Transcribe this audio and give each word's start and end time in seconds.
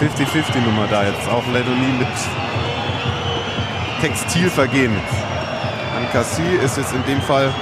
50-50-Nummer 0.00 0.86
da 0.88 1.04
jetzt. 1.04 1.28
Auch 1.28 1.46
Ledonie 1.48 1.92
mit 1.98 2.08
Textilvergehen. 4.00 4.96
Ankassi 5.96 6.42
ist 6.62 6.76
jetzt 6.76 6.94
in 6.94 7.04
dem 7.04 7.20
Fall, 7.20 7.52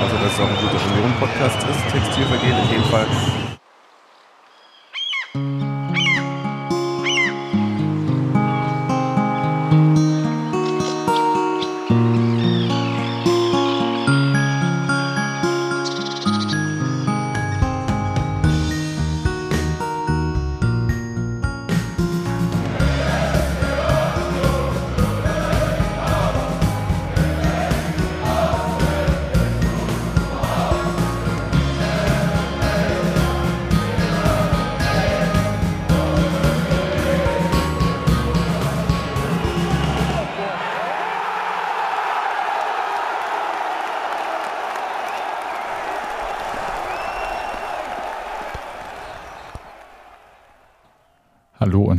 also 0.00 0.16
dass 0.16 0.32
es 0.32 0.40
auch 0.40 0.48
ein 0.48 0.56
guter 0.56 0.80
Union-Podcast 0.92 1.58
ist, 1.68 1.92
Textilvergehen 1.92 2.56
in 2.58 2.68
dem 2.70 2.84
Fall 2.84 3.06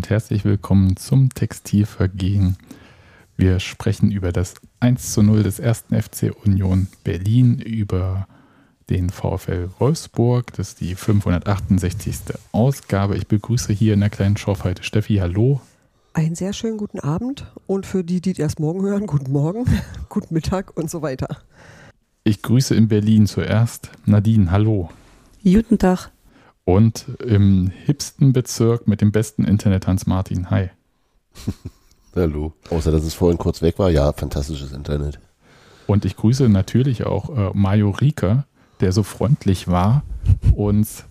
herzlich 0.10 0.44
willkommen 0.44 0.98
zum 0.98 1.30
Textilvergehen. 1.30 2.58
Wir 3.38 3.60
sprechen 3.60 4.12
über 4.12 4.32
das 4.32 4.56
1 4.80 5.14
zu 5.14 5.22
0 5.22 5.44
des 5.44 5.60
ersten 5.60 6.02
FC 6.02 6.34
Union 6.46 6.88
Berlin, 7.04 7.60
über 7.60 8.28
den 8.90 9.12
VfL 9.12 9.70
Wolfsburg. 9.78 10.52
Das 10.54 10.70
ist 10.70 10.82
die 10.82 10.96
568. 10.96 12.16
Ausgabe. 12.52 13.18
Ich 13.18 13.28
begrüße 13.28 13.72
hier 13.72 13.94
in 13.94 14.00
der 14.00 14.10
kleinen 14.10 14.36
Schorfheite 14.36 14.82
Steffi. 14.82 15.18
Hallo. 15.18 15.62
Einen 16.14 16.34
sehr 16.34 16.54
schönen 16.54 16.78
guten 16.78 17.00
Abend 17.00 17.46
und 17.68 17.86
für 17.86 18.04
die, 18.04 18.20
die 18.20 18.34
erst 18.40 18.60
morgen 18.60 18.82
hören, 18.82 19.06
guten 19.06 19.32
Morgen, 19.32 19.66
guten 20.10 20.34
Mittag 20.34 20.76
und 20.76 20.90
so 20.90 21.04
weiter. 21.04 21.38
Ich 22.24 22.42
grüße 22.42 22.74
in 22.74 22.88
Berlin 22.88 23.28
zuerst 23.28 23.92
Nadine. 24.06 24.50
Hallo. 24.50 24.90
Guten 25.44 25.78
Tag. 25.78 26.10
Und 26.70 27.08
im 27.26 27.72
hipsten 27.86 28.32
Bezirk 28.32 28.88
mit 28.88 29.02
dem 29.02 29.12
besten 29.12 29.44
Internet 29.44 29.88
Hans 29.88 30.06
Martin. 30.06 30.52
Hi. 30.52 30.70
Hallo. 32.16 32.54
Außer 32.70 32.92
dass 32.92 33.02
es 33.02 33.16
vorhin 33.16 33.40
kurz 33.40 33.64
weg 33.64 33.80
war, 33.80 33.90
ja, 33.90 34.14
fantastisches 34.14 34.72
Internet. 34.72 35.20
Und 35.88 36.06
ich 36.06 36.16
grüße 36.16 36.48
natürlich 36.48 37.08
auch 37.08 37.36
äh, 37.36 37.50
Mario 37.56 37.90
Rieker, 37.90 38.46
der 38.82 38.92
so 38.92 39.02
freundlich 39.02 39.68
war, 39.68 40.04
uns 40.56 41.06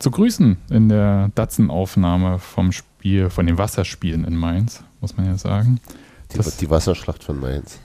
zu 0.00 0.10
grüßen 0.10 0.56
in 0.70 0.88
der 0.88 1.30
Datsen-Aufnahme 1.36 2.40
vom 2.40 2.72
Spiel, 2.72 3.30
von 3.30 3.46
den 3.46 3.58
Wasserspielen 3.58 4.24
in 4.24 4.34
Mainz, 4.34 4.82
muss 5.00 5.16
man 5.16 5.26
ja 5.26 5.38
sagen. 5.38 5.78
Die, 6.32 6.40
die 6.58 6.70
Wasserschlacht 6.70 7.22
von 7.22 7.38
Mainz. 7.38 7.78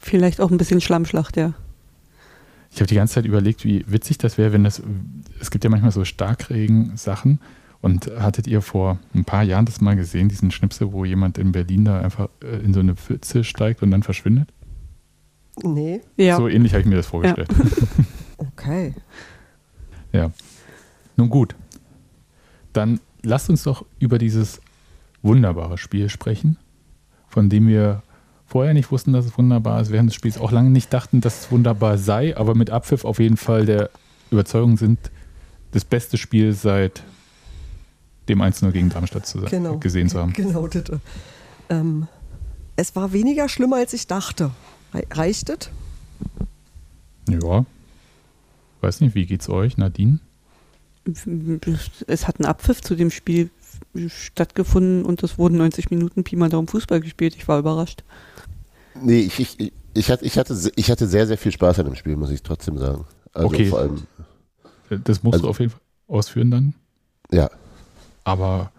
Vielleicht 0.00 0.40
auch 0.40 0.50
ein 0.50 0.58
bisschen 0.58 0.80
Schlammschlacht, 0.80 1.36
ja. 1.36 1.52
Ich 2.76 2.80
habe 2.82 2.88
die 2.88 2.94
ganze 2.94 3.14
Zeit 3.14 3.24
überlegt, 3.24 3.64
wie 3.64 3.86
witzig 3.88 4.18
das 4.18 4.36
wäre, 4.36 4.52
wenn 4.52 4.62
das. 4.62 4.82
Es 5.40 5.50
gibt 5.50 5.64
ja 5.64 5.70
manchmal 5.70 5.92
so 5.92 6.04
Starkregen-Sachen. 6.04 7.40
Und 7.80 8.10
hattet 8.18 8.46
ihr 8.46 8.60
vor 8.60 8.98
ein 9.14 9.24
paar 9.24 9.44
Jahren 9.44 9.64
das 9.64 9.80
mal 9.80 9.96
gesehen, 9.96 10.28
diesen 10.28 10.50
Schnipsel, 10.50 10.92
wo 10.92 11.06
jemand 11.06 11.38
in 11.38 11.52
Berlin 11.52 11.86
da 11.86 12.00
einfach 12.00 12.28
äh, 12.42 12.58
in 12.58 12.74
so 12.74 12.80
eine 12.80 12.94
Pfütze 12.94 13.44
steigt 13.44 13.82
und 13.82 13.90
dann 13.92 14.02
verschwindet? 14.02 14.52
Nee. 15.62 16.02
Ja. 16.16 16.36
So 16.36 16.48
ähnlich 16.48 16.72
habe 16.72 16.82
ich 16.82 16.86
mir 16.86 16.96
das 16.96 17.06
vorgestellt. 17.06 17.48
Ja. 17.50 18.04
okay. 18.38 18.94
Ja. 20.12 20.30
Nun 21.16 21.30
gut. 21.30 21.54
Dann 22.74 23.00
lasst 23.22 23.48
uns 23.48 23.62
doch 23.62 23.86
über 23.98 24.18
dieses 24.18 24.60
wunderbare 25.22 25.78
Spiel 25.78 26.10
sprechen, 26.10 26.58
von 27.28 27.48
dem 27.48 27.68
wir 27.68 28.02
vorher 28.46 28.74
nicht 28.74 28.90
wussten, 28.90 29.12
dass 29.12 29.26
es 29.26 29.36
wunderbar 29.36 29.80
ist, 29.80 29.90
während 29.90 30.10
des 30.10 30.14
Spiels 30.14 30.38
auch 30.38 30.52
lange 30.52 30.70
nicht 30.70 30.92
dachten, 30.92 31.20
dass 31.20 31.40
es 31.40 31.50
wunderbar 31.50 31.98
sei, 31.98 32.36
aber 32.36 32.54
mit 32.54 32.70
Abpfiff 32.70 33.04
auf 33.04 33.18
jeden 33.18 33.36
Fall 33.36 33.66
der 33.66 33.90
Überzeugung 34.30 34.76
sind, 34.76 34.98
das 35.72 35.84
beste 35.84 36.16
Spiel 36.16 36.52
seit 36.52 37.02
dem 38.28 38.40
1-0 38.40 38.70
gegen 38.70 38.88
Darmstadt 38.88 39.26
zu 39.26 39.42
genau, 39.42 39.78
gesehen 39.78 40.08
zu 40.08 40.20
haben. 40.20 40.32
Genau, 40.32 40.62
bitte. 40.62 41.00
Ähm, 41.68 42.08
es 42.76 42.94
war 42.96 43.12
weniger 43.12 43.48
schlimm, 43.48 43.72
als 43.72 43.92
ich 43.92 44.06
dachte. 44.06 44.50
Reicht 44.92 45.50
es? 45.50 45.70
Ja. 47.28 47.64
Weiß 48.80 49.00
nicht, 49.00 49.14
wie 49.14 49.26
geht's 49.26 49.48
euch, 49.48 49.76
Nadine? 49.76 50.20
Es 52.06 52.26
hat 52.26 52.40
einen 52.40 52.46
Abpfiff 52.46 52.80
zu 52.80 52.96
dem 52.96 53.10
Spiel 53.10 53.50
stattgefunden 54.08 55.04
und 55.04 55.22
es 55.22 55.38
wurden 55.38 55.58
90 55.58 55.90
Minuten 55.90 56.24
Pi 56.24 56.36
mal 56.36 56.48
Daumen 56.48 56.68
Fußball 56.68 57.00
gespielt. 57.00 57.34
Ich 57.36 57.48
war 57.48 57.58
überrascht. 57.58 58.04
Nee, 59.02 59.20
ich, 59.20 59.38
ich, 59.40 59.72
ich, 59.94 60.10
hatte, 60.10 60.24
ich, 60.24 60.38
hatte, 60.38 60.72
ich 60.76 60.90
hatte 60.90 61.06
sehr, 61.06 61.26
sehr 61.26 61.38
viel 61.38 61.52
Spaß 61.52 61.80
an 61.80 61.86
dem 61.86 61.94
Spiel, 61.94 62.16
muss 62.16 62.30
ich 62.30 62.42
trotzdem 62.42 62.78
sagen. 62.78 63.04
Also 63.32 63.48
okay. 63.48 63.66
vor 63.66 63.80
allem. 63.80 64.02
Das 64.88 65.22
musst 65.22 65.34
also, 65.34 65.46
du 65.46 65.50
auf 65.50 65.60
jeden 65.60 65.72
Fall 65.72 65.80
ausführen 66.08 66.50
dann. 66.50 66.74
Ja. 67.30 67.50
Aber 68.24 68.70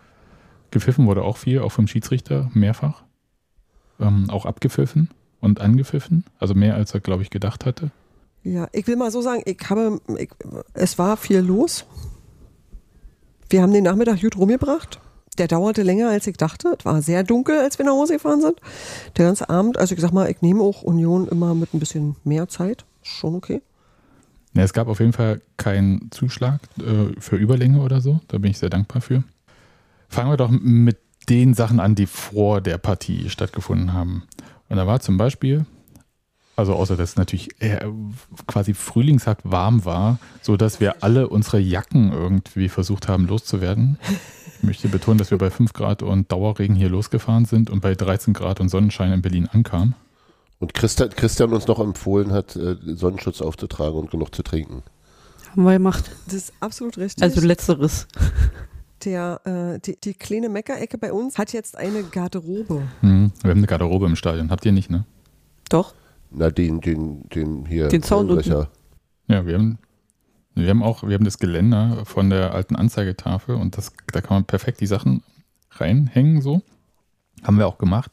gepfiffen 0.72 1.06
wurde 1.06 1.23
auch 1.23 1.38
viel, 1.38 1.59
auch 1.59 1.72
vom 1.72 1.88
Schiedsrichter 1.88 2.50
mehrfach. 2.53 3.03
Ähm, 4.00 4.29
auch 4.29 4.45
abgepfiffen 4.45 5.09
und 5.41 5.59
angepfiffen. 5.59 6.23
Also 6.39 6.53
mehr 6.53 6.75
als 6.75 6.94
er, 6.94 7.00
glaube 7.00 7.23
ich, 7.23 7.29
gedacht 7.29 7.66
hatte. 7.66 7.91
Ja, 8.44 8.67
ich 8.72 8.88
will 8.88 8.95
mal 8.95 9.11
so 9.11 9.22
sagen, 9.22 9.41
ich 9.45 9.57
habe, 9.69 10.00
ich, 10.17 10.29
es 10.73 10.97
war 10.97 11.17
viel 11.17 11.39
los. 11.39 11.85
Wir 13.50 13.61
haben 13.61 13.73
den 13.73 13.83
Nachmittag 13.83 14.22
gut 14.22 14.38
rumgebracht 14.38 15.00
der 15.39 15.47
dauerte 15.47 15.83
länger, 15.83 16.09
als 16.09 16.27
ich 16.27 16.37
dachte. 16.37 16.75
Es 16.77 16.85
war 16.85 17.01
sehr 17.01 17.23
dunkel, 17.23 17.59
als 17.59 17.77
wir 17.77 17.85
nach 17.85 17.93
Hause 17.93 18.13
gefahren 18.13 18.41
sind. 18.41 18.59
Der 19.17 19.25
ganze 19.25 19.49
Abend, 19.49 19.77
also 19.77 19.95
ich 19.95 20.01
sag 20.01 20.11
mal, 20.11 20.29
ich 20.29 20.41
nehme 20.41 20.61
auch 20.61 20.81
Union 20.81 21.27
immer 21.27 21.55
mit 21.55 21.73
ein 21.73 21.79
bisschen 21.79 22.15
mehr 22.23 22.47
Zeit. 22.47 22.85
Schon 23.03 23.35
okay. 23.35 23.61
Ja, 24.53 24.63
es 24.63 24.73
gab 24.73 24.87
auf 24.87 24.99
jeden 24.99 25.13
Fall 25.13 25.41
keinen 25.57 26.09
Zuschlag 26.11 26.61
äh, 26.79 27.19
für 27.19 27.35
Überlänge 27.35 27.81
oder 27.81 28.01
so. 28.01 28.19
Da 28.27 28.37
bin 28.37 28.51
ich 28.51 28.57
sehr 28.57 28.69
dankbar 28.69 29.01
für. 29.01 29.23
Fangen 30.09 30.31
wir 30.31 30.37
doch 30.37 30.49
mit 30.49 30.97
den 31.29 31.53
Sachen 31.53 31.79
an, 31.79 31.95
die 31.95 32.05
vor 32.05 32.61
der 32.61 32.77
Partie 32.77 33.29
stattgefunden 33.29 33.93
haben. 33.93 34.23
Und 34.69 34.77
da 34.77 34.87
war 34.87 34.99
zum 34.99 35.17
Beispiel, 35.17 35.65
also 36.55 36.73
außer 36.73 36.97
dass 36.97 37.11
es 37.11 37.15
natürlich 37.17 37.49
quasi 38.47 38.73
Frühlingshack 38.73 39.39
warm 39.43 39.85
war, 39.85 40.19
so 40.41 40.57
dass 40.57 40.79
wir 40.79 41.03
alle 41.03 41.29
unsere 41.29 41.59
Jacken 41.59 42.11
irgendwie 42.11 42.69
versucht 42.69 43.07
haben 43.07 43.27
loszuwerden. 43.27 43.99
Ich 44.57 44.63
möchte 44.63 44.88
betonen, 44.88 45.18
dass 45.18 45.31
wir 45.31 45.38
bei 45.38 45.50
5 45.50 45.73
Grad 45.73 46.01
und 46.01 46.31
Dauerregen 46.31 46.75
hier 46.75 46.90
losgefahren 46.90 47.45
sind 47.45 47.69
und 47.69 47.81
bei 47.81 47.94
13 47.94 48.34
Grad 48.34 48.59
und 48.59 48.69
Sonnenschein 48.69 49.12
in 49.12 49.22
Berlin 49.22 49.47
ankamen. 49.51 49.95
Und 50.59 50.73
Christian, 50.73 51.09
Christian 51.09 51.53
uns 51.53 51.68
noch 51.68 51.79
empfohlen 51.79 52.31
hat, 52.31 52.56
äh, 52.56 52.75
Sonnenschutz 52.84 53.41
aufzutragen 53.41 54.00
und 54.00 54.09
genug 54.09 54.34
zu 54.34 54.41
trinken. 54.41 54.81
Haben 55.51 55.63
wir 55.63 55.73
gemacht. 55.73 56.09
Das 56.25 56.35
ist 56.35 56.53
absolut 56.59 56.97
richtig. 56.97 57.23
Also 57.23 57.41
letzteres. 57.41 58.07
Der, 59.06 59.41
äh, 59.45 59.79
die, 59.79 59.95
die 60.01 60.16
kleine 60.16 60.50
Meckerecke 60.50 60.97
bei 60.97 61.13
uns 61.13 61.38
hat 61.38 61.53
jetzt 61.53 61.78
eine 61.78 62.01
Garderobe. 62.01 62.81
Mhm, 63.01 63.31
wir 63.44 63.51
haben 63.51 63.59
eine 63.59 63.68
Garderobe 63.68 64.07
im 64.07 64.16
Stadion. 64.16 64.50
Habt 64.50 64.66
ihr 64.66 64.72
nicht, 64.72 64.89
ne? 64.89 65.06
Doch. 65.69 65.94
Na, 66.31 66.50
den, 66.50 66.81
den, 66.81 67.29
den 67.29 67.66
hier. 67.68 67.89
Den 67.89 68.01
Zaun 68.01 68.28
Ja, 69.28 69.45
wir 69.45 69.53
haben 69.53 69.78
wir 70.57 70.69
haben 70.69 70.84
auch, 70.84 71.03
wir 71.03 71.16
haben 71.16 71.25
das 71.25 71.40
Geländer 71.40 72.06
von 72.06 72.30
der 72.30 72.54
alten 72.54 72.75
Anzeigetafel 72.75 73.56
und 73.56 73.77
das, 73.77 73.92
da 74.12 74.21
kann 74.21 74.38
man 74.38 74.45
perfekt 74.45 74.81
die 74.81 74.88
Sachen 74.88 75.24
reinhängen, 75.71 76.42
so. 76.42 76.62
Haben 77.44 77.59
wir 77.59 77.68
auch 77.68 77.77
gemacht. 77.77 78.12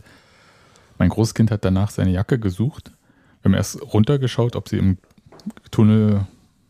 Mein 0.98 1.08
Großkind 1.08 1.50
hat 1.50 1.64
danach 1.64 1.90
seine 1.90 2.10
Jacke 2.10 2.38
gesucht. 2.38 2.92
Wir 3.40 3.50
haben 3.50 3.54
erst 3.54 3.80
runtergeschaut, 3.80 4.56
ob 4.56 4.68
sie 4.68 4.78
im 4.78 4.98
Tunnel 5.70 6.26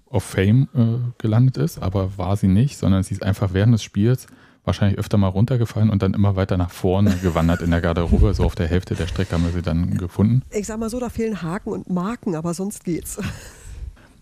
of 0.07 0.23
Fame 0.23 0.69
äh, 0.75 1.13
gelandet 1.19 1.57
ist, 1.57 1.83
aber 1.83 2.17
war 2.17 2.37
sie 2.37 2.49
nicht, 2.49 2.79
sondern 2.79 3.03
sie 3.03 3.15
ist 3.15 3.23
einfach 3.23 3.53
während 3.53 3.75
des 3.75 3.83
Spiels 3.83 4.27
wahrscheinlich 4.65 4.99
öfter 4.99 5.19
mal 5.19 5.29
runtergefallen 5.29 5.91
und 5.91 6.03
dann 6.03 6.15
immer 6.15 6.37
weiter 6.37 6.57
nach 6.57 6.71
vorne 6.71 7.17
gewandert 7.23 7.61
in 7.61 7.71
der 7.71 7.81
Garderobe. 7.81 8.33
So 8.35 8.45
auf 8.45 8.55
der 8.55 8.67
Hälfte 8.67 8.95
der 8.95 9.07
Strecke 9.07 9.33
haben 9.33 9.45
wir 9.45 9.53
sie 9.53 9.63
dann 9.63 9.97
gefunden. 9.99 10.43
Ich 10.51 10.67
sag 10.67 10.79
mal 10.79 10.89
so, 10.89 11.01
da 11.01 11.09
fehlen 11.09 11.43
Haken 11.43 11.71
und 11.71 11.91
Marken, 11.91 12.35
aber 12.35 12.55
sonst 12.55 12.85
geht's. 12.85 13.19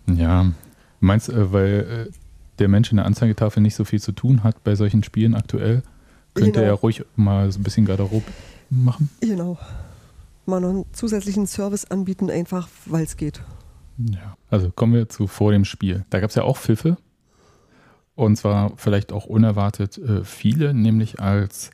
Ja, 0.06 0.50
Meinst 1.02 1.28
du, 1.28 1.32
äh, 1.32 1.52
weil 1.52 2.06
äh, 2.08 2.12
der 2.60 2.68
Mensch 2.68 2.92
in 2.92 2.96
der 2.96 3.06
Anzeigetafel 3.06 3.60
nicht 3.60 3.74
so 3.74 3.84
viel 3.84 4.00
zu 4.00 4.12
tun 4.12 4.44
hat 4.44 4.62
bei 4.62 4.76
solchen 4.76 5.02
Spielen 5.02 5.34
aktuell? 5.34 5.82
Könnte 6.32 6.60
genau. 6.60 6.64
er 6.64 6.74
ruhig 6.74 7.04
mal 7.16 7.50
so 7.50 7.58
ein 7.58 7.64
bisschen 7.64 7.84
Garderobe 7.84 8.30
machen? 8.70 9.10
Genau. 9.20 9.58
Mal 10.46 10.60
noch 10.60 10.70
einen 10.70 10.84
zusätzlichen 10.92 11.48
Service 11.48 11.84
anbieten, 11.84 12.30
einfach 12.30 12.68
weil 12.86 13.02
es 13.02 13.16
geht. 13.16 13.42
Ja, 13.98 14.36
also 14.48 14.70
kommen 14.70 14.94
wir 14.94 15.08
zu 15.08 15.26
vor 15.26 15.50
dem 15.50 15.64
Spiel. 15.64 16.04
Da 16.10 16.20
gab 16.20 16.30
es 16.30 16.36
ja 16.36 16.44
auch 16.44 16.56
Pfiffe. 16.56 16.96
Und 18.14 18.36
zwar 18.36 18.72
vielleicht 18.76 19.12
auch 19.12 19.26
unerwartet 19.26 19.98
äh, 19.98 20.22
viele, 20.22 20.72
nämlich 20.72 21.18
als 21.18 21.70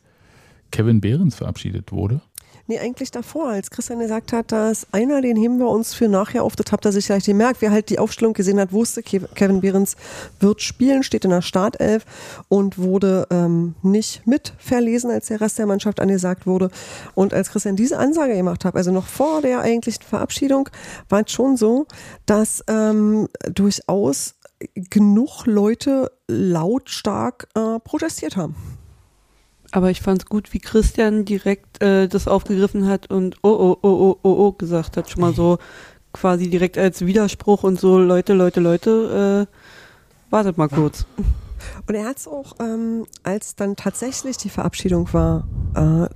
Kevin 0.71 1.03
Behrens 1.03 1.35
verabschiedet 1.35 1.93
wurde. 1.93 2.23
Nee, 2.71 2.79
eigentlich 2.81 3.11
davor, 3.11 3.49
als 3.49 3.71
Christian 3.71 3.99
gesagt 3.99 4.35
hat, 4.35 4.53
dass 4.53 4.87
einer, 4.93 5.23
den 5.23 5.39
heben 5.39 5.59
wir 5.59 5.69
uns 5.69 5.95
für 5.95 6.07
nachher 6.07 6.45
auf, 6.45 6.55
das 6.55 6.71
habt 6.71 6.85
ihr 6.85 6.93
sicherlich 6.93 7.25
gemerkt, 7.25 7.63
wer 7.63 7.71
halt 7.71 7.89
die 7.89 7.99
Aufstellung 7.99 8.35
gesehen 8.35 8.61
hat, 8.61 8.73
wusste, 8.73 9.03
Kevin 9.03 9.63
Behrens 9.63 9.97
wird 10.39 10.61
spielen, 10.61 11.03
steht 11.03 11.25
in 11.25 11.31
der 11.31 11.41
Startelf 11.41 12.05
und 12.49 12.77
wurde 12.77 13.27
ähm, 13.31 13.75
nicht 13.81 14.27
mit 14.27 14.53
verlesen, 14.59 15.11
als 15.11 15.29
der 15.29 15.41
Rest 15.41 15.59
der 15.59 15.65
Mannschaft 15.65 15.99
angesagt 15.99 16.47
wurde. 16.47 16.71
Und 17.15 17.33
als 17.33 17.51
Christian 17.51 17.75
diese 17.75 17.97
Ansage 17.97 18.37
gemacht 18.37 18.67
hat, 18.67 18.77
also 18.77 18.93
noch 18.93 19.07
vor 19.07 19.41
der 19.41 19.61
eigentlichen 19.61 20.03
Verabschiedung, 20.03 20.69
war 21.09 21.23
es 21.25 21.33
schon 21.33 21.57
so, 21.57 21.87
dass 22.27 22.63
ähm, 22.69 23.29
durchaus 23.51 24.35
genug 24.75 25.47
Leute 25.47 26.13
lautstark 26.27 27.49
äh, 27.55 27.79
protestiert 27.81 28.37
haben. 28.37 28.78
Aber 29.71 29.91
ich 29.91 30.01
fand 30.01 30.23
es 30.23 30.29
gut, 30.29 30.53
wie 30.53 30.61
Christian 30.61 31.25
direkt 31.25 31.83
äh, 31.83 32.09
das 32.09 32.27
aufgegriffen 32.27 32.87
hat 32.87 33.11
und 33.11 33.37
oh, 33.43 33.49
oh, 33.49 33.79
oh, 33.83 33.89
oh, 33.89 34.19
oh, 34.23 34.37
oh 34.47 34.53
gesagt 34.53 34.97
hat. 34.97 35.11
Schon 35.11 35.21
mal 35.21 35.35
so 35.35 35.59
quasi 36.13 36.49
direkt 36.49 36.79
als 36.79 37.05
Widerspruch 37.05 37.65
und 37.65 37.79
so, 37.79 37.99
Leute, 37.99 38.33
Leute, 38.33 38.61
Leute, 38.61 39.47
äh, 39.49 40.31
wartet 40.31 40.57
mal 40.57 40.69
kurz. 40.69 41.07
Und 41.87 41.95
er 41.95 42.07
hat 42.07 42.19
es 42.19 42.29
auch, 42.29 42.57
ähm, 42.61 43.07
als 43.23 43.57
dann 43.57 43.77
tatsächlich 43.77 44.37
die 44.37 44.49
Verabschiedung 44.49 45.13
war, 45.13 45.47
äh, 45.75 46.09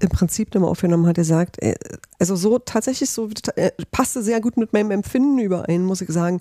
im 0.00 0.08
Prinzip 0.08 0.54
nochmal 0.54 0.70
aufgenommen 0.70 1.06
hat, 1.06 1.18
er 1.18 1.24
sagt, 1.24 1.62
äh, 1.62 1.74
also 2.18 2.36
so 2.36 2.58
tatsächlich 2.58 3.10
so, 3.10 3.28
äh, 3.56 3.70
passte 3.90 4.22
sehr 4.22 4.40
gut 4.40 4.56
mit 4.56 4.72
meinem 4.72 4.90
Empfinden 4.90 5.38
überein, 5.38 5.84
muss 5.84 6.00
ich 6.00 6.08
sagen. 6.08 6.40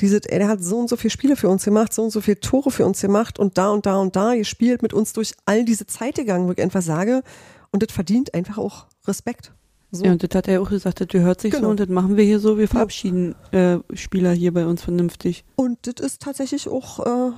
Diese, 0.00 0.20
er 0.28 0.48
hat 0.48 0.62
so 0.62 0.78
und 0.78 0.88
so 0.88 0.96
viele 0.96 1.10
Spiele 1.10 1.36
für 1.36 1.48
uns 1.48 1.64
gemacht, 1.64 1.92
so 1.92 2.02
und 2.02 2.10
so 2.10 2.20
viele 2.20 2.40
Tore 2.40 2.70
für 2.70 2.86
uns 2.86 3.00
gemacht 3.00 3.38
und 3.38 3.58
da 3.58 3.70
und 3.70 3.86
da 3.86 3.96
und 3.96 4.16
da 4.16 4.34
gespielt, 4.34 4.82
mit 4.82 4.92
uns 4.92 5.12
durch 5.12 5.32
all 5.44 5.64
diese 5.64 5.86
Zeit 5.86 6.16
gegangen, 6.16 6.48
wo 6.48 6.52
ich 6.52 6.62
einfach 6.62 6.82
sage, 6.82 7.22
und 7.70 7.82
das 7.82 7.92
verdient 7.92 8.34
einfach 8.34 8.58
auch 8.58 8.86
Respekt. 9.06 9.52
So. 9.90 10.04
Ja, 10.04 10.12
und 10.12 10.22
das 10.22 10.36
hat 10.36 10.48
er 10.48 10.60
auch 10.60 10.68
gesagt, 10.68 11.00
das 11.00 11.08
gehört 11.08 11.40
sich 11.40 11.52
genau. 11.52 11.64
so 11.64 11.70
und 11.70 11.80
das 11.80 11.88
machen 11.88 12.16
wir 12.16 12.24
hier 12.24 12.40
so, 12.40 12.58
wir 12.58 12.68
verabschieden 12.68 13.34
äh, 13.52 13.78
Spieler 13.94 14.32
hier 14.32 14.52
bei 14.52 14.66
uns 14.66 14.82
vernünftig. 14.82 15.44
Und 15.56 15.78
das 15.86 16.04
ist 16.04 16.20
tatsächlich 16.20 16.68
auch, 16.68 17.06
äh, 17.06 17.32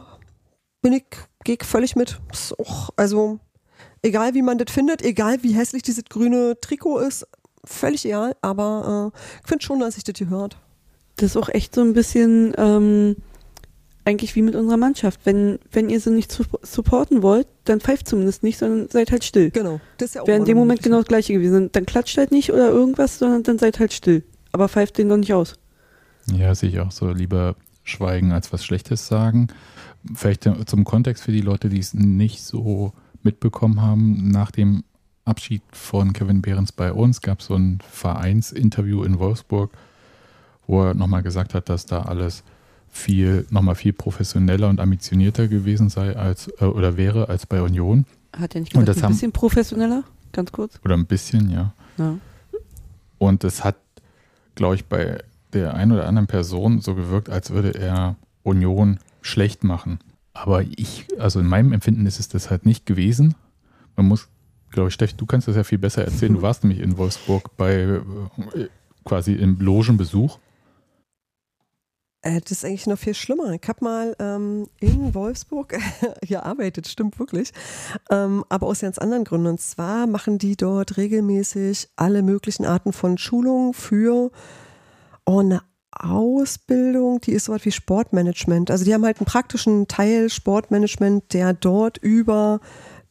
bin 0.82 0.94
ich, 0.94 1.04
gehe 1.44 1.58
völlig 1.62 1.94
mit. 1.94 2.20
Ist 2.32 2.58
auch, 2.58 2.90
also 2.96 3.38
Egal 4.02 4.34
wie 4.34 4.42
man 4.42 4.58
das 4.58 4.72
findet, 4.72 5.02
egal 5.02 5.42
wie 5.42 5.52
hässlich 5.52 5.82
dieses 5.82 6.04
grüne 6.04 6.56
Trikot 6.60 7.00
ist, 7.00 7.26
völlig 7.64 8.06
egal, 8.06 8.34
aber 8.40 9.12
äh, 9.14 9.18
ich 9.42 9.48
finde 9.48 9.64
schon, 9.64 9.80
dass 9.80 9.94
sich 9.94 10.04
das 10.04 10.18
gehört. 10.18 10.56
Das 11.16 11.30
ist 11.30 11.36
auch 11.36 11.50
echt 11.50 11.74
so 11.74 11.82
ein 11.82 11.92
bisschen 11.92 12.54
ähm, 12.56 13.16
eigentlich 14.04 14.34
wie 14.34 14.42
mit 14.42 14.54
unserer 14.54 14.76
Mannschaft. 14.76 15.20
Wenn, 15.24 15.58
wenn 15.70 15.90
ihr 15.90 16.00
sie 16.00 16.10
nicht 16.10 16.36
supporten 16.62 17.22
wollt, 17.22 17.46
dann 17.64 17.80
pfeift 17.80 18.08
zumindest 18.08 18.42
nicht, 18.42 18.58
sondern 18.58 18.88
seid 18.88 19.12
halt 19.12 19.24
still. 19.24 19.50
Genau. 19.50 19.80
Das 19.98 20.10
ist 20.10 20.14
ja 20.14 20.22
auch 20.22 20.26
Wäre 20.26 20.38
in 20.38 20.44
dem 20.44 20.56
Moment 20.56 20.82
genau 20.82 20.98
das 20.98 21.06
gleiche 21.06 21.34
gewesen. 21.34 21.70
Dann 21.72 21.86
klatscht 21.86 22.16
halt 22.16 22.30
nicht 22.30 22.52
oder 22.52 22.68
irgendwas, 22.68 23.18
sondern 23.18 23.42
dann 23.42 23.58
seid 23.58 23.78
halt 23.78 23.92
still. 23.92 24.24
Aber 24.52 24.68
pfeift 24.68 24.98
den 24.98 25.08
doch 25.08 25.16
nicht 25.16 25.34
aus. 25.34 25.54
Ja, 26.34 26.54
sehe 26.54 26.70
ich 26.70 26.80
auch 26.80 26.90
so. 26.90 27.10
Lieber 27.10 27.56
schweigen 27.84 28.32
als 28.32 28.52
was 28.52 28.64
Schlechtes 28.64 29.06
sagen. 29.06 29.48
Vielleicht 30.14 30.48
zum 30.66 30.84
Kontext 30.84 31.24
für 31.24 31.32
die 31.32 31.42
Leute, 31.42 31.68
die 31.68 31.78
es 31.78 31.92
nicht 31.92 32.42
so 32.42 32.92
mitbekommen 33.22 33.80
haben, 33.80 34.28
nach 34.28 34.50
dem 34.50 34.84
Abschied 35.24 35.62
von 35.72 36.12
Kevin 36.12 36.42
Behrens 36.42 36.72
bei 36.72 36.92
uns 36.92 37.20
gab 37.20 37.40
es 37.40 37.46
so 37.46 37.54
ein 37.54 37.78
Vereinsinterview 37.88 39.04
in 39.04 39.18
Wolfsburg, 39.18 39.70
wo 40.66 40.84
er 40.84 40.94
nochmal 40.94 41.22
gesagt 41.22 41.54
hat, 41.54 41.68
dass 41.68 41.86
da 41.86 42.02
alles 42.02 42.42
viel, 42.88 43.46
nochmal 43.50 43.76
viel 43.76 43.92
professioneller 43.92 44.68
und 44.68 44.80
ambitionierter 44.80 45.48
gewesen 45.48 45.88
sei 45.88 46.16
als 46.16 46.48
äh, 46.60 46.64
oder 46.64 46.96
wäre 46.96 47.28
als 47.28 47.46
bei 47.46 47.62
Union. 47.62 48.06
Hat 48.36 48.54
er 48.54 48.62
nicht 48.62 48.72
gesagt, 48.72 48.98
ein 48.98 49.02
haben, 49.02 49.12
bisschen 49.12 49.32
professioneller? 49.32 50.04
Ganz 50.32 50.52
kurz. 50.52 50.80
Oder 50.84 50.96
ein 50.96 51.06
bisschen, 51.06 51.50
ja. 51.50 51.72
ja. 51.98 52.16
Und 53.18 53.44
es 53.44 53.64
hat, 53.64 53.76
glaube 54.54 54.76
ich, 54.76 54.86
bei 54.86 55.22
der 55.52 55.74
einen 55.74 55.92
oder 55.92 56.06
anderen 56.06 56.26
Person 56.26 56.80
so 56.80 56.94
gewirkt, 56.94 57.28
als 57.28 57.50
würde 57.50 57.74
er 57.74 58.16
Union 58.42 58.98
schlecht 59.20 59.64
machen. 59.64 59.98
Aber 60.42 60.62
ich, 60.62 61.06
also 61.18 61.38
in 61.38 61.46
meinem 61.46 61.72
Empfinden 61.72 62.06
ist 62.06 62.18
es 62.18 62.28
das 62.28 62.48
halt 62.48 62.64
nicht 62.64 62.86
gewesen. 62.86 63.34
Man 63.94 64.06
muss, 64.06 64.28
glaube 64.70 64.88
ich, 64.88 64.94
Steffi, 64.94 65.14
du 65.14 65.26
kannst 65.26 65.48
das 65.48 65.56
ja 65.56 65.64
viel 65.64 65.76
besser 65.76 66.02
erzählen. 66.02 66.32
Du 66.32 66.40
warst 66.40 66.64
nämlich 66.64 66.80
in 66.80 66.96
Wolfsburg 66.96 67.56
bei 67.58 67.74
äh, 67.74 68.00
quasi 69.04 69.34
im 69.34 69.60
Logenbesuch. 69.60 70.38
Äh, 72.22 72.40
das 72.40 72.52
ist 72.52 72.64
eigentlich 72.64 72.86
noch 72.86 72.98
viel 72.98 73.12
schlimmer. 73.12 73.52
Ich 73.52 73.68
habe 73.68 73.84
mal 73.84 74.16
ähm, 74.18 74.66
in 74.80 75.14
Wolfsburg 75.14 75.76
gearbeitet, 76.22 76.88
stimmt 76.88 77.18
wirklich, 77.18 77.52
ähm, 78.10 78.42
aber 78.48 78.66
aus 78.66 78.80
ganz 78.80 78.96
anderen 78.96 79.24
Gründen. 79.24 79.48
Und 79.48 79.60
zwar 79.60 80.06
machen 80.06 80.38
die 80.38 80.56
dort 80.56 80.96
regelmäßig 80.96 81.90
alle 81.96 82.22
möglichen 82.22 82.64
Arten 82.64 82.94
von 82.94 83.18
Schulungen 83.18 83.74
für 83.74 84.30
oh, 85.26 85.40
eine 85.40 85.60
Ausbildung, 85.92 87.20
die 87.20 87.32
ist 87.32 87.46
so 87.46 87.52
was 87.52 87.64
wie 87.64 87.72
Sportmanagement. 87.72 88.70
Also 88.70 88.84
die 88.84 88.94
haben 88.94 89.04
halt 89.04 89.18
einen 89.18 89.26
praktischen 89.26 89.88
Teil 89.88 90.30
Sportmanagement, 90.30 91.32
der 91.32 91.52
dort 91.52 91.98
über 91.98 92.60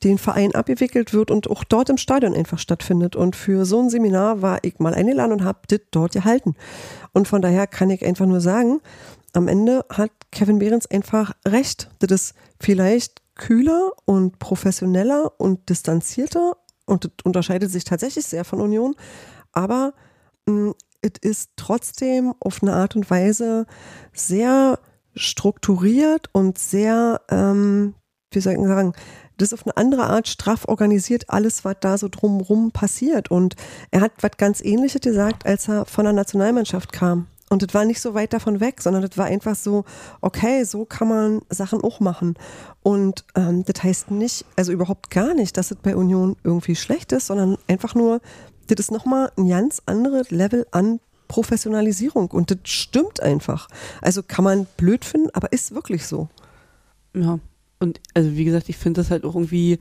den 0.04 0.18
Verein 0.18 0.56
abgewickelt 0.56 1.14
wird 1.14 1.30
und 1.30 1.50
auch 1.50 1.64
dort 1.64 1.90
im 1.90 1.98
Stadion 1.98 2.34
einfach 2.34 2.58
stattfindet. 2.58 3.16
Und 3.16 3.36
für 3.36 3.66
so 3.66 3.82
ein 3.82 3.90
Seminar 3.90 4.42
war 4.42 4.60
ich 4.64 4.80
mal 4.80 4.94
eingeladen 4.94 5.34
und 5.34 5.44
habe 5.44 5.60
das 5.68 5.82
dort 5.92 6.14
gehalten. 6.14 6.56
Und 7.12 7.28
von 7.28 7.42
daher 7.42 7.68
kann 7.68 7.90
ich 7.90 8.06
einfach 8.06 8.26
nur 8.26 8.40
sagen, 8.40 8.80
am 9.34 9.48
Ende 9.48 9.86
hat 9.92 10.12
Kevin 10.32 10.60
Behrens 10.60 10.90
einfach 10.90 11.34
recht. 11.46 11.90
Das 12.00 12.12
ist 12.12 12.34
vielleicht 12.60 13.22
kühler 13.36 13.92
und 14.06 14.40
professioneller 14.40 15.34
und 15.38 15.70
distanzierter 15.70 16.56
und 16.90 17.06
das 17.06 17.12
unterscheidet 17.24 17.72
sich 17.72 17.84
tatsächlich 17.84 18.26
sehr 18.26 18.44
von 18.44 18.60
Union. 18.60 18.96
Aber 19.52 19.94
mh, 20.46 20.70
mm, 20.70 20.74
es 21.22 21.30
ist 21.30 21.52
trotzdem 21.56 22.34
auf 22.40 22.62
eine 22.62 22.74
Art 22.74 22.96
und 22.96 23.10
Weise 23.10 23.66
sehr 24.14 24.80
strukturiert 25.16 26.30
und 26.32 26.58
sehr, 26.58 27.22
ähm, 27.30 27.96
wie 28.32 28.40
soll 28.40 28.54
ich 28.54 28.60
sagen, 28.60 28.94
das 29.38 29.54
auf 29.54 29.66
eine 29.66 29.78
andere 29.78 30.04
Art 30.04 30.28
straff 30.28 30.68
organisiert, 30.68 31.30
alles, 31.30 31.66
was 31.66 31.78
da 31.80 31.98
so 31.98 32.08
drumrum 32.10 32.72
passiert. 32.72 33.32
Und 33.32 33.56
er 33.92 34.02
hat 34.02 34.12
was 34.22 34.32
ganz 34.38 34.62
Ähnliches 34.62 35.02
gesagt, 35.02 35.46
als 35.46 35.68
er 35.68 35.86
von 35.86 36.04
der 36.04 36.14
Nationalmannschaft 36.14 36.92
kam. 36.92 37.28
Und 37.50 37.64
das 37.64 37.74
war 37.74 37.84
nicht 37.84 38.00
so 38.00 38.14
weit 38.14 38.34
davon 38.34 38.60
weg, 38.60 38.82
sondern 38.82 39.02
das 39.02 39.18
war 39.18 39.26
einfach 39.26 39.56
so, 39.56 39.84
okay, 40.22 40.64
so 40.66 40.86
kann 40.86 41.08
man 41.08 41.42
Sachen 41.50 41.82
auch 41.82 42.00
machen. 42.00 42.36
Und 42.84 43.26
ähm, 43.36 43.66
das 43.66 43.84
heißt 43.84 44.12
nicht, 44.12 44.46
also 44.56 44.72
überhaupt 44.72 45.10
gar 45.10 45.34
nicht, 45.34 45.58
dass 45.58 45.72
es 45.72 45.78
bei 45.78 45.96
Union 45.96 46.36
irgendwie 46.44 46.76
schlecht 46.76 47.12
ist, 47.12 47.26
sondern 47.26 47.58
einfach 47.68 47.96
nur, 47.96 48.22
das 48.76 48.88
ist 48.88 48.92
nochmal 48.92 49.32
ein 49.38 49.48
ganz 49.48 49.82
anderes 49.86 50.32
Level 50.32 50.66
an 50.72 51.00
Professionalisierung 51.28 52.32
und 52.32 52.52
das 52.52 52.58
stimmt 52.64 53.22
einfach. 53.22 53.68
Also 54.02 54.24
kann 54.24 54.44
man 54.44 54.68
blöd 54.78 55.06
finden, 55.06 55.30
aber 55.34 55.54
ist 55.54 55.74
wirklich 55.74 56.08
so. 56.08 56.28
Ja, 57.16 57.40
und 57.80 58.02
also 58.14 58.36
wie 58.36 58.46
gesagt, 58.46 58.70
ich 58.70 58.78
finde 58.78 59.02
das 59.02 59.12
halt 59.12 59.24
auch 59.24 59.36
irgendwie, 59.36 59.80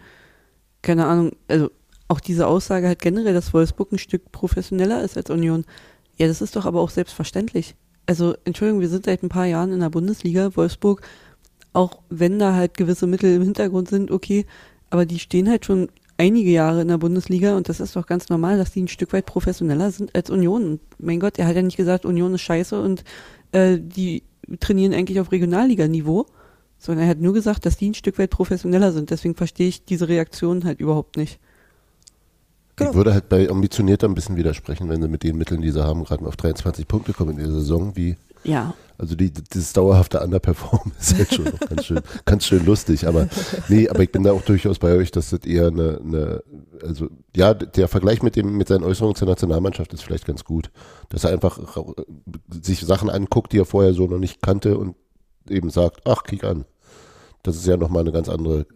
keine 0.83 1.07
Ahnung, 1.07 1.33
also 1.49 1.71
auch 2.07 2.21
diese 2.21 2.47
Aussage 2.47 2.87
halt 2.87 3.03
generell, 3.03 3.35
dass 3.35 3.53
Wolfsburg 3.53 3.93
ein 3.93 3.99
Stück 3.99 4.33
professioneller 4.33 5.03
ist 5.03 5.17
als 5.17 5.31
Union. 5.31 5.65
Ja, 6.17 6.27
das 6.27 6.41
ist 6.41 6.57
doch 6.57 6.67
aber 6.67 6.81
auch 6.81 6.91
selbstverständlich. 6.91 7.75
Also, 8.07 8.35
Entschuldigung, 8.45 8.81
wir 8.81 8.89
sind 8.89 9.05
seit 9.05 9.23
ein 9.23 9.29
paar 9.29 9.45
Jahren 9.45 9.73
in 9.73 9.81
der 9.81 9.91
Bundesliga. 9.91 10.57
Wolfsburg, 10.57 11.03
auch 11.75 12.01
wenn 12.09 12.39
da 12.39 12.55
halt 12.55 12.77
gewisse 12.77 13.07
Mittel 13.07 13.35
im 13.35 13.43
Hintergrund 13.43 13.89
sind, 13.89 14.11
okay, 14.11 14.47
aber 14.91 15.05
die 15.05 15.19
stehen 15.19 15.49
halt 15.49 15.67
schon 15.67 15.91
einige 16.19 16.51
Jahre 16.51 16.83
in 16.83 16.89
der 16.89 16.99
Bundesliga 16.99 17.57
und 17.57 17.69
das 17.69 17.81
ist 17.81 17.97
doch 17.97 18.07
ganz 18.07 18.29
normal, 18.29 18.59
dass 18.59 18.73
die 18.73 18.83
ein 18.83 18.89
Stück 18.89 19.13
weit 19.13 19.25
professioneller 19.25 19.91
sind 19.91 20.15
als 20.15 20.29
Union. 20.29 20.65
Und 20.65 20.81
mein 20.99 21.21
Gott, 21.21 21.39
er 21.39 21.47
hat 21.47 21.57
ja 21.57 21.63
nicht 21.63 21.77
gesagt, 21.77 22.05
Union 22.05 22.35
ist 22.35 22.43
scheiße 22.43 22.81
und 22.81 23.05
äh, 23.53 23.79
die 23.81 24.25
trainieren 24.61 24.93
eigentlich 24.93 25.21
auf 25.21 25.33
Regionalliganiveau, 25.33 26.27
sondern 26.79 27.05
er 27.05 27.11
hat 27.11 27.21
nur 27.21 27.33
gesagt, 27.33 27.65
dass 27.65 27.77
die 27.77 27.91
ein 27.91 27.95
Stück 27.95 28.19
weit 28.19 28.31
professioneller 28.31 28.93
sind. 28.93 29.11
Deswegen 29.11 29.37
verstehe 29.37 29.69
ich 29.69 29.85
diese 29.85 30.09
Reaktion 30.09 30.65
halt 30.65 30.81
überhaupt 30.81 31.17
nicht. 31.17 31.39
Ich 32.81 32.95
würde 32.95 33.13
halt 33.13 33.29
bei 33.29 33.49
ambitionierter 33.49 34.07
ein 34.09 34.15
bisschen 34.15 34.37
widersprechen, 34.37 34.89
wenn 34.89 35.03
sie 35.03 35.09
mit 35.09 35.25
den 35.25 35.37
Mitteln, 35.37 35.63
die 35.63 35.71
sie 35.71 35.85
haben, 35.85 36.05
gerade 36.05 36.23
mal 36.23 36.29
auf 36.29 36.37
23 36.37 36.87
Punkte 36.87 37.13
kommen 37.13 37.33
in 37.33 37.39
der 37.39 37.51
Saison, 37.51 37.97
wie 37.97 38.17
ja. 38.45 38.75
Also 39.01 39.15
die, 39.15 39.33
dieses 39.33 39.73
dauerhafte 39.73 40.21
Underperformen 40.21 40.93
ist 41.01 41.17
halt 41.17 41.33
schon 41.33 41.45
noch 41.45 41.61
ganz 41.61 41.85
schön, 41.85 42.01
ganz 42.25 42.45
schön 42.45 42.67
lustig. 42.67 43.07
Aber 43.07 43.29
nee, 43.69 43.89
aber 43.89 44.01
ich 44.01 44.11
bin 44.11 44.25
da 44.25 44.33
auch 44.33 44.43
durchaus 44.43 44.81
bei 44.81 44.93
euch, 44.97 45.13
dass 45.13 45.31
das 45.31 45.45
eher 45.45 45.69
eine, 45.69 46.01
eine 46.03 46.43
also 46.83 47.09
ja, 47.37 47.55
der 47.55 47.87
Vergleich 47.87 48.23
mit 48.23 48.35
dem, 48.35 48.57
mit 48.57 48.67
seinen 48.67 48.83
Äußerungen 48.83 49.15
zur 49.15 49.29
Nationalmannschaft 49.29 49.93
ist 49.93 50.03
vielleicht 50.03 50.27
ganz 50.27 50.45
gut. 50.45 50.73
Dass 51.11 51.23
er 51.23 51.31
einfach 51.31 51.61
sich 52.51 52.81
Sachen 52.81 53.09
anguckt, 53.09 53.53
die 53.53 53.61
er 53.61 53.67
vorher 53.67 53.95
so 53.95 54.09
noch 54.09 54.19
nicht 54.19 54.43
kannte 54.43 54.77
und 54.77 54.97
eben 55.49 55.71
sagt, 55.71 56.01
ach, 56.05 56.25
kick 56.25 56.43
an. 56.43 56.65
Das 57.45 57.55
ist 57.55 57.67
ja 57.69 57.77
nochmal 57.77 58.03
eine 58.03 58.13
ganz 58.13 58.29
andere 58.29 58.67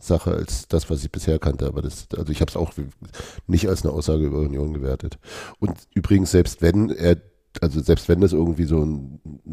Sache 0.00 0.32
als 0.32 0.68
das, 0.68 0.88
was 0.88 1.04
ich 1.04 1.12
bisher 1.12 1.38
kannte. 1.38 1.66
Aber 1.66 1.82
das, 1.82 2.08
also 2.16 2.32
ich 2.32 2.40
habe 2.40 2.48
es 2.48 2.56
auch 2.56 2.72
nicht 3.46 3.68
als 3.68 3.84
eine 3.84 3.92
Aussage 3.92 4.24
über 4.24 4.38
Union 4.38 4.72
gewertet. 4.72 5.18
Und 5.58 5.74
übrigens, 5.94 6.30
selbst 6.30 6.62
wenn 6.62 6.88
er 6.88 7.18
also 7.62 7.80
selbst 7.80 8.08
wenn 8.08 8.20
das 8.20 8.32
irgendwie 8.32 8.64
so, 8.64 8.86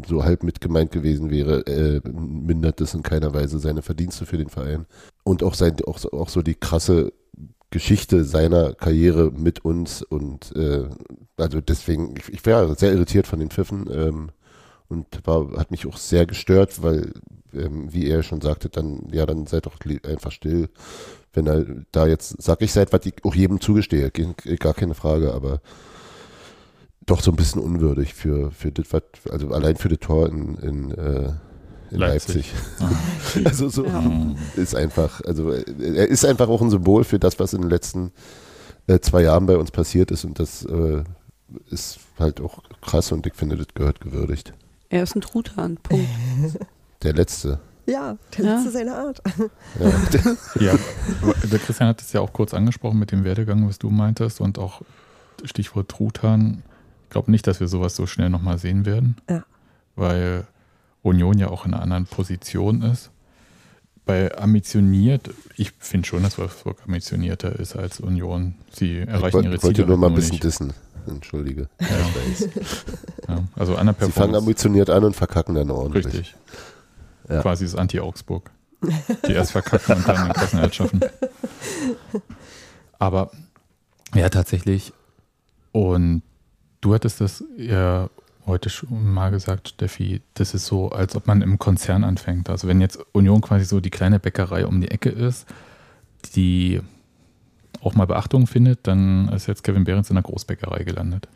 so 0.06 0.24
halb 0.24 0.42
mit 0.42 0.60
gemeint 0.60 0.92
gewesen 0.92 1.30
wäre, 1.30 1.66
äh, 1.66 2.00
mindert 2.08 2.80
das 2.80 2.94
in 2.94 3.02
keiner 3.02 3.34
Weise 3.34 3.58
seine 3.58 3.82
Verdienste 3.82 4.26
für 4.26 4.38
den 4.38 4.48
Verein. 4.48 4.86
Und 5.22 5.42
auch, 5.42 5.54
sein, 5.54 5.76
auch, 5.86 6.04
auch 6.12 6.28
so 6.28 6.42
die 6.42 6.54
krasse 6.54 7.12
Geschichte 7.70 8.24
seiner 8.24 8.72
Karriere 8.74 9.32
mit 9.32 9.64
uns 9.64 10.02
und 10.02 10.54
äh, 10.54 10.84
also 11.36 11.60
deswegen, 11.60 12.14
ich, 12.16 12.32
ich 12.32 12.46
war 12.46 12.72
sehr 12.76 12.92
irritiert 12.92 13.26
von 13.26 13.40
den 13.40 13.50
Pfiffen 13.50 13.90
ähm, 13.92 14.30
und 14.88 15.06
war, 15.24 15.50
hat 15.56 15.72
mich 15.72 15.86
auch 15.86 15.96
sehr 15.96 16.24
gestört, 16.24 16.82
weil, 16.82 17.12
ähm, 17.52 17.92
wie 17.92 18.06
er 18.06 18.22
schon 18.22 18.40
sagte, 18.40 18.68
dann, 18.68 19.08
ja, 19.10 19.26
dann 19.26 19.46
seid 19.46 19.66
doch 19.66 19.74
einfach 20.06 20.30
still. 20.30 20.68
Wenn 21.32 21.48
er 21.48 21.66
da 21.90 22.06
jetzt, 22.06 22.40
sag 22.40 22.62
ich 22.62 22.72
seid, 22.72 22.92
was 22.92 23.06
ich 23.06 23.24
auch 23.24 23.34
jedem 23.34 23.60
zugestehe, 23.60 24.12
gar 24.12 24.74
keine 24.74 24.94
Frage, 24.94 25.34
aber 25.34 25.60
doch 27.06 27.20
so 27.20 27.30
ein 27.30 27.36
bisschen 27.36 27.60
unwürdig 27.60 28.14
für, 28.14 28.50
für 28.50 28.72
das, 28.72 28.92
was, 28.92 29.02
also 29.30 29.48
allein 29.50 29.76
für 29.76 29.88
das 29.88 29.98
Tor 30.00 30.28
in, 30.28 30.56
in, 30.56 30.90
äh, 30.92 31.32
in 31.90 31.98
Leipzig. 31.98 32.52
Leipzig. 32.78 33.46
also 33.46 33.68
so 33.68 33.84
ja. 33.84 34.02
ist 34.56 34.74
einfach, 34.74 35.20
also 35.22 35.50
er 35.50 36.08
ist 36.08 36.24
einfach 36.24 36.48
auch 36.48 36.62
ein 36.62 36.70
Symbol 36.70 37.04
für 37.04 37.18
das, 37.18 37.38
was 37.38 37.52
in 37.52 37.62
den 37.62 37.70
letzten 37.70 38.12
äh, 38.86 39.00
zwei 39.00 39.22
Jahren 39.22 39.46
bei 39.46 39.56
uns 39.56 39.70
passiert 39.70 40.10
ist 40.10 40.24
und 40.24 40.38
das 40.38 40.64
äh, 40.64 41.04
ist 41.70 41.98
halt 42.18 42.40
auch 42.40 42.62
krass 42.80 43.12
und 43.12 43.26
ich 43.26 43.34
finde, 43.34 43.56
das 43.56 43.68
gehört 43.74 44.00
gewürdigt. 44.00 44.52
Er 44.88 45.02
ist 45.02 45.14
ein 45.14 45.20
Truthahn, 45.20 45.76
Punkt. 45.76 46.08
Der 47.02 47.12
letzte. 47.12 47.60
Ja, 47.86 48.16
der 48.34 48.44
ja. 48.46 48.54
letzte 48.54 48.70
seiner 48.70 48.96
Art. 48.96 49.22
Ja. 49.78 49.92
ja, 50.72 50.78
der 51.52 51.58
Christian 51.58 51.90
hat 51.90 52.00
es 52.00 52.14
ja 52.14 52.22
auch 52.22 52.32
kurz 52.32 52.54
angesprochen 52.54 52.98
mit 52.98 53.12
dem 53.12 53.24
Werdegang, 53.24 53.68
was 53.68 53.78
du 53.78 53.90
meintest 53.90 54.40
und 54.40 54.58
auch 54.58 54.80
Stichwort 55.44 55.90
Truthahn 55.90 56.62
glaube 57.14 57.30
nicht, 57.30 57.46
dass 57.46 57.60
wir 57.60 57.68
sowas 57.68 57.94
so 57.94 58.06
schnell 58.06 58.28
nochmal 58.28 58.58
sehen 58.58 58.84
werden. 58.84 59.16
Ja. 59.30 59.44
Weil 59.94 60.48
Union 61.02 61.38
ja 61.38 61.48
auch 61.48 61.64
in 61.64 61.72
einer 61.72 61.80
anderen 61.80 62.06
Position 62.06 62.82
ist. 62.82 63.10
Bei 64.04 64.36
ambitioniert, 64.36 65.30
ich 65.56 65.72
finde 65.78 66.08
schon, 66.08 66.24
dass 66.24 66.38
Wolfsburg 66.38 66.78
ambitionierter 66.84 67.56
ist 67.58 67.76
als 67.76 68.00
Union. 68.00 68.56
Sie 68.72 68.98
erreichen 68.98 69.38
ich 69.38 69.44
ihre 69.44 69.44
Ziele. 69.44 69.54
Ich 69.54 69.62
wollte 69.62 69.86
nur 69.86 69.96
mal 69.96 70.08
ein 70.08 70.14
bisschen 70.14 70.32
nicht. 70.32 70.44
dissen. 70.44 70.72
Entschuldige. 71.06 71.68
Ja. 71.80 71.86
ja. 73.28 73.44
Also 73.54 73.76
an 73.76 73.86
der 73.86 73.94
Sie 74.06 74.10
fangen 74.10 74.34
ambitioniert 74.34 74.90
an 74.90 75.04
und 75.04 75.14
verkacken 75.14 75.54
dann 75.54 75.70
ordentlich. 75.70 76.06
Richtig. 76.06 76.34
Ja. 77.28 77.42
Quasi 77.42 77.64
das 77.64 77.76
Anti-Augsburg. 77.76 78.50
Die 79.28 79.32
erst 79.32 79.52
verkacken 79.52 79.96
und 79.96 80.08
dann 80.08 80.24
den 80.26 80.32
Klassenerhalt 80.32 80.74
schaffen. 80.74 81.00
Aber 82.98 83.30
ja, 84.14 84.28
tatsächlich. 84.28 84.92
Und 85.70 86.22
Du 86.84 86.92
hattest 86.92 87.22
das 87.22 87.42
ja 87.56 88.10
heute 88.44 88.68
schon 88.68 89.10
mal 89.10 89.30
gesagt, 89.30 89.70
Steffi, 89.70 90.20
das 90.34 90.52
ist 90.52 90.66
so, 90.66 90.90
als 90.90 91.16
ob 91.16 91.26
man 91.26 91.40
im 91.40 91.58
Konzern 91.58 92.04
anfängt. 92.04 92.50
Also 92.50 92.68
wenn 92.68 92.82
jetzt 92.82 92.98
Union 93.12 93.40
quasi 93.40 93.64
so 93.64 93.80
die 93.80 93.88
kleine 93.88 94.20
Bäckerei 94.20 94.66
um 94.66 94.82
die 94.82 94.90
Ecke 94.90 95.08
ist, 95.08 95.46
die 96.34 96.82
auch 97.80 97.94
mal 97.94 98.06
Beachtung 98.06 98.46
findet, 98.46 98.86
dann 98.86 99.30
ist 99.30 99.46
jetzt 99.46 99.64
Kevin 99.64 99.84
Behrens 99.84 100.10
in 100.10 100.16
der 100.16 100.24
Großbäckerei 100.24 100.84
gelandet. 100.84 101.26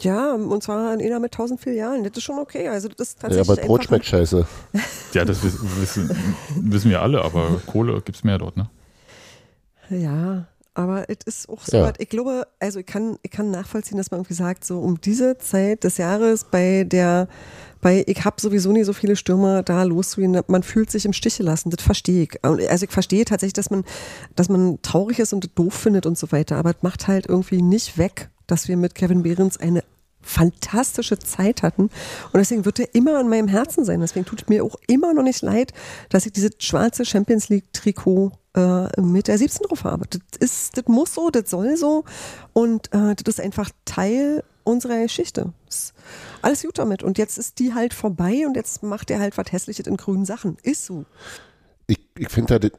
Ja, 0.00 0.34
und 0.34 0.62
zwar 0.62 0.92
in 0.92 1.00
einer 1.00 1.18
mit 1.18 1.32
1000 1.32 1.58
Filialen. 1.58 2.04
Das 2.04 2.18
ist 2.18 2.24
schon 2.24 2.38
okay. 2.38 2.68
Also 2.68 2.88
das 2.88 3.08
ist 3.08 3.20
tatsächlich 3.22 3.48
ja, 3.48 3.54
aber 3.54 3.62
Brot 3.62 3.84
schmeckt 3.84 4.04
scheiße. 4.04 4.46
ja, 5.14 5.24
das 5.24 5.42
wissen, 5.42 6.10
wissen 6.56 6.90
wir 6.90 7.00
alle, 7.00 7.24
aber 7.24 7.62
Kohle 7.64 8.02
gibt 8.02 8.18
es 8.18 8.22
mehr 8.22 8.36
dort, 8.36 8.58
ne? 8.58 8.68
Ja, 9.88 10.46
aber 10.78 11.06
es 11.08 11.18
ist 11.26 11.48
auch 11.48 11.64
so, 11.64 11.76
ja. 11.76 11.92
ich 11.98 12.08
glaube, 12.08 12.46
also 12.60 12.78
ich 12.78 12.86
kann, 12.86 13.18
ich 13.22 13.32
kann 13.32 13.50
nachvollziehen, 13.50 13.98
dass 13.98 14.12
man 14.12 14.20
irgendwie 14.20 14.34
sagt, 14.34 14.64
so 14.64 14.78
um 14.78 15.00
diese 15.00 15.36
Zeit 15.38 15.82
des 15.82 15.96
Jahres 15.96 16.44
bei 16.44 16.84
der, 16.84 17.26
bei 17.80 18.04
ich 18.06 18.24
habe 18.24 18.40
sowieso 18.40 18.70
nie 18.70 18.84
so 18.84 18.92
viele 18.92 19.16
Stürmer 19.16 19.64
da 19.64 19.82
loszugehen, 19.82 20.40
man 20.46 20.62
fühlt 20.62 20.88
sich 20.92 21.04
im 21.04 21.12
Stich 21.12 21.38
gelassen, 21.38 21.70
das 21.70 21.82
verstehe 21.82 22.22
ich. 22.22 22.44
Also 22.44 22.84
ich 22.84 22.92
verstehe 22.92 23.24
tatsächlich, 23.24 23.54
dass 23.54 23.70
man, 23.70 23.82
dass 24.36 24.48
man 24.48 24.80
traurig 24.82 25.18
ist 25.18 25.32
und 25.32 25.42
das 25.42 25.50
doof 25.52 25.74
findet 25.74 26.06
und 26.06 26.16
so 26.16 26.30
weiter, 26.30 26.54
aber 26.54 26.70
es 26.70 26.82
macht 26.82 27.08
halt 27.08 27.26
irgendwie 27.26 27.60
nicht 27.60 27.98
weg, 27.98 28.30
dass 28.46 28.68
wir 28.68 28.76
mit 28.76 28.94
Kevin 28.94 29.24
Behrens 29.24 29.56
eine 29.56 29.82
fantastische 30.28 31.18
Zeit 31.18 31.62
hatten. 31.62 31.84
Und 31.84 32.34
deswegen 32.34 32.64
wird 32.64 32.78
er 32.78 32.94
immer 32.94 33.20
in 33.20 33.28
meinem 33.28 33.48
Herzen 33.48 33.84
sein. 33.84 34.00
Deswegen 34.00 34.26
tut 34.26 34.48
mir 34.48 34.64
auch 34.64 34.76
immer 34.86 35.14
noch 35.14 35.22
nicht 35.22 35.42
leid, 35.42 35.72
dass 36.10 36.26
ich 36.26 36.32
dieses 36.32 36.52
schwarze 36.58 37.04
Champions 37.04 37.48
League 37.48 37.72
Trikot 37.72 38.32
äh, 38.54 39.00
mit 39.00 39.28
der 39.28 39.38
17 39.38 39.66
drauf 39.66 39.84
habe. 39.84 40.06
Das, 40.08 40.20
ist, 40.38 40.76
das 40.76 40.84
muss 40.86 41.14
so, 41.14 41.30
das 41.30 41.50
soll 41.50 41.76
so. 41.76 42.04
Und 42.52 42.92
äh, 42.92 43.14
das 43.14 43.36
ist 43.36 43.40
einfach 43.40 43.70
Teil 43.84 44.44
unserer 44.64 45.00
Geschichte. 45.02 45.52
alles 46.42 46.62
gut 46.62 46.78
damit. 46.78 47.02
Und 47.02 47.16
jetzt 47.18 47.38
ist 47.38 47.58
die 47.58 47.74
halt 47.74 47.94
vorbei 47.94 48.46
und 48.46 48.54
jetzt 48.54 48.82
macht 48.82 49.10
er 49.10 49.20
halt 49.20 49.38
was 49.38 49.50
Hässliches 49.50 49.86
in 49.86 49.96
grünen 49.96 50.26
Sachen. 50.26 50.58
Ist 50.62 50.84
so. 50.84 51.06
Ich, 51.86 52.00
ich 52.18 52.28
finde 52.28 52.54
halt 52.54 52.72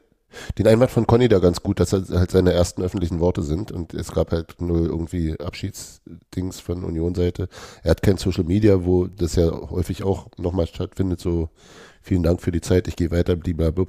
den 0.58 0.66
Einwand 0.66 0.90
von 0.90 1.06
Conny 1.06 1.28
da 1.28 1.38
ganz 1.38 1.62
gut, 1.62 1.80
dass 1.80 1.90
das 1.90 2.10
halt 2.10 2.30
seine 2.30 2.52
ersten 2.52 2.82
öffentlichen 2.82 3.20
Worte 3.20 3.42
sind 3.42 3.72
und 3.72 3.94
es 3.94 4.12
gab 4.12 4.32
halt 4.32 4.60
nur 4.60 4.80
irgendwie 4.80 5.38
Abschiedsdings 5.38 6.60
von 6.60 6.84
Union-Seite. 6.84 7.48
Er 7.82 7.90
hat 7.92 8.02
kein 8.02 8.16
Social 8.16 8.44
Media, 8.44 8.84
wo 8.84 9.06
das 9.06 9.36
ja 9.36 9.50
häufig 9.50 10.02
auch 10.02 10.28
nochmal 10.38 10.66
stattfindet, 10.66 11.20
so 11.20 11.48
vielen 12.02 12.22
Dank 12.22 12.40
für 12.40 12.50
die 12.50 12.60
Zeit, 12.60 12.88
ich 12.88 12.96
gehe 12.96 13.10
weiter, 13.10 13.36
blablabla. 13.36 13.86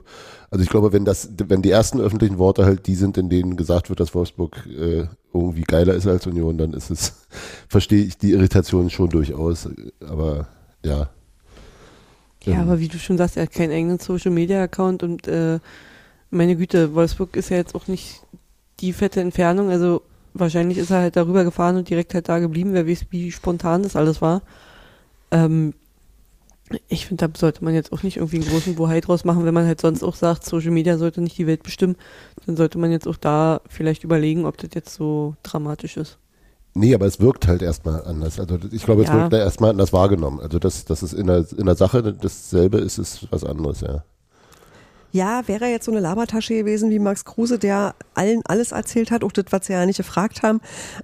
Also 0.50 0.64
ich 0.64 0.70
glaube, 0.70 0.94
wenn 0.94 1.06
das, 1.06 1.30
wenn 1.48 1.62
die 1.62 1.72
ersten 1.72 2.00
öffentlichen 2.00 2.38
Worte 2.38 2.66
halt 2.66 2.88
die 2.88 2.96
sind, 2.96 3.18
in 3.18 3.30
denen 3.30 3.56
gesagt 3.56 3.90
wird, 3.90 4.00
dass 4.00 4.14
Wolfsburg 4.14 4.66
äh, 4.68 5.06
irgendwie 5.34 5.64
geiler 5.64 5.94
ist 5.94 6.08
als 6.08 6.28
Union, 6.28 6.58
dann 6.58 6.74
ist 6.74 6.90
es, 6.90 7.26
verstehe 7.68 8.04
ich 8.04 8.18
die 8.18 8.32
Irritation 8.32 8.90
schon 8.90 9.10
durchaus. 9.10 9.70
Aber 10.06 10.48
ja. 10.84 11.10
Ja, 12.44 12.54
ähm. 12.54 12.60
aber 12.62 12.80
wie 12.80 12.88
du 12.88 12.98
schon 12.98 13.18
sagst, 13.18 13.38
er 13.38 13.44
hat 13.44 13.52
keinen 13.52 13.72
eigenen 13.72 14.00
Social 14.00 14.32
Media 14.32 14.64
Account 14.64 15.04
und 15.04 15.28
äh, 15.28 15.60
meine 16.32 16.56
Güte, 16.56 16.96
Wolfsburg 16.96 17.36
ist 17.36 17.50
ja 17.50 17.58
jetzt 17.58 17.76
auch 17.76 17.88
nicht 17.88 18.22
die 18.80 18.94
fette 18.94 19.22
Entfernung, 19.22 19.70
also 19.70 20.02
wahrscheinlich 20.34 20.78
ist 20.78 20.90
er 20.90 21.02
halt 21.02 21.16
darüber 21.16 21.44
gefahren 21.44 21.78
und 21.78 21.90
direkt 21.90 22.14
halt 22.14 22.30
da 22.30 22.40
geblieben, 22.40 22.74
wer 22.74 22.88
weiß, 22.88 23.06
wie 23.10 23.32
spontan 23.32 23.84
das 23.84 23.96
alles 23.96 24.22
war. 24.22 24.42
Ähm, 25.30 25.74
ich 26.88 27.06
finde, 27.06 27.28
da 27.28 27.38
sollte 27.38 27.64
man 27.66 27.74
jetzt 27.74 27.92
auch 27.92 28.02
nicht 28.02 28.18
irgendwie 28.18 28.38
einen 28.38 28.48
großen 28.48 28.76
Bohai 28.76 29.02
draus 29.02 29.26
machen, 29.26 29.44
wenn 29.44 29.54
man 29.54 29.66
halt 29.66 29.82
sonst 29.82 30.04
auch 30.04 30.16
sagt, 30.16 30.46
Social 30.46 30.72
Media 30.72 30.98
sollte 30.98 31.22
nicht 31.22 31.38
die 31.38 31.48
Welt 31.48 31.64
bestimmen, 31.64 31.98
dann 32.46 32.56
sollte 32.56 32.78
man 32.78 32.92
jetzt 32.92 33.08
auch 33.08 33.18
da 33.18 33.60
vielleicht 33.68 34.06
überlegen, 34.06 34.46
ob 34.46 34.58
das 34.58 34.70
jetzt 34.74 34.94
so 34.94 35.36
dramatisch 35.44 35.98
ist. 35.98 36.18
Nee, 36.74 36.96
aber 36.96 37.06
es 37.06 37.20
wirkt 37.20 37.48
halt 37.48 37.62
erstmal 37.62 38.06
anders. 38.06 38.40
Also 38.40 38.58
ich 38.72 38.84
glaube, 38.86 39.04
es 39.04 39.10
ja. 39.10 39.30
wird 39.30 39.34
erstmal 39.34 39.72
anders 39.72 39.92
wahrgenommen. 39.92 40.40
Also 40.40 40.58
das, 40.58 40.86
das 40.86 41.04
ist 41.04 41.12
in 41.12 41.28
der, 41.28 41.46
in 41.58 41.66
der 41.66 41.76
Sache 41.76 42.14
dasselbe 42.14 42.78
ist, 42.78 42.98
ist 42.98 43.28
was 43.30 43.44
anderes, 43.44 43.82
ja. 43.82 44.06
Ja, 45.12 45.48
wäre 45.48 45.68
jetzt 45.68 45.86
so 45.86 45.92
eine 45.92 46.00
Labertasche 46.00 46.56
gewesen 46.56 46.90
wie 46.90 47.00
Max 47.00 47.26
Kruse, 47.26 47.60
der 47.60 47.96
allen 48.14 48.42
alles 48.46 48.72
erzählt 48.72 49.12
hat, 49.12 49.24
auch 49.24 49.32
das, 49.32 49.46
was 49.50 49.66
sie 49.66 49.74
ja 49.74 49.86
nicht 49.86 49.98
gefragt 49.98 50.42
haben, 50.42 50.62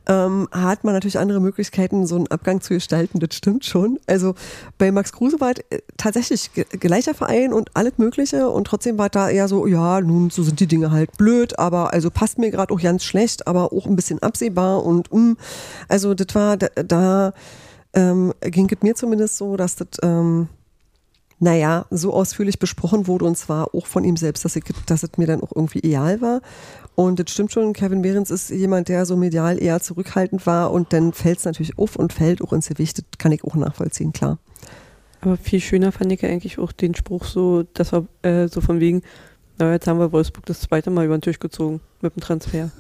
ähm, 0.08 0.48
hat 0.52 0.84
man 0.84 0.94
natürlich 0.94 1.20
andere 1.20 1.42
Möglichkeiten, 1.42 2.08
so 2.08 2.16
einen 2.16 2.28
Abgang 2.28 2.62
zu 2.62 2.74
gestalten, 2.74 3.20
das 3.20 3.36
stimmt 3.36 3.66
schon. 3.66 4.00
Also 4.08 4.36
bei 4.78 4.92
Max 4.92 5.12
Kruse 5.12 5.42
war 5.42 5.52
es 5.52 5.60
äh, 5.70 5.82
tatsächlich 5.98 6.52
gleicher 6.80 7.14
Verein 7.14 7.52
und 7.52 7.70
alles 7.74 7.98
Mögliche 7.98 8.50
und 8.50 8.66
trotzdem 8.66 8.98
war 8.98 9.10
da 9.10 9.30
eher 9.30 9.50
so, 9.50 9.68
ja, 9.68 10.00
nun, 10.00 10.30
so 10.30 10.42
sind 10.42 10.60
die 10.60 10.68
Dinge 10.68 10.92
halt 10.92 11.18
blöd, 11.18 11.60
aber 11.60 11.94
also 11.94 12.10
passt 12.10 12.38
mir 12.38 12.50
gerade 12.50 12.74
auch 12.74 12.82
ganz 12.82 13.04
schlecht, 13.04 13.48
aber 13.48 13.74
auch 13.74 13.86
ein 13.86 13.98
bisschen 13.98 14.22
absehbar 14.24 14.86
und 14.86 15.12
um, 15.12 15.38
also 15.90 16.14
das 16.14 16.34
war, 16.34 16.56
da, 16.56 16.68
da 16.76 17.34
ähm, 17.94 18.34
ging 18.42 18.70
es 18.72 18.82
mir 18.82 18.96
zumindest 18.96 19.38
so, 19.38 19.58
dass 19.58 19.76
das 19.76 19.88
ähm, 20.02 20.48
naja, 21.39 21.86
so 21.91 22.13
ausführlich 22.13 22.60
besprochen 22.60 23.08
wurde 23.08 23.25
und 23.25 23.38
zwar 23.38 23.75
auch 23.75 23.86
von 23.86 24.03
ihm 24.03 24.17
selbst, 24.17 24.44
dass, 24.44 24.56
ich, 24.56 24.63
dass 24.86 25.03
es 25.03 25.17
mir 25.17 25.27
dann 25.27 25.41
auch 25.41 25.51
irgendwie 25.56 25.84
egal 25.84 26.22
war. 26.22 26.41
Und 26.96 27.20
das 27.20 27.29
stimmt 27.29 27.51
schon, 27.51 27.74
Kevin 27.74 28.01
Behrens 28.01 28.32
ist 28.32 28.50
jemand, 28.50 28.89
der 28.89 29.06
so 29.06 29.15
medial 29.15 29.62
eher 29.62 29.79
zurückhaltend 29.79 30.48
war 30.48 30.72
und 30.72 30.94
dann 30.94 31.13
fällt 31.13 31.38
es 31.38 31.46
natürlich 31.46 31.77
auf 31.77 31.96
und 31.96 32.12
fällt 32.12 32.41
auch 32.41 32.53
ins 32.53 32.70
Gewicht. 32.70 32.98
Das 32.98 33.06
kann 33.20 33.32
ich 33.32 33.44
auch 33.44 33.56
nachvollziehen, 33.56 34.13
klar. 34.13 34.39
Aber 35.22 35.38
viel 35.38 35.60
schöner 35.60 35.91
fand 35.91 36.12
ich 36.12 36.25
eigentlich 36.25 36.58
auch 36.58 36.72
den 36.72 36.96
Spruch 36.96 37.25
so, 37.25 37.63
dass 37.74 37.94
er 37.94 38.06
äh, 38.24 38.48
so 38.48 38.62
von 38.62 38.79
wegen, 38.79 39.03
na, 39.60 39.72
jetzt 39.74 39.88
haben 39.88 40.00
wir 40.00 40.12
Wolfsburg 40.12 40.46
das 40.46 40.62
zweite 40.62 40.89
Mal 40.89 41.06
über 41.06 41.17
den 41.17 41.22
Tisch 41.22 41.39
gezogen 41.39 41.82
mit 42.01 42.15
dem 42.15 42.22
Transfer. 42.22 42.72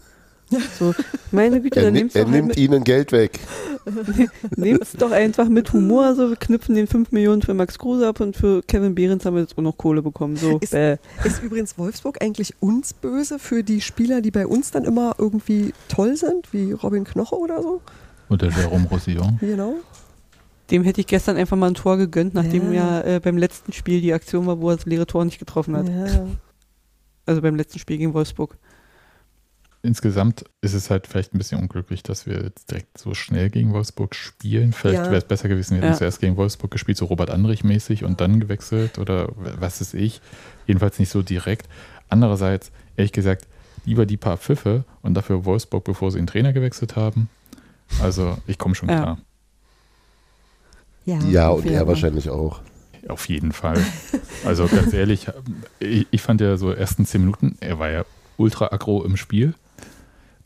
So, 0.79 0.93
meine 1.31 1.61
Güte, 1.61 1.81
dann 1.81 1.93
nimmst 1.93 2.15
du. 2.15 2.19
Er 2.19 2.25
halt 2.25 2.35
nimmt 2.35 2.57
ihnen 2.57 2.83
Geld 2.83 3.11
weg. 3.11 3.39
Nehmt's 4.55 4.93
doch 4.93 5.11
einfach 5.11 5.49
mit 5.49 5.73
Humor. 5.73 6.15
So, 6.15 6.29
wir 6.29 6.35
knüpfen 6.35 6.75
den 6.75 6.87
5 6.87 7.11
Millionen 7.11 7.41
für 7.41 7.53
Max 7.53 7.77
Kruse 7.77 8.07
ab 8.07 8.19
und 8.19 8.35
für 8.35 8.61
Kevin 8.63 8.95
Behrens 8.95 9.25
haben 9.25 9.35
wir 9.35 9.41
jetzt 9.41 9.57
auch 9.57 9.61
noch 9.61 9.77
Kohle 9.77 10.01
bekommen. 10.01 10.37
So, 10.37 10.57
ist, 10.59 10.73
ist 10.73 11.43
übrigens 11.43 11.77
Wolfsburg 11.77 12.21
eigentlich 12.21 12.53
uns 12.61 12.93
böse 12.93 13.39
für 13.39 13.63
die 13.63 13.81
Spieler, 13.81 14.21
die 14.21 14.31
bei 14.31 14.47
uns 14.47 14.71
dann 14.71 14.85
immer 14.85 15.15
irgendwie 15.17 15.73
toll 15.89 16.15
sind, 16.15 16.53
wie 16.53 16.71
Robin 16.71 17.03
Knoche 17.03 17.35
oder 17.35 17.61
so? 17.61 17.81
Oder 18.29 18.49
Jerome 18.49 18.87
Roussillon. 18.89 19.37
Genau. 19.39 19.75
Dem 20.71 20.83
hätte 20.83 20.99
ich 20.99 21.07
gestern 21.07 21.37
einfach 21.37 21.55
mal 21.55 21.67
ein 21.67 21.75
Tor 21.75 21.97
gegönnt, 21.97 22.33
nachdem 22.33 22.73
ja, 22.73 22.99
ja 22.99 23.15
äh, 23.15 23.19
beim 23.21 23.37
letzten 23.37 23.71
Spiel 23.71 24.01
die 24.01 24.13
Aktion 24.13 24.45
war, 24.47 24.59
wo 24.59 24.69
er 24.69 24.75
das 24.75 24.85
leere 24.85 25.07
Tor 25.07 25.23
nicht 25.23 25.39
getroffen 25.39 25.77
hat. 25.77 25.87
Ja. 25.87 26.27
Also 27.25 27.41
beim 27.41 27.55
letzten 27.55 27.79
Spiel 27.79 27.97
gegen 27.97 28.13
Wolfsburg. 28.13 28.57
Insgesamt 29.83 30.43
ist 30.61 30.73
es 30.73 30.89
halt 30.89 31.07
vielleicht 31.07 31.33
ein 31.33 31.37
bisschen 31.37 31.59
unglücklich, 31.59 32.03
dass 32.03 32.25
wir 32.25 32.41
jetzt 32.43 32.69
direkt 32.71 32.97
so 32.97 33.13
schnell 33.13 33.49
gegen 33.49 33.73
Wolfsburg 33.73 34.15
spielen. 34.15 34.73
Vielleicht 34.73 34.99
Ja. 34.99 35.05
wäre 35.05 35.17
es 35.17 35.25
besser 35.25 35.47
gewesen, 35.47 35.75
wir 35.75 35.81
hätten 35.81 35.93
Ja. 35.93 35.97
zuerst 35.97 36.19
gegen 36.19 36.35
Wolfsburg 36.37 36.71
gespielt, 36.71 36.97
so 36.97 37.05
Robert 37.05 37.29
Andrich-mäßig 37.29 38.03
und 38.03 38.19
dann 38.21 38.39
gewechselt 38.39 38.97
oder 38.99 39.29
was 39.35 39.81
ist 39.81 39.93
ich. 39.93 40.21
Jedenfalls 40.65 40.99
nicht 40.99 41.09
so 41.09 41.21
direkt. 41.21 41.67
Andererseits, 42.09 42.71
ehrlich 42.95 43.11
gesagt, 43.11 43.47
lieber 43.85 44.05
die 44.05 44.17
paar 44.17 44.37
Pfiffe 44.37 44.83
und 45.01 45.13
dafür 45.13 45.45
Wolfsburg, 45.45 45.83
bevor 45.83 46.11
sie 46.11 46.17
den 46.17 46.27
Trainer 46.27 46.53
gewechselt 46.53 46.95
haben. 46.95 47.29
Also 48.01 48.37
ich 48.47 48.57
komme 48.57 48.75
schon 48.75 48.89
Ja. 48.89 49.01
klar. 49.01 49.17
Ja. 51.05 51.19
Ja, 51.29 51.49
und 51.49 51.65
er 51.65 51.87
wahrscheinlich 51.87 52.29
auch. 52.29 52.61
Auf 53.07 53.29
jeden 53.29 53.53
Fall. 53.53 53.81
Also 54.43 54.67
ganz 54.67 54.91
ehrlich, 54.91 55.27
ich, 55.79 56.07
ich 56.11 56.21
fand 56.21 56.41
ja 56.41 56.57
so 56.57 56.71
ersten 56.71 57.05
zehn 57.05 57.21
Minuten, 57.21 57.55
er 57.61 57.79
war 57.79 57.89
ja 57.89 58.05
ultra 58.35 58.65
aggro 58.73 59.03
im 59.05 59.15
Spiel 59.15 59.53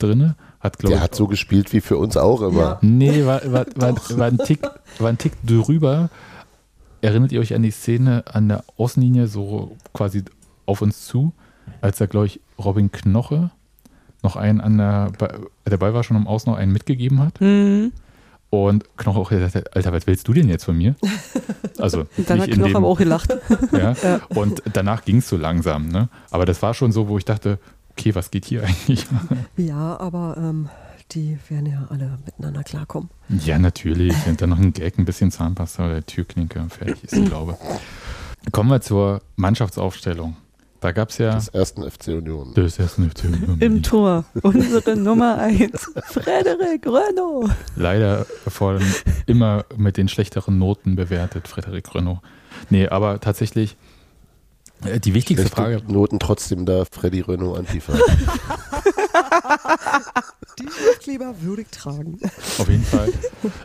drinne, 0.02 0.36
hat 0.60 0.78
glaube 0.78 0.92
Der 0.92 0.98
ich 0.98 1.02
hat 1.04 1.14
so 1.14 1.26
gespielt 1.26 1.72
wie 1.72 1.80
für 1.80 1.96
uns 1.96 2.16
auch 2.16 2.42
immer. 2.42 2.60
Ja. 2.60 2.78
Nee, 2.82 3.24
war, 3.24 3.40
war, 3.52 3.66
war, 3.76 3.94
war, 4.18 4.26
ein 4.26 4.38
Tick, 4.38 4.60
war 4.98 5.08
ein 5.08 5.18
Tick 5.18 5.32
drüber. 5.44 6.10
Erinnert 7.00 7.32
ihr 7.32 7.40
euch 7.40 7.54
an 7.54 7.62
die 7.62 7.70
Szene 7.70 8.24
an 8.26 8.48
der 8.48 8.64
Außenlinie, 8.76 9.26
so 9.26 9.76
quasi 9.92 10.22
auf 10.66 10.82
uns 10.82 11.06
zu, 11.06 11.32
als 11.80 11.98
da, 11.98 12.06
glaube 12.06 12.26
ich, 12.26 12.40
Robin 12.58 12.92
Knoche 12.92 13.50
noch 14.22 14.36
einen 14.36 14.60
an 14.60 14.78
der, 14.78 15.10
der 15.68 15.76
Ball 15.76 15.94
war 15.94 16.04
schon 16.04 16.16
am 16.16 16.26
Außen 16.26 16.50
noch 16.50 16.58
einen 16.58 16.72
mitgegeben 16.72 17.20
hat. 17.20 17.40
Mhm. 17.40 17.92
Und 18.50 18.84
Knoche 18.98 19.18
auch 19.18 19.30
gesagt 19.30 19.54
hat, 19.54 19.74
Alter, 19.74 19.92
was 19.92 20.06
willst 20.06 20.28
du 20.28 20.34
denn 20.34 20.48
jetzt 20.48 20.64
von 20.64 20.76
mir? 20.76 20.94
Also, 21.78 22.04
dann 22.28 22.40
hat 22.40 22.48
in 22.48 22.56
Knoch 22.56 22.66
dem, 22.66 22.76
aber 22.76 22.86
auch 22.86 22.98
gelacht. 22.98 23.34
ja. 23.72 23.94
Ja. 24.04 24.20
Und 24.28 24.62
danach 24.72 25.04
ging 25.04 25.16
es 25.16 25.28
so 25.28 25.36
langsam, 25.36 25.88
ne? 25.88 26.10
Aber 26.30 26.44
das 26.44 26.62
war 26.62 26.74
schon 26.74 26.92
so, 26.92 27.08
wo 27.08 27.16
ich 27.16 27.24
dachte, 27.24 27.58
okay, 27.92 28.14
was 28.14 28.30
geht 28.30 28.44
hier 28.46 28.64
eigentlich? 28.64 29.06
Ja, 29.56 29.98
aber 30.00 30.36
ähm, 30.38 30.68
die 31.12 31.38
werden 31.48 31.66
ja 31.66 31.86
alle 31.90 32.18
miteinander 32.24 32.62
klarkommen. 32.64 33.10
Ja, 33.44 33.58
natürlich. 33.58 34.14
Und 34.26 34.40
dann 34.40 34.50
noch 34.50 34.58
ein 34.58 34.72
Gag, 34.72 34.98
ein 34.98 35.04
bisschen 35.04 35.30
Zahnpasta 35.30 35.86
oder 35.86 36.04
Türklinke 36.04 36.60
und 36.60 36.72
fertig 36.72 37.04
ist 37.04 37.14
die 37.14 37.24
Glaube. 37.24 37.56
Kommen 38.50 38.70
wir 38.70 38.80
zur 38.80 39.22
Mannschaftsaufstellung. 39.36 40.36
Da 40.80 40.90
gab 40.90 41.10
es 41.10 41.18
ja. 41.18 41.36
Des 41.36 41.48
ersten 41.48 41.88
FC 41.88 42.08
Union. 42.08 42.52
Das 42.54 42.76
ist 42.76 42.98
nicht 42.98 43.22
Im 43.60 43.84
Tor. 43.84 44.24
Unsere 44.42 44.96
Nummer 44.96 45.38
eins. 45.38 45.92
Frederik 46.06 46.84
Renault. 46.86 47.52
Leider 47.76 48.26
vor 48.48 48.72
allem 48.72 48.94
immer 49.26 49.64
mit 49.76 49.96
den 49.96 50.08
schlechteren 50.08 50.58
Noten 50.58 50.96
bewertet, 50.96 51.46
Frederik 51.46 51.94
Renault. 51.94 52.18
Nee, 52.68 52.88
aber 52.88 53.20
tatsächlich 53.20 53.76
die 54.82 55.14
wichtigste 55.14 55.46
Schlechte 55.48 55.80
Frage. 55.80 55.82
Noten 55.92 56.18
trotzdem 56.18 56.66
da 56.66 56.84
Freddy 56.90 57.20
Renault 57.20 57.58
Antifa. 57.58 57.92
Die 60.58 60.68
Schriftkleber 60.68 61.40
würdig 61.40 61.70
tragen. 61.70 62.18
Auf 62.58 62.68
jeden 62.68 62.84
Fall. 62.84 63.08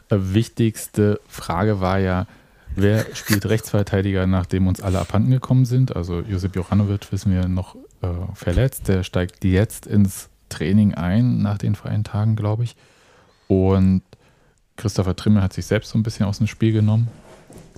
Äh, 0.09 0.17
wichtigste 0.19 1.19
Frage 1.27 1.81
war 1.81 2.00
ja, 2.00 2.27
wer 2.75 3.05
spielt 3.13 3.45
Rechtsverteidiger, 3.45 4.25
nachdem 4.25 4.67
uns 4.67 4.79
alle 4.81 5.00
abhanden 5.00 5.31
gekommen 5.31 5.65
sind? 5.65 5.95
Also 5.95 6.21
Josip 6.21 6.55
Johanovic 6.55 7.12
wissen 7.12 7.33
wir 7.33 7.47
noch 7.47 7.75
äh, 8.01 8.07
verletzt. 8.33 8.88
Der 8.88 9.03
steigt 9.03 9.43
jetzt 9.43 9.86
ins 9.86 10.29
Training 10.50 10.93
ein 10.93 11.41
nach 11.41 11.57
den 11.57 11.75
freien 11.75 12.03
Tagen, 12.03 12.36
glaube 12.36 12.63
ich. 12.63 12.75
Und 13.47 14.01
Christopher 14.77 15.15
Trimmel 15.15 15.43
hat 15.43 15.53
sich 15.53 15.65
selbst 15.65 15.89
so 15.89 15.97
ein 15.97 16.03
bisschen 16.03 16.25
aus 16.25 16.38
dem 16.38 16.47
Spiel 16.47 16.71
genommen. 16.71 17.09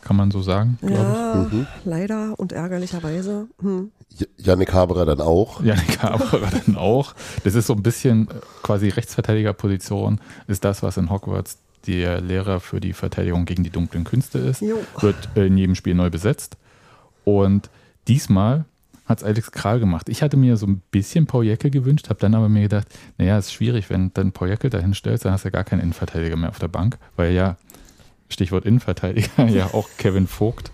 Kann 0.02 0.16
man 0.16 0.32
so 0.32 0.42
sagen, 0.42 0.78
glaube 0.82 0.94
Ja, 0.96 1.36
Mhm. 1.52 1.68
leider 1.86 2.40
und 2.40 2.52
ärgerlicherweise. 2.52 3.48
Hm. 3.62 3.92
J- 4.18 4.28
Yannick 4.38 4.74
Haberer 4.74 5.06
dann 5.06 5.22
auch. 5.22 5.60
ich. 5.60 5.66
Janik 5.68 6.02
Haberer 6.02 6.50
dann 6.66 6.76
auch. 6.78 7.14
Das 7.44 7.56
ist 7.56 7.68
so 7.68 7.74
ein 7.74 7.84
bisschen 7.84 8.28
äh, 8.30 8.34
quasi 8.64 8.90
Rechtsverteidigerposition, 8.90 10.20
ist 10.48 10.64
das, 10.66 10.84
was 10.84 10.98
in 10.98 11.10
Hogwarts 11.10 11.60
der 11.88 12.20
Lehrer 12.22 12.60
für 12.60 12.80
die 12.82 12.94
Verteidigung 12.94 13.46
gegen 13.46 13.64
die 13.64 13.70
dunklen 13.70 14.04
Künste 14.04 14.38
ist. 14.40 14.62
Jo. 14.62 14.78
wird 15.00 15.16
in 15.36 15.58
jedem 15.58 15.76
Spiel 15.76 15.96
neu 15.96 16.10
besetzt. 16.10 16.58
Und 17.24 17.70
diesmal 18.08 18.66
hat 19.06 19.20
es 19.20 19.24
Alex 19.24 19.52
Kral 19.52 19.80
gemacht. 19.80 20.08
Ich 20.10 20.22
hatte 20.22 20.38
mir 20.38 20.58
so 20.58 20.68
ein 20.68 20.82
bisschen 20.92 21.26
Paul 21.26 21.46
Jäckel 21.46 21.72
gewünscht, 21.72 22.10
habe 22.10 22.20
dann 22.20 22.36
aber 22.36 22.48
mir 22.50 22.62
gedacht, 22.64 22.88
naja, 23.18 23.38
ist 23.40 23.54
schwierig, 23.54 23.90
wenn 23.90 24.14
dann 24.14 24.32
Paul 24.34 24.50
Jäckel 24.50 24.70
dahin 24.70 24.94
stellst, 24.94 25.26
dann 25.26 25.32
hast 25.34 25.46
du 25.46 25.48
ja 25.48 25.52
gar 25.52 25.64
keinen 25.64 25.80
Innenverteidiger 25.80 26.36
mehr 26.36 26.50
auf 26.50 26.60
der 26.60 26.68
Bank, 26.68 26.98
weil 27.16 27.32
ja, 27.34 27.58
Stichwort 28.30 28.66
Innenverteidiger, 28.66 29.46
ja 29.48 29.68
auch 29.74 29.90
Kevin 29.98 30.28
Vogt 30.28 30.72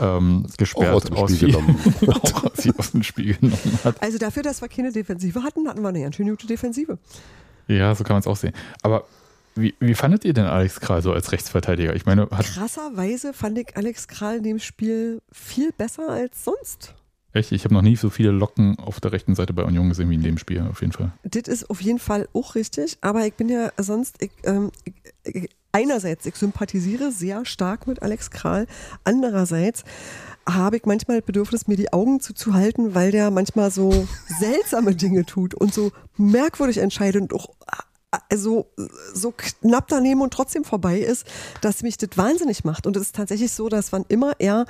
ähm, 0.00 0.44
gesperrt 0.58 1.12
Auch 1.12 1.22
aus 1.22 1.30
dem 1.32 1.38
Spiel 1.38 1.38
viel- 1.38 1.48
genommen. 1.52 1.80
auch 2.10 2.44
aus, 2.44 2.78
aus 2.78 2.90
dem 2.92 3.02
Spiel 3.02 3.34
genommen 3.34 3.78
hat. 3.84 4.02
Also 4.02 4.18
dafür, 4.18 4.42
dass 4.42 4.60
wir 4.60 4.68
keine 4.68 4.90
Defensive 4.92 5.42
hatten, 5.42 5.68
hatten 5.68 5.82
wir 5.82 5.88
eine 5.88 6.02
ganz 6.02 6.16
schön 6.16 6.28
gute 6.28 6.46
Defensive. 6.46 6.98
Ja, 7.68 7.94
so 7.94 8.04
kann 8.04 8.14
man 8.14 8.20
es 8.20 8.26
auch 8.26 8.36
sehen. 8.36 8.52
Aber 8.82 9.04
wie, 9.54 9.74
wie 9.78 9.94
fandet 9.94 10.24
ihr 10.24 10.32
denn 10.34 10.46
Alex 10.46 10.80
Kral 10.80 11.00
so 11.00 11.12
als 11.12 11.30
Rechtsverteidiger? 11.30 11.94
Ich 11.94 12.06
meine, 12.06 12.22
hat 12.30 12.44
Krasserweise 12.44 13.32
fand 13.32 13.56
ich 13.58 13.76
Alex 13.76 14.08
Kral 14.08 14.38
in 14.38 14.42
dem 14.42 14.58
Spiel 14.58 15.22
viel 15.30 15.70
besser 15.72 16.08
als 16.08 16.44
sonst. 16.44 16.94
Echt, 17.34 17.52
ich 17.52 17.64
habe 17.64 17.74
noch 17.74 17.82
nie 17.82 17.96
so 17.96 18.10
viele 18.10 18.30
Locken 18.30 18.78
auf 18.78 19.00
der 19.00 19.12
rechten 19.12 19.34
Seite 19.34 19.52
bei 19.52 19.64
Union 19.64 19.88
gesehen 19.88 20.10
wie 20.10 20.14
in 20.14 20.22
dem 20.22 20.38
Spiel, 20.38 20.62
auf 20.70 20.80
jeden 20.80 20.92
Fall. 20.92 21.12
Das 21.24 21.48
ist 21.48 21.68
auf 21.70 21.80
jeden 21.80 21.98
Fall 21.98 22.28
auch 22.32 22.54
richtig, 22.54 22.98
aber 23.00 23.26
ich 23.26 23.34
bin 23.34 23.48
ja 23.48 23.70
sonst, 23.78 24.22
ich, 24.22 24.30
ähm, 24.44 24.70
ich, 25.24 25.50
einerseits, 25.72 26.26
ich 26.26 26.36
sympathisiere 26.36 27.10
sehr 27.10 27.44
stark 27.44 27.86
mit 27.86 28.02
Alex 28.02 28.30
Kral, 28.30 28.66
andererseits 29.02 29.84
habe 30.48 30.76
ich 30.76 30.84
manchmal 30.84 31.18
das 31.18 31.26
Bedürfnis, 31.26 31.66
mir 31.66 31.76
die 31.76 31.92
Augen 31.92 32.20
zuzuhalten, 32.20 32.94
weil 32.94 33.10
der 33.10 33.30
manchmal 33.30 33.70
so 33.70 34.06
seltsame 34.38 34.94
Dinge 34.94 35.24
tut 35.24 35.54
und 35.54 35.72
so 35.72 35.92
merkwürdig 36.16 36.78
entscheidet 36.78 37.22
und 37.22 37.34
auch 37.34 37.48
also 38.28 38.66
so 39.12 39.32
knapp 39.36 39.88
daneben 39.88 40.20
und 40.20 40.32
trotzdem 40.32 40.64
vorbei 40.64 40.98
ist, 40.98 41.26
dass 41.60 41.82
mich 41.82 41.98
das 41.98 42.10
wahnsinnig 42.16 42.64
macht. 42.64 42.86
Und 42.86 42.96
es 42.96 43.02
ist 43.02 43.16
tatsächlich 43.16 43.52
so, 43.52 43.68
dass 43.68 43.92
wann 43.92 44.04
immer 44.08 44.34
er 44.38 44.66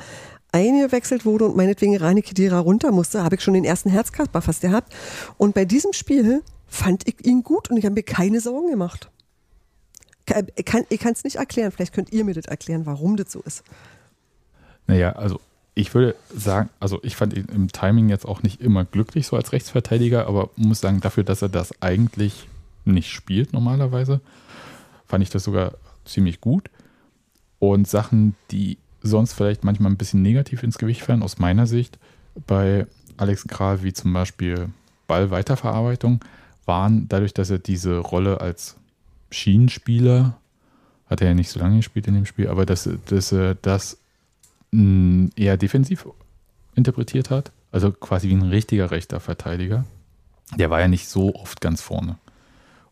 eingewechselt 0.55 1.25
wurde 1.25 1.45
und 1.47 1.57
meinetwegen 1.57 1.97
Rani 1.97 2.23
Kedira 2.23 2.59
runter 2.61 2.93
musste, 2.93 3.23
habe 3.25 3.35
ich 3.35 3.43
schon 3.43 3.55
den 3.55 3.65
ersten 3.65 3.91
Herzkasper 3.91 4.41
fast 4.41 4.61
gehabt. 4.63 4.95
Und 5.37 5.55
bei 5.55 5.65
diesem 5.65 5.93
Spiel 5.93 6.43
fand 6.67 7.07
ich 7.09 7.27
ihn 7.27 7.43
gut 7.43 7.71
und 7.71 7.77
ich 7.77 7.85
habe 7.85 7.95
mir 7.95 8.03
keine 8.05 8.41
Sorgen 8.41 8.71
gemacht. 8.71 9.11
Ke- 10.27 10.47
Ich 10.57 10.65
kann 10.65 11.13
es 11.13 11.25
nicht 11.25 11.37
erklären. 11.37 11.73
Vielleicht 11.73 11.93
könnt 11.93 12.13
ihr 12.13 12.25
mir 12.25 12.35
das 12.35 12.47
erklären, 12.47 12.87
warum 12.87 13.17
das 13.17 13.31
so 13.33 13.41
ist. 13.43 13.65
Naja, 14.87 15.13
also 15.13 15.41
ich 15.75 15.93
würde 15.93 16.15
sagen, 16.35 16.71
also 16.79 17.01
ich 17.03 17.17
fand 17.17 17.35
ihn 17.37 17.47
im 17.53 17.69
Timing 17.69 18.09
jetzt 18.09 18.25
auch 18.27 18.43
nicht 18.43 18.61
immer 18.61 18.85
glücklich 18.85 19.27
so 19.27 19.37
als 19.37 19.53
Rechtsverteidiger, 19.53 20.27
aber 20.29 20.51
muss 20.57 20.81
sagen, 20.81 21.01
dafür, 21.01 21.25
dass 21.25 21.43
er 21.43 21.49
das 21.49 21.83
eigentlich 21.83 22.47
nicht 22.85 23.11
spielt 23.11 23.53
normalerweise, 23.53 24.21
fand 25.07 25.25
ich 25.25 25.31
das 25.31 25.45
sogar 25.45 25.73
ziemlich 26.05 26.41
gut. 26.41 26.71
Und 27.59 27.89
Sachen, 27.89 28.37
die 28.51 28.79
sonst 29.05 29.35
vielleicht 29.35 29.65
manchmal 29.65 29.93
ein 29.93 29.97
bisschen 29.97 30.23
negativ 30.23 30.63
ins 30.63 30.79
Gewicht 30.79 31.03
fallen, 31.03 31.23
aus 31.23 31.39
meiner 31.39 31.67
Sicht, 31.67 31.99
bei 32.47 32.87
Alex 33.17 33.47
Kral, 33.47 33.83
wie 33.83 33.93
zum 33.93 34.13
Beispiel 34.13 34.71
Ballweiterverarbeitung, 35.07 36.21
waren 36.65 37.07
dadurch, 37.09 37.35
dass 37.35 37.51
er 37.51 37.59
diese 37.59 37.99
Rolle 37.99 38.41
als 38.41 38.77
Schienenspieler, 39.31 40.37
hat 41.07 41.21
er 41.21 41.29
ja 41.29 41.35
nicht 41.35 41.51
so 41.51 41.61
lange 41.61 41.77
gespielt 41.77 42.07
in 42.09 42.15
dem 42.15 42.27
Spiel, 42.27 42.49
aber 42.49 42.65
dass, 42.65 42.89
dass 43.07 43.31
er 43.31 43.55
das 43.55 43.99
mh, 44.73 45.31
eher 45.37 45.57
defensiv 45.57 46.09
interpretiert 46.75 47.31
hat, 47.31 47.53
also 47.71 47.93
quasi 47.93 48.29
wie 48.29 48.35
ein 48.35 48.43
richtiger 48.43 48.91
rechter 48.91 49.21
Verteidiger. 49.21 49.85
Der 50.57 50.71
war 50.71 50.81
ja 50.81 50.89
nicht 50.89 51.09
so 51.09 51.35
oft 51.35 51.61
ganz 51.61 51.83
vorne. 51.83 52.17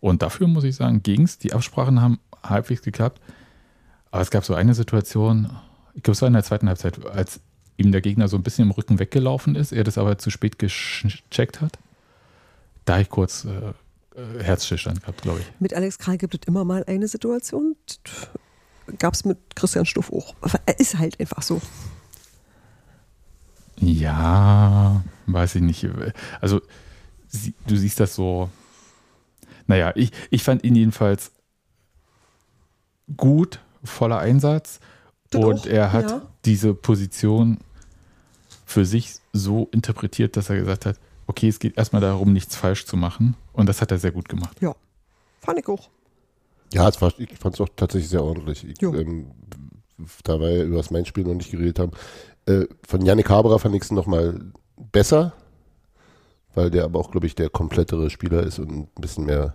Und 0.00 0.22
dafür 0.22 0.46
muss 0.46 0.64
ich 0.64 0.76
sagen, 0.76 1.02
gegens, 1.02 1.38
die 1.38 1.52
Absprachen 1.52 2.00
haben 2.00 2.18
halbwegs 2.42 2.82
geklappt. 2.82 3.20
Aber 4.10 4.20
es 4.20 4.30
gab 4.30 4.44
so 4.44 4.54
eine 4.54 4.74
Situation, 4.74 5.50
ich 5.94 6.02
glaube, 6.02 6.12
es 6.12 6.22
war 6.22 6.28
in 6.28 6.34
der 6.34 6.44
zweiten 6.44 6.68
Halbzeit, 6.68 7.04
als 7.06 7.40
ihm 7.76 7.92
der 7.92 8.00
Gegner 8.00 8.28
so 8.28 8.36
ein 8.36 8.42
bisschen 8.42 8.64
im 8.66 8.70
Rücken 8.70 8.98
weggelaufen 8.98 9.54
ist, 9.54 9.72
er 9.72 9.84
das 9.84 9.98
aber 9.98 10.18
zu 10.18 10.30
spät 10.30 10.58
gecheckt 10.58 11.60
hat. 11.60 11.78
Da 12.84 12.94
habe 12.94 13.02
ich 13.02 13.10
kurz 13.10 13.44
äh, 13.44 13.72
äh, 14.14 14.42
Herzstillstand 14.42 15.00
gehabt, 15.00 15.22
glaube 15.22 15.40
ich. 15.40 15.46
Mit 15.60 15.74
Alex 15.74 15.98
Kral 15.98 16.18
gibt 16.18 16.34
es 16.34 16.40
immer 16.46 16.64
mal 16.64 16.84
eine 16.86 17.08
Situation. 17.08 17.76
Gab 18.98 19.14
es 19.14 19.24
mit 19.24 19.38
Christian 19.54 19.86
Stuff 19.86 20.12
auch. 20.12 20.34
Er 20.66 20.78
ist 20.80 20.98
halt 20.98 21.18
einfach 21.20 21.42
so. 21.42 21.60
Ja, 23.76 25.02
weiß 25.26 25.56
ich 25.56 25.62
nicht. 25.62 25.88
Also, 26.40 26.60
sie, 27.28 27.54
du 27.66 27.76
siehst 27.76 28.00
das 28.00 28.14
so. 28.14 28.50
Naja, 29.66 29.92
ich, 29.94 30.10
ich 30.30 30.42
fand 30.42 30.64
ihn 30.64 30.74
jedenfalls 30.74 31.32
gut, 33.16 33.60
voller 33.82 34.18
Einsatz. 34.18 34.80
Das 35.32 35.44
und 35.44 35.60
auch, 35.60 35.66
er 35.66 35.92
hat 35.92 36.10
ja. 36.10 36.22
diese 36.44 36.74
Position 36.74 37.58
für 38.64 38.84
sich 38.84 39.14
so 39.32 39.68
interpretiert, 39.72 40.36
dass 40.36 40.50
er 40.50 40.56
gesagt 40.56 40.86
hat: 40.86 40.98
Okay, 41.26 41.48
es 41.48 41.58
geht 41.58 41.76
erstmal 41.76 42.02
darum, 42.02 42.32
nichts 42.32 42.56
falsch 42.56 42.86
zu 42.86 42.96
machen. 42.96 43.34
Und 43.52 43.68
das 43.68 43.80
hat 43.80 43.90
er 43.90 43.98
sehr 43.98 44.12
gut 44.12 44.28
gemacht. 44.28 44.56
Fand 45.40 45.58
ich 45.58 45.68
auch. 45.68 45.90
Ja, 46.72 46.88
es 46.88 47.00
war, 47.02 47.12
ich 47.18 47.36
fand 47.38 47.54
es 47.54 47.60
auch 47.60 47.68
tatsächlich 47.76 48.08
sehr 48.08 48.24
ordentlich. 48.24 48.64
Ich, 48.66 48.80
ähm, 48.82 49.32
da 50.24 50.40
wir 50.40 50.50
ja 50.50 50.64
über 50.64 50.78
das 50.78 50.90
Main-Spiel 50.90 51.24
noch 51.24 51.34
nicht 51.34 51.50
geredet 51.50 51.78
haben. 51.78 51.92
Äh, 52.46 52.66
von 52.86 53.04
Yannick 53.04 53.28
Haberer 53.28 53.58
fand 53.58 53.74
ich 53.74 53.82
es 53.82 53.90
nochmal 53.90 54.40
besser. 54.90 55.34
weil 56.54 56.70
der 56.70 56.84
aber 56.84 56.98
auch, 56.98 57.10
glaube 57.10 57.26
ich, 57.26 57.34
der 57.34 57.50
komplettere 57.50 58.10
Spieler 58.10 58.42
ist 58.42 58.58
und 58.58 58.70
ein 58.70 58.88
bisschen 59.00 59.24
mehr 59.26 59.54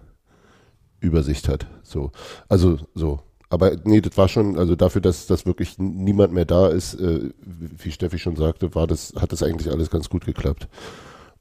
Übersicht 0.99 1.47
hat. 1.47 1.67
So. 1.83 2.11
Also 2.49 2.79
so. 2.95 3.21
Aber 3.49 3.71
nee, 3.85 4.01
das 4.01 4.17
war 4.17 4.27
schon, 4.27 4.57
also 4.57 4.75
dafür, 4.75 5.01
dass, 5.01 5.25
dass 5.27 5.45
wirklich 5.45 5.77
niemand 5.77 6.33
mehr 6.33 6.45
da 6.45 6.67
ist, 6.67 6.95
äh, 6.95 7.29
wie 7.45 7.91
Steffi 7.91 8.19
schon 8.19 8.35
sagte, 8.35 8.75
war 8.75 8.87
das, 8.87 9.13
hat 9.17 9.31
das 9.31 9.41
eigentlich 9.41 9.71
alles 9.71 9.89
ganz 9.89 10.09
gut 10.09 10.25
geklappt. 10.25 10.67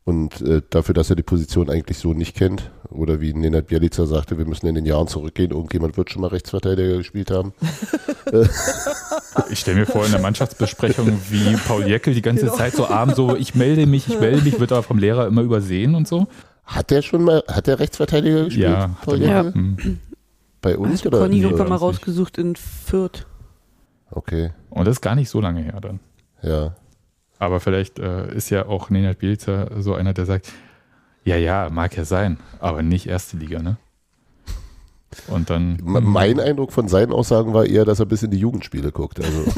Und 0.04 0.40
äh, 0.40 0.62
dafür, 0.70 0.94
dass 0.94 1.10
er 1.10 1.16
die 1.16 1.24
Position 1.24 1.68
eigentlich 1.68 1.98
so 1.98 2.12
nicht 2.12 2.36
kennt, 2.36 2.70
oder 2.90 3.20
wie 3.20 3.34
Nenad 3.34 3.66
Bielica 3.66 4.06
sagte, 4.06 4.38
wir 4.38 4.46
müssen 4.46 4.66
in 4.68 4.76
den 4.76 4.86
Jahren 4.86 5.08
zurückgehen, 5.08 5.50
irgendjemand 5.50 5.96
wird 5.96 6.10
schon 6.10 6.22
mal 6.22 6.28
Rechtsverteidiger 6.28 6.98
gespielt 6.98 7.30
haben. 7.30 7.52
Ich 9.50 9.60
stelle 9.60 9.80
mir 9.80 9.86
vor, 9.86 10.04
in 10.04 10.12
der 10.12 10.20
Mannschaftsbesprechung, 10.20 11.20
wie 11.30 11.56
Paul 11.56 11.86
Jäckel 11.86 12.14
die 12.14 12.22
ganze 12.22 12.50
Zeit 12.52 12.74
so 12.74 12.88
abends 12.88 13.16
so, 13.16 13.36
ich 13.36 13.54
melde 13.54 13.86
mich, 13.86 14.08
ich 14.08 14.18
melde 14.18 14.42
mich, 14.42 14.58
wird 14.58 14.72
aber 14.72 14.82
vom 14.82 14.98
Lehrer 14.98 15.26
immer 15.26 15.42
übersehen 15.42 15.94
und 15.94 16.08
so. 16.08 16.26
Hat 16.64 16.90
der 16.90 17.02
schon 17.02 17.22
mal, 17.22 17.44
hat 17.46 17.66
der 17.66 17.78
Rechtsverteidiger 17.78 18.46
gespielt? 18.46 18.66
Ja, 18.66 18.96
Paul 19.04 19.20
hat 19.20 19.22
er 19.22 19.44
Jäckel? 19.44 19.98
Bei 20.66 20.76
uns 20.76 21.00
Hat 21.00 21.06
oder? 21.06 21.20
Conny 21.20 21.38
irgendwann 21.38 21.68
mal 21.68 21.76
rausgesucht 21.76 22.38
in 22.38 22.56
Fürth. 22.56 23.24
Okay, 24.10 24.50
Und 24.68 24.88
das 24.88 24.96
ist 24.96 25.00
gar 25.00 25.14
nicht 25.14 25.30
so 25.30 25.40
lange 25.40 25.62
her 25.62 25.80
dann. 25.80 26.00
ja. 26.42 26.74
Aber 27.38 27.60
vielleicht 27.60 27.98
äh, 27.98 28.34
ist 28.34 28.50
ja 28.50 28.66
auch 28.66 28.90
Nenad 28.90 29.18
Bielica 29.18 29.68
so 29.78 29.94
einer, 29.94 30.12
der 30.12 30.24
sagt, 30.24 30.50
ja, 31.24 31.36
ja, 31.36 31.68
mag 31.70 31.96
ja 31.96 32.04
sein, 32.04 32.38
aber 32.60 32.82
nicht 32.82 33.06
erste 33.06 33.36
Liga, 33.36 33.62
ne? 33.62 33.76
Und 35.28 35.50
dann. 35.50 35.78
Mein 35.82 36.40
Eindruck 36.40 36.72
von 36.72 36.88
seinen 36.88 37.12
Aussagen 37.12 37.54
war 37.54 37.64
eher, 37.64 37.84
dass 37.84 38.00
er 38.00 38.06
bis 38.06 38.22
in 38.22 38.32
die 38.32 38.38
Jugendspiele 38.38 38.90
guckt. 38.90 39.20
Also, 39.20 39.44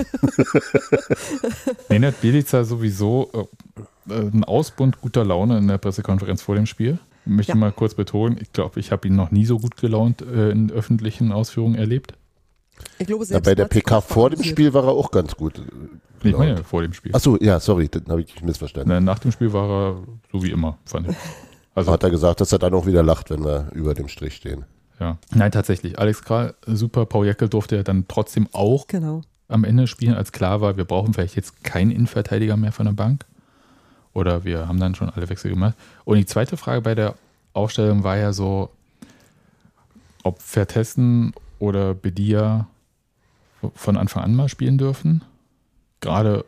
Nenad 1.88 2.20
Bielica 2.20 2.64
sowieso 2.64 3.30
äh, 3.32 4.12
äh, 4.12 4.28
ein 4.28 4.44
Ausbund 4.44 5.00
guter 5.00 5.24
Laune 5.24 5.56
in 5.56 5.68
der 5.68 5.78
Pressekonferenz 5.78 6.42
vor 6.42 6.54
dem 6.54 6.66
Spiel. 6.66 6.98
Möchte 7.28 7.52
Ja. 7.52 7.56
mal 7.56 7.72
kurz 7.72 7.94
betonen, 7.94 8.38
ich 8.40 8.52
glaube, 8.52 8.80
ich 8.80 8.90
habe 8.92 9.06
ihn 9.08 9.14
noch 9.14 9.30
nie 9.30 9.44
so 9.44 9.58
gut 9.58 9.76
gelaunt 9.76 10.22
äh, 10.22 10.50
in 10.50 10.70
öffentlichen 10.70 11.30
Ausführungen 11.32 11.74
erlebt. 11.76 12.14
Ich 12.98 13.06
glaube, 13.06 13.22
ja, 13.24 13.28
selbst 13.28 13.44
bei 13.44 13.54
der 13.54 13.66
PK 13.66 14.00
vor 14.00 14.30
dem. 14.30 14.42
Spiel 14.42 14.72
war 14.72 14.84
er 14.84 14.90
auch 14.92 15.10
ganz 15.10 15.34
gut. 15.36 15.60
Ich 16.22 16.36
meine, 16.36 16.64
vor 16.64 16.82
dem 16.82 16.92
Spiel. 16.92 17.14
Achso, 17.14 17.36
ja, 17.40 17.60
sorry, 17.60 17.88
dann 17.88 18.04
habe 18.08 18.20
ich 18.22 18.32
dich 18.32 18.42
missverstanden. 18.42 18.88
Na, 18.88 19.00
Nach 19.00 19.18
dem 19.18 19.30
Spiel 19.32 19.52
war 19.52 19.68
er 19.68 19.96
so 20.32 20.42
wie 20.42 20.50
immer, 20.50 20.78
fand 20.84 21.08
ich. 21.10 21.16
Also, 21.74 21.92
Hat 21.92 22.02
er 22.02 22.10
gesagt, 22.10 22.40
dass 22.40 22.50
er 22.50 22.58
dann 22.58 22.74
auch 22.74 22.86
wieder 22.86 23.04
lacht, 23.04 23.30
wenn 23.30 23.44
wir 23.44 23.68
über 23.72 23.94
dem 23.94 24.08
Strich 24.08 24.34
stehen. 24.34 24.64
ja. 24.98 25.16
Nein, 25.32 25.52
tatsächlich. 25.52 25.96
Alex 25.96 26.24
Kral, 26.24 26.54
super. 26.66 27.06
Paul 27.06 27.24
Jäckel 27.26 27.48
durfte 27.48 27.76
ja 27.76 27.84
dann 27.84 28.06
trotzdem 28.08 28.48
auch 28.50 28.88
Genau. 28.88 29.20
am 29.46 29.62
Ende 29.62 29.86
spielen, 29.86 30.14
als 30.14 30.32
klar 30.32 30.60
war, 30.60 30.76
wir 30.76 30.84
brauchen 30.84 31.14
vielleicht 31.14 31.36
jetzt 31.36 31.62
keinen 31.62 31.92
Innenverteidiger 31.92 32.56
mehr 32.56 32.72
von 32.72 32.86
der 32.86 32.94
Bank. 32.94 33.26
Oder 34.12 34.44
wir 34.44 34.66
haben 34.68 34.80
dann 34.80 34.94
schon 34.94 35.10
alle 35.10 35.28
Wechsel 35.28 35.50
gemacht. 35.50 35.74
Und 36.04 36.16
die 36.16 36.26
zweite 36.26 36.56
Frage 36.56 36.80
bei 36.82 36.94
der 36.94 37.14
Aufstellung 37.52 38.04
war 38.04 38.16
ja 38.16 38.32
so, 38.32 38.70
ob 40.22 40.42
Vertessen 40.42 41.32
oder 41.58 41.94
Bedia 41.94 42.66
von 43.74 43.96
Anfang 43.96 44.22
an 44.24 44.34
mal 44.34 44.48
spielen 44.48 44.78
dürfen. 44.78 45.22
Gerade 46.00 46.44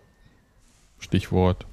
Stichwort 0.98 1.66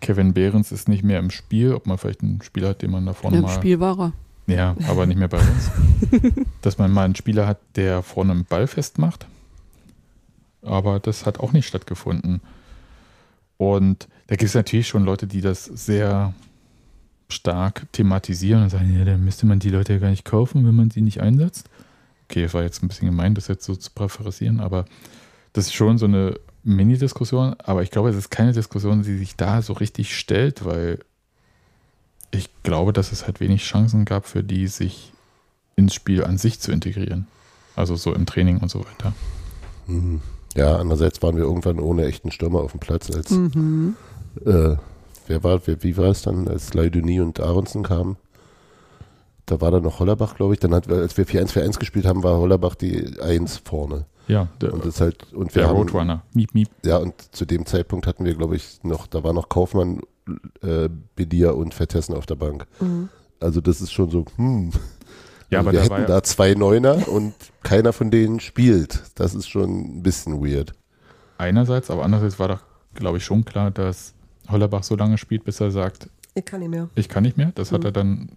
Kevin 0.00 0.34
Behrens 0.34 0.72
ist 0.72 0.88
nicht 0.88 1.02
mehr 1.02 1.18
im 1.18 1.30
Spiel, 1.30 1.74
ob 1.74 1.86
man 1.86 1.98
vielleicht 1.98 2.22
einen 2.22 2.42
Spieler 2.42 2.70
hat, 2.70 2.82
den 2.82 2.90
man 2.90 3.06
da 3.06 3.12
vorne 3.12 3.36
Ja, 3.36 3.40
Im 3.40 3.46
mal 3.46 3.54
Spiel 3.54 3.80
war 3.80 3.98
er. 3.98 4.12
ja, 4.46 4.76
aber 4.88 5.06
nicht 5.06 5.18
mehr 5.18 5.28
bei 5.28 5.38
uns. 5.38 5.70
Dass 6.62 6.78
man 6.78 6.92
mal 6.92 7.04
einen 7.04 7.16
Spieler 7.16 7.46
hat, 7.46 7.58
der 7.76 8.02
vorne 8.02 8.32
einen 8.32 8.44
Ball 8.44 8.66
festmacht. 8.66 9.26
Aber 10.62 11.00
das 11.00 11.26
hat 11.26 11.40
auch 11.40 11.52
nicht 11.52 11.66
stattgefunden. 11.66 12.40
Und 13.58 14.08
da 14.26 14.36
gibt 14.36 14.48
es 14.48 14.54
natürlich 14.54 14.88
schon 14.88 15.04
Leute, 15.04 15.26
die 15.26 15.40
das 15.40 15.64
sehr 15.64 16.34
stark 17.28 17.86
thematisieren 17.92 18.62
und 18.62 18.70
sagen, 18.70 18.96
ja, 18.96 19.04
dann 19.04 19.24
müsste 19.24 19.46
man 19.46 19.58
die 19.58 19.70
Leute 19.70 19.94
ja 19.94 19.98
gar 19.98 20.10
nicht 20.10 20.24
kaufen, 20.24 20.66
wenn 20.66 20.74
man 20.74 20.90
sie 20.90 21.00
nicht 21.00 21.20
einsetzt. 21.20 21.68
Okay, 22.28 22.42
das 22.42 22.54
war 22.54 22.62
jetzt 22.62 22.82
ein 22.82 22.88
bisschen 22.88 23.08
gemein, 23.08 23.34
das 23.34 23.48
jetzt 23.48 23.64
so 23.64 23.74
zu 23.74 23.90
präferisieren, 23.92 24.60
aber 24.60 24.84
das 25.52 25.66
ist 25.66 25.74
schon 25.74 25.96
so 25.98 26.06
eine 26.06 26.38
Mini-Diskussion. 26.64 27.56
Aber 27.58 27.82
ich 27.82 27.90
glaube, 27.90 28.10
es 28.10 28.16
ist 28.16 28.30
keine 28.30 28.52
Diskussion, 28.52 29.02
die 29.02 29.16
sich 29.16 29.36
da 29.36 29.62
so 29.62 29.72
richtig 29.72 30.16
stellt, 30.16 30.64
weil 30.64 30.98
ich 32.32 32.50
glaube, 32.62 32.92
dass 32.92 33.12
es 33.12 33.26
halt 33.26 33.40
wenig 33.40 33.62
Chancen 33.62 34.04
gab 34.04 34.26
für 34.26 34.42
die, 34.42 34.66
sich 34.66 35.12
ins 35.76 35.94
Spiel 35.94 36.24
an 36.24 36.38
sich 36.38 36.60
zu 36.60 36.72
integrieren. 36.72 37.26
Also 37.76 37.96
so 37.96 38.14
im 38.14 38.26
Training 38.26 38.58
und 38.58 38.70
so 38.70 38.80
weiter. 38.80 39.12
Mhm. 39.86 40.20
Ja, 40.56 40.76
andererseits 40.76 41.22
waren 41.22 41.36
wir 41.36 41.44
irgendwann 41.44 41.78
ohne 41.80 42.04
echten 42.06 42.30
Stürmer 42.30 42.60
auf 42.60 42.72
dem 42.72 42.80
Platz, 42.80 43.10
als 43.10 43.30
Mhm. 43.30 43.94
äh, 44.44 44.76
wer 45.26 45.44
war, 45.44 45.60
wer, 45.66 45.82
wie 45.82 45.96
war 45.96 46.06
es 46.06 46.22
dann, 46.22 46.48
als 46.48 46.72
Leiduni 46.74 47.20
und 47.20 47.40
Aronson 47.40 47.82
kamen? 47.82 48.16
Da 49.44 49.60
war 49.60 49.70
dann 49.70 49.82
noch 49.84 50.00
Hollerbach, 50.00 50.34
glaube 50.36 50.54
ich. 50.54 50.60
Dann 50.60 50.74
hat, 50.74 50.90
als 50.90 51.16
wir 51.16 51.24
4-1 51.26 51.52
4-1 51.52 51.78
gespielt 51.78 52.06
haben, 52.06 52.22
war 52.24 52.36
Hollerbach 52.38 52.74
die 52.74 53.20
1 53.20 53.58
vorne. 53.58 54.06
Ja, 54.28 54.48
der, 54.60 54.72
Und 54.74 54.80
das 54.84 54.94
ist 54.96 55.00
halt, 55.00 55.32
und 55.32 55.54
wir 55.54 55.62
der 55.62 55.68
haben, 55.68 55.76
Roadrunner. 55.76 56.22
Miep, 56.34 56.52
miep. 56.52 56.68
ja, 56.84 56.96
und 56.96 57.14
zu 57.32 57.44
dem 57.44 57.64
Zeitpunkt 57.64 58.08
hatten 58.08 58.24
wir, 58.24 58.34
glaube 58.34 58.56
ich, 58.56 58.80
noch, 58.82 59.06
da 59.06 59.22
war 59.22 59.32
noch 59.32 59.48
Kaufmann, 59.48 60.00
äh, 60.62 60.88
Bedia 61.14 61.50
und 61.52 61.74
Vertessen 61.74 62.14
auf 62.16 62.26
der 62.26 62.34
Bank. 62.34 62.66
Mhm. 62.80 63.08
Also 63.38 63.60
das 63.60 63.80
ist 63.80 63.92
schon 63.92 64.10
so, 64.10 64.24
hm. 64.36 64.72
Ja, 65.50 65.58
also 65.60 65.68
aber 65.70 65.72
wir 65.78 65.82
hätten 65.84 66.00
ja, 66.02 66.06
da 66.06 66.22
zwei 66.22 66.54
Neuner 66.54 67.06
und 67.08 67.34
keiner 67.62 67.92
von 67.92 68.10
denen 68.10 68.40
spielt. 68.40 69.02
Das 69.14 69.34
ist 69.34 69.48
schon 69.48 69.98
ein 69.98 70.02
bisschen 70.02 70.44
weird. 70.44 70.72
einerseits, 71.38 71.90
aber 71.90 72.02
andererseits 72.04 72.38
war 72.38 72.48
doch, 72.48 72.60
glaube 72.94 73.18
ich, 73.18 73.24
schon 73.24 73.44
klar, 73.44 73.70
dass 73.70 74.14
Hollerbach 74.48 74.82
so 74.82 74.96
lange 74.96 75.18
spielt, 75.18 75.44
bis 75.44 75.60
er 75.60 75.70
sagt, 75.70 76.08
Ich 76.34 76.44
kann 76.44 76.60
nicht 76.60 76.70
mehr. 76.70 76.88
ich 76.94 77.08
kann 77.08 77.22
nicht 77.22 77.36
mehr. 77.36 77.52
Das 77.54 77.72
hat 77.72 77.80
Mhm. 77.80 77.86
er 77.86 77.92
dann 77.92 78.28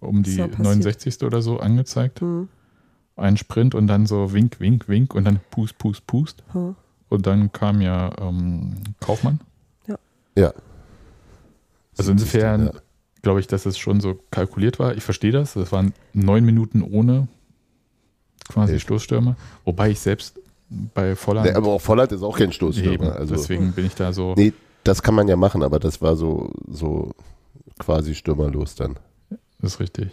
um 0.00 0.22
die 0.22 0.30
Ist 0.30 0.36
ja 0.38 0.46
passiert. 0.48 0.64
69. 0.64 1.22
oder 1.24 1.42
so 1.42 1.58
angezeigt. 1.58 2.22
Mhm. 2.22 2.48
Ein 3.16 3.36
Sprint 3.36 3.74
und 3.74 3.86
dann 3.86 4.06
so 4.06 4.32
Wink, 4.32 4.58
Wink, 4.60 4.88
Wink 4.88 5.14
und 5.14 5.24
dann 5.24 5.40
Pust, 5.50 5.78
Pust, 5.78 6.06
Pust. 6.06 6.42
Hm. 6.52 6.74
Und 7.08 7.26
dann 7.26 7.52
kam 7.52 7.80
ja 7.80 8.10
ähm, 8.20 8.74
Kaufmann. 9.00 9.40
Ja. 10.36 10.52
Also 11.96 12.10
insofern 12.10 12.66
Ja. 12.66 12.72
Glaube 13.24 13.40
ich, 13.40 13.48
dass 13.48 13.66
es 13.66 13.76
schon 13.76 14.00
so 14.00 14.20
kalkuliert 14.30 14.78
war. 14.78 14.96
Ich 14.96 15.02
verstehe 15.02 15.32
das. 15.32 15.54
Das 15.54 15.72
waren 15.72 15.92
neun 16.12 16.44
Minuten 16.44 16.82
ohne 16.82 17.26
quasi. 18.48 18.78
Stoßstürme. 18.78 19.34
Wobei 19.64 19.90
ich 19.90 19.98
selbst 19.98 20.38
bei 20.94 21.16
Volland 21.16 21.48
Nee, 21.48 21.54
aber 21.54 21.68
auch 21.68 21.80
Volland 21.80 22.12
ist 22.12 22.22
auch 22.22 22.38
kein 22.38 22.52
Stoßstürmer. 22.52 23.16
Also, 23.16 23.34
deswegen 23.34 23.72
bin 23.72 23.86
ich 23.86 23.94
da 23.94 24.12
so. 24.12 24.34
nee, 24.36 24.52
das 24.84 25.02
kann 25.02 25.14
man 25.14 25.26
ja 25.26 25.36
machen, 25.36 25.62
aber 25.62 25.80
das 25.80 26.00
war 26.02 26.14
so, 26.14 26.52
so 26.68 27.10
quasi 27.78 28.14
stürmerlos 28.14 28.74
dann. 28.74 28.96
Das 29.60 29.74
ist 29.74 29.80
richtig. 29.80 30.10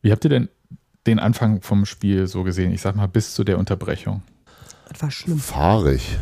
Wie 0.00 0.12
habt 0.12 0.24
ihr 0.24 0.30
denn 0.30 0.48
den 1.06 1.18
Anfang 1.18 1.60
vom 1.60 1.84
Spiel 1.84 2.26
so 2.26 2.44
gesehen? 2.44 2.72
Ich 2.72 2.80
sag 2.80 2.94
mal, 2.94 3.08
bis 3.08 3.34
zu 3.34 3.42
der 3.42 3.58
Unterbrechung. 3.58 4.22
Das 4.88 5.02
war 5.02 5.10
schlimm. 5.10 5.38
Fahrig, 5.38 6.18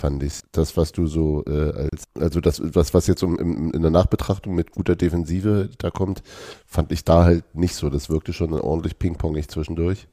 fand 0.00 0.22
ich. 0.22 0.40
Das, 0.52 0.76
was 0.76 0.92
du 0.92 1.06
so 1.06 1.44
äh, 1.46 1.88
als, 1.92 2.04
also 2.18 2.40
das, 2.40 2.60
was, 2.74 2.92
was 2.94 3.06
jetzt 3.06 3.22
um, 3.22 3.38
im, 3.38 3.72
in 3.72 3.82
der 3.82 3.90
Nachbetrachtung 3.90 4.54
mit 4.54 4.72
guter 4.72 4.96
Defensive 4.96 5.70
da 5.78 5.90
kommt, 5.90 6.22
fand 6.66 6.90
ich 6.90 7.04
da 7.04 7.24
halt 7.24 7.54
nicht 7.54 7.74
so. 7.74 7.90
Das 7.90 8.10
wirkte 8.10 8.32
schon 8.32 8.52
ordentlich 8.54 8.98
pingpongig 8.98 9.48
zwischendurch. 9.48 10.08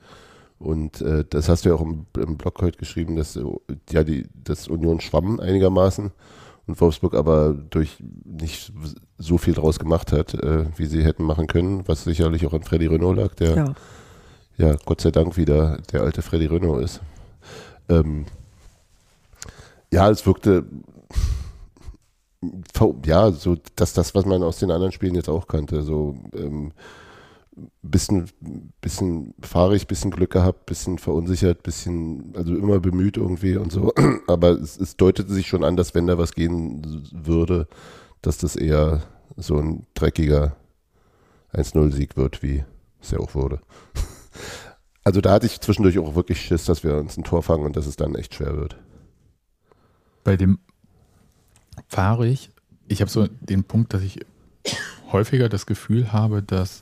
Und 0.59 1.01
äh, 1.01 1.23
das 1.29 1.49
hast 1.49 1.65
du 1.65 1.69
ja 1.69 1.75
auch 1.75 1.81
im, 1.81 2.05
im 2.17 2.37
Blog 2.37 2.61
heute 2.61 2.77
geschrieben, 2.77 3.15
dass 3.15 3.35
äh, 3.35 3.43
ja 3.91 4.03
die 4.03 4.27
das 4.43 4.67
Union 4.67 4.99
schwamm 4.99 5.39
einigermaßen 5.39 6.11
und 6.67 6.81
Wolfsburg 6.81 7.13
aber 7.13 7.53
durch 7.69 7.97
nicht 8.25 8.73
so 9.17 9.37
viel 9.37 9.53
draus 9.53 9.79
gemacht 9.79 10.11
hat, 10.11 10.33
äh, 10.33 10.65
wie 10.75 10.85
sie 10.85 11.03
hätten 11.03 11.23
machen 11.23 11.47
können, 11.47 11.87
was 11.87 12.03
sicherlich 12.03 12.45
auch 12.45 12.53
an 12.53 12.63
Freddy 12.63 12.87
Renault 12.87 13.17
lag, 13.17 13.35
der 13.35 13.55
Ja. 13.55 13.73
ja, 14.57 14.75
Gott 14.85 15.01
sei 15.01 15.11
Dank 15.11 15.37
wieder 15.37 15.77
der 15.91 16.01
alte 16.01 16.21
Freddy 16.21 16.47
Renault 16.47 16.83
ist. 16.83 17.01
Ähm, 17.89 18.25
ja, 19.91 20.09
es 20.09 20.25
wirkte 20.25 20.65
ja, 23.05 23.31
so 23.31 23.57
dass 23.75 23.93
das, 23.93 24.15
was 24.15 24.25
man 24.25 24.43
aus 24.43 24.59
den 24.59 24.71
anderen 24.71 24.91
Spielen 24.91 25.15
jetzt 25.15 25.29
auch 25.29 25.47
kannte, 25.47 25.81
so 25.81 26.15
ähm, 26.33 26.71
bisschen, 27.81 28.29
bisschen 28.81 29.33
fahrig, 29.41 29.87
bisschen 29.87 30.11
Glück 30.11 30.31
gehabt, 30.31 30.65
bisschen 30.65 30.99
verunsichert, 30.99 31.63
bisschen, 31.63 32.33
also 32.35 32.55
immer 32.55 32.79
bemüht 32.79 33.17
irgendwie 33.17 33.57
und 33.57 33.71
so. 33.71 33.93
Aber 34.27 34.51
es, 34.51 34.79
es 34.79 34.97
deutete 34.97 35.33
sich 35.33 35.47
schon 35.47 35.63
an, 35.63 35.75
dass 35.75 35.95
wenn 35.95 36.07
da 36.07 36.17
was 36.17 36.33
gehen 36.33 37.07
würde, 37.11 37.67
dass 38.21 38.37
das 38.37 38.55
eher 38.55 39.01
so 39.35 39.57
ein 39.57 39.85
dreckiger 39.93 40.55
1-0-Sieg 41.53 42.17
wird, 42.17 42.43
wie 42.43 42.63
es 43.01 43.11
ja 43.11 43.19
auch 43.19 43.35
wurde. 43.35 43.59
Also 45.03 45.21
da 45.21 45.31
hatte 45.31 45.45
ich 45.45 45.61
zwischendurch 45.61 45.97
auch 45.99 46.15
wirklich 46.15 46.41
Schiss, 46.41 46.65
dass 46.65 46.83
wir 46.83 46.97
uns 46.97 47.15
ein 47.15 47.23
Tor 47.23 47.41
fangen 47.41 47.63
und 47.63 47.77
dass 47.77 47.85
es 47.85 47.95
dann 47.95 48.15
echt 48.15 48.35
schwer 48.35 48.57
wird. 48.57 48.77
Bei 50.27 50.35
dem 50.35 50.59
fahrig, 51.87 52.51
ich 52.89 52.99
habe 52.99 53.09
so 53.09 53.27
den 53.27 53.63
Punkt, 53.63 53.93
dass 53.93 54.01
ich 54.01 54.19
häufiger 55.13 55.47
das 55.47 55.65
Gefühl 55.65 56.11
habe, 56.11 56.43
dass 56.43 56.81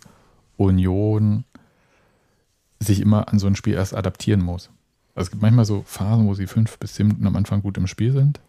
Union 0.58 1.46
sich 2.80 3.02
immer 3.02 3.28
an 3.28 3.38
so 3.38 3.46
ein 3.46 3.56
Spiel 3.56 3.76
erst 3.76 3.94
adaptieren 3.94 4.42
muss. 4.42 4.72
Also 5.14 5.28
es 5.28 5.30
gibt 5.30 5.44
manchmal 5.44 5.66
so 5.66 5.84
Phasen, 5.86 6.26
wo 6.26 6.34
sie 6.34 6.48
fünf 6.48 6.80
bis 6.80 6.96
zehn 6.96 7.06
Minuten 7.06 7.28
am 7.28 7.36
Anfang 7.36 7.62
gut 7.62 7.78
im 7.78 7.86
Spiel 7.86 8.14
sind, 8.14 8.40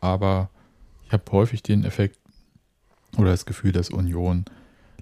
aber 0.00 0.50
ich 1.04 1.12
habe 1.12 1.24
häufig 1.32 1.64
den 1.64 1.84
Effekt, 1.84 2.16
oder 3.16 3.32
das 3.32 3.44
Gefühl, 3.44 3.72
dass 3.72 3.90
Union 3.90 4.44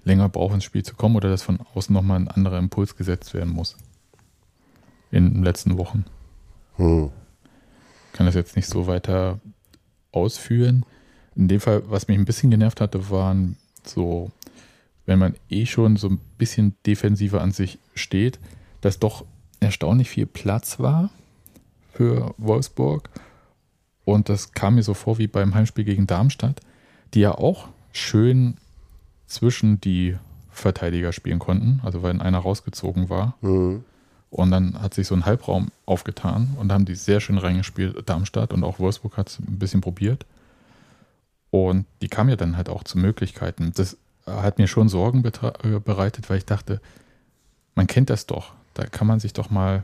länger 0.03 0.29
braucht, 0.29 0.55
ins 0.55 0.63
Spiel 0.63 0.81
zu 0.81 0.95
kommen 0.95 1.15
oder 1.15 1.29
dass 1.29 1.43
von 1.43 1.59
außen 1.75 1.93
nochmal 1.93 2.21
ein 2.21 2.27
anderer 2.27 2.57
Impuls 2.57 2.95
gesetzt 2.95 3.35
werden 3.35 3.53
muss. 3.53 3.77
In 5.11 5.31
den 5.31 5.43
letzten 5.43 5.77
Wochen. 5.77 6.05
Hm. 6.77 7.11
Kann 8.17 8.25
das 8.25 8.35
jetzt 8.35 8.55
nicht 8.55 8.67
so 8.67 8.87
weiter 8.87 9.39
ausführen. 10.11 10.85
In 11.35 11.47
dem 11.47 11.59
Fall, 11.59 11.83
was 11.87 12.07
mich 12.07 12.17
ein 12.17 12.25
bisschen 12.25 12.49
genervt 12.49 12.81
hatte, 12.81 13.11
waren 13.11 13.57
so, 13.85 14.31
wenn 15.05 15.19
man 15.19 15.35
eh 15.49 15.67
schon 15.67 15.97
so 15.97 16.09
ein 16.09 16.19
bisschen 16.39 16.75
defensiver 16.87 17.41
an 17.41 17.51
sich 17.51 17.77
steht, 17.93 18.39
dass 18.81 18.97
doch 18.97 19.23
erstaunlich 19.59 20.09
viel 20.09 20.25
Platz 20.25 20.79
war 20.79 21.11
für 21.93 22.33
Wolfsburg. 22.39 23.07
Und 24.03 24.29
das 24.29 24.53
kam 24.53 24.75
mir 24.75 24.83
so 24.83 24.95
vor 24.95 25.19
wie 25.19 25.27
beim 25.27 25.53
Heimspiel 25.53 25.83
gegen 25.83 26.07
Darmstadt, 26.07 26.61
die 27.13 27.19
ja 27.19 27.33
auch 27.33 27.67
schön 27.91 28.55
zwischen 29.27 29.79
die 29.79 30.17
Verteidiger 30.49 31.13
spielen 31.13 31.37
konnten, 31.37 31.81
also 31.83 32.01
wenn 32.01 32.19
einer 32.19 32.39
rausgezogen 32.39 33.09
war. 33.09 33.35
Hm. 33.41 33.83
Und 34.29 34.51
dann 34.51 34.81
hat 34.81 34.93
sich 34.93 35.07
so 35.07 35.15
ein 35.15 35.25
Halbraum 35.25 35.71
aufgetan 35.85 36.55
und 36.59 36.67
da 36.67 36.75
haben 36.75 36.85
die 36.85 36.95
sehr 36.95 37.21
schön 37.21 37.37
reingespielt, 37.37 38.09
Darmstadt 38.09 38.51
und 38.51 38.63
auch 38.63 38.79
Wolfsburg 38.79 39.15
hat 39.17 39.29
es 39.29 39.39
ein 39.39 39.57
bisschen 39.57 39.81
probiert. 39.81 40.25
Und 41.49 41.85
die 42.01 42.09
kam 42.09 42.27
ja 42.27 42.35
dann 42.35 42.57
halt 42.57 42.67
auch 42.67 42.83
zu 42.83 42.97
Möglichkeiten. 42.97 43.71
Das 43.75 43.95
hat 44.25 44.57
mir 44.57 44.67
schon 44.67 44.89
Sorgen 44.89 45.23
äh, 45.23 45.79
bereitet, 45.79 46.29
weil 46.29 46.39
ich 46.39 46.45
dachte, 46.45 46.81
man 47.75 47.87
kennt 47.87 48.09
das 48.09 48.25
doch. 48.25 48.51
Da 48.73 48.85
kann 48.85 49.07
man 49.07 49.19
sich 49.19 49.31
doch 49.31 49.49
mal 49.49 49.83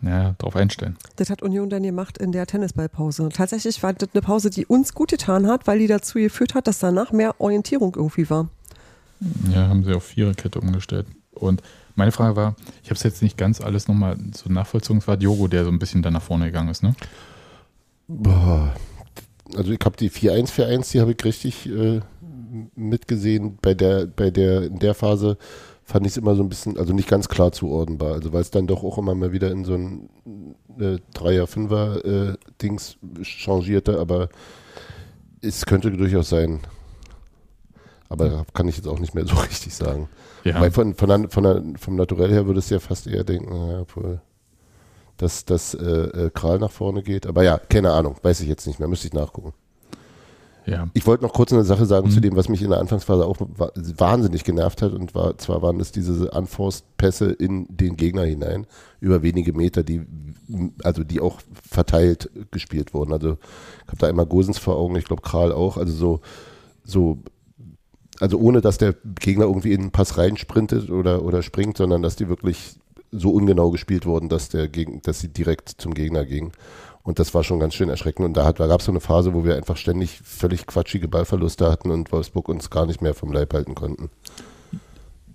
ja, 0.00 0.34
drauf 0.38 0.56
einstellen. 0.56 0.96
Das 1.16 1.28
hat 1.28 1.42
Union 1.42 1.68
dann 1.68 1.82
gemacht 1.82 2.18
in 2.18 2.32
der 2.32 2.46
Tennisballpause. 2.46 3.28
Tatsächlich 3.30 3.82
war 3.82 3.92
das 3.92 4.08
eine 4.12 4.22
Pause, 4.22 4.48
die 4.48 4.64
uns 4.64 4.94
gut 4.94 5.10
getan 5.10 5.46
hat, 5.46 5.66
weil 5.66 5.78
die 5.80 5.86
dazu 5.86 6.18
geführt 6.18 6.54
hat, 6.54 6.66
dass 6.66 6.78
danach 6.78 7.12
mehr 7.12 7.40
Orientierung 7.40 7.94
irgendwie 7.96 8.30
war. 8.30 8.48
Ja, 9.52 9.68
haben 9.68 9.84
sie 9.84 9.92
auf 9.92 10.04
Viererkette 10.04 10.60
umgestellt. 10.60 11.06
Und 11.32 11.62
meine 11.98 12.12
Frage 12.12 12.36
war, 12.36 12.54
ich 12.82 12.90
habe 12.90 12.94
es 12.94 13.02
jetzt 13.02 13.22
nicht 13.22 13.36
ganz 13.36 13.60
alles 13.60 13.88
nochmal 13.88 14.16
so 14.32 14.50
nachvollzogen, 14.50 15.00
es 15.00 15.08
war 15.08 15.16
Diogo, 15.16 15.48
der 15.48 15.64
so 15.64 15.70
ein 15.70 15.80
bisschen 15.80 16.00
dann 16.00 16.12
nach 16.12 16.22
vorne 16.22 16.46
gegangen 16.46 16.68
ist, 16.68 16.82
ne? 16.82 16.94
Boah. 18.06 18.72
Also 19.56 19.72
ich 19.72 19.80
habe 19.84 19.96
die 19.96 20.10
4-1-4-1, 20.10 20.92
die 20.92 21.00
habe 21.00 21.12
ich 21.12 21.24
richtig 21.24 21.68
äh, 21.68 22.00
mitgesehen. 22.76 23.58
Bei 23.60 23.74
der, 23.74 24.06
bei 24.06 24.30
der, 24.30 24.62
in 24.62 24.78
der 24.78 24.94
Phase 24.94 25.38
fand 25.82 26.06
ich 26.06 26.12
es 26.12 26.16
immer 26.18 26.36
so 26.36 26.42
ein 26.42 26.48
bisschen, 26.48 26.78
also 26.78 26.92
nicht 26.92 27.08
ganz 27.08 27.28
klar 27.28 27.50
zuordnenbar. 27.50 28.12
Also 28.12 28.32
weil 28.32 28.42
es 28.42 28.50
dann 28.50 28.66
doch 28.68 28.84
auch 28.84 28.98
immer 28.98 29.14
mal 29.14 29.32
wieder 29.32 29.50
in 29.50 29.64
so 29.64 29.74
ein 29.74 30.08
äh, 30.78 30.98
Dreier, 31.14 31.46
Fünfer 31.48 32.04
äh, 32.04 32.36
Dings 32.62 32.96
changierte, 33.22 33.98
aber 33.98 34.28
es 35.40 35.66
könnte 35.66 35.90
durchaus 35.90 36.28
sein. 36.28 36.60
Aber 38.08 38.46
kann 38.54 38.68
ich 38.68 38.76
jetzt 38.76 38.86
auch 38.86 39.00
nicht 39.00 39.14
mehr 39.14 39.26
so 39.26 39.34
richtig 39.48 39.74
sagen. 39.74 40.08
Ja, 40.44 40.60
Weil 40.60 40.70
von, 40.70 40.94
von, 40.94 41.08
der- 41.08 41.28
von 41.30 41.42
der, 41.44 41.62
vom 41.78 41.96
Naturell 41.96 42.30
her 42.30 42.46
würdest 42.46 42.70
du 42.70 42.74
ja 42.76 42.80
fast 42.80 43.06
eher 43.06 43.24
denken, 43.24 43.50
naja, 43.50 43.80
obwohl, 43.80 44.20
dass, 45.16 45.44
dass 45.44 45.74
äh, 45.74 45.84
äh, 45.84 46.30
Kral 46.32 46.58
nach 46.58 46.70
vorne 46.70 47.02
geht. 47.02 47.26
Aber 47.26 47.42
ja, 47.42 47.58
keine 47.58 47.92
Ahnung, 47.92 48.16
weiß 48.22 48.40
ich 48.40 48.48
jetzt 48.48 48.66
nicht 48.66 48.78
mehr, 48.78 48.88
müsste 48.88 49.08
ich 49.08 49.12
nachgucken. 49.14 49.52
ja. 50.64 50.86
Ich 50.94 51.06
wollte 51.06 51.24
noch 51.24 51.32
kurz 51.32 51.52
eine 51.52 51.64
Sache 51.64 51.86
sagen 51.86 52.06
Mhm. 52.08 52.12
zu 52.12 52.20
dem, 52.20 52.36
was 52.36 52.48
mich 52.48 52.62
in 52.62 52.70
der 52.70 52.78
Anfangsphase 52.78 53.24
auch 53.26 53.36
wa- 53.40 53.72
wahnsinnig 53.74 54.44
genervt 54.44 54.80
hat. 54.82 54.92
Und 54.92 55.14
war, 55.14 55.36
zwar 55.38 55.60
waren 55.62 55.80
es 55.80 55.90
diese 55.92 56.30
Unforced-Pässe 56.30 57.32
in 57.32 57.66
den 57.68 57.96
Gegner 57.96 58.22
hinein, 58.24 58.66
über 59.00 59.22
wenige 59.22 59.52
Meter, 59.54 59.82
die, 59.82 60.02
also 60.84 61.02
die 61.04 61.20
auch 61.20 61.40
verteilt 61.68 62.30
gespielt 62.52 62.94
wurden. 62.94 63.12
Also 63.12 63.38
ich 63.82 63.88
habe 63.88 63.98
da 63.98 64.08
immer 64.08 64.24
Gosens 64.26 64.58
vor 64.58 64.76
Augen, 64.76 64.94
ich 64.96 65.04
glaube 65.06 65.22
Kral 65.22 65.52
auch. 65.52 65.78
Also 65.78 65.92
so, 65.94 66.20
so 66.84 67.18
also 68.20 68.38
ohne 68.38 68.60
dass 68.60 68.78
der 68.78 68.94
Gegner 69.20 69.44
irgendwie 69.44 69.72
in 69.72 69.82
den 69.82 69.90
Pass 69.90 70.18
reinsprintet 70.18 70.90
oder, 70.90 71.22
oder 71.22 71.42
springt, 71.42 71.76
sondern 71.76 72.02
dass 72.02 72.16
die 72.16 72.28
wirklich 72.28 72.76
so 73.10 73.30
ungenau 73.30 73.70
gespielt 73.70 74.06
wurden, 74.06 74.28
dass 74.28 74.48
der 74.48 74.68
Geg 74.68 75.02
dass 75.02 75.20
sie 75.20 75.28
direkt 75.28 75.74
zum 75.78 75.94
Gegner 75.94 76.24
gingen. 76.24 76.52
Und 77.02 77.18
das 77.18 77.32
war 77.32 77.42
schon 77.42 77.58
ganz 77.58 77.74
schön 77.74 77.88
erschreckend. 77.88 78.26
Und 78.26 78.36
da, 78.36 78.52
da 78.52 78.66
gab 78.66 78.80
es 78.80 78.86
so 78.86 78.92
eine 78.92 79.00
Phase, 79.00 79.32
wo 79.32 79.44
wir 79.44 79.56
einfach 79.56 79.78
ständig 79.78 80.20
völlig 80.22 80.66
quatschige 80.66 81.08
Ballverluste 81.08 81.70
hatten 81.70 81.90
und 81.90 82.12
Wolfsburg 82.12 82.48
uns 82.48 82.68
gar 82.68 82.84
nicht 82.84 83.00
mehr 83.00 83.14
vom 83.14 83.32
Leib 83.32 83.54
halten 83.54 83.74
konnten. 83.74 84.10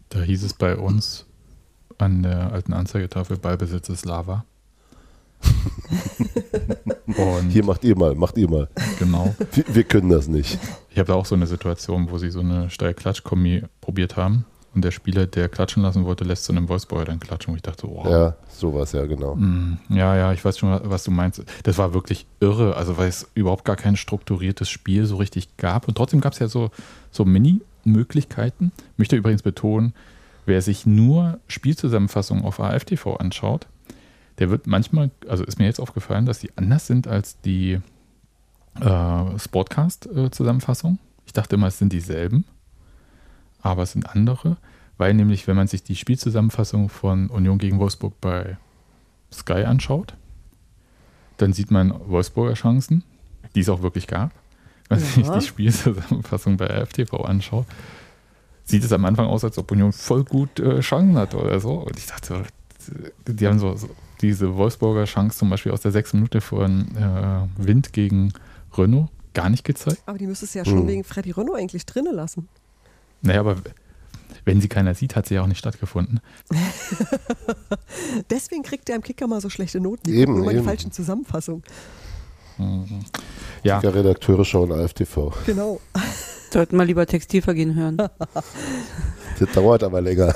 Da 0.09 0.21
hieß 0.21 0.43
es 0.43 0.53
bei 0.53 0.75
uns 0.77 1.25
an 1.97 2.21
der 2.21 2.51
alten 2.51 2.73
Anzeigetafel, 2.73 3.37
Ballbesitz 3.37 3.89
ist 3.89 4.05
Lava. 4.05 4.45
Und 7.05 7.49
Hier 7.49 7.63
macht 7.63 7.83
ihr 7.83 7.97
mal, 7.97 8.15
macht 8.15 8.37
ihr 8.37 8.49
mal. 8.49 8.67
genau. 8.99 9.33
Wir, 9.51 9.63
wir 9.75 9.83
können 9.83 10.09
das 10.09 10.27
nicht. 10.27 10.57
Ich 10.89 10.97
habe 10.97 11.07
da 11.07 11.13
auch 11.13 11.25
so 11.25 11.35
eine 11.35 11.47
Situation, 11.47 12.09
wo 12.09 12.17
sie 12.17 12.29
so 12.31 12.39
eine 12.39 12.69
Steil-Klatsch-Kombi 12.69 13.63
probiert 13.81 14.15
haben 14.17 14.45
und 14.73 14.83
der 14.83 14.91
Spieler, 14.91 15.27
der 15.27 15.49
klatschen 15.49 15.83
lassen 15.83 16.05
wollte, 16.05 16.23
lässt 16.23 16.45
zu 16.45 16.51
einem 16.51 16.67
Wolfsburger 16.69 17.05
dann 17.05 17.19
klatschen, 17.19 17.53
wo 17.53 17.55
ich 17.55 17.61
dachte, 17.61 17.87
wow. 17.87 18.07
Ja, 18.09 18.35
sowas, 18.49 18.91
ja, 18.93 19.05
genau. 19.05 19.35
Mm, 19.35 19.77
Ja, 19.89 20.15
ja, 20.15 20.33
ich 20.33 20.43
weiß 20.43 20.57
schon, 20.57 20.79
was 20.85 21.03
du 21.03 21.11
meinst. 21.11 21.43
Das 21.63 21.77
war 21.77 21.93
wirklich 21.93 22.25
irre, 22.39 22.75
also 22.75 22.97
weil 22.97 23.09
es 23.09 23.27
überhaupt 23.35 23.65
gar 23.65 23.75
kein 23.75 23.95
strukturiertes 23.95 24.69
Spiel 24.69 25.05
so 25.05 25.17
richtig 25.17 25.57
gab. 25.57 25.87
Und 25.87 25.95
trotzdem 25.95 26.21
gab 26.21 26.33
es 26.33 26.39
ja 26.39 26.47
so, 26.47 26.71
so 27.11 27.25
Mini-Möglichkeiten. 27.25 28.71
Ich 28.93 28.97
möchte 28.97 29.15
übrigens 29.15 29.43
betonen, 29.43 29.93
wer 30.47 30.61
sich 30.61 30.85
nur 30.87 31.39
Spielzusammenfassungen 31.47 32.43
auf 32.43 32.59
AFTV 32.59 33.17
anschaut, 33.17 33.67
der 34.39 34.49
wird 34.49 34.67
manchmal, 34.67 35.11
also 35.27 35.43
ist 35.43 35.59
mir 35.59 35.65
jetzt 35.65 35.79
aufgefallen, 35.79 36.25
dass 36.25 36.39
die 36.39 36.51
anders 36.55 36.87
sind 36.87 37.07
als 37.07 37.39
die 37.41 37.79
äh, 38.79 39.39
Sportcast-Zusammenfassungen. 39.39 40.99
Ich 41.25 41.33
dachte 41.33 41.55
immer, 41.55 41.67
es 41.67 41.77
sind 41.79 41.93
dieselben, 41.93 42.45
aber 43.61 43.83
es 43.83 43.91
sind 43.93 44.09
andere, 44.09 44.57
weil 44.97 45.13
nämlich, 45.13 45.47
wenn 45.47 45.55
man 45.55 45.67
sich 45.67 45.83
die 45.83 45.95
Spielzusammenfassung 45.95 46.89
von 46.89 47.29
Union 47.29 47.57
gegen 47.57 47.79
Wolfsburg 47.79 48.19
bei 48.21 48.57
Sky 49.31 49.63
anschaut, 49.63 50.15
dann 51.37 51.53
sieht 51.53 51.71
man 51.71 51.93
Wolfsburger 52.07 52.53
Chancen, 52.53 53.03
die 53.55 53.61
es 53.61 53.69
auch 53.69 53.81
wirklich 53.81 54.07
gab. 54.07 54.31
Wenn 54.89 54.99
man 54.99 55.07
sich 55.07 55.25
Ja. 55.25 55.39
die 55.39 55.45
Spielzusammenfassung 55.45 56.57
bei 56.57 56.67
FTV 56.85 57.13
anschaut, 57.25 57.65
sieht 58.65 58.83
es 58.83 58.91
am 58.91 59.05
Anfang 59.05 59.27
aus, 59.27 59.43
als 59.43 59.57
ob 59.57 59.71
Union 59.71 59.91
voll 59.91 60.23
gut 60.23 60.59
äh, 60.59 60.79
Chancen 60.81 61.17
hat 61.17 61.33
oder 61.35 61.59
so. 61.59 61.73
Und 61.73 61.97
ich 61.97 62.05
dachte, 62.05 62.43
die 63.27 63.47
haben 63.47 63.59
so, 63.59 63.75
so 63.75 63.89
diese 64.23 64.55
Wolfsburger 64.55 65.05
Chance 65.05 65.37
zum 65.37 65.49
Beispiel 65.51 65.71
aus 65.71 65.81
der 65.81 65.91
sechsten 65.91 66.17
Minute 66.17 66.41
von 66.41 66.87
äh, 66.95 67.63
Wind 67.63 67.93
gegen 67.93 68.33
Renault 68.75 69.09
gar 69.35 69.49
nicht 69.49 69.63
gezeigt. 69.63 70.01
Aber 70.07 70.17
die 70.17 70.25
müsstest 70.27 70.55
du 70.55 70.59
ja 70.59 70.65
schon 70.65 70.79
Hm. 70.79 70.87
wegen 70.87 71.03
Freddy 71.03 71.31
Renault 71.31 71.57
eigentlich 71.59 71.85
drinnen 71.85 72.15
lassen. 72.15 72.47
Naja, 73.21 73.41
aber 73.41 73.57
wenn 74.45 74.59
sie 74.61 74.67
keiner 74.67 74.93
sieht, 74.95 75.15
hat 75.15 75.27
sie 75.27 75.35
ja 75.35 75.41
auch 75.43 75.47
nicht 75.47 75.59
stattgefunden. 75.59 76.19
Deswegen 78.29 78.63
kriegt 78.63 78.87
der 78.87 78.95
im 78.95 79.01
Kicker 79.03 79.27
mal 79.27 79.41
so 79.41 79.49
schlechte 79.49 79.79
Noten. 79.79 80.03
Die 80.05 80.15
Eben, 80.15 80.25
gucken 80.33 80.43
immer 80.43 80.51
die 80.51 80.57
eben. 80.57 80.65
falschen 80.65 80.91
Zusammenfassungen. 80.91 81.63
Ja, 83.63 83.79
Ja. 83.81 83.89
Redakteure 83.89 84.45
schauen 84.45 84.71
AFTV. 84.71 85.31
Genau. 85.45 85.79
Sollten 86.51 86.77
wir 86.77 86.85
lieber 86.85 87.05
Textilvergehen 87.07 87.73
hören. 87.75 87.97
Das 87.97 89.51
dauert 89.53 89.83
aber 89.83 90.01
länger. 90.01 90.35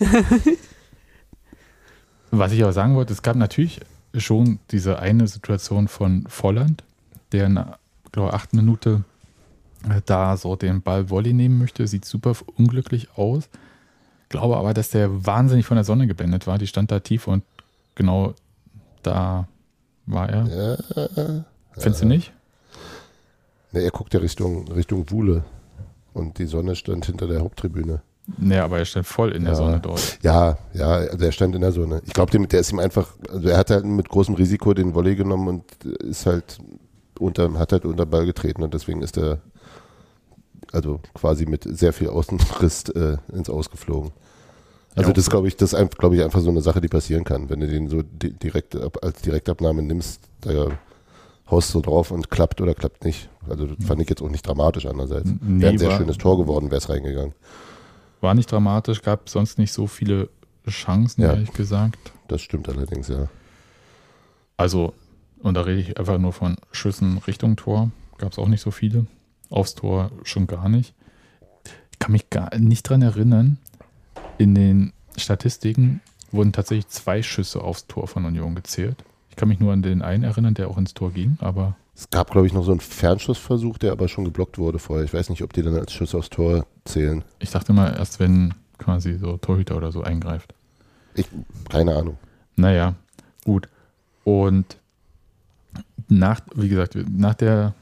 Was 2.30 2.52
ich 2.52 2.62
aber 2.62 2.72
sagen 2.72 2.94
wollte, 2.94 3.12
es 3.12 3.22
gab 3.22 3.36
natürlich 3.36 3.80
schon 4.14 4.58
diese 4.70 4.98
eine 4.98 5.26
Situation 5.26 5.88
von 5.88 6.24
Volland, 6.28 6.84
der 7.32 7.46
in 7.46 7.64
glaube, 8.12 8.32
acht 8.32 8.52
Minute 8.52 9.04
äh, 9.88 10.00
da 10.04 10.36
so 10.36 10.56
den 10.56 10.82
Ball 10.82 11.10
Volley 11.10 11.32
nehmen 11.32 11.58
möchte. 11.58 11.86
Sieht 11.86 12.04
super 12.04 12.34
unglücklich 12.56 13.08
aus. 13.16 13.48
Glaube 14.28 14.56
aber, 14.56 14.74
dass 14.74 14.90
der 14.90 15.26
wahnsinnig 15.26 15.66
von 15.66 15.76
der 15.76 15.84
Sonne 15.84 16.06
geblendet 16.06 16.46
war. 16.46 16.58
Die 16.58 16.66
stand 16.66 16.90
da 16.90 17.00
tief 17.00 17.26
und 17.26 17.42
genau 17.94 18.34
da 19.02 19.48
war 20.06 20.28
er. 20.28 20.46
Ja, 20.46 21.44
Findest 21.72 22.02
du 22.02 22.06
nicht? 22.06 22.32
ne, 23.72 23.80
er 23.80 23.90
guckt 23.90 24.14
ja 24.14 24.20
Richtung, 24.20 24.68
Richtung 24.68 25.10
Wuhle. 25.10 25.44
Und 26.12 26.38
die 26.38 26.46
Sonne 26.46 26.74
stand 26.74 27.06
hinter 27.06 27.28
der 27.28 27.40
Haupttribüne. 27.40 28.02
Nee, 28.38 28.58
aber 28.58 28.78
er 28.78 28.84
stand 28.84 29.06
voll 29.06 29.32
in 29.32 29.44
der 29.44 29.52
Ja. 29.52 29.56
Sonne 29.58 29.80
dort. 29.80 30.18
Ja, 30.22 30.58
ja, 30.72 30.88
also 30.88 31.24
er 31.24 31.32
stand 31.32 31.54
in 31.54 31.60
der 31.60 31.72
Sonne. 31.72 32.02
Ich 32.06 32.12
glaube, 32.12 32.36
der 32.46 32.60
ist 32.60 32.72
ihm 32.72 32.78
einfach, 32.78 33.08
also 33.30 33.48
er 33.48 33.56
hat 33.58 33.70
halt 33.70 33.84
mit 33.84 34.08
großem 34.08 34.34
Risiko 34.34 34.74
den 34.74 34.94
Volley 34.94 35.16
genommen 35.16 35.48
und 35.48 35.84
ist 35.84 36.26
halt 36.26 36.58
unter, 37.18 37.52
hat 37.58 37.72
halt 37.72 37.84
unter 37.84 38.06
Ball 38.06 38.26
getreten 38.26 38.62
und 38.62 38.74
deswegen 38.74 39.02
ist 39.02 39.18
er 39.18 39.38
also 40.72 41.00
quasi 41.14 41.46
mit 41.46 41.64
sehr 41.64 41.92
viel 41.92 42.08
Außenriss 42.08 42.88
äh, 42.90 43.16
ins 43.32 43.50
Ausgeflogen. 43.50 44.12
Also 44.94 45.10
Ja, 45.10 45.14
das 45.14 45.30
glaube 45.30 45.48
ich, 45.48 45.56
das 45.56 45.72
ist 45.72 45.98
glaube 45.98 46.16
ich 46.16 46.22
einfach 46.22 46.40
so 46.40 46.50
eine 46.50 46.62
Sache, 46.62 46.80
die 46.80 46.88
passieren 46.88 47.24
kann, 47.24 47.48
wenn 47.48 47.60
du 47.60 47.66
den 47.68 47.88
so 47.88 48.02
di 48.02 48.32
direkt 48.32 48.76
ab, 48.76 48.98
als 49.02 49.20
Direktabnahme 49.22 49.82
nimmst, 49.82 50.20
da 50.40 50.68
haust 51.50 51.74
du 51.74 51.80
drauf 51.80 52.10
und 52.10 52.30
klappt 52.30 52.60
oder 52.60 52.74
klappt 52.74 53.04
nicht. 53.04 53.28
Also 53.48 53.66
das 53.66 53.84
fand 53.86 54.00
ich 54.00 54.08
jetzt 54.08 54.22
auch 54.22 54.28
nicht 54.30 54.46
dramatisch 54.46 54.86
andererseits. 54.86 55.30
Nee, 55.40 55.62
Wäre 55.62 55.72
ein 55.72 55.78
sehr 55.78 55.96
schönes 55.96 56.18
Tor 56.18 56.38
geworden, 56.38 56.66
wäre 56.70 56.78
es 56.78 56.88
reingegangen. 56.88 57.34
War 58.20 58.34
nicht 58.34 58.50
dramatisch, 58.52 59.02
gab 59.02 59.28
sonst 59.28 59.58
nicht 59.58 59.72
so 59.72 59.86
viele 59.86 60.28
Chancen, 60.68 61.22
Ja. 61.22 61.30
ehrlich 61.32 61.52
gesagt. 61.52 62.12
Das 62.28 62.42
stimmt 62.42 62.68
allerdings, 62.68 63.08
ja. 63.08 63.28
Also, 64.56 64.92
und 65.42 65.54
da 65.54 65.62
rede 65.62 65.80
ich 65.80 65.98
einfach 65.98 66.18
nur 66.18 66.32
von 66.32 66.56
Schüssen 66.70 67.18
Richtung 67.26 67.56
Tor. 67.56 67.90
Gab 68.18 68.32
es 68.32 68.38
auch 68.38 68.48
nicht 68.48 68.60
so 68.60 68.70
viele. 68.70 69.06
aufs 69.48 69.74
Tor 69.74 70.12
schon 70.22 70.46
gar 70.46 70.68
nicht. 70.68 70.94
Ich 71.90 71.98
kann 71.98 72.12
mich 72.12 72.30
gar 72.30 72.56
nicht 72.56 72.84
dran 72.84 73.02
erinnern, 73.02 73.58
in 74.38 74.54
den 74.54 74.92
Statistiken 75.16 76.00
wurden 76.30 76.52
tatsächlich 76.52 76.86
zwei 76.86 77.20
Schüsse 77.24 77.60
aufs 77.64 77.88
Tor 77.88 78.06
von 78.06 78.24
Union 78.26 78.54
gezählt. 78.54 79.02
Ich 79.28 79.34
kann 79.34 79.48
mich 79.48 79.58
nur 79.58 79.72
an 79.72 79.82
den 79.82 80.02
einen 80.02 80.22
erinnern, 80.22 80.54
der 80.54 80.68
auch 80.68 80.78
ins 80.78 80.94
Tor 80.94 81.10
ging, 81.10 81.36
aber 81.40 81.74
Es 81.96 82.08
gab, 82.10 82.30
glaube 82.30 82.46
ich, 82.46 82.52
noch 82.52 82.62
so 82.64 82.70
einen 82.70 82.78
Fernschussversuch, 82.78 83.76
der 83.78 83.90
aber 83.90 84.06
schon 84.06 84.24
geblockt 84.24 84.56
wurde 84.56 84.78
vorher. 84.78 85.04
Ich 85.04 85.12
weiß 85.12 85.30
nicht, 85.30 85.42
ob 85.42 85.52
die 85.52 85.62
dann 85.62 85.74
als 85.74 85.92
Schuss 85.92 86.14
aufs 86.14 86.30
Tor 86.30 86.64
zählen. 86.84 87.24
ich 87.38 87.50
dachte 87.50 87.72
mal 87.72 87.96
erst, 87.96 88.20
wenn 88.20 88.54
quasi 88.78 89.18
so 89.18 89.36
Torhüter 89.36 89.76
oder 89.76 89.92
so 89.92 90.02
eingreift. 90.02 90.54
Ich, 91.14 91.28
keine 91.68 91.94
Ahnung. 91.94 92.18
Naja, 92.56 92.94
gut. 93.44 93.68
Und 94.24 94.78
nach, 96.08 96.40
wie 96.54 96.68
gesagt, 96.68 96.96
nach 97.08 97.34
der 97.34 97.74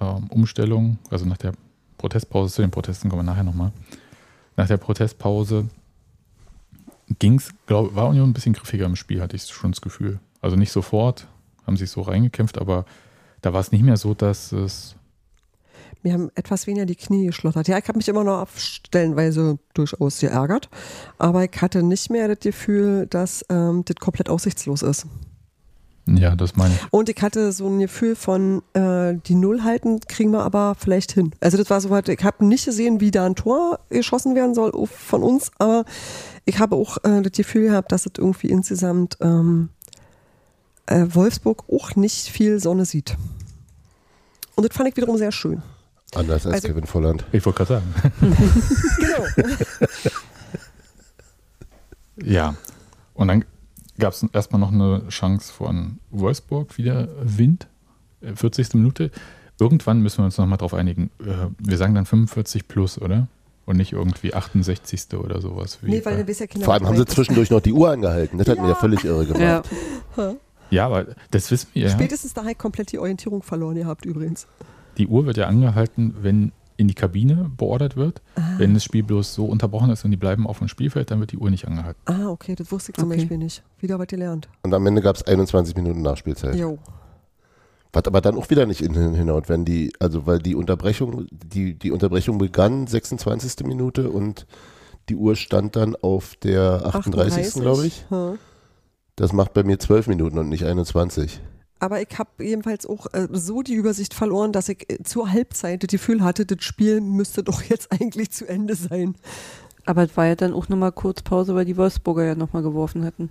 ähm, 0.00 0.26
Umstellung, 0.28 0.98
also 1.10 1.24
nach 1.24 1.36
der 1.36 1.52
Protestpause, 1.98 2.54
zu 2.54 2.62
den 2.62 2.70
Protesten 2.70 3.08
kommen 3.08 3.26
wir 3.26 3.30
nachher 3.32 3.44
nochmal. 3.44 3.72
Nach 4.56 4.66
der 4.66 4.76
Protestpause 4.76 5.68
ging 7.18 7.36
es, 7.36 7.50
glaube 7.66 7.94
war 7.94 8.08
Union 8.08 8.30
ein 8.30 8.32
bisschen 8.32 8.52
griffiger 8.52 8.86
im 8.86 8.96
Spiel, 8.96 9.20
hatte 9.20 9.36
ich 9.36 9.46
schon 9.46 9.72
das 9.72 9.80
Gefühl. 9.80 10.20
Also 10.40 10.56
nicht 10.56 10.72
sofort, 10.72 11.26
haben 11.66 11.76
sich 11.76 11.90
so 11.90 12.02
reingekämpft, 12.02 12.58
aber 12.58 12.84
da 13.40 13.52
war 13.52 13.60
es 13.60 13.72
nicht 13.72 13.82
mehr 13.82 13.96
so, 13.96 14.14
dass 14.14 14.52
es 14.52 14.96
Mir 16.04 16.12
haben 16.12 16.30
etwas 16.34 16.66
weniger 16.66 16.84
die 16.84 16.96
Knie 16.96 17.24
geschlottert. 17.24 17.66
Ja, 17.66 17.78
ich 17.78 17.88
habe 17.88 17.96
mich 17.96 18.08
immer 18.08 18.24
noch 18.24 18.42
auf 18.42 18.60
stellenweise 18.60 19.58
durchaus 19.72 20.20
geärgert, 20.20 20.68
aber 21.18 21.44
ich 21.44 21.62
hatte 21.62 21.82
nicht 21.82 22.10
mehr 22.10 22.28
das 22.28 22.40
Gefühl, 22.40 23.06
dass 23.06 23.42
ähm, 23.48 23.84
das 23.86 23.96
komplett 23.96 24.28
aussichtslos 24.28 24.82
ist. 24.82 25.06
Ja, 26.06 26.36
das 26.36 26.56
meine 26.56 26.74
ich. 26.74 26.92
Und 26.92 27.08
ich 27.08 27.22
hatte 27.22 27.50
so 27.52 27.66
ein 27.66 27.78
Gefühl 27.78 28.16
von, 28.16 28.62
äh, 28.74 29.14
die 29.26 29.34
Null 29.34 29.64
halten, 29.64 30.00
kriegen 30.00 30.30
wir 30.32 30.42
aber 30.42 30.76
vielleicht 30.78 31.12
hin. 31.12 31.34
Also 31.40 31.56
das 31.56 31.70
war 31.70 31.80
so 31.80 31.88
weit, 31.88 32.10
ich 32.10 32.22
habe 32.22 32.44
nicht 32.44 32.66
gesehen, 32.66 33.00
wie 33.00 33.10
da 33.10 33.24
ein 33.24 33.34
Tor 33.34 33.80
geschossen 33.88 34.34
werden 34.34 34.54
soll 34.54 34.72
von 34.86 35.22
uns, 35.22 35.50
aber 35.58 35.86
ich 36.44 36.58
habe 36.58 36.76
auch 36.76 36.98
äh, 37.04 37.22
das 37.22 37.32
Gefühl 37.32 37.68
gehabt, 37.68 37.92
dass 37.92 38.04
es 38.04 38.12
irgendwie 38.18 38.48
insgesamt 38.48 39.16
ähm, 39.22 39.70
äh, 40.84 41.06
Wolfsburg 41.08 41.64
auch 41.72 41.96
nicht 41.96 42.28
viel 42.28 42.60
Sonne 42.60 42.84
sieht. 42.84 43.16
Und 44.54 44.68
das 44.68 44.76
fand 44.76 44.90
ich 44.90 44.96
wiederum 44.98 45.16
sehr 45.16 45.32
schön. 45.32 45.62
Anders 46.14 46.46
als 46.46 46.54
Also- 46.56 46.68
Kevin 46.68 46.86
Volland. 46.86 47.24
Ich 47.32 47.44
wollte 47.44 47.64
gerade 47.64 47.80
sagen. 47.80 47.94
Genau. 48.98 49.24
Ja. 52.16 52.54
Und 53.14 53.28
dann 53.28 53.44
gab 53.98 54.12
es 54.12 54.24
erstmal 54.32 54.60
noch 54.60 54.72
eine 54.72 55.06
Chance 55.08 55.52
von 55.52 55.98
Wolfsburg, 56.10 56.76
wieder 56.78 57.08
Wind, 57.22 57.66
äh, 58.20 58.34
40. 58.34 58.74
Minute. 58.74 59.10
Irgendwann 59.60 60.00
müssen 60.00 60.18
wir 60.18 60.24
uns 60.24 60.36
nochmal 60.38 60.58
drauf 60.58 60.74
einigen. 60.74 61.10
Äh, 61.20 61.48
Wir 61.58 61.76
sagen 61.76 61.94
dann 61.94 62.06
45 62.06 62.66
plus, 62.68 63.00
oder? 63.00 63.28
Und 63.66 63.76
nicht 63.78 63.92
irgendwie 63.92 64.34
68. 64.34 65.14
oder 65.14 65.40
sowas. 65.40 65.78
wie 65.82 65.90
nee, 65.90 66.04
weil 66.04 66.14
bei- 66.14 66.20
du 66.20 66.24
bist 66.24 66.40
ja 66.40 66.46
Kinder. 66.46 66.64
Vor 66.66 66.74
allem 66.74 66.86
haben 66.86 66.96
sie 66.96 67.06
zwischendurch 67.06 67.50
noch 67.50 67.60
die 67.60 67.72
Uhr 67.72 67.90
angehalten. 67.90 68.36
Das 68.38 68.48
hat 68.48 68.58
mir 68.58 68.68
ja 68.68 68.74
völlig 68.74 69.04
irre 69.04 69.24
gemacht. 69.26 69.68
Ja. 70.16 70.34
ja, 70.70 70.86
aber 70.86 71.06
das 71.30 71.50
wissen 71.50 71.68
wir 71.72 71.84
ja. 71.84 71.90
Spätestens 71.90 72.34
da 72.34 72.44
halt 72.44 72.58
komplett 72.58 72.92
die 72.92 72.98
Orientierung 72.98 73.42
verloren 73.42 73.76
gehabt 73.76 74.04
übrigens. 74.04 74.46
Die 74.98 75.06
Uhr 75.06 75.26
wird 75.26 75.36
ja 75.36 75.46
angehalten, 75.46 76.14
wenn 76.20 76.52
in 76.76 76.88
die 76.88 76.94
Kabine 76.94 77.50
beordert 77.56 77.96
wird. 77.96 78.20
Ah. 78.36 78.42
Wenn 78.58 78.74
das 78.74 78.84
Spiel 78.84 79.02
bloß 79.02 79.34
so 79.34 79.44
unterbrochen 79.46 79.90
ist 79.90 80.04
und 80.04 80.10
die 80.10 80.16
bleiben 80.16 80.46
auf 80.46 80.58
dem 80.58 80.68
Spielfeld, 80.68 81.10
dann 81.10 81.20
wird 81.20 81.32
die 81.32 81.38
Uhr 81.38 81.50
nicht 81.50 81.66
angehalten. 81.66 82.00
Ah, 82.06 82.28
okay, 82.30 82.54
das 82.54 82.70
wusste 82.72 82.90
ich 82.90 82.96
zum 82.96 83.08
Okay. 83.08 83.18
Beispiel 83.18 83.38
nicht. 83.38 83.62
Wieder 83.78 83.98
was 83.98 84.08
gelernt. 84.08 84.48
Und 84.62 84.74
am 84.74 84.84
Ende 84.86 85.00
gab 85.00 85.16
es 85.16 85.22
21 85.22 85.76
Minuten 85.76 86.02
Nachspielzeit. 86.02 86.56
Jo. 86.56 86.78
Was 87.92 88.04
aber 88.06 88.20
dann 88.20 88.36
auch 88.36 88.50
wieder 88.50 88.66
nicht 88.66 88.80
in, 88.80 89.14
hinhaut, 89.14 89.48
wenn 89.48 89.64
die, 89.64 89.92
also 90.00 90.26
weil 90.26 90.40
die 90.40 90.56
Unterbrechung, 90.56 91.28
die, 91.30 91.74
die 91.78 91.92
Unterbrechung 91.92 92.38
begann 92.38 92.88
26. 92.88 93.64
Minute 93.66 94.10
und 94.10 94.46
die 95.08 95.14
Uhr 95.14 95.36
stand 95.36 95.76
dann 95.76 95.94
auf 95.94 96.34
der 96.36 96.86
38. 96.86 97.54
glaube 97.54 97.86
ich. 97.86 98.04
Hm. 98.08 98.38
Das 99.14 99.32
macht 99.32 99.52
bei 99.54 99.62
mir 99.62 99.78
12 99.78 100.08
Minuten 100.08 100.38
und 100.38 100.48
nicht 100.48 100.64
21. 100.64 101.40
Aber 101.80 102.00
ich 102.00 102.18
habe 102.18 102.30
jedenfalls 102.44 102.86
auch 102.86 103.06
äh, 103.12 103.28
so 103.32 103.62
die 103.62 103.74
Übersicht 103.74 104.14
verloren, 104.14 104.52
dass 104.52 104.68
ich 104.68 104.90
äh, 104.90 105.02
zur 105.02 105.30
Halbzeit 105.30 105.82
das 105.82 105.88
Gefühl 105.88 106.22
hatte, 106.22 106.46
das 106.46 106.62
Spiel 106.64 107.00
müsste 107.00 107.42
doch 107.42 107.62
jetzt 107.62 107.92
eigentlich 108.00 108.30
zu 108.30 108.48
Ende 108.48 108.74
sein. 108.74 109.16
Aber 109.86 110.04
es 110.04 110.16
war 110.16 110.26
ja 110.26 110.34
dann 110.34 110.54
auch 110.54 110.68
nochmal 110.68 110.92
kurz 110.92 111.22
Pause, 111.22 111.54
weil 111.54 111.64
die 111.64 111.76
Wolfsburger 111.76 112.24
ja 112.24 112.34
nochmal 112.34 112.62
geworfen 112.62 113.04
hatten. 113.04 113.28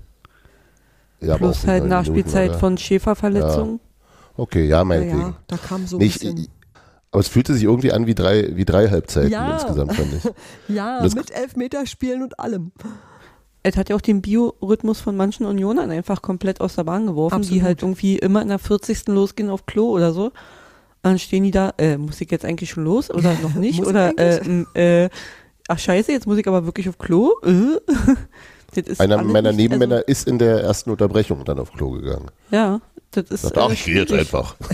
Ja, 1.19 1.37
Plus 1.37 1.63
auch 1.63 1.67
halt 1.67 1.85
Nachspielzeit 1.85 2.43
Minuten, 2.43 2.59
von 2.59 2.77
Schäferverletzung. 2.77 3.79
Okay, 4.35 4.67
ja, 4.67 4.83
meinetwegen. 4.83 5.35
da 5.47 5.57
kam 5.57 5.87
so 5.87 5.97
ein 5.97 5.99
bisschen. 5.99 6.37
ich, 6.37 6.49
aber 7.11 7.21
es 7.21 7.27
fühlte 7.27 7.53
sich 7.53 7.63
irgendwie 7.63 7.91
an 7.91 8.07
wie 8.07 8.15
drei, 8.15 8.55
wie 8.55 8.65
drei 8.65 8.89
Halbzeiten 8.89 9.31
Ja. 9.31 9.53
insgesamt, 9.53 9.93
fand 9.93 10.13
ich. 10.13 10.31
ja, 10.75 11.01
mit 11.01 11.31
Elfmeterspielen 11.31 12.23
und 12.23 12.39
allem. 12.39 12.71
Es 13.63 13.77
hat 13.77 13.89
ja 13.89 13.95
auch 13.95 14.01
den 14.01 14.21
Biorhythmus 14.21 14.99
von 14.99 15.15
manchen 15.15 15.45
Unionern 15.45 15.89
einfach 15.89 16.21
komplett 16.21 16.59
aus 16.61 16.75
der 16.75 16.83
Bahn 16.83 17.07
geworfen, 17.07 17.35
Absolut. 17.35 17.55
die 17.59 17.63
halt 17.63 17.81
irgendwie 17.81 18.17
immer 18.19 18.41
in 18.41 18.49
der 18.49 18.59
40. 18.59 19.07
losgehen 19.07 19.49
auf 19.49 19.65
Klo 19.65 19.89
oder 19.89 20.11
so. 20.11 20.31
Dann 21.01 21.17
stehen 21.19 21.43
die 21.43 21.51
da, 21.51 21.73
äh, 21.77 21.97
muss 21.97 22.19
ich 22.21 22.29
jetzt 22.29 22.43
eigentlich 22.45 22.69
schon 22.71 22.83
los 22.83 23.09
oder 23.09 23.33
noch 23.41 23.53
nicht? 23.55 23.85
Oder 23.85 24.17
äh, 24.17 24.63
äh, 25.05 25.09
ach 25.69 25.79
scheiße, 25.79 26.11
jetzt 26.11 26.27
muss 26.27 26.37
ich 26.37 26.47
aber 26.47 26.65
wirklich 26.65 26.89
auf 26.89 26.97
Klo? 26.97 27.31
Äh? 27.43 27.79
Einer 28.97 29.21
meiner 29.23 29.49
nicht- 29.51 29.57
Nebenmänner 29.57 29.95
Also, 29.97 30.07
ist 30.07 30.27
in 30.27 30.39
der 30.39 30.61
ersten 30.61 30.89
Unterbrechung 30.89 31.45
dann 31.45 31.59
auf 31.59 31.71
Klo 31.71 31.91
gegangen. 31.91 32.31
ja, 32.51 32.81
das 33.11 33.29
ist. 33.29 33.41
Sagt, 33.43 33.57
ach, 33.59 33.69
ich 33.71 33.85
gehe 33.85 33.95
jetzt 34.01 34.11
einfach. 34.13 34.55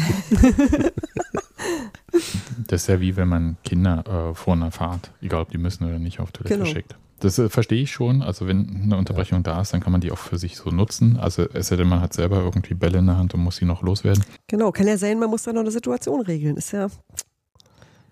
Das 2.68 2.82
ist 2.84 2.88
ja 2.88 3.00
wie 3.02 3.16
wenn 3.18 3.28
man 3.28 3.58
Kinder 3.64 4.32
äh, 4.32 4.36
vor 4.36 4.54
einer 4.54 4.72
Fahrt, 4.72 5.12
egal 5.22 5.42
ob 5.44 5.50
die 5.52 5.58
müssen 5.58 5.86
oder 5.88 6.00
nicht, 6.00 6.20
auf 6.20 6.32
Toilette 6.32 6.56
Genau. 6.58 6.66
schickt. 6.70 6.96
Das 7.20 7.38
äh, 7.38 7.50
verstehe 7.50 7.82
ich 7.82 7.92
schon. 7.92 8.22
Also 8.22 8.48
wenn 8.48 8.82
eine 8.84 8.98
Unterbrechung 8.98 9.44
da 9.44 9.62
ist, 9.62 9.74
dann 9.74 9.82
kann 9.82 9.92
man 9.92 10.02
die 10.02 10.12
auch 10.12 10.18
für 10.18 10.38
sich 10.38 10.58
so 10.58 10.70
nutzen. 10.70 11.18
Also 11.18 11.48
es 11.54 11.68
sei 11.68 11.76
denn, 11.76 11.88
man 11.88 12.02
hat 12.02 12.14
selber 12.14 12.38
irgendwie 12.38 12.74
Bälle 12.74 13.00
in 13.00 13.06
der 13.06 13.18
Hand 13.18 13.34
und 13.34 13.42
muss 13.42 13.58
sie 13.58 13.66
noch 13.66 13.82
loswerden. 13.82 14.24
Genau, 14.48 14.72
kann 14.72 14.88
ja 14.88 14.98
sein, 14.98 15.20
man 15.20 15.30
muss 15.30 15.44
da 15.44 15.54
noch 15.54 15.62
eine 15.62 15.72
Situation 15.72 16.22
regeln. 16.22 16.58
Ist 16.58 16.72
ja 16.72 16.88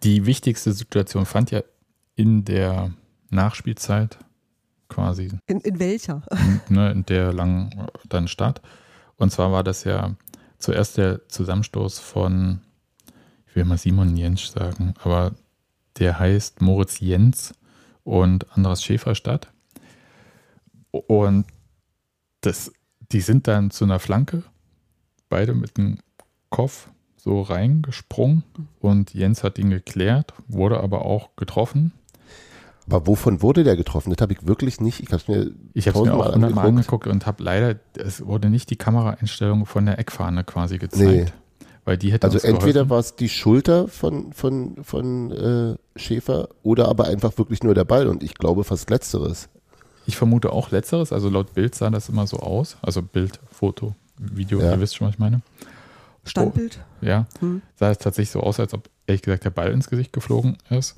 Die 0.03 0.25
wichtigste 0.25 0.73
Situation 0.73 1.25
fand 1.25 1.51
ja 1.51 1.61
in 2.15 2.43
der 2.45 2.91
Nachspielzeit 3.29 4.17
quasi, 4.89 5.31
in, 5.47 5.59
in 5.61 5.79
welcher? 5.79 6.23
ne, 6.69 6.91
in 6.91 7.05
der 7.05 7.33
lang 7.33 7.71
äh, 7.71 7.87
dann 8.09 8.27
statt. 8.27 8.61
Und 9.17 9.31
zwar 9.31 9.51
war 9.51 9.63
das 9.63 9.83
ja 9.83 10.15
zuerst 10.57 10.97
der 10.97 11.27
Zusammenstoß 11.27 11.99
von, 11.99 12.61
ich 13.47 13.55
will 13.55 13.65
mal 13.65 13.77
Simon 13.77 14.15
Jentsch 14.15 14.47
sagen, 14.47 14.93
aber 15.03 15.33
der 15.99 16.19
heißt 16.19 16.61
Moritz 16.61 16.99
Jens 16.99 17.53
und 18.07 18.57
Andras 18.57 18.83
Schäfer 18.83 19.15
statt. 19.15 19.51
Und 20.91 21.45
das, 22.41 22.71
die 23.11 23.19
sind 23.19 23.47
dann 23.47 23.69
zu 23.69 23.83
einer 23.83 23.99
Flanke, 23.99 24.43
beide 25.27 25.53
mit 25.53 25.77
dem 25.77 25.97
Kopf 26.49 26.87
so 27.17 27.41
reingesprungen 27.41 28.43
und 28.79 29.13
Jens 29.13 29.43
hat 29.43 29.59
ihn 29.59 29.69
geklärt, 29.69 30.33
wurde 30.47 30.79
aber 30.79 31.05
auch 31.05 31.35
getroffen. 31.35 31.91
Aber 32.85 33.05
wovon 33.05 33.41
wurde 33.41 33.65
der 33.65 33.75
getroffen? 33.75 34.13
Das 34.13 34.21
habe 34.21 34.31
ich 34.31 34.47
wirklich 34.47 34.79
nicht. 34.79 35.01
Ich 35.01 35.07
habe 35.07 35.17
es 35.17 35.27
mir 35.27 35.51
Ich 35.73 35.87
mir 35.87 35.95
auch 35.95 36.33
hundertmal 36.33 36.33
angeguckt. 36.33 36.67
angeguckt 36.67 37.07
und 37.07 37.25
habe 37.25 37.43
leider, 37.43 37.75
es 37.97 38.25
wurde 38.25 38.49
nicht 38.49 38.69
die 38.69 38.77
Kameraeinstellung 38.77 39.65
von 39.65 39.85
der 39.85 39.99
Eckfahne 39.99 40.45
quasi 40.45 40.77
gezeigt. 40.77 41.33
Weil 41.87 41.97
die 41.97 42.11
hätte 42.11 42.27
Also 42.27 42.39
entweder 42.39 42.89
war 42.89 42.99
es 42.99 43.15
die 43.15 43.29
Schulter 43.29 43.87
von, 43.87 44.33
von, 44.33 44.75
von 44.83 45.31
äh, 45.31 45.75
Schäfer 45.97 46.49
oder 46.61 46.89
aber 46.89 47.05
einfach 47.05 47.37
wirklich 47.37 47.63
nur 47.63 47.73
der 47.75 47.85
Ball 47.85 48.07
und 48.07 48.23
ich 48.23 48.33
glaube 48.33 48.65
fast 48.65 48.89
letzteres. 48.89 49.47
Ich 50.05 50.17
vermute 50.17 50.51
auch 50.51 50.69
letzteres, 50.71 51.13
also 51.13 51.29
laut 51.29 51.53
Bild 51.53 51.75
sah 51.75 51.89
das 51.89 52.09
immer 52.09 52.27
so 52.27 52.39
aus. 52.39 52.75
Also 52.81 53.01
Bild, 53.01 53.39
Foto, 53.49 53.95
Video, 54.17 54.59
Ja. 54.59 54.71
ihr 54.73 54.81
wisst 54.81 54.97
schon, 54.97 55.07
was 55.07 55.13
ich 55.15 55.19
meine. 55.19 55.39
Standbild? 56.25 56.77
Ja, 56.99 57.25
Hm. 57.39 57.61
sah 57.77 57.89
es 57.89 57.99
tatsächlich 57.99 58.31
so 58.31 58.41
aus, 58.41 58.59
als 58.59 58.73
ob 58.73 58.89
ehrlich 59.05 59.21
gesagt 59.21 59.45
der 59.45 59.51
Ball 59.51 59.71
ins 59.71 59.89
Gesicht 59.89 60.11
geflogen 60.11 60.57
ist. 60.69 60.97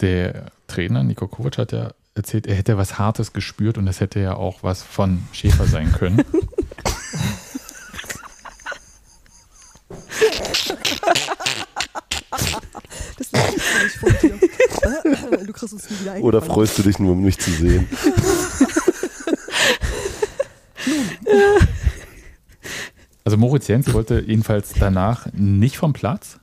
Der 0.00 0.46
Trainer 0.66 1.04
Niko 1.04 1.28
Kovac 1.28 1.58
hat 1.58 1.70
ja 1.70 1.92
erzählt, 2.16 2.48
er 2.48 2.56
hätte 2.56 2.76
was 2.76 2.98
Hartes 2.98 3.32
gespürt 3.32 3.78
und 3.78 3.86
das 3.86 4.00
hätte 4.00 4.18
ja 4.18 4.34
auch 4.34 4.64
was 4.64 4.82
von 4.82 5.22
Schäfer 5.30 5.66
sein 5.66 5.92
können. 5.92 6.24
Das 9.88 10.00
ist 13.20 13.32
nicht 13.32 13.96
von 13.96 14.12
dir. 14.20 14.38
du 15.46 15.52
kriegst 15.52 15.72
uns 15.72 15.90
nie 15.90 16.00
wieder 16.00 16.20
Oder 16.20 16.42
freust 16.42 16.78
du 16.78 16.82
dich 16.82 16.98
nur, 16.98 17.12
um 17.12 17.22
mich 17.22 17.38
zu 17.38 17.50
sehen? 17.50 17.88
Also 23.24 23.36
Moritz 23.36 23.68
Jens 23.68 23.92
wollte 23.92 24.24
jedenfalls 24.26 24.72
danach 24.80 25.26
nicht 25.34 25.76
vom 25.76 25.92
Platz 25.92 26.38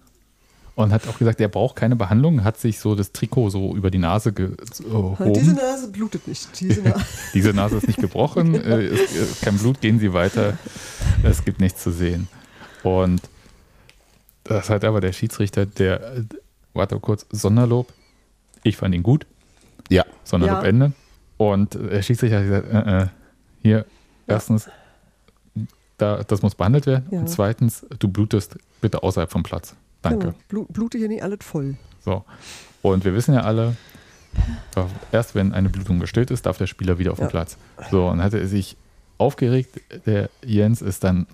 und 0.75 0.91
hat 0.93 1.07
auch 1.07 1.17
gesagt, 1.17 1.41
er 1.41 1.47
braucht 1.47 1.75
keine 1.75 1.95
Behandlung, 1.95 2.43
hat 2.43 2.59
sich 2.59 2.77
so 2.77 2.93
das 2.93 3.11
Trikot 3.11 3.49
so 3.49 3.75
über 3.75 3.89
die 3.89 3.97
Nase 3.97 4.31
Diese 4.31 4.55
gehoben. 4.83 5.53
Nase 5.55 5.87
blutet 5.87 6.27
nicht. 6.27 6.47
Diese 6.59 6.81
Nase. 6.83 7.05
Diese 7.33 7.53
Nase 7.53 7.77
ist 7.77 7.87
nicht 7.87 7.99
gebrochen, 7.99 8.53
äh, 8.53 8.83
es 8.83 9.11
ist 9.15 9.41
kein 9.41 9.57
Blut, 9.57 9.81
gehen 9.81 9.97
Sie 9.97 10.13
weiter, 10.13 10.59
es 11.23 11.43
gibt 11.43 11.59
nichts 11.59 11.81
zu 11.81 11.91
sehen. 11.91 12.27
Und 12.83 13.21
das 14.45 14.69
hat 14.69 14.83
aber 14.85 15.01
der 15.01 15.11
Schiedsrichter, 15.11 15.65
der 15.65 16.23
warte 16.73 16.99
kurz, 16.99 17.25
Sonderlob. 17.31 17.91
Ich 18.63 18.77
fand 18.77 18.95
ihn 18.95 19.03
gut. 19.03 19.25
Ja. 19.89 20.05
Sonderlob 20.23 20.63
Ja. 20.63 20.67
Ende. 20.69 20.93
Und 21.37 21.75
der 21.75 22.01
Schiedsrichter 22.01 22.37
hat 22.37 22.43
gesagt, 22.45 22.73
äh, 22.73 23.01
äh, 23.03 23.07
hier, 23.61 23.85
erstens, 24.27 24.69
da, 25.97 26.23
das 26.23 26.41
muss 26.41 26.55
behandelt 26.55 26.85
werden. 26.87 27.05
Ja. 27.11 27.19
Und 27.19 27.27
zweitens, 27.29 27.85
du 27.99 28.07
blutest 28.07 28.57
bitte 28.81 29.03
außerhalb 29.03 29.31
vom 29.31 29.43
Platz. 29.43 29.75
Danke. 30.01 30.27
Genau. 30.27 30.37
Blu- 30.49 30.71
Blute 30.71 30.97
hier 30.97 31.07
nicht 31.07 31.23
alles 31.23 31.39
voll. 31.41 31.75
So. 32.03 32.23
Und 32.81 33.05
wir 33.05 33.13
wissen 33.15 33.33
ja 33.33 33.41
alle, 33.41 33.75
äh, 34.75 34.81
erst 35.11 35.35
wenn 35.35 35.53
eine 35.53 35.69
Blutung 35.69 35.99
gestillt 35.99 36.31
ist, 36.31 36.45
darf 36.45 36.57
der 36.57 36.67
Spieler 36.67 36.99
wieder 36.99 37.11
auf 37.11 37.19
Ja. 37.19 37.25
den 37.25 37.31
Platz. 37.31 37.57
So, 37.91 38.07
und 38.07 38.21
hatte 38.21 38.39
er 38.39 38.47
sich 38.47 38.77
aufgeregt. 39.17 39.79
Der 40.05 40.29
Jens 40.43 40.81
ist 40.81 41.03
dann 41.03 41.25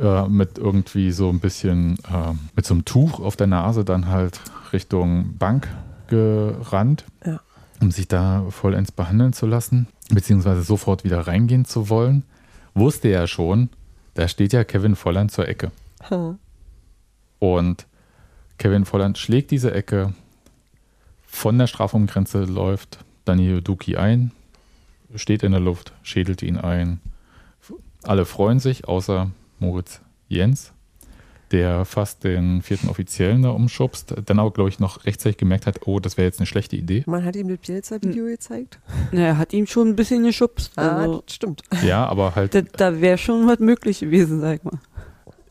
äh, 0.00 0.28
mit 0.28 0.58
irgendwie 0.58 1.12
so 1.12 1.28
ein 1.28 1.40
bisschen, 1.40 1.98
äh, 2.12 2.32
mit 2.54 2.66
so 2.66 2.74
einem 2.74 2.84
Tuch 2.84 3.20
auf 3.20 3.36
der 3.36 3.46
Nase 3.46 3.84
dann 3.84 4.06
halt 4.08 4.40
Richtung 4.72 5.36
Bank 5.38 5.68
gerannt, 6.08 7.04
Ja. 7.24 7.40
um 7.80 7.90
sich 7.90 8.08
da 8.08 8.44
vollends 8.50 8.92
behandeln 8.92 9.32
zu 9.32 9.46
lassen, 9.46 9.86
beziehungsweise 10.10 10.62
sofort 10.62 11.04
wieder 11.04 11.26
reingehen 11.26 11.64
zu 11.64 11.88
wollen. 11.88 12.22
Wusste 12.74 13.08
er 13.08 13.26
schon, 13.26 13.70
da 14.14 14.28
steht 14.28 14.52
ja 14.52 14.64
Kevin 14.64 14.96
Volland 14.96 15.30
zur 15.32 15.48
Ecke. 15.48 15.70
Ha. 16.10 16.36
Und 17.38 17.86
Kevin 18.58 18.84
Volland 18.86 19.18
schlägt 19.18 19.50
diese 19.50 19.72
Ecke, 19.74 20.14
von 21.26 21.58
der 21.58 21.66
Strafraumgrenze 21.66 22.44
läuft 22.44 22.98
Daniel 23.26 23.60
Duki 23.60 23.96
ein, 23.96 24.30
steht 25.14 25.42
in 25.42 25.52
der 25.52 25.60
Luft, 25.60 25.92
schädelt 26.02 26.42
ihn 26.42 26.56
ein. 26.56 27.00
Alle 28.04 28.24
freuen 28.24 28.58
sich, 28.58 28.86
außer 28.88 29.30
Moritz 29.58 30.00
Jens, 30.28 30.72
der 31.52 31.84
fast 31.84 32.24
den 32.24 32.60
vierten 32.62 32.88
Offiziellen 32.88 33.42
da 33.42 33.50
umschubst, 33.50 34.14
dann 34.26 34.38
aber, 34.40 34.50
glaube 34.50 34.68
ich, 34.68 34.80
noch 34.80 35.04
rechtzeitig 35.04 35.36
gemerkt 35.36 35.66
hat, 35.66 35.86
oh, 35.86 36.00
das 36.00 36.16
wäre 36.16 36.26
jetzt 36.26 36.40
eine 36.40 36.46
schlechte 36.46 36.74
Idee. 36.76 37.04
Man 37.06 37.24
hat 37.24 37.36
ihm 37.36 37.48
das 37.48 37.58
Bielsa-Video 37.58 38.24
gezeigt. 38.26 38.80
Na, 39.12 39.20
er 39.20 39.38
hat 39.38 39.52
ihm 39.52 39.66
schon 39.66 39.88
ein 39.90 39.96
bisschen 39.96 40.24
geschubst. 40.24 40.72
Ah, 40.76 41.02
Also, 41.02 41.22
das 41.24 41.34
stimmt. 41.34 41.62
Ja, 41.84 42.04
aber 42.06 42.34
halt, 42.34 42.54
da 42.54 42.62
da 42.62 43.00
wäre 43.00 43.16
schon 43.18 43.46
was 43.46 43.60
möglich 43.60 44.00
gewesen, 44.00 44.40
sag 44.40 44.56
ich 44.56 44.64
mal. 44.64 44.78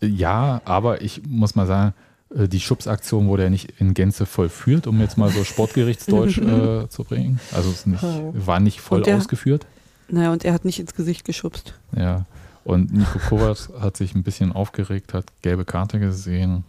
ja, 0.02 0.62
aber 0.66 1.02
ich 1.02 1.22
muss 1.28 1.56
mal 1.56 1.66
sagen, 1.66 1.94
äh, 2.36 2.48
die 2.50 2.60
Schubsaktion 2.60 3.28
wurde 3.28 3.44
ja 3.44 3.50
nicht 3.50 3.74
in 3.80 3.94
Gänze 3.94 4.26
vollführt, 4.26 4.88
um 4.88 5.00
jetzt 5.00 5.18
mal 5.18 5.30
so 5.30 5.46
Sportgerichtsdeutsch 5.46 6.38
äh, 6.40 6.90
zu 6.90 7.06
bringen. 7.06 7.40
Also 7.54 7.70
es 7.70 7.86
nicht, 7.86 8.04
war 8.04 8.60
nicht 8.60 8.82
voll 8.82 8.98
Und 9.00 9.08
der- 9.08 9.16
ausgeführt. 9.18 9.66
Naja, 10.10 10.32
und 10.34 10.44
er 10.46 10.54
hat 10.54 10.66
nicht 10.66 10.80
ins 10.80 10.94
Gesicht 10.94 11.24
geschubst. 11.26 11.74
Ja. 11.98 12.26
Und 12.66 12.92
Nico 12.92 13.20
Kovac 13.20 13.70
hat 13.80 13.96
sich 13.96 14.16
ein 14.16 14.24
bisschen 14.24 14.52
aufgeregt, 14.52 15.14
hat 15.14 15.26
gelbe 15.44 15.66
Karte 15.66 16.00
gesehen. 16.00 16.64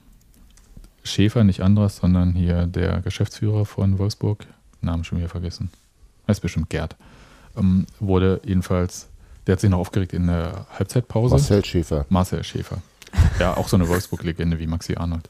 Schäfer, 1.02 1.42
nicht 1.42 1.62
anderes, 1.62 1.96
sondern 1.96 2.34
hier 2.34 2.66
der 2.66 3.00
Geschäftsführer 3.00 3.64
von 3.64 3.98
Wolfsburg, 3.98 4.46
Namen 4.82 5.04
schon 5.04 5.18
wieder 5.18 5.30
vergessen. 5.30 5.70
Heißt 6.28 6.42
bestimmt 6.42 6.68
Gerd. 6.68 6.96
Ähm, 7.56 7.86
wurde 7.98 8.42
jedenfalls, 8.44 9.08
der 9.46 9.52
hat 9.54 9.60
sich 9.60 9.70
noch 9.70 9.78
aufgeregt 9.78 10.12
in 10.12 10.26
der 10.26 10.66
Halbzeitpause. 10.78 11.34
Marcel 11.34 11.64
Schäfer. 11.64 12.04
Marcel 12.10 12.44
Schäfer. 12.44 12.82
Ja, 13.40 13.56
auch 13.56 13.68
so 13.68 13.76
eine 13.76 13.88
Wolfsburg-Legende 13.88 14.58
wie 14.58 14.66
Maxi 14.66 14.96
Arnold. 14.96 15.26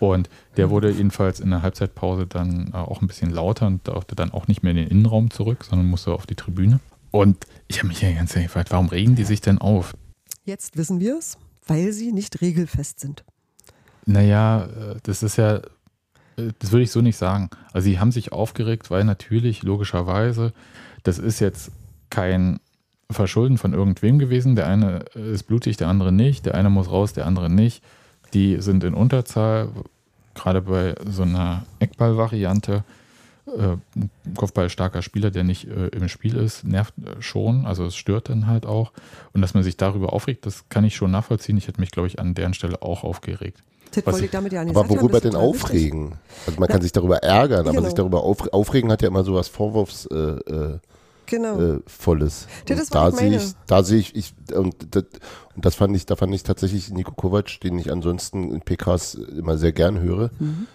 Und 0.00 0.28
der 0.58 0.68
wurde 0.68 0.90
jedenfalls 0.90 1.40
in 1.40 1.48
der 1.48 1.62
Halbzeitpause 1.62 2.26
dann 2.26 2.72
äh, 2.74 2.76
auch 2.76 3.00
ein 3.00 3.06
bisschen 3.06 3.30
lauter 3.30 3.66
und 3.68 3.88
durfte 3.88 4.14
dann 4.14 4.32
auch 4.32 4.48
nicht 4.48 4.62
mehr 4.62 4.72
in 4.72 4.76
den 4.76 4.88
Innenraum 4.88 5.30
zurück, 5.30 5.64
sondern 5.64 5.88
musste 5.88 6.12
auf 6.12 6.26
die 6.26 6.34
Tribüne. 6.34 6.80
Und 7.10 7.46
ich 7.68 7.78
habe 7.78 7.88
mich 7.88 8.02
ja 8.02 8.12
ganz 8.12 8.34
gefragt, 8.34 8.70
warum 8.70 8.88
regen 8.88 9.14
die 9.14 9.24
sich 9.24 9.40
denn 9.40 9.58
auf? 9.58 9.94
Jetzt 10.50 10.76
wissen 10.76 10.98
wir 10.98 11.16
es, 11.16 11.38
weil 11.68 11.92
sie 11.92 12.10
nicht 12.10 12.40
regelfest 12.40 12.98
sind. 12.98 13.22
Naja, 14.04 14.64
äh, 14.64 14.96
das 15.04 15.22
ist 15.22 15.36
ja, 15.36 15.58
äh, 15.58 16.50
das 16.58 16.72
würde 16.72 16.82
ich 16.82 16.90
so 16.90 17.00
nicht 17.02 17.16
sagen. 17.16 17.50
Also 17.72 17.84
sie 17.84 18.00
haben 18.00 18.10
sich 18.10 18.32
aufgeregt, 18.32 18.90
weil 18.90 19.04
natürlich, 19.04 19.62
logischerweise, 19.62 20.52
das 21.04 21.20
ist 21.20 21.38
jetzt 21.38 21.70
kein 22.10 22.58
Verschulden 23.08 23.58
von 23.58 23.74
irgendwem 23.74 24.18
gewesen. 24.18 24.56
Der 24.56 24.66
eine 24.66 25.04
ist 25.14 25.44
blutig, 25.44 25.76
der 25.76 25.86
andere 25.86 26.10
nicht. 26.10 26.46
Der 26.46 26.56
eine 26.56 26.68
muss 26.68 26.90
raus, 26.90 27.12
der 27.12 27.26
andere 27.26 27.48
nicht. 27.48 27.84
Die 28.34 28.60
sind 28.60 28.82
in 28.82 28.94
Unterzahl, 28.94 29.68
gerade 30.34 30.62
bei 30.62 30.96
so 31.08 31.22
einer 31.22 31.64
Eckball-Variante. 31.78 32.72
Äh, 32.78 32.99
ein 33.58 34.10
kopfballstarker 34.36 35.02
Spieler, 35.02 35.30
der 35.30 35.44
nicht 35.44 35.66
äh, 35.68 35.88
im 35.88 36.08
Spiel 36.08 36.36
ist, 36.36 36.64
nervt 36.64 36.94
äh, 36.98 37.20
schon. 37.20 37.66
Also 37.66 37.84
es 37.86 37.96
stört 37.96 38.28
dann 38.28 38.46
halt 38.46 38.66
auch. 38.66 38.92
Und 39.32 39.42
dass 39.42 39.54
man 39.54 39.62
sich 39.62 39.76
darüber 39.76 40.12
aufregt, 40.12 40.46
das 40.46 40.68
kann 40.68 40.84
ich 40.84 40.94
schon 40.96 41.10
nachvollziehen. 41.10 41.56
Ich 41.56 41.68
hätte 41.68 41.80
mich, 41.80 41.90
glaube 41.90 42.08
ich, 42.08 42.18
an 42.18 42.34
deren 42.34 42.54
Stelle 42.54 42.82
auch 42.82 43.04
aufgeregt. 43.04 43.62
Das 43.94 44.06
wollte 44.06 44.24
ich- 44.26 44.30
damit 44.30 44.52
ja 44.52 44.62
nicht 44.64 44.76
Aber 44.76 44.86
sagen. 44.88 45.00
worüber 45.00 45.20
denn 45.20 45.34
aufregen? 45.34 46.12
Also 46.46 46.60
man 46.60 46.68
Na, 46.68 46.74
kann 46.74 46.82
sich 46.82 46.92
darüber 46.92 47.18
ärgern, 47.24 47.60
aber 47.60 47.70
genau. 47.72 47.84
sich 47.84 47.94
darüber 47.94 48.22
auf, 48.22 48.52
aufregen 48.52 48.90
hat 48.92 49.02
ja 49.02 49.08
immer 49.08 49.24
so 49.24 49.34
was 49.34 49.48
Vorwurfsvolles. 49.48 50.46
Äh, 50.46 50.52
äh, 50.74 50.78
Genau. 51.26 51.60
äh, 51.60 51.80
Volles. 51.86 52.48
Das 52.66 52.76
Und 52.76 52.82
ist, 52.82 52.92
da 52.94 53.08
ich 53.10 53.14
sehe 53.14 53.36
ich, 53.36 53.52
da 53.68 53.82
sehe 53.84 53.98
ich, 54.00 54.16
ich 54.16 54.34
und, 54.52 54.74
das, 54.96 55.04
und 55.54 55.64
das 55.64 55.76
fand 55.76 55.94
ich, 55.94 56.04
da 56.04 56.16
fand 56.16 56.34
ich 56.34 56.42
tatsächlich 56.42 56.90
Nico 56.90 57.12
Kovac, 57.12 57.60
den 57.60 57.78
ich 57.78 57.92
ansonsten 57.92 58.50
in 58.52 58.60
PKs 58.62 59.14
immer 59.14 59.56
sehr 59.56 59.70
gern 59.70 60.00
höre, 60.00 60.30
Mhm. 60.40 60.66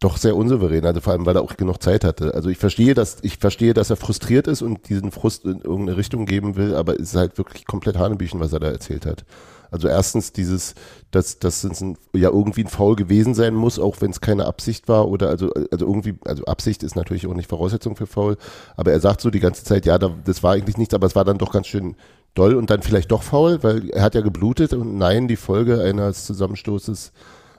Doch 0.00 0.16
sehr 0.16 0.34
unsouverän, 0.34 0.86
also 0.86 1.02
vor 1.02 1.12
allem, 1.12 1.26
weil 1.26 1.36
er 1.36 1.42
auch 1.42 1.56
genug 1.56 1.82
Zeit 1.82 2.04
hatte. 2.04 2.34
Also 2.34 2.48
ich 2.48 2.56
verstehe, 2.56 2.94
dass 2.94 3.18
ich 3.20 3.36
verstehe, 3.36 3.74
dass 3.74 3.90
er 3.90 3.96
frustriert 3.96 4.46
ist 4.46 4.62
und 4.62 4.88
diesen 4.88 5.12
Frust 5.12 5.44
in 5.44 5.60
irgendeine 5.60 5.98
Richtung 5.98 6.24
geben 6.24 6.56
will, 6.56 6.74
aber 6.74 6.94
es 6.94 7.10
ist 7.10 7.16
halt 7.16 7.36
wirklich 7.36 7.66
komplett 7.66 7.98
Hanebüchen, 7.98 8.40
was 8.40 8.54
er 8.54 8.60
da 8.60 8.68
erzählt 8.68 9.04
hat. 9.04 9.26
Also 9.70 9.88
erstens 9.88 10.32
dieses, 10.32 10.74
dass 11.10 11.38
dass 11.38 11.62
ein, 11.64 11.98
ja 12.14 12.30
irgendwie 12.30 12.64
ein 12.64 12.68
Foul 12.68 12.96
gewesen 12.96 13.34
sein 13.34 13.54
muss, 13.54 13.78
auch 13.78 14.00
wenn 14.00 14.10
es 14.10 14.22
keine 14.22 14.46
Absicht 14.46 14.88
war 14.88 15.06
oder 15.06 15.28
also 15.28 15.52
also 15.70 15.86
irgendwie 15.86 16.14
also 16.24 16.44
Absicht 16.46 16.82
ist 16.82 16.96
natürlich 16.96 17.26
auch 17.26 17.34
nicht 17.34 17.48
Voraussetzung 17.50 17.94
für 17.94 18.06
Foul, 18.06 18.38
aber 18.76 18.92
er 18.92 19.00
sagt 19.00 19.20
so 19.20 19.30
die 19.30 19.38
ganze 19.38 19.64
Zeit, 19.64 19.84
ja, 19.84 19.98
da, 19.98 20.10
das 20.24 20.42
war 20.42 20.54
eigentlich 20.54 20.78
nichts, 20.78 20.94
aber 20.94 21.06
es 21.06 21.14
war 21.14 21.26
dann 21.26 21.38
doch 21.38 21.52
ganz 21.52 21.66
schön 21.66 21.94
doll 22.34 22.54
und 22.54 22.70
dann 22.70 22.82
vielleicht 22.82 23.10
doch 23.10 23.22
faul, 23.22 23.62
weil 23.62 23.90
er 23.90 24.02
hat 24.02 24.14
ja 24.14 24.22
geblutet 24.22 24.72
und 24.72 24.96
nein, 24.96 25.28
die 25.28 25.36
Folge 25.36 25.82
eines 25.82 26.24
Zusammenstoßes 26.26 27.12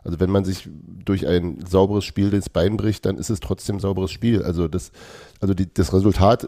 also 0.04 0.20
wenn 0.20 0.30
man 0.30 0.46
sich 0.46 0.70
durch 1.06 1.28
ein 1.28 1.64
sauberes 1.68 2.06
Spiel 2.06 2.30
das 2.30 2.50
Bein 2.50 2.78
bricht, 2.78 3.06
dann 3.06 3.18
ist 3.18 3.30
es 3.30 3.40
trotzdem 3.40 3.80
sauberes 3.80 4.12
Spiel. 4.12 4.44
Also 4.44 4.68
das, 4.68 4.92
also 5.40 5.54
die, 5.54 5.72
das 5.72 5.94
Resultat 5.94 6.48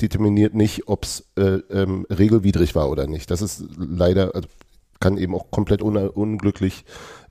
determiniert 0.00 0.54
nicht, 0.54 0.88
ob 0.88 1.04
es 1.04 1.24
äh, 1.36 1.60
ähm, 1.70 2.06
regelwidrig 2.10 2.74
war 2.74 2.90
oder 2.90 3.06
nicht. 3.06 3.30
Das 3.30 3.42
ist 3.42 3.64
leider, 3.76 4.34
also 4.34 4.48
kann 5.00 5.16
eben 5.16 5.34
auch 5.34 5.50
komplett 5.50 5.82
un 5.82 5.96
unglücklich 5.96 6.84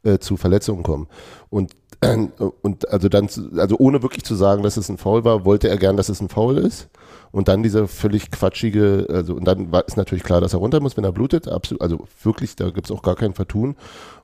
äh, 0.04 0.18
zu 0.20 0.38
Verletzungen 0.38 0.84
kommen. 0.84 1.08
Und, 1.50 1.74
äh, 2.02 2.18
und 2.62 2.90
also 2.90 3.10
dann, 3.10 3.30
also 3.58 3.78
ohne 3.78 4.02
wirklich 4.02 4.24
zu 4.24 4.36
sagen, 4.36 4.64
dass 4.64 4.78
es 4.78 4.90
ein 4.90 4.98
Foul 4.98 5.24
war, 5.24 5.46
wollte 5.46 5.70
er 5.70 5.78
gern, 5.78 5.98
dass 5.98 6.10
es 6.10 6.22
ein 6.22 6.30
Foul 6.30 6.58
ist. 6.58 6.90
Und 7.32 7.48
dann 7.48 7.62
dieser 7.62 7.88
völlig 7.88 8.32
quatschige, 8.32 9.06
also 9.10 9.36
und 9.36 9.46
dann 9.46 9.72
war, 9.72 9.88
ist 9.88 9.98
natürlich 9.98 10.24
klar, 10.24 10.42
dass 10.42 10.54
er 10.54 10.60
runter 10.60 10.80
muss, 10.80 10.98
wenn 10.98 11.04
er 11.04 11.12
blutet. 11.12 11.48
Absolut, 11.48 11.82
also 11.82 12.08
wirklich, 12.24 12.56
da 12.56 12.72
gibt's 12.72 12.90
auch 12.90 13.04
gar 13.04 13.16
kein 13.16 13.36
Vertun. 13.36 13.76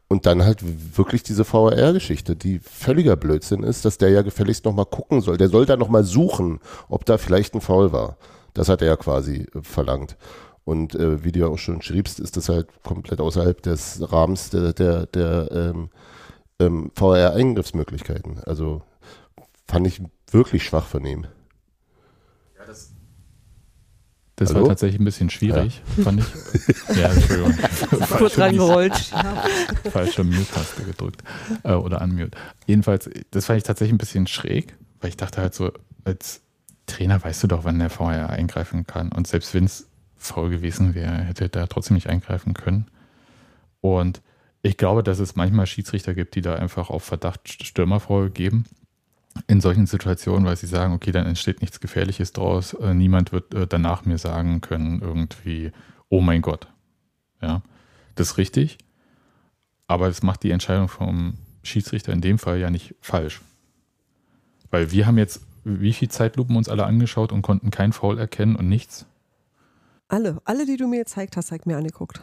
Und 0.08 0.28
dann 0.28 0.44
halt 0.44 0.60
wirklich 0.96 1.24
diese 1.24 1.52
VAR-Geschichte, 1.52 2.36
die 2.36 2.60
völliger 2.60 3.16
Blödsinn 3.16 3.64
ist, 3.64 3.86
dass 3.86 3.98
der 3.98 4.10
ja 4.10 4.22
gefälligst 4.22 4.66
nochmal 4.66 4.86
gucken 4.86 5.22
soll. 5.22 5.38
Der 5.38 5.50
soll 5.50 5.66
da 5.66 5.78
nochmal 5.78 6.04
suchen, 6.04 6.60
ob 6.90 7.06
da 7.06 7.18
vielleicht 7.18 7.56
ein 7.56 7.62
Foul 7.62 7.92
war. 7.92 8.18
Das 8.54 8.70
hat 8.70 8.82
er 8.82 8.88
ja 8.90 8.98
quasi 8.98 9.48
äh, 9.56 9.62
verlangt. 9.64 10.16
Und 10.64 10.96
äh, 10.96 11.24
wie 11.24 11.32
du 11.32 11.40
ja 11.40 11.48
auch 11.48 11.58
schon 11.58 11.82
schriebst, 11.82 12.20
ist 12.20 12.38
das 12.38 12.50
halt 12.50 12.68
komplett 12.84 13.20
außerhalb 13.20 13.62
des 13.62 14.12
Rahmens 14.12 14.50
der, 14.50 14.74
der, 14.74 15.06
der 15.08 15.52
ähm, 15.52 15.90
ähm, 16.60 16.92
VAR-Eingriffsmöglichkeiten. 16.96 18.40
Also 18.46 18.82
fand 19.68 19.88
ich 19.88 20.02
wirklich 20.32 20.64
schwach 20.64 20.86
von 20.86 21.06
ihm. 21.06 21.26
Das 24.38 24.50
Hallo? 24.50 24.62
war 24.62 24.70
tatsächlich 24.70 25.00
ein 25.00 25.06
bisschen 25.06 25.30
schwierig, 25.30 25.82
fand 26.04 26.20
ich. 26.20 26.96
Ja, 26.98 27.10
Entschuldigung. 27.10 27.54
Kurz 27.90 28.10
Falsche 28.10 28.42
reingerollt. 28.42 28.96
falsche 29.92 30.24
Mute-Taste 30.26 30.84
gedrückt 30.84 31.24
äh, 31.64 31.72
oder 31.74 32.02
unmute. 32.02 32.38
Jedenfalls, 32.66 33.10
das 33.32 33.46
fand 33.46 33.58
ich 33.58 33.64
tatsächlich 33.64 33.94
ein 33.94 33.98
bisschen 33.98 34.28
schräg, 34.28 34.76
weil 35.00 35.10
ich 35.10 35.18
dachte 35.18 35.42
halt 35.42 35.54
so, 35.54 35.72
als 36.04 36.42
Trainer 36.86 37.24
weißt 37.24 37.44
du 37.44 37.48
doch, 37.48 37.64
wann 37.64 37.80
der 37.80 37.90
VR 37.90 38.30
eingreifen 38.30 38.86
kann. 38.86 39.12
Und 39.12 39.26
selbst 39.26 39.54
wenn 39.54 39.66
es 39.66 39.88
faul 40.18 40.50
gewesen 40.50 40.96
wäre, 40.96 41.16
hätte 41.24 41.50
er 41.54 41.68
trotzdem 41.70 41.96
nicht 41.96 42.10
eingreifen 42.10 42.54
können. 42.54 42.88
Und 43.82 44.22
ich 44.62 44.78
glaube, 44.78 45.04
dass 45.04 45.20
es 45.20 45.36
manchmal 45.36 45.68
Schiedsrichter 45.68 46.14
gibt, 46.14 46.36
die 46.36 46.42
da 46.42 46.56
einfach 46.56 46.90
auf 46.90 47.04
Verdacht 47.04 47.64
Stürmerfaul 47.64 48.32
geben. 48.32 48.66
In 49.48 49.62
solchen 49.62 49.86
Situationen, 49.86 50.46
weil 50.46 50.56
sie 50.56 50.68
sagen, 50.68 50.94
okay, 50.94 51.12
dann 51.12 51.26
entsteht 51.26 51.62
nichts 51.62 51.80
Gefährliches 51.80 52.32
draus. 52.32 52.74
Äh, 52.74 52.94
niemand 52.94 53.32
wird 53.32 53.54
äh, 53.54 53.68
danach 53.68 54.06
mir 54.06 54.18
sagen 54.18 54.62
können, 54.62 55.02
irgendwie, 55.02 55.72
oh 56.10 56.22
mein 56.22 56.42
Gott. 56.42 56.68
Ja, 57.42 57.62
das 58.16 58.32
ist 58.32 58.38
richtig. 58.38 58.78
Aber 59.88 60.08
das 60.08 60.24
macht 60.24 60.44
die 60.44 60.52
Entscheidung 60.52 60.88
vom 60.88 61.38
Schiedsrichter 61.64 62.14
in 62.14 62.22
dem 62.22 62.40
Fall 62.40 62.60
ja 62.60 62.70
nicht 62.70 62.96
falsch. 63.02 63.42
Weil 64.72 64.92
wir 64.92 65.06
haben 65.06 65.18
jetzt 65.18 65.42
wie 65.64 65.94
viel 65.94 66.10
Zeitlupen 66.10 66.56
uns 66.56 66.70
alle 66.70 66.86
angeschaut 66.86 67.32
und 67.32 67.42
konnten 67.42 67.72
kein 67.72 67.92
Foul 67.92 68.20
erkennen 68.20 68.56
und 68.56 68.70
nichts. 68.70 69.06
Alle, 70.08 70.40
alle, 70.46 70.66
die 70.66 70.78
du 70.78 70.88
mir 70.88 71.00
gezeigt 71.00 71.36
hast, 71.36 71.48
zeig 71.48 71.66
mir 71.66 71.78
angeguckt. 71.78 72.22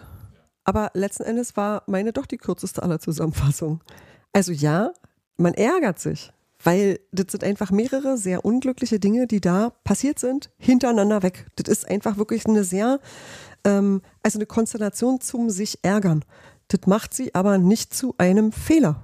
Aber 0.64 0.90
letzten 0.94 1.24
Endes 1.24 1.56
war 1.56 1.82
meine 1.86 2.12
doch 2.12 2.26
die 2.26 2.38
kürzeste 2.38 2.82
aller 2.82 3.00
Zusammenfassungen. 3.00 3.80
Also 4.32 4.52
ja, 4.52 4.92
man 5.36 5.54
ärgert 5.54 5.98
sich, 5.98 6.32
weil 6.62 7.00
das 7.10 7.26
sind 7.30 7.44
einfach 7.44 7.70
mehrere 7.70 8.16
sehr 8.16 8.44
unglückliche 8.44 9.00
Dinge, 9.00 9.26
die 9.26 9.40
da 9.40 9.70
passiert 9.84 10.18
sind, 10.18 10.50
hintereinander 10.58 11.22
weg. 11.22 11.46
Das 11.56 11.70
ist 11.70 11.88
einfach 11.88 12.16
wirklich 12.16 12.46
eine 12.46 12.64
sehr, 12.64 13.00
ähm, 13.64 14.02
also 14.22 14.38
eine 14.38 14.46
Konstellation 14.46 15.20
zum 15.20 15.50
sich 15.50 15.80
ärgern. 15.82 16.24
Das 16.68 16.80
macht 16.86 17.14
sie 17.14 17.34
aber 17.34 17.58
nicht 17.58 17.92
zu 17.94 18.14
einem 18.18 18.52
Fehler. 18.52 19.02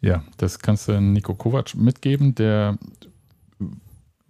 Ja, 0.00 0.24
das 0.36 0.58
kannst 0.58 0.88
du 0.88 1.00
Nico 1.00 1.34
Kovac 1.34 1.74
mitgeben, 1.74 2.34
der, 2.34 2.76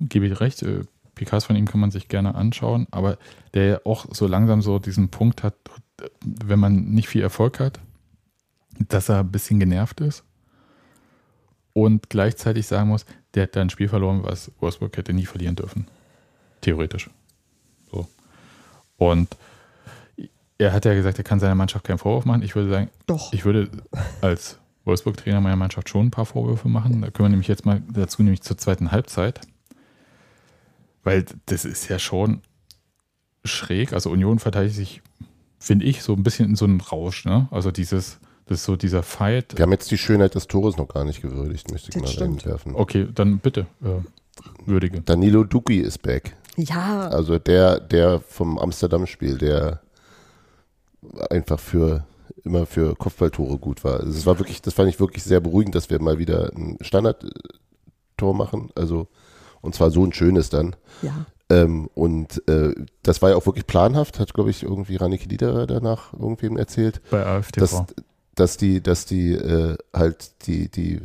gebe 0.00 0.26
ich 0.26 0.40
recht, 0.40 0.62
äh, 0.62 0.84
PKs 1.14 1.44
von 1.46 1.56
ihm 1.56 1.66
kann 1.66 1.80
man 1.80 1.90
sich 1.90 2.08
gerne 2.08 2.34
anschauen, 2.34 2.86
aber 2.90 3.18
der 3.54 3.82
auch 3.86 4.06
so 4.12 4.26
langsam 4.26 4.62
so 4.62 4.78
diesen 4.78 5.08
Punkt 5.08 5.42
hat, 5.42 5.54
wenn 6.24 6.58
man 6.58 6.90
nicht 6.90 7.08
viel 7.08 7.22
Erfolg 7.22 7.60
hat, 7.60 7.80
dass 8.78 9.08
er 9.08 9.20
ein 9.20 9.30
bisschen 9.30 9.60
genervt 9.60 10.00
ist 10.00 10.24
und 11.72 12.10
gleichzeitig 12.10 12.66
sagen 12.66 12.88
muss, 12.88 13.06
der 13.34 13.44
hat 13.44 13.56
da 13.56 13.60
ein 13.60 13.70
Spiel 13.70 13.88
verloren, 13.88 14.22
was 14.22 14.50
Wolfsburg 14.60 14.96
hätte 14.96 15.12
nie 15.12 15.26
verlieren 15.26 15.56
dürfen. 15.56 15.86
Theoretisch. 16.60 17.08
So. 17.90 18.06
Und 18.98 19.36
er 20.58 20.72
hat 20.72 20.84
ja 20.84 20.94
gesagt, 20.94 21.18
er 21.18 21.24
kann 21.24 21.40
seiner 21.40 21.54
Mannschaft 21.54 21.84
keinen 21.84 21.98
Vorwurf 21.98 22.24
machen. 22.24 22.42
Ich 22.42 22.54
würde 22.54 22.70
sagen, 22.70 22.90
Doch. 23.06 23.32
ich 23.32 23.44
würde 23.44 23.70
als 24.20 24.58
Wolfsburg-Trainer 24.84 25.40
meiner 25.40 25.56
Mannschaft 25.56 25.88
schon 25.88 26.06
ein 26.06 26.10
paar 26.10 26.26
Vorwürfe 26.26 26.68
machen. 26.68 27.02
Da 27.02 27.10
können 27.10 27.26
wir 27.26 27.30
nämlich 27.30 27.48
jetzt 27.48 27.64
mal 27.64 27.82
dazu, 27.90 28.22
nämlich 28.22 28.42
zur 28.42 28.58
zweiten 28.58 28.92
Halbzeit. 28.92 29.40
Weil 31.04 31.24
das 31.46 31.64
ist 31.64 31.88
ja 31.88 31.98
schon 31.98 32.42
schräg. 33.44 33.92
Also 33.92 34.10
Union 34.10 34.38
verteidigt 34.38 34.76
sich, 34.76 35.02
finde 35.58 35.84
ich, 35.86 36.02
so 36.02 36.12
ein 36.12 36.22
bisschen 36.22 36.50
in 36.50 36.56
so 36.56 36.64
einen 36.64 36.80
Rausch. 36.80 37.24
Ne? 37.24 37.48
Also 37.50 37.70
dieses, 37.70 38.20
das 38.47 38.59
ist 38.59 38.64
so 38.64 38.76
dieser 38.76 39.03
Fight. 39.03 39.57
Wir 39.57 39.62
haben 39.62 39.72
jetzt 39.72 39.90
die 39.90 39.99
Schönheit 39.99 40.34
des 40.34 40.47
Tores 40.49 40.76
noch 40.76 40.88
gar 40.88 41.05
nicht 41.05 41.22
gewürdigt, 41.22 41.70
möchte 41.70 41.88
ich 41.90 41.95
Das 41.95 42.03
mal 42.03 42.09
stimmt. 42.09 42.45
einwerfen. 42.47 42.74
Okay, 42.74 43.09
dann 43.14 43.38
bitte, 43.38 43.66
äh, 43.82 44.01
würdige. 44.66 45.01
Danilo 45.01 45.45
Duki 45.45 45.78
ist 45.80 46.03
back. 46.03 46.34
Ja, 46.57 47.09
Also 47.09 47.38
der, 47.38 47.80
der 47.80 48.20
vom 48.20 48.59
Amsterdam-Spiel, 48.59 49.38
der 49.38 49.80
einfach 51.30 51.59
für 51.59 52.05
immer 52.45 52.66
für 52.66 52.95
Kopfballtore 52.97 53.59
gut 53.59 53.84
war. 53.84 54.01
Also 54.01 54.11
es 54.11 54.26
war 54.26 54.38
wirklich, 54.38 54.61
das 54.62 54.74
fand 54.74 54.88
ich 54.88 54.99
wirklich 55.01 55.22
sehr 55.22 55.40
beruhigend, 55.40 55.74
dass 55.74 55.90
wir 55.90 56.01
mal 56.03 56.18
wieder 56.18 56.51
ein 56.55 56.76
Standardtor 56.80 58.34
machen. 58.34 58.70
Also 58.74 59.09
und 59.61 59.74
zwar 59.74 59.90
so 59.90 60.05
ein 60.05 60.12
schönes 60.12 60.51
dann. 60.51 60.74
ja. 61.03 61.26
Ähm, 61.51 61.88
und 61.95 62.47
äh, 62.49 62.72
das 63.03 63.20
war 63.20 63.30
ja 63.30 63.36
auch 63.36 63.45
wirklich 63.47 63.66
planhaft, 63.66 64.18
hat 64.18 64.32
glaube 64.32 64.51
ich 64.51 64.62
irgendwie 64.62 64.97
Rannike 64.97 65.28
Liederer 65.28 65.66
danach 65.66 66.12
irgendwem 66.14 66.57
erzählt 66.57 67.03
Bei 67.11 67.26
AfTV. 67.26 67.61
dass, 67.61 67.84
dass 68.35 68.57
die, 68.57 68.83
dass 68.83 69.05
die 69.05 69.33
äh, 69.33 69.76
halt 69.93 70.47
die, 70.47 70.68
die 70.68 71.01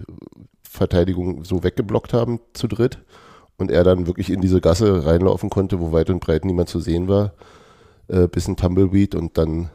Verteidigung 0.63 1.43
so 1.43 1.63
weggeblockt 1.63 2.13
haben 2.13 2.39
zu 2.53 2.67
dritt 2.67 2.99
und 3.57 3.71
er 3.71 3.83
dann 3.83 4.07
wirklich 4.07 4.29
in 4.29 4.41
diese 4.41 4.61
Gasse 4.61 5.05
reinlaufen 5.05 5.49
konnte, 5.49 5.79
wo 5.79 5.91
weit 5.91 6.09
und 6.09 6.19
breit 6.19 6.45
niemand 6.45 6.69
zu 6.69 6.79
sehen 6.79 7.07
war, 7.07 7.33
äh, 8.07 8.27
bisschen 8.27 8.55
Tumbleweed 8.55 9.15
und 9.15 9.37
dann 9.37 9.69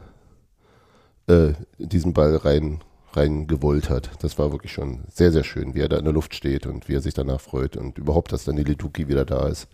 äh, 1.27 1.53
diesen 1.77 2.13
Ball 2.13 2.35
rein 2.37 2.81
reingewollt 3.15 3.91
hat. 3.91 4.09
Das 4.23 4.39
war 4.39 4.51
wirklich 4.51 4.71
schon 4.71 5.01
sehr, 5.07 5.31
sehr 5.31 5.43
schön, 5.43 5.75
wie 5.75 5.81
er 5.81 5.89
da 5.89 5.97
in 5.97 6.03
der 6.03 6.13
Luft 6.13 6.33
steht 6.33 6.65
und 6.65 6.89
wie 6.89 6.95
er 6.95 7.01
sich 7.01 7.13
danach 7.13 7.39
freut 7.39 7.77
und 7.77 7.99
überhaupt, 7.99 8.31
dass 8.31 8.43
dann 8.43 8.55
die 8.55 8.63
Leduki 8.63 9.07
wieder 9.07 9.23
da 9.23 9.47
ist. 9.47 9.67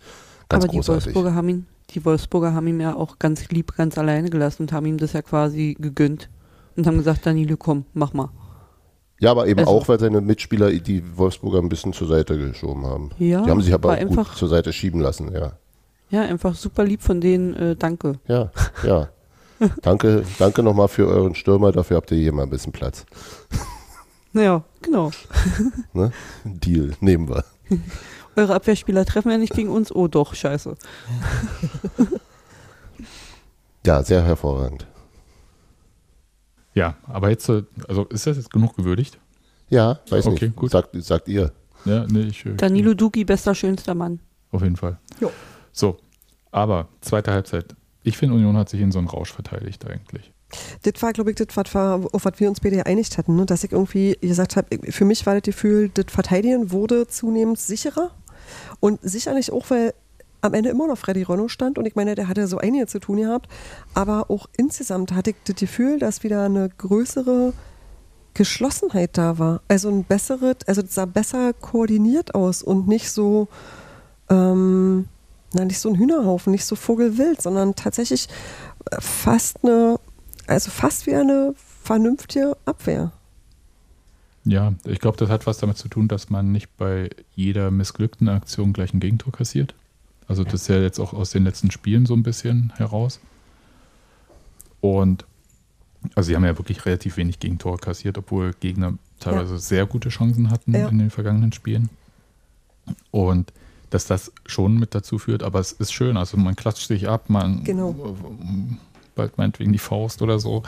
Ganz 0.50 0.66
Aber 0.66 0.72
die 0.72 0.78
großartig. 0.78 1.06
Wolfsburger 1.06 1.36
haben 1.36 1.48
ihn, 1.48 1.66
die 1.92 2.04
Wolfsburger 2.04 2.54
haben 2.54 2.68
ihn 2.68 2.82
ja 2.82 2.96
auch 2.96 3.18
ganz 3.18 3.48
lieb, 3.50 3.78
ganz 3.78 3.98
alleine 3.98 4.30
gelassen 4.30 4.64
und 4.64 4.74
haben 4.74 4.88
ihm 4.88 4.98
das 4.98 5.14
ja 5.14 5.22
quasi 5.22 5.78
gegönnt 5.80 6.28
und 6.80 6.88
haben 6.88 6.98
gesagt, 6.98 7.26
Danilo, 7.26 7.56
komm, 7.58 7.86
mach 7.94 8.14
mal. 8.14 8.30
Ja, 9.20 9.32
aber 9.32 9.48
eben 9.48 9.60
Also- 9.60 9.72
auch, 9.72 9.88
weil 9.88 10.00
seine 10.00 10.22
Mitspieler 10.22 10.72
die 10.72 11.04
Wolfsburger 11.18 11.60
ein 11.60 11.70
bisschen 11.70 11.94
zur 11.94 12.08
Seite 12.08 12.38
geschoben 12.38 12.86
haben. 12.86 13.10
Ja, 13.20 13.42
die 13.44 13.52
haben 13.52 13.62
sich 13.62 13.74
aber 13.74 13.90
gut 13.90 14.00
einfach, 14.00 14.36
zur 14.36 14.48
Seite 14.50 14.72
schieben 14.74 15.02
lassen, 15.02 15.32
ja. 15.34 15.52
ja, 16.10 16.22
einfach 16.22 16.56
super 16.56 16.86
lieb 16.86 17.02
von 17.02 17.20
denen, 17.22 17.54
äh, 17.56 17.76
danke. 17.76 18.14
Ja, 18.28 18.52
ja. 18.84 19.10
danke, 19.82 20.24
danke 20.40 20.64
nochmal 20.64 20.88
für 20.88 21.06
euren 21.08 21.36
Stürmer, 21.36 21.72
dafür 21.74 21.98
habt 21.98 22.12
ihr 22.12 22.18
hier 22.18 22.32
mal 22.32 22.44
ein 22.44 22.50
bisschen 22.50 22.72
Platz. 22.72 23.06
Naja, 24.32 24.64
genau. 24.84 25.10
Ne? 25.94 26.12
Deal, 26.44 26.92
nehmen 27.00 27.28
wir. 27.28 27.44
Eure 28.36 28.54
Abwehrspieler 28.54 29.04
treffen 29.04 29.32
ja 29.32 29.40
nicht 29.40 29.54
gegen 29.56 29.70
uns. 29.70 29.92
Oh 29.94 30.08
doch, 30.08 30.36
scheiße. 30.36 30.76
Ja, 33.86 34.04
sehr 34.04 34.24
hervorragend. 34.24 34.86
Ja, 36.80 36.96
aber 37.08 37.30
jetzt, 37.30 37.50
äh, 37.50 37.64
also 37.88 38.06
ist 38.06 38.26
das 38.26 38.38
jetzt 38.38 38.52
genug 38.52 38.76
gewürdigt? 38.76 39.20
Ja, 39.70 40.00
weiß 40.10 40.26
Okay, 40.28 40.46
nicht. 40.46 40.56
gut. 40.56 40.72
Sagt, 40.72 40.90
sagt 41.04 41.28
ihr. 41.28 41.52
Ja, 41.86 42.06
nee, 42.08 42.22
ich. 42.22 42.46
äh, 42.46 42.56
Danilo 42.56 42.94
Duki, 42.94 43.24
bester, 43.26 43.54
schönster 43.54 43.94
Mann. 43.96 44.20
Auf 44.52 44.62
jeden 44.62 44.78
Fall. 44.78 44.98
Jo. 45.20 45.32
So, 45.72 45.98
aber 46.52 46.88
zweite 47.02 47.32
Halbzeit. 47.32 47.76
Ich 48.04 48.18
finde, 48.18 48.36
Union 48.36 48.56
hat 48.58 48.70
sich 48.70 48.80
in 48.82 48.92
so 48.92 49.00
einen 49.00 49.08
Rausch 49.10 49.32
verteidigt 49.34 49.86
eigentlich. 49.86 50.32
Das 50.84 51.02
war, 51.04 51.14
glaube 51.14 51.30
ich, 51.32 51.36
das, 51.36 51.48
was 51.56 51.74
wir, 51.76 52.08
auf 52.12 52.26
was 52.26 52.40
wir 52.40 52.50
uns 52.50 52.60
beide 52.62 52.78
geeinigt 52.78 53.18
hatten, 53.18 53.36
ne? 53.36 53.46
dass 53.46 53.64
ich 53.64 53.72
irgendwie 53.72 54.18
gesagt 54.22 54.56
habe, 54.56 54.80
für 54.92 55.06
mich 55.06 55.26
war 55.26 55.36
das 55.36 55.44
Gefühl, 55.44 55.90
das 55.94 56.06
Verteidigen 56.08 56.72
wurde 56.72 57.08
zunehmend 57.08 57.60
sicherer 57.60 58.10
und 58.80 59.00
sicherlich 59.04 59.52
auch, 59.52 59.70
weil 59.70 59.94
am 60.42 60.54
Ende 60.54 60.70
immer 60.70 60.88
noch 60.88 60.98
Freddy 60.98 61.24
Ronno 61.24 61.48
stand 61.48 61.78
und 61.78 61.86
ich 61.86 61.96
meine, 61.96 62.16
der 62.16 62.28
hatte 62.28 62.48
so 62.48 62.58
einiges 62.58 62.92
zu 62.92 63.00
tun 63.00 63.18
gehabt, 63.18 63.50
aber 63.94 64.30
auch 64.30 64.48
insgesamt 64.58 65.14
hatte 65.14 65.32
ich 65.32 65.36
das 65.46 65.56
Gefühl, 65.56 66.00
dass 66.00 66.24
wieder 66.24 66.44
eine 66.46 66.70
größere 66.70 67.54
Geschlossenheit 68.34 69.18
da 69.18 69.38
war. 69.38 69.62
Also 69.68 69.90
ein 69.90 70.04
besseres, 70.04 70.58
also 70.66 70.82
sah 70.88 71.06
besser 71.06 71.54
koordiniert 71.54 72.36
aus 72.36 72.64
und 72.64 72.88
nicht 72.88 73.12
so, 73.12 73.48
ähm, 74.30 75.08
na, 75.54 75.66
nicht 75.66 75.80
so 75.80 75.90
ein 75.90 75.98
Hühnerhaufen, 75.98 76.52
nicht 76.52 76.66
so 76.66 76.76
vogelwild, 76.76 77.42
sondern 77.42 77.76
tatsächlich 77.76 78.28
äh, 78.92 78.98
fast 79.00 79.64
eine, 79.64 80.00
also 80.48 80.72
fast 80.72 81.06
wie 81.08 81.16
eine 81.16 81.54
vernünftige 81.84 82.56
Abwehr. 82.66 83.12
Ja, 84.46 84.74
ich 84.86 85.00
glaube, 85.00 85.18
das 85.18 85.30
hat 85.30 85.46
was 85.46 85.58
damit 85.58 85.78
zu 85.78 85.90
tun, 85.90 86.08
dass 86.08 86.30
man 86.30 86.52
nicht 86.52 86.76
bei 86.78 87.10
jeder 87.36 87.72
missglückten 87.72 88.30
Aktion 88.30 88.74
gleich 88.74 88.94
ein 88.94 89.00
Gegentor 89.00 89.34
kassiert. 89.34 89.76
Also 90.30 90.44
das 90.46 90.54
ist 90.62 90.68
ja 90.70 90.80
jetzt 90.80 91.00
auch 91.00 91.12
aus 91.14 91.32
den 91.32 91.44
letzten 91.44 91.72
Spielen 91.72 92.06
so 92.06 92.14
ein 92.14 92.24
bisschen 92.24 92.72
heraus. 92.78 93.20
Und 94.80 95.26
also 96.16 96.28
sie 96.28 96.36
haben 96.36 96.46
ja 96.46 96.58
wirklich 96.58 96.86
relativ 96.86 97.18
wenig 97.18 97.40
Gegentore 97.40 97.78
kassiert, 97.78 98.18
obwohl 98.18 98.54
Gegner 98.60 98.94
teilweise 99.20 99.60
sehr 99.60 99.86
gute 99.86 100.08
Chancen 100.10 100.50
hatten 100.50 100.74
Ja. 100.74 100.88
in 100.88 101.00
den 101.00 101.10
vergangenen 101.10 101.52
Spielen. 101.52 101.90
Und 103.12 103.52
dass 103.90 104.06
das 104.06 104.32
schon 104.46 104.78
mit 104.80 104.94
dazu 104.96 105.18
führt, 105.18 105.42
aber 105.44 105.60
es 105.60 105.72
ist 105.74 105.92
schön. 105.92 106.16
Also 106.16 106.38
man 106.38 106.56
klatscht 106.56 106.88
sich 106.88 107.10
ab, 107.10 107.30
man 107.30 107.64
Genau. 107.64 108.16
bald 109.16 109.38
meinetwegen 109.38 109.74
die 109.74 109.80
Faust 109.80 110.22
oder 110.22 110.40
so. 110.40 110.64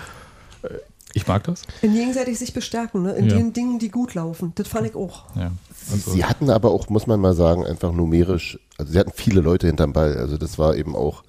Ich 1.13 1.27
mag 1.27 1.43
das. 1.43 1.63
In 1.81 1.93
gegenseitig 1.93 2.39
sich 2.39 2.53
bestärken, 2.53 3.03
ne? 3.03 3.13
in 3.13 3.29
Ja. 3.29 3.35
den 3.37 3.53
Dingen, 3.53 3.79
die 3.79 3.89
gut 3.89 4.13
laufen. 4.13 4.53
Das 4.55 4.67
fand 4.67 4.87
ich 4.87 4.95
auch. 4.95 5.25
Ja. 5.35 5.51
Also, 5.91 6.11
Sie 6.11 6.23
hatten 6.23 6.49
aber 6.49 6.71
auch, 6.71 6.89
muss 6.89 7.07
man 7.07 7.19
mal 7.19 7.33
sagen, 7.33 7.65
einfach 7.65 7.91
numerisch, 7.91 8.59
also 8.77 8.91
sie 8.93 8.99
hatten 8.99 9.11
viele 9.13 9.41
Leute 9.41 9.67
hinterm 9.67 9.93
Ball. 9.93 10.15
Also 10.17 10.37
das 10.37 10.57
war 10.57 10.75
eben 10.75 10.95
auch, 10.95 11.23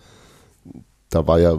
da 1.11 1.27
war 1.27 1.41
ja, 1.41 1.59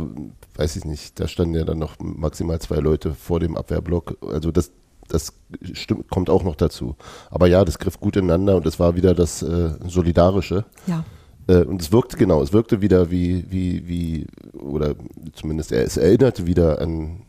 weiß 0.56 0.76
ich 0.78 0.86
nicht, 0.86 1.20
da 1.20 1.28
standen 1.28 1.56
ja 1.56 1.66
dann 1.66 1.80
noch 1.80 1.96
maximal 2.00 2.60
zwei 2.60 2.78
Leute 2.78 3.14
vor 3.14 3.40
dem 3.40 3.58
Abwehrblock. 3.58 4.18
Also 4.32 4.52
das, 4.52 4.72
das 5.10 5.34
stimmt, 5.74 6.10
kommt 6.10 6.30
auch 6.30 6.44
noch 6.44 6.56
dazu. 6.56 6.96
Aber 7.30 7.48
ja, 7.48 7.66
das 7.66 7.78
griff 7.80 8.00
gut 8.00 8.16
ineinander 8.16 8.56
und 8.56 8.66
es 8.66 8.80
war 8.80 8.96
wieder 8.96 9.14
das 9.14 9.42
äh, 9.42 9.72
Solidarische. 9.86 10.66
Ja. 10.88 11.04
Äh, 11.48 11.64
und 11.64 11.82
es 11.82 11.92
wirkte 11.92 12.16
genau, 12.18 12.42
es 12.42 12.54
wirkte 12.54 12.80
wieder 12.82 13.12
wie, 13.12 13.46
wie, 13.52 13.88
wie, 13.88 14.28
oder 14.54 14.96
zumindest 15.34 15.72
er, 15.72 15.84
es 15.84 15.98
erinnerte 15.98 16.48
wieder 16.48 16.80
an 16.80 17.24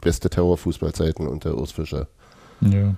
beste 0.00 0.30
Terrorfußballzeiten 0.30 1.26
unter 1.26 1.56
Urs 1.56 1.72
Fischer. 1.72 2.08
Ja. 2.60 2.94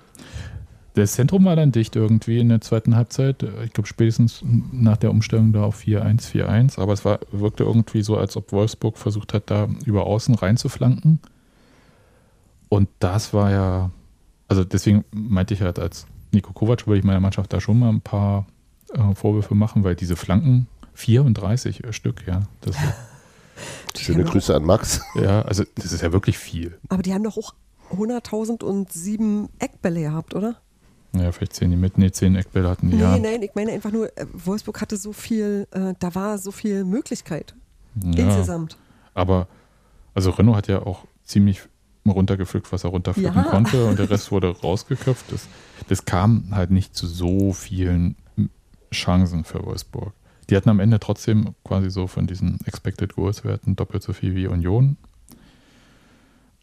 Das 0.94 1.12
Zentrum 1.12 1.44
war 1.44 1.54
dann 1.54 1.70
dicht 1.70 1.94
irgendwie 1.94 2.40
in 2.40 2.48
der 2.48 2.60
zweiten 2.60 2.96
Halbzeit. 2.96 3.44
Ich 3.64 3.72
glaube, 3.72 3.86
spätestens 3.86 4.42
nach 4.72 4.96
der 4.96 5.10
Umstellung 5.10 5.52
da 5.52 5.62
auf 5.62 5.80
4-1, 5.80 6.32
4-1. 6.32 6.80
Aber 6.80 6.92
es 6.92 7.04
war, 7.04 7.20
wirkte 7.30 7.62
irgendwie 7.64 8.02
so, 8.02 8.16
als 8.16 8.36
ob 8.36 8.52
Wolfsburg 8.52 8.98
versucht 8.98 9.32
hat, 9.32 9.50
da 9.50 9.68
über 9.84 10.06
außen 10.06 10.34
reinzuflanken. 10.34 11.20
Und 12.68 12.88
das 12.98 13.32
war 13.32 13.50
ja, 13.50 13.90
also 14.48 14.64
deswegen 14.64 15.04
meinte 15.12 15.54
ich 15.54 15.62
halt, 15.62 15.78
als 15.78 16.06
Nico 16.32 16.52
Kovac 16.52 16.86
würde 16.86 16.98
ich 16.98 17.04
meiner 17.04 17.20
Mannschaft 17.20 17.52
da 17.52 17.60
schon 17.60 17.78
mal 17.78 17.88
ein 17.88 18.00
paar 18.00 18.46
äh, 18.92 19.14
Vorwürfe 19.14 19.54
machen, 19.54 19.84
weil 19.84 19.94
diese 19.94 20.16
Flanken, 20.16 20.66
34 20.94 21.82
Stück, 21.90 22.26
ja. 22.26 22.42
Das, 22.60 22.76
Schöne 23.98 24.24
Ja. 24.24 24.30
Grüße 24.30 24.54
an 24.54 24.64
Max. 24.64 25.00
ja, 25.14 25.42
also 25.42 25.64
das 25.76 25.92
ist 25.92 26.02
ja 26.02 26.12
wirklich 26.12 26.38
viel. 26.38 26.78
Aber 26.88 27.02
die 27.02 27.12
haben 27.14 27.24
doch 27.24 27.36
auch 27.36 27.54
100.007 27.92 29.48
Eckbälle 29.58 30.00
gehabt, 30.02 30.34
oder? 30.34 30.56
Ja, 31.12 31.32
vielleicht 31.32 31.54
zehn 31.54 31.70
die 31.70 31.76
mit. 31.76 31.98
Nee, 31.98 32.12
zehn 32.12 32.36
Eckbälle 32.36 32.68
hatten 32.68 32.90
die, 32.90 32.98
ja. 32.98 33.16
Nee, 33.16 33.20
nein, 33.20 33.42
ich 33.42 33.50
meine 33.54 33.72
einfach 33.72 33.90
nur, 33.90 34.16
äh, 34.16 34.26
Wolfsburg 34.32 34.80
hatte 34.80 34.96
so 34.96 35.12
viel, 35.12 35.66
äh, 35.72 35.94
da 35.98 36.14
war 36.14 36.38
so 36.38 36.52
viel 36.52 36.84
Möglichkeit 36.84 37.54
ja. 38.00 38.26
insgesamt. 38.26 38.76
Aber, 39.14 39.48
also 40.14 40.30
Renault 40.30 40.56
hat 40.58 40.68
ja 40.68 40.82
auch 40.82 41.04
ziemlich 41.24 41.62
runtergepflückt, 42.06 42.72
was 42.72 42.84
er 42.84 42.90
runterpflücken 42.90 43.34
Ja. 43.34 43.50
konnte 43.50 43.86
und 43.86 43.98
der 43.98 44.08
Rest 44.08 44.30
wurde 44.30 44.50
rausgeköpft. 44.50 45.32
Das, 45.32 45.46
das 45.88 46.04
kam 46.04 46.48
halt 46.52 46.70
nicht 46.70 46.94
zu 46.96 47.06
so 47.06 47.52
vielen 47.52 48.16
Chancen 48.92 49.44
für 49.44 49.64
Wolfsburg. 49.64 50.12
Die 50.50 50.56
hatten 50.56 50.68
am 50.68 50.80
Ende 50.80 50.98
trotzdem 50.98 51.54
quasi 51.64 51.90
so 51.90 52.08
von 52.08 52.26
diesen 52.26 52.58
Expected 52.66 53.14
Goals 53.14 53.44
Werten 53.44 53.76
doppelt 53.76 54.02
so 54.02 54.12
viel 54.12 54.34
wie 54.34 54.48
Union. 54.48 54.96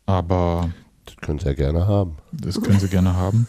Aber 0.06 0.70
Das 1.06 1.16
können 1.18 1.40
sie 1.40 1.46
ja 1.46 1.54
gerne 1.54 1.88
haben. 1.88 2.18
das 2.32 2.62
können 2.62 2.80
sie 2.80 2.90
gerne 2.90 3.16
haben. 3.16 3.48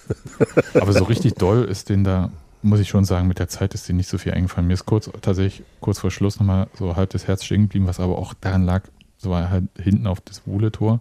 Aber 0.74 0.92
so 0.92 1.04
richtig 1.04 1.34
doll 1.34 1.64
ist 1.64 1.88
denen 1.88 2.04
da, 2.04 2.30
muss 2.62 2.80
ich 2.80 2.88
schon 2.88 3.04
sagen, 3.04 3.26
mit 3.26 3.38
der 3.40 3.48
Zeit 3.48 3.74
ist 3.74 3.88
denen 3.88 3.96
nicht 3.96 4.08
so 4.08 4.18
viel 4.18 4.32
eingefallen. 4.32 4.68
Mir 4.68 4.74
ist 4.74 4.86
kurz, 4.86 5.10
tatsächlich 5.20 5.64
kurz 5.80 5.98
vor 5.98 6.10
Schluss 6.10 6.38
nochmal 6.38 6.68
so 6.74 6.94
halb 6.94 7.10
das 7.10 7.26
Herz 7.26 7.44
stehen 7.44 7.62
geblieben, 7.62 7.86
was 7.86 7.98
aber 8.00 8.16
auch 8.16 8.34
daran 8.34 8.64
lag, 8.64 8.84
so 9.16 9.30
war 9.30 9.50
halt 9.50 9.64
hinten 9.80 10.06
auf 10.06 10.20
das 10.20 10.46
Wuhle-Tor. 10.46 11.00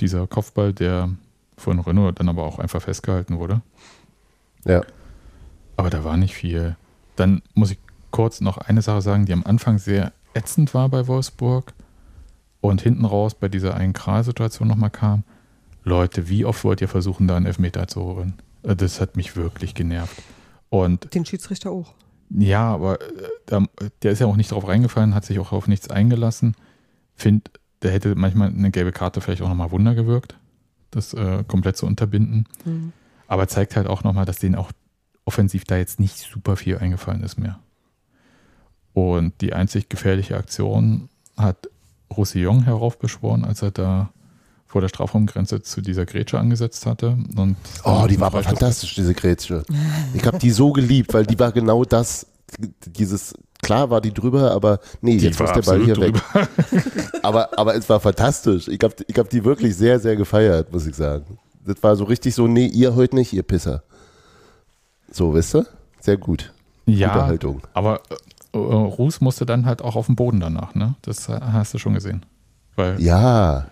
Dieser 0.00 0.26
Kopfball, 0.26 0.72
der 0.72 1.10
von 1.56 1.78
Renault 1.78 2.18
dann 2.18 2.28
aber 2.28 2.44
auch 2.44 2.58
einfach 2.58 2.82
festgehalten 2.82 3.38
wurde. 3.38 3.62
Ja. 4.64 4.82
Aber 5.76 5.90
da 5.90 6.02
war 6.02 6.16
nicht 6.16 6.34
viel. 6.34 6.76
Dann 7.16 7.42
muss 7.54 7.70
ich 7.72 7.78
kurz 8.10 8.40
noch 8.40 8.58
eine 8.58 8.82
Sache 8.82 9.02
sagen, 9.02 9.26
die 9.26 9.32
am 9.32 9.44
Anfang 9.44 9.78
sehr 9.78 10.12
ätzend 10.34 10.74
war 10.74 10.88
bei 10.88 11.06
Wolfsburg 11.06 11.72
und 12.60 12.80
hinten 12.82 13.04
raus 13.04 13.34
bei 13.34 13.48
dieser 13.48 13.74
einen 13.74 13.92
Kral-Situation 13.92 14.68
nochmal 14.68 14.90
kam. 14.90 15.24
Leute, 15.84 16.28
wie 16.28 16.44
oft 16.44 16.64
wollt 16.64 16.80
ihr 16.80 16.88
versuchen, 16.88 17.28
da 17.28 17.36
einen 17.36 17.46
Elfmeter 17.46 17.86
zu 17.88 18.02
holen? 18.02 18.34
Äh, 18.62 18.76
Das 18.76 19.00
hat 19.00 19.16
mich 19.16 19.36
wirklich 19.36 19.74
genervt. 19.74 20.22
Und 20.70 21.14
Den 21.14 21.24
Schiedsrichter 21.24 21.70
auch. 21.70 21.94
ja, 22.30 22.72
aber 22.74 23.00
äh, 23.00 23.06
da, 23.46 23.64
der 24.02 24.12
ist 24.12 24.18
ja 24.18 24.26
auch 24.26 24.36
nicht 24.36 24.50
drauf 24.52 24.66
reingefallen, 24.68 25.14
hat 25.14 25.24
sich 25.24 25.38
auch 25.38 25.52
auf 25.52 25.66
nichts 25.66 25.88
eingelassen. 25.90 26.54
Find, 27.14 27.50
der 27.82 27.92
hätte 27.92 28.14
manchmal 28.16 28.48
eine 28.48 28.70
gelbe 28.70 28.92
Karte 28.92 29.20
vielleicht 29.20 29.40
auch 29.42 29.48
nochmal 29.48 29.70
Wunder 29.70 29.94
gewirkt, 29.94 30.36
das 30.90 31.14
äh, 31.14 31.42
komplett 31.48 31.76
zu 31.76 31.86
unterbinden. 31.86 32.46
Mhm. 32.64 32.92
Aber 33.28 33.48
zeigt 33.48 33.76
halt 33.76 33.86
auch 33.86 34.04
nochmal, 34.04 34.24
dass 34.24 34.38
denen 34.38 34.56
auch 34.56 34.72
offensiv 35.24 35.64
da 35.64 35.76
jetzt 35.76 36.00
nicht 36.00 36.16
super 36.16 36.56
viel 36.56 36.78
eingefallen 36.78 37.22
ist 37.22 37.38
mehr. 37.38 37.58
Und 38.98 39.32
die 39.40 39.52
einzig 39.52 39.88
gefährliche 39.88 40.36
Aktion 40.36 41.08
hat 41.36 41.68
Roussillon 42.16 42.64
heraufbeschworen, 42.64 43.44
als 43.44 43.62
er 43.62 43.70
da 43.70 44.10
vor 44.66 44.80
der 44.80 44.88
Strafraumgrenze 44.88 45.62
zu 45.62 45.80
dieser 45.80 46.04
Grätsche 46.04 46.38
angesetzt 46.38 46.84
hatte. 46.84 47.16
Und 47.36 47.56
Oh, 47.84 48.06
die 48.08 48.18
war 48.20 48.28
aber 48.28 48.42
fantastisch, 48.42 48.94
diese 48.94 49.14
Grätsche. 49.14 49.62
Ich 50.14 50.24
habe 50.26 50.38
die 50.38 50.50
so 50.50 50.72
geliebt, 50.72 51.14
weil 51.14 51.24
die 51.26 51.38
war 51.38 51.52
genau 51.52 51.84
das, 51.84 52.26
dieses, 52.86 53.34
klar 53.62 53.88
war 53.90 54.00
die 54.00 54.12
drüber, 54.12 54.50
aber 54.52 54.80
nee, 55.00 55.16
Die 55.18 55.26
jetzt 55.26 55.38
muss 55.40 55.52
der 55.52 55.62
Ball 55.62 55.84
hier 55.84 55.94
absolut 55.96 56.14
weg. 56.34 57.12
Aber, 57.22 57.58
aber 57.58 57.74
es 57.74 57.88
war 57.88 58.00
fantastisch. 58.00 58.68
Ich 58.68 58.80
habe 58.82 58.94
ich 59.06 59.18
hab 59.18 59.28
die 59.28 59.44
wirklich 59.44 59.76
sehr, 59.76 59.98
sehr 60.00 60.16
gefeiert, 60.16 60.72
muss 60.72 60.86
ich 60.86 60.94
sagen. 60.94 61.38
Das 61.66 61.82
war 61.82 61.94
so 61.96 62.04
richtig 62.04 62.34
so, 62.34 62.46
nee, 62.46 62.66
ihr 62.66 62.94
heute 62.94 63.16
nicht, 63.16 63.32
ihr 63.34 63.42
Pisser. 63.42 63.82
So, 65.10 65.34
wisst 65.34 65.54
ihr? 65.54 65.66
Sehr 66.00 66.16
gut. 66.16 66.52
Gute 66.86 66.98
Ja, 66.98 67.26
Haltung. 67.26 67.60
aber 67.74 68.00
Ruß 68.54 69.20
musste 69.20 69.46
dann 69.46 69.66
halt 69.66 69.82
auch 69.82 69.96
auf 69.96 70.06
den 70.06 70.16
Boden 70.16 70.40
danach, 70.40 70.74
ne? 70.74 70.94
Das 71.02 71.28
äh, 71.28 71.38
hast 71.40 71.74
du 71.74 71.78
schon 71.78 71.94
gesehen. 71.94 72.24
Weil 72.76 73.00
Ja, 73.00 73.66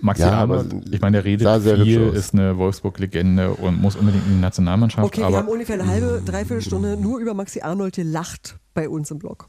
Maxi 0.00 0.22
Ja, 0.22 0.32
aber 0.32 0.58
Arnold, 0.58 0.94
ich 0.94 1.00
meine, 1.00 1.16
der 1.16 1.24
redet 1.24 1.62
viel, 1.62 2.08
ist 2.08 2.32
eine 2.32 2.56
Wolfsburg-Legende 2.56 3.50
und 3.54 3.80
muss 3.80 3.96
unbedingt 3.96 4.24
in 4.26 4.34
die 4.34 4.40
Nationalmannschaft, 4.40 5.06
Okay, 5.06 5.22
wir 5.28 5.36
haben 5.36 5.48
ungefähr 5.48 5.80
eine 5.80 5.86
halbe, 5.86 6.22
dreiviertel 6.24 6.62
Stunde 6.62 6.96
nur 6.96 7.18
über 7.18 7.34
Maxi 7.34 7.60
Arnold 7.60 7.96
gelacht 7.96 8.56
bei 8.74 8.88
uns 8.88 9.10
im 9.10 9.18
Blog. 9.18 9.48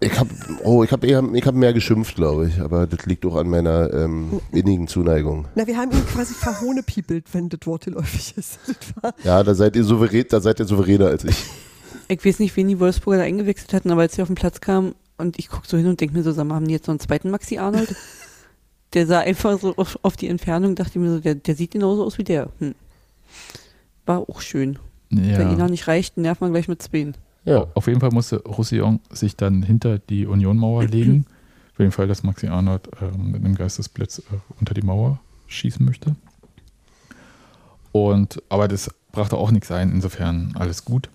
ich 0.00 0.18
habe 0.18 0.30
oh, 0.64 0.82
ich 0.82 0.90
hab 0.90 1.04
eher, 1.04 1.22
ich 1.32 1.46
hab 1.46 1.54
mehr 1.54 1.72
geschimpft, 1.72 2.16
glaube 2.16 2.48
ich. 2.48 2.60
Aber 2.60 2.86
das 2.86 3.06
liegt 3.06 3.24
auch 3.26 3.36
an 3.36 3.48
meiner 3.48 3.92
ähm, 3.92 4.40
innigen 4.50 4.88
Zuneigung. 4.88 5.46
Na, 5.54 5.66
wir 5.66 5.76
haben 5.76 5.92
ihn 5.92 6.06
quasi 6.06 6.34
verhohnepiepelt, 6.34 7.32
wenn 7.32 7.48
das 7.48 7.60
Wort 7.64 7.84
geläufig 7.84 8.34
ist. 8.36 8.58
Das 8.66 9.02
war, 9.02 9.14
Ja, 9.22 9.42
da 9.44 9.54
seid 9.54 9.76
ihr 9.76 9.84
souverän, 9.84 10.24
da 10.28 10.40
seid 10.40 10.58
ihr 10.58 10.66
souveräner 10.66 11.06
als 11.06 11.24
ich. 11.24 11.44
Ich 12.08 12.24
weiß 12.24 12.38
nicht, 12.38 12.56
wen 12.56 12.68
die 12.68 12.80
Wolfsburger 12.80 13.18
da 13.18 13.24
eingewechselt 13.24 13.72
hatten, 13.74 13.90
aber 13.90 14.02
als 14.02 14.16
sie 14.16 14.22
auf 14.22 14.28
den 14.28 14.34
Platz 14.34 14.60
kamen 14.60 14.94
und 15.18 15.38
ich 15.38 15.48
gucke 15.48 15.68
so 15.68 15.76
hin 15.76 15.86
und 15.86 16.00
denke 16.00 16.16
mir 16.16 16.22
so, 16.22 16.32
sag 16.32 16.46
mal, 16.46 16.54
haben 16.54 16.66
die 16.66 16.72
jetzt 16.72 16.86
noch 16.86 16.92
einen 16.92 17.00
zweiten 17.00 17.30
Maxi 17.30 17.58
Arnold? 17.58 17.94
der 18.94 19.06
sah 19.06 19.20
einfach 19.20 19.58
so 19.58 19.76
auf, 19.76 19.98
auf 20.02 20.16
die 20.16 20.28
Entfernung, 20.28 20.74
dachte 20.74 20.98
mir 20.98 21.10
so, 21.10 21.20
der, 21.20 21.34
der 21.34 21.54
sieht 21.54 21.72
genauso 21.72 22.04
aus 22.04 22.18
wie 22.18 22.24
der. 22.24 22.50
Hm. 22.58 22.74
War 24.06 24.28
auch 24.28 24.40
schön. 24.40 24.78
Wenn 25.10 25.30
ja. 25.30 25.38
einer 25.38 25.68
nicht 25.68 25.88
reicht, 25.88 26.16
nervt 26.16 26.40
man 26.40 26.52
gleich 26.52 26.68
mit 26.68 26.82
Zweien. 26.82 27.14
Ja. 27.44 27.66
Auf 27.74 27.86
jeden 27.86 28.00
Fall 28.00 28.10
musste 28.10 28.42
Roussillon 28.42 29.00
sich 29.10 29.36
dann 29.36 29.62
hinter 29.62 29.98
die 29.98 30.26
Unionmauer 30.26 30.84
legen, 30.86 31.26
für 31.74 31.82
den 31.82 31.92
Fall, 31.92 32.08
dass 32.08 32.22
Maxi 32.22 32.48
Arnold 32.48 32.88
ähm, 33.00 33.32
mit 33.32 33.44
einem 33.44 33.54
Geistesblitz 33.54 34.18
äh, 34.18 34.22
unter 34.58 34.74
die 34.74 34.82
Mauer 34.82 35.20
schießen 35.46 35.84
möchte. 35.84 36.16
Und, 37.92 38.42
aber 38.48 38.68
das 38.68 38.90
brachte 39.12 39.36
auch 39.36 39.50
nichts 39.50 39.70
ein, 39.70 39.92
insofern 39.92 40.54
alles 40.56 40.84
gut. 40.84 41.08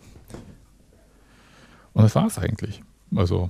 Und 1.94 2.04
das 2.04 2.16
war 2.16 2.26
es 2.28 2.38
eigentlich. 2.38 2.82
Also 3.16 3.50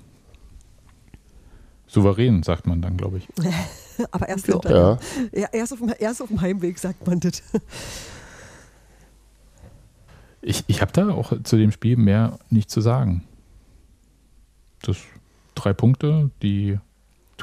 souverän, 1.88 2.44
sagt 2.44 2.68
man 2.68 2.82
dann, 2.82 2.98
glaube 2.98 3.20
ich. 3.20 3.28
aber 4.12 4.28
erst, 4.28 4.48
Ja. 4.48 4.60
Ja. 4.66 5.00
Ja, 5.32 5.48
erst, 5.52 5.74
auf 5.74 5.80
dem, 5.80 5.94
erst 5.98 6.22
auf 6.22 6.28
dem 6.28 6.42
Heimweg 6.42 6.78
sagt 6.80 7.06
man 7.08 7.20
das. 7.20 7.42
Ich, 10.46 10.66
ich 10.68 10.82
habe 10.82 10.92
da 10.92 11.10
auch 11.10 11.32
zu 11.44 11.56
dem 11.56 11.72
Spiel 11.72 11.96
mehr 11.96 12.38
nicht 12.50 12.70
zu 12.70 12.82
sagen. 12.82 13.24
Das 14.82 14.98
drei 15.56 15.72
Punkte, 15.72 16.32
die 16.42 16.80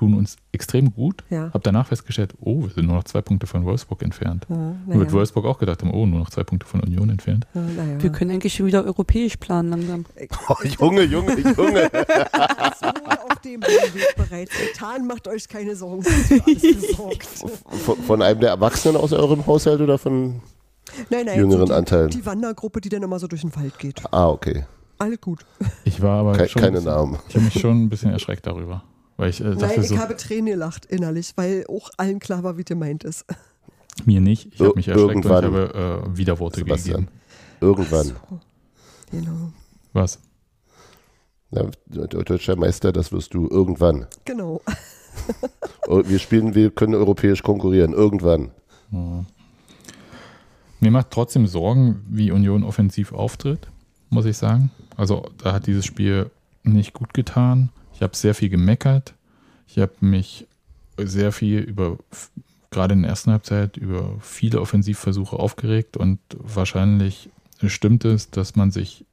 tun 0.01 0.15
uns 0.15 0.37
extrem 0.53 0.95
gut. 0.95 1.25
Ja. 1.29 1.51
Habe 1.53 1.61
danach 1.63 1.87
festgestellt, 1.87 2.33
oh, 2.41 2.63
wir 2.63 2.71
sind 2.71 2.87
nur 2.87 2.97
noch 2.97 3.05
zwei 3.05 3.21
Punkte 3.21 3.47
von 3.47 3.67
Wolfsburg 3.67 4.01
entfernt. 4.03 4.47
Ja, 4.49 4.55
Und 4.57 4.89
naja. 4.89 5.01
mit 5.01 5.13
Wolfsburg 5.13 5.45
auch 5.45 5.59
gedacht 5.59 5.83
haben, 5.83 5.93
oh, 5.93 6.07
nur 6.07 6.21
noch 6.21 6.31
zwei 6.31 6.43
Punkte 6.43 6.67
von 6.67 6.81
Union 6.81 7.11
entfernt. 7.11 7.47
Ja. 7.53 7.63
Wir 7.99 8.11
können 8.11 8.31
eigentlich 8.31 8.55
schon 8.55 8.65
wieder 8.65 8.83
europäisch 8.83 9.37
planen 9.37 9.71
langsam. 9.71 10.07
Oh, 10.49 10.55
Junge, 10.81 11.03
Junge, 11.03 11.39
Junge. 11.39 11.55
Wurde 11.93 13.23
auf 13.31 13.39
dem 13.45 13.63
Heimweg 13.63 14.17
bereits 14.17 14.53
getan. 14.59 15.07
Macht 15.07 15.29
euch 15.29 15.47
keine 15.49 15.77
Sorgen. 15.77 16.03
Von, 16.03 17.97
von 17.99 18.23
einem 18.23 18.41
der 18.41 18.51
Erwachsenen 18.51 18.97
aus 18.97 19.13
eurem 19.13 19.47
Haushalt 19.47 19.81
oder 19.83 19.99
von. 19.99 20.41
Nein, 21.11 21.27
nein, 21.27 21.39
Jüngeren 21.39 21.67
die, 21.67 21.73
Anteilen. 21.73 22.11
Die 22.11 22.25
Wandergruppe, 22.25 22.81
die 22.81 22.89
dann 22.89 23.03
immer 23.03 23.19
so 23.19 23.27
durch 23.27 23.43
den 23.43 23.55
Wald 23.55 23.79
geht. 23.79 24.03
Ah, 24.11 24.29
okay. 24.31 24.65
Alles 24.99 25.21
gut. 25.21 25.45
Ich 25.85 26.01
war 26.03 26.21
aber 26.21 26.33
Ke 26.33 26.49
schon, 26.49 26.63
keine 26.63 26.81
Namen. 26.81 27.19
ich 27.29 27.35
habe 27.35 27.45
mich 27.45 27.61
schon 27.61 27.85
ein 27.85 27.89
bisschen 27.91 28.11
erschreckt 28.13 28.47
darüber. 28.47 28.83
Weil 29.21 29.29
ich 29.29 29.41
äh, 29.43 29.51
dachte 29.51 29.67
Nein, 29.67 29.81
ich 29.83 29.89
so, 29.89 29.99
habe 29.99 30.17
Tränen 30.17 30.47
gelacht 30.47 30.87
innerlich, 30.87 31.33
weil 31.37 31.67
auch 31.69 31.91
allen 31.99 32.21
klar 32.21 32.43
war, 32.43 32.57
wie 32.57 32.65
gemeint 32.65 33.05
ist. 33.05 33.27
mir 34.07 34.19
nicht. 34.19 34.55
Ich 34.55 34.61
habe 34.61 34.73
mich 34.77 34.89
erschreckt 34.89 35.15
und 35.15 35.19
ich 35.19 35.31
irgendwann. 35.31 35.45
habe 35.45 36.05
äh, 36.09 36.17
Widerworte 36.17 36.61
Sebastian. 36.61 37.01
gegeben. 37.01 37.19
Irgendwann. 37.61 38.07
So, 38.07 38.41
genau. 39.11 39.53
Was? 39.93 40.21
Ja, 41.51 41.65
deutscher 41.91 42.57
Meister, 42.57 42.93
das 42.93 43.13
wirst 43.13 43.35
du 43.35 43.47
irgendwann. 43.47 44.07
Genau. 44.25 44.63
Oh, 45.87 46.03
Wir 46.07 46.19
spielen, 46.19 46.55
wir 46.55 46.71
können 46.71 46.95
europäisch 46.95 47.43
konkurrieren. 47.43 47.93
Irgendwann. 47.93 48.53
Ja. 48.91 49.25
Mir 50.79 50.91
macht 50.93 51.11
trotzdem 51.11 51.47
Sorgen, 51.47 52.07
wie 52.09 52.31
Union 52.31 52.63
offensiv 52.65 53.13
auftritt, 53.13 53.69
muss 54.09 54.25
ich 54.25 54.39
sagen. 54.39 54.71
Also 54.97 55.27
da 55.43 55.53
hat 55.53 55.67
dieses 55.67 55.85
Spiel 55.85 56.31
nicht 56.63 56.95
gut 56.95 57.13
getan. 57.13 57.69
Ich 58.01 58.03
habe 58.03 58.17
sehr 58.17 58.35
viel 58.35 58.49
gemeckert. 58.49 59.13
Ich 59.67 59.79
habe 59.79 59.93
mich 60.01 60.47
sehr 60.97 61.33
viel 61.33 61.59
über, 61.59 61.99
gerade 62.71 62.95
in 62.95 63.03
der 63.03 63.11
ersten 63.11 63.31
Halbzeit, 63.31 63.77
über 63.77 64.17
viele 64.21 64.63
Offensivversuche 64.63 65.39
aufgeregt 65.39 65.99
und 65.99 66.19
wahrscheinlich 66.33 67.29
stimmt 67.67 68.07
es, 68.07 68.31
dass 68.31 68.57
man 68.57 68.71
sich 68.71 69.05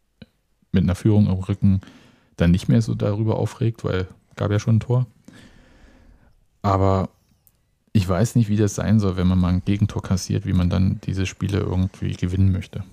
mit 0.71 0.83
einer 0.83 0.95
Führung 0.95 1.27
im 1.27 1.33
Rücken 1.33 1.81
dann 2.37 2.51
nicht 2.51 2.69
mehr 2.69 2.81
so 2.81 2.95
darüber 2.95 3.39
aufregt, 3.39 3.83
weil 3.83 4.07
gab 4.37 4.51
ja 4.51 4.59
schon 4.59 4.77
ein 4.77 4.79
Tor. 4.79 5.05
Aber 6.61 7.09
ich 7.91 8.07
weiß 8.07 8.35
nicht, 8.35 8.47
wie 8.47 8.55
das 8.55 8.75
sein 8.75 9.01
soll, 9.01 9.17
wenn 9.17 9.27
man 9.27 9.37
mal 9.39 9.49
ein 9.49 9.65
Gegentor 9.65 10.01
kassiert, 10.01 10.45
wie 10.45 10.53
man 10.53 10.69
dann 10.69 11.01
diese 11.03 11.25
Spiele 11.25 11.59
irgendwie 11.59 12.13
gewinnen 12.13 12.53
möchte. 12.53 12.85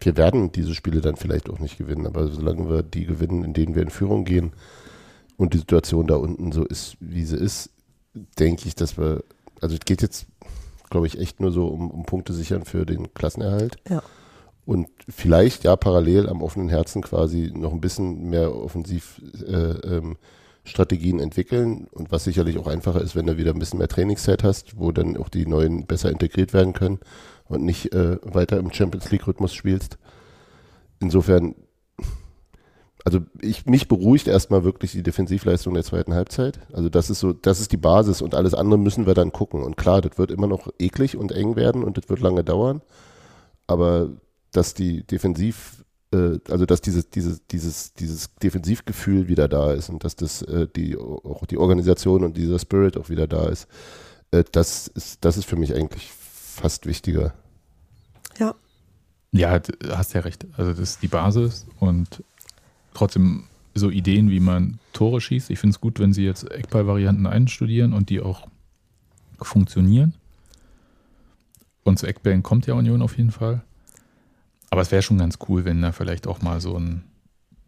Wir 0.00 0.16
werden 0.16 0.50
diese 0.50 0.74
Spiele 0.74 1.00
dann 1.00 1.14
vielleicht 1.14 1.48
auch 1.50 1.60
nicht 1.60 1.78
gewinnen, 1.78 2.04
aber 2.04 2.26
solange 2.26 2.68
wir 2.68 2.82
die 2.82 3.06
gewinnen, 3.06 3.44
in 3.44 3.54
denen 3.54 3.76
wir 3.76 3.82
in 3.82 3.90
Führung 3.90 4.24
gehen 4.24 4.50
und 5.36 5.54
die 5.54 5.58
Situation 5.58 6.06
da 6.06 6.16
unten 6.16 6.52
so 6.52 6.64
ist, 6.64 6.96
wie 7.00 7.24
sie 7.24 7.36
ist, 7.36 7.70
denke 8.38 8.68
ich, 8.68 8.74
dass 8.74 8.96
wir, 8.96 9.24
also 9.60 9.74
es 9.74 9.80
geht 9.80 10.02
jetzt, 10.02 10.26
glaube 10.90 11.06
ich, 11.06 11.18
echt 11.18 11.40
nur 11.40 11.52
so 11.52 11.66
um, 11.66 11.90
um 11.90 12.04
Punkte 12.04 12.32
sichern 12.32 12.64
für 12.64 12.86
den 12.86 13.12
Klassenerhalt. 13.14 13.76
Ja. 13.88 14.02
Und 14.66 14.88
vielleicht, 15.08 15.64
ja, 15.64 15.76
parallel 15.76 16.28
am 16.28 16.42
offenen 16.42 16.68
Herzen 16.68 17.02
quasi 17.02 17.52
noch 17.54 17.72
ein 17.72 17.80
bisschen 17.80 18.30
mehr 18.30 18.54
Offensivstrategien 18.54 19.92
äh, 19.92 19.96
ähm, 19.96 20.16
Strategien 20.64 21.20
entwickeln. 21.20 21.86
Und 21.92 22.10
was 22.10 22.24
sicherlich 22.24 22.58
auch 22.58 22.66
einfacher 22.66 23.02
ist, 23.02 23.14
wenn 23.14 23.26
du 23.26 23.36
wieder 23.36 23.52
ein 23.52 23.58
bisschen 23.58 23.78
mehr 23.78 23.88
Trainingszeit 23.88 24.42
hast, 24.42 24.78
wo 24.78 24.92
dann 24.92 25.16
auch 25.16 25.28
die 25.28 25.46
neuen 25.46 25.86
besser 25.86 26.10
integriert 26.10 26.54
werden 26.54 26.72
können 26.72 27.00
und 27.44 27.62
nicht 27.62 27.92
äh, 27.92 28.16
weiter 28.22 28.58
im 28.58 28.72
Champions 28.72 29.10
League-Rhythmus 29.10 29.52
spielst. 29.52 29.98
Insofern, 31.00 31.54
also 33.04 33.20
ich, 33.42 33.66
mich 33.66 33.86
beruhigt 33.86 34.26
erstmal 34.28 34.64
wirklich 34.64 34.92
die 34.92 35.02
Defensivleistung 35.02 35.74
der 35.74 35.84
zweiten 35.84 36.14
Halbzeit. 36.14 36.58
Also 36.72 36.88
das 36.88 37.10
ist 37.10 37.20
so, 37.20 37.34
das 37.34 37.60
ist 37.60 37.70
die 37.70 37.76
Basis 37.76 38.22
und 38.22 38.34
alles 38.34 38.54
andere 38.54 38.78
müssen 38.78 39.04
wir 39.04 39.12
dann 39.12 39.30
gucken. 39.30 39.62
Und 39.62 39.76
klar, 39.76 40.00
das 40.00 40.16
wird 40.16 40.30
immer 40.30 40.46
noch 40.46 40.72
eklig 40.78 41.16
und 41.16 41.30
eng 41.30 41.54
werden 41.54 41.84
und 41.84 41.98
das 41.98 42.08
wird 42.08 42.20
lange 42.20 42.44
dauern. 42.44 42.80
Aber 43.66 44.08
dass 44.52 44.72
die 44.72 45.06
Defensiv, 45.06 45.84
äh, 46.12 46.38
also 46.48 46.64
dass 46.64 46.80
dieses, 46.80 47.10
dieses, 47.10 47.46
dieses, 47.46 47.92
dieses 47.92 48.34
Defensivgefühl 48.36 49.28
wieder 49.28 49.48
da 49.48 49.72
ist 49.72 49.90
und 49.90 50.02
dass 50.02 50.16
das 50.16 50.40
äh, 50.40 50.66
die 50.74 50.96
auch 50.96 51.44
die 51.44 51.58
Organisation 51.58 52.24
und 52.24 52.38
dieser 52.38 52.58
Spirit 52.58 52.96
auch 52.96 53.10
wieder 53.10 53.26
da 53.26 53.48
ist, 53.48 53.68
äh, 54.30 54.44
das 54.50 54.88
ist, 54.88 55.22
das 55.26 55.36
ist 55.36 55.44
für 55.44 55.56
mich 55.56 55.74
eigentlich 55.74 56.10
fast 56.10 56.86
wichtiger. 56.86 57.34
Ja. 58.38 58.54
Ja, 59.30 59.60
hast 59.90 60.14
ja 60.14 60.20
recht. 60.20 60.46
Also 60.56 60.70
das 60.70 60.78
ist 60.78 61.02
die 61.02 61.08
Basis 61.08 61.66
und 61.80 62.22
trotzdem 62.94 63.44
so 63.74 63.90
Ideen, 63.90 64.30
wie 64.30 64.40
man 64.40 64.78
Tore 64.92 65.20
schießt. 65.20 65.50
Ich 65.50 65.58
finde 65.58 65.74
es 65.74 65.80
gut, 65.80 65.98
wenn 65.98 66.12
sie 66.12 66.24
jetzt 66.24 66.50
Eckball-Varianten 66.50 67.26
einstudieren 67.26 67.92
und 67.92 68.08
die 68.08 68.20
auch 68.20 68.48
funktionieren. 69.40 70.14
Und 71.82 71.98
zu 71.98 72.06
Eckbällen 72.06 72.42
kommt 72.42 72.66
ja 72.66 72.74
Union 72.74 73.02
auf 73.02 73.18
jeden 73.18 73.30
Fall. 73.30 73.62
Aber 74.70 74.80
es 74.80 74.90
wäre 74.90 75.02
schon 75.02 75.18
ganz 75.18 75.38
cool, 75.48 75.64
wenn 75.64 75.82
da 75.82 75.92
vielleicht 75.92 76.26
auch 76.26 76.40
mal 76.40 76.60
so 76.60 76.78
ein 76.78 77.04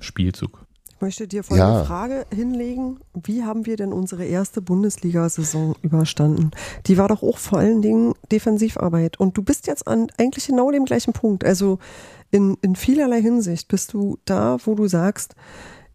Spielzug. 0.01 0.66
Ich 0.97 1.03
möchte 1.03 1.29
dir 1.29 1.45
folgende 1.45 1.73
Ja. 1.73 1.85
Frage 1.85 2.25
hinlegen. 2.35 3.01
Wie 3.13 3.45
haben 3.45 3.67
wir 3.67 3.77
denn 3.77 3.93
unsere 3.93 4.25
erste 4.25 4.63
Bundesliga-Saison 4.63 5.75
überstanden? 5.83 6.53
Die 6.87 6.97
war 6.97 7.09
doch 7.09 7.23
auch 7.23 7.37
vor 7.37 7.59
allen 7.59 7.83
Dingen 7.83 8.15
Defensivarbeit. 8.33 9.21
Und 9.21 9.37
du 9.37 9.43
bist 9.43 9.67
jetzt 9.67 9.87
an 9.87 10.07
eigentlich 10.17 10.47
genau 10.47 10.71
dem 10.71 10.87
gleichen 10.87 11.13
Punkt. 11.13 11.45
Also 11.45 11.81
in, 12.31 12.57
in 12.63 12.77
vielerlei 12.77 13.21
Hinsicht 13.21 13.69
bist 13.69 13.93
du 13.93 14.17
da, 14.25 14.57
wo 14.65 14.75
du 14.75 14.89
sagst, 14.89 15.35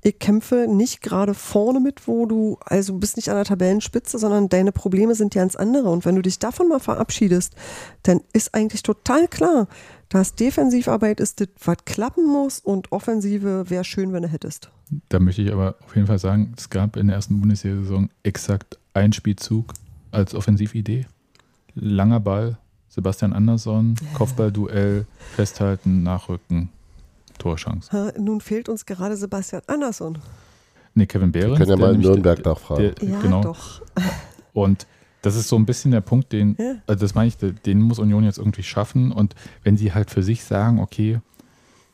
ich 0.04 0.20
kämpfe 0.20 0.68
nicht 0.70 1.02
gerade 1.02 1.34
vorne 1.34 1.80
mit, 1.80 2.08
wo 2.08 2.28
du, 2.28 2.58
also 2.64 2.93
bist 2.93 3.18
nicht 3.18 3.30
an 3.30 3.36
der 3.36 3.45
Tabellenspitze, 3.45 4.20
sondern 4.20 4.49
deine 4.49 4.72
Probleme 4.72 5.16
sind 5.16 5.34
ganz 5.34 5.56
andere. 5.56 5.89
Und 5.89 6.06
wenn 6.06 6.16
du 6.16 6.22
dich 6.22 6.38
davon 6.38 6.68
mal 6.68 6.80
verabschiedest, 6.80 7.56
dann 8.04 8.22
ist 8.34 8.54
eigentlich 8.54 8.84
total 8.84 9.28
klar, 9.28 9.68
dass 10.12 10.36
Defensivarbeit 10.36 11.20
ist 11.20 11.39
das, 11.39 11.47
was 11.64 11.78
klappen 11.86 12.28
muss 12.28 12.59
und 12.59 12.91
Offensive 12.91 13.70
wäre 13.70 13.84
schön, 13.86 14.12
wenn 14.12 14.24
du 14.24 14.30
hättest. 14.30 14.70
Da 15.07 15.20
möchte 15.20 15.41
ich 15.41 15.53
aber 15.53 15.76
auf 15.86 15.95
jeden 15.95 16.07
Fall 16.07 16.20
sagen, 16.20 16.53
es 16.57 16.70
gab 16.70 16.97
in 16.97 17.07
der 17.07 17.16
ersten 17.16 17.39
Bundesliga-Saison 17.39 18.09
exakt 18.24 18.78
einen 18.93 19.14
Spielzug 19.14 19.74
als 20.12 20.36
Offensividee. 20.36 21.07
Langer 21.76 22.20
Ball, 22.20 22.57
Sebastian 22.89 23.32
Andersson, 23.32 23.95
Kopfballduell, 24.14 25.05
Festhalten, 25.34 26.03
Nachrücken, 26.03 26.68
Torchance. 27.39 27.89
Ha, 27.93 28.12
nun 28.20 28.41
fehlt 28.41 28.68
uns 28.68 28.86
gerade 28.86 29.16
Sebastian 29.16 29.62
Andersson. 29.68 30.18
Nee, 30.93 31.05
Kevin 31.05 31.32
Behrens. 31.32 31.57
Können 31.57 31.70
ja 31.70 31.78
mal 31.78 31.95
in 31.95 32.01
Nürnberg 32.01 32.43
nachfragen. 32.43 32.93
Ja, 33.01 33.22
genau. 33.22 33.41
doch. 33.41 33.82
Und 34.51 34.88
das 35.22 35.36
ist 35.36 35.47
so 35.47 35.55
ein 35.55 35.65
bisschen 35.65 35.91
der 35.91 36.01
Punkt, 36.01 36.32
den, 36.32 36.55
Ja. 36.57 36.76
also 36.88 37.01
das 37.01 37.13
meine 37.15 37.28
ich, 37.28 37.38
den 37.38 37.82
muss 37.82 37.99
Union 37.99 38.24
jetzt 38.24 38.38
irgendwie 38.38 38.63
schaffen. 38.63 39.11
Und 39.11 39.36
wenn 39.63 39.78
sie 39.78 39.93
halt 39.93 40.09
für 40.09 40.24
sich 40.24 40.43
sagen, 40.43 40.80
okay, 40.80 41.19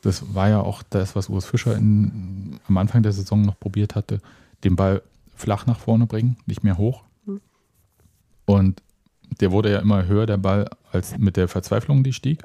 das 0.02 0.34
war 0.34 0.48
ja 0.48 0.60
auch 0.60 0.82
das, 0.88 1.16
was 1.16 1.28
Urs 1.28 1.44
Fischer 1.44 1.76
in, 1.76 2.58
am 2.68 2.76
Anfang 2.78 3.02
der 3.02 3.12
Saison 3.12 3.42
noch 3.42 3.58
probiert 3.58 3.94
hatte, 3.94 4.20
den 4.64 4.76
Ball 4.76 5.02
flach 5.34 5.66
nach 5.66 5.78
vorne 5.78 6.06
bringen, 6.06 6.36
nicht 6.46 6.64
mehr 6.64 6.78
hoch. 6.78 7.02
Hm. 7.26 7.40
Und 8.46 8.82
der 9.40 9.52
wurde 9.52 9.72
ja 9.72 9.80
immer 9.80 10.06
höher, 10.06 10.26
der 10.26 10.38
Ball, 10.38 10.70
als 10.90 11.18
mit 11.18 11.36
der 11.36 11.48
Verzweiflung, 11.48 12.02
die 12.02 12.12
stieg. 12.12 12.42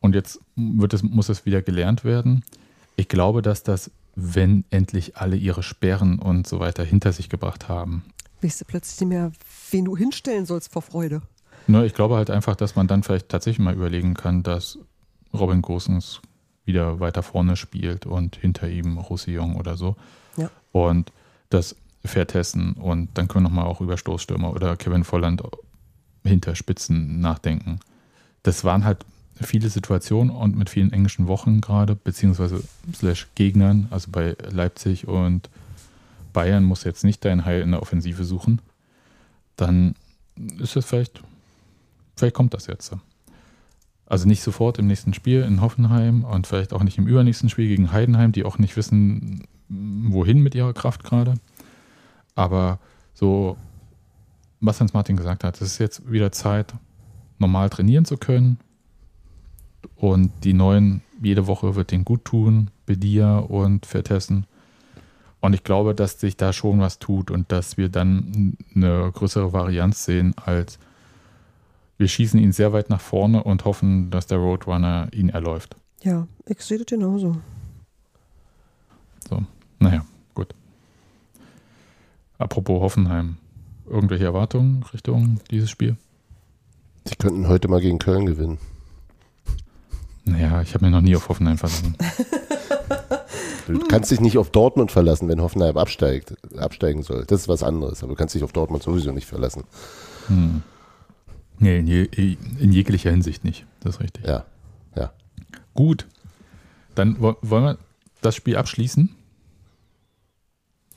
Und 0.00 0.14
jetzt 0.14 0.40
wird 0.56 0.94
es, 0.94 1.02
muss 1.02 1.28
es 1.28 1.46
wieder 1.46 1.62
gelernt 1.62 2.04
werden. 2.04 2.44
Ich 2.96 3.08
glaube, 3.08 3.42
dass 3.42 3.62
das, 3.62 3.90
wenn 4.14 4.64
endlich 4.70 5.16
alle 5.16 5.36
ihre 5.36 5.62
Sperren 5.62 6.18
und 6.18 6.46
so 6.46 6.60
weiter 6.60 6.84
hinter 6.84 7.12
sich 7.12 7.28
gebracht 7.28 7.68
haben, 7.68 8.04
Weißt 8.42 8.60
du 8.60 8.64
plötzlich 8.64 9.00
nicht 9.00 9.08
mehr, 9.08 9.32
wen 9.70 9.84
du 9.84 9.96
hinstellen 9.96 10.46
sollst 10.46 10.72
vor 10.72 10.82
Freude. 10.82 11.22
Ne, 11.68 11.86
ich 11.86 11.94
glaube 11.94 12.16
halt 12.16 12.28
einfach, 12.30 12.56
dass 12.56 12.74
man 12.74 12.88
dann 12.88 13.02
vielleicht 13.02 13.28
tatsächlich 13.28 13.64
mal 13.64 13.74
überlegen 13.74 14.14
kann, 14.14 14.42
dass 14.42 14.78
Robin 15.32 15.62
Gosens 15.62 16.20
wieder 16.64 17.00
weiter 17.00 17.22
vorne 17.22 17.56
spielt 17.56 18.06
und 18.06 18.36
hinter 18.36 18.68
ihm 18.68 18.98
Roussillon 18.98 19.56
oder 19.56 19.76
so. 19.76 19.96
Ja. 20.36 20.50
Und 20.72 21.12
das 21.50 21.76
Vertessen 22.04 22.74
und 22.74 23.10
dann 23.14 23.28
können 23.28 23.44
wir 23.44 23.48
nochmal 23.50 23.66
auch 23.66 23.80
über 23.80 23.96
Stoßstürmer 23.96 24.52
oder 24.52 24.76
Kevin 24.76 25.04
Volland 25.04 25.42
hinter 26.24 26.54
Spitzen 26.56 27.20
nachdenken. 27.20 27.78
Das 28.42 28.64
waren 28.64 28.84
halt 28.84 29.04
viele 29.40 29.68
Situationen 29.68 30.34
und 30.34 30.56
mit 30.56 30.68
vielen 30.68 30.92
englischen 30.92 31.28
Wochen 31.28 31.60
gerade, 31.60 31.94
beziehungsweise 31.94 32.62
slash 32.94 33.28
Gegnern, 33.34 33.86
also 33.90 34.10
bei 34.10 34.36
Leipzig 34.50 35.06
und 35.06 35.48
Bayern 36.32 36.64
muss 36.64 36.84
jetzt 36.84 37.04
nicht 37.04 37.24
dein 37.24 37.44
Heil 37.44 37.62
in 37.62 37.72
der 37.72 37.82
Offensive 37.82 38.24
suchen. 38.24 38.60
Dann 39.56 39.94
ist 40.58 40.76
es 40.76 40.86
vielleicht 40.86 41.22
Vielleicht 42.16 42.34
kommt 42.34 42.54
das 42.54 42.66
jetzt. 42.66 42.94
Also 44.06 44.28
nicht 44.28 44.42
sofort 44.42 44.78
im 44.78 44.86
nächsten 44.86 45.14
Spiel 45.14 45.42
in 45.42 45.60
Hoffenheim 45.60 46.24
und 46.24 46.46
vielleicht 46.46 46.72
auch 46.72 46.82
nicht 46.82 46.98
im 46.98 47.06
übernächsten 47.06 47.48
Spiel 47.48 47.68
gegen 47.68 47.92
Heidenheim, 47.92 48.32
die 48.32 48.44
auch 48.44 48.58
nicht 48.58 48.76
wissen, 48.76 49.44
wohin 49.68 50.40
mit 50.40 50.54
ihrer 50.54 50.74
Kraft 50.74 51.02
gerade. 51.02 51.34
Aber 52.34 52.78
so, 53.14 53.56
was 54.60 54.80
Hans 54.80 54.92
Martin 54.92 55.16
gesagt 55.16 55.44
hat, 55.44 55.56
es 55.56 55.72
ist 55.72 55.78
jetzt 55.78 56.10
wieder 56.10 56.30
Zeit, 56.32 56.74
normal 57.38 57.70
trainieren 57.70 58.04
zu 58.04 58.16
können. 58.16 58.58
Und 59.96 60.30
die 60.44 60.52
neuen, 60.52 61.00
jede 61.20 61.46
Woche 61.46 61.74
wird 61.74 61.90
den 61.90 62.04
gut 62.04 62.24
tun, 62.24 62.70
Bedia 62.86 63.38
und 63.38 63.86
Vertessen. 63.86 64.46
Und 65.42 65.54
ich 65.54 65.64
glaube, 65.64 65.94
dass 65.94 66.18
sich 66.18 66.36
da 66.36 66.52
schon 66.52 66.80
was 66.80 66.98
tut 66.98 67.30
und 67.30 67.52
dass 67.52 67.76
wir 67.76 67.88
dann 67.88 68.56
eine 68.74 69.10
größere 69.12 69.52
Varianz 69.52 70.04
sehen 70.04 70.34
als 70.36 70.78
wir 71.98 72.08
schießen 72.08 72.40
ihn 72.40 72.50
sehr 72.50 72.72
weit 72.72 72.90
nach 72.90 73.00
vorne 73.00 73.44
und 73.44 73.64
hoffen, 73.64 74.10
dass 74.10 74.26
der 74.26 74.38
Roadrunner 74.38 75.08
ihn 75.12 75.28
erläuft. 75.28 75.76
Ja, 76.02 76.26
ich 76.46 76.60
sehe 76.60 76.78
das 76.78 76.86
genauso. 76.86 77.36
So, 79.28 79.44
naja, 79.78 80.04
gut. 80.34 80.52
Apropos 82.38 82.80
Hoffenheim. 82.80 83.36
Irgendwelche 83.86 84.24
Erwartungen 84.24 84.82
Richtung 84.92 85.38
dieses 85.50 85.70
Spiel? 85.70 85.96
Die 87.06 87.14
könnten 87.14 87.46
heute 87.46 87.68
mal 87.68 87.80
gegen 87.80 88.00
Köln 88.00 88.26
gewinnen. 88.26 88.58
Naja, 90.24 90.60
ich 90.62 90.74
habe 90.74 90.84
mir 90.84 90.90
noch 90.90 91.02
nie 91.02 91.14
auf 91.14 91.28
Hoffenheim 91.28 91.58
verlassen. 91.58 91.96
Du 93.66 93.78
kannst 93.86 94.10
dich 94.10 94.20
nicht 94.20 94.38
auf 94.38 94.50
Dortmund 94.50 94.90
verlassen, 94.92 95.28
wenn 95.28 95.40
Hoffenheim 95.40 95.76
absteigt, 95.76 96.34
absteigen 96.56 97.02
soll. 97.02 97.24
Das 97.26 97.42
ist 97.42 97.48
was 97.48 97.62
anderes. 97.62 98.02
Aber 98.02 98.12
du 98.12 98.16
kannst 98.16 98.34
dich 98.34 98.42
auf 98.44 98.52
Dortmund 98.52 98.82
sowieso 98.82 99.12
nicht 99.12 99.26
verlassen. 99.26 99.64
Hm. 100.28 100.62
Nee, 101.58 101.78
in, 101.78 101.86
je, 101.86 102.02
in 102.04 102.72
jeglicher 102.72 103.10
Hinsicht 103.10 103.44
nicht. 103.44 103.66
Das 103.80 103.96
ist 103.96 104.00
richtig. 104.00 104.24
Ja, 104.26 104.44
ja. 104.96 105.12
Gut. 105.74 106.06
Dann 106.94 107.20
wo- 107.20 107.36
wollen 107.42 107.64
wir 107.64 107.78
das 108.20 108.34
Spiel 108.36 108.56
abschließen? 108.56 109.10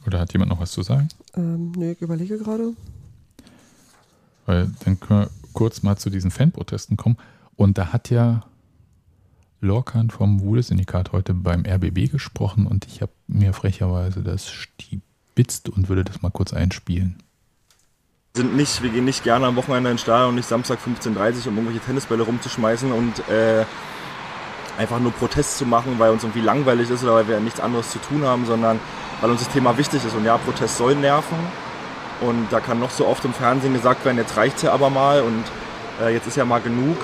Oder 0.07 0.19
hat 0.19 0.33
jemand 0.33 0.49
noch 0.49 0.59
was 0.59 0.71
zu 0.71 0.81
sagen? 0.83 1.09
Ähm, 1.35 1.71
nee, 1.73 1.91
ich 1.91 2.01
überlege 2.01 2.37
gerade. 2.37 2.73
Weil 4.45 4.71
dann 4.83 4.99
können 4.99 5.21
wir 5.21 5.29
kurz 5.53 5.81
mal 5.83 5.97
zu 5.97 6.09
diesen 6.09 6.31
Fanprotesten 6.31 6.97
kommen. 6.97 7.17
Und 7.55 7.77
da 7.77 7.91
hat 7.93 8.09
ja 8.09 8.43
Lorcan 9.65 10.09
vom 10.09 10.41
Wuhle-Syndikat 10.41 11.11
heute 11.11 11.33
beim 11.33 11.65
RBB 11.65 12.11
gesprochen 12.11 12.67
und 12.67 12.85
ich 12.85 13.01
habe 13.01 13.11
mir 13.27 13.53
frecherweise 13.53 14.21
das 14.21 14.49
stibitzt 14.49 15.69
und 15.69 15.89
würde 15.89 16.03
das 16.03 16.21
mal 16.21 16.29
kurz 16.29 16.53
einspielen. 16.53 17.17
sind 18.35 18.55
nicht, 18.55 18.81
wir 18.83 18.89
gehen 18.91 19.05
nicht 19.05 19.23
gerne 19.23 19.47
am 19.47 19.55
Wochenende 19.55 19.91
ins 19.91 20.01
Stadion 20.01 20.29
und 20.29 20.35
nicht 20.35 20.47
Samstag 20.47 20.79
15.30 20.79 21.07
Uhr, 21.07 21.47
um 21.47 21.57
irgendwelche 21.57 21.79
Tennisbälle 21.79 22.23
rumzuschmeißen 22.23 22.91
und 22.91 23.27
äh, 23.27 23.65
einfach 24.77 24.99
nur 24.99 25.11
Protest 25.11 25.57
zu 25.57 25.65
machen, 25.65 25.95
weil 25.97 26.11
uns 26.11 26.23
irgendwie 26.23 26.41
langweilig 26.41 26.89
ist 26.89 27.03
oder 27.03 27.15
weil 27.15 27.27
wir 27.27 27.39
nichts 27.39 27.59
anderes 27.59 27.89
zu 27.89 27.99
tun 27.99 28.23
haben, 28.23 28.45
sondern 28.45 28.79
weil 29.21 29.31
uns 29.31 29.43
das 29.43 29.53
Thema 29.53 29.77
wichtig 29.77 30.05
ist. 30.05 30.15
Und 30.15 30.25
ja, 30.25 30.37
Protest 30.37 30.77
soll 30.77 30.95
nerven. 30.95 31.37
Und 32.21 32.47
da 32.51 32.59
kann 32.59 32.79
noch 32.79 32.91
so 32.91 33.07
oft 33.07 33.25
im 33.25 33.33
Fernsehen 33.33 33.73
gesagt 33.73 34.05
werden, 34.05 34.17
jetzt 34.17 34.37
reicht's 34.37 34.61
ja 34.61 34.71
aber 34.71 34.89
mal 34.89 35.21
und 35.21 35.43
äh, 36.01 36.13
jetzt 36.13 36.27
ist 36.27 36.37
ja 36.37 36.45
mal 36.45 36.61
genug. 36.61 36.97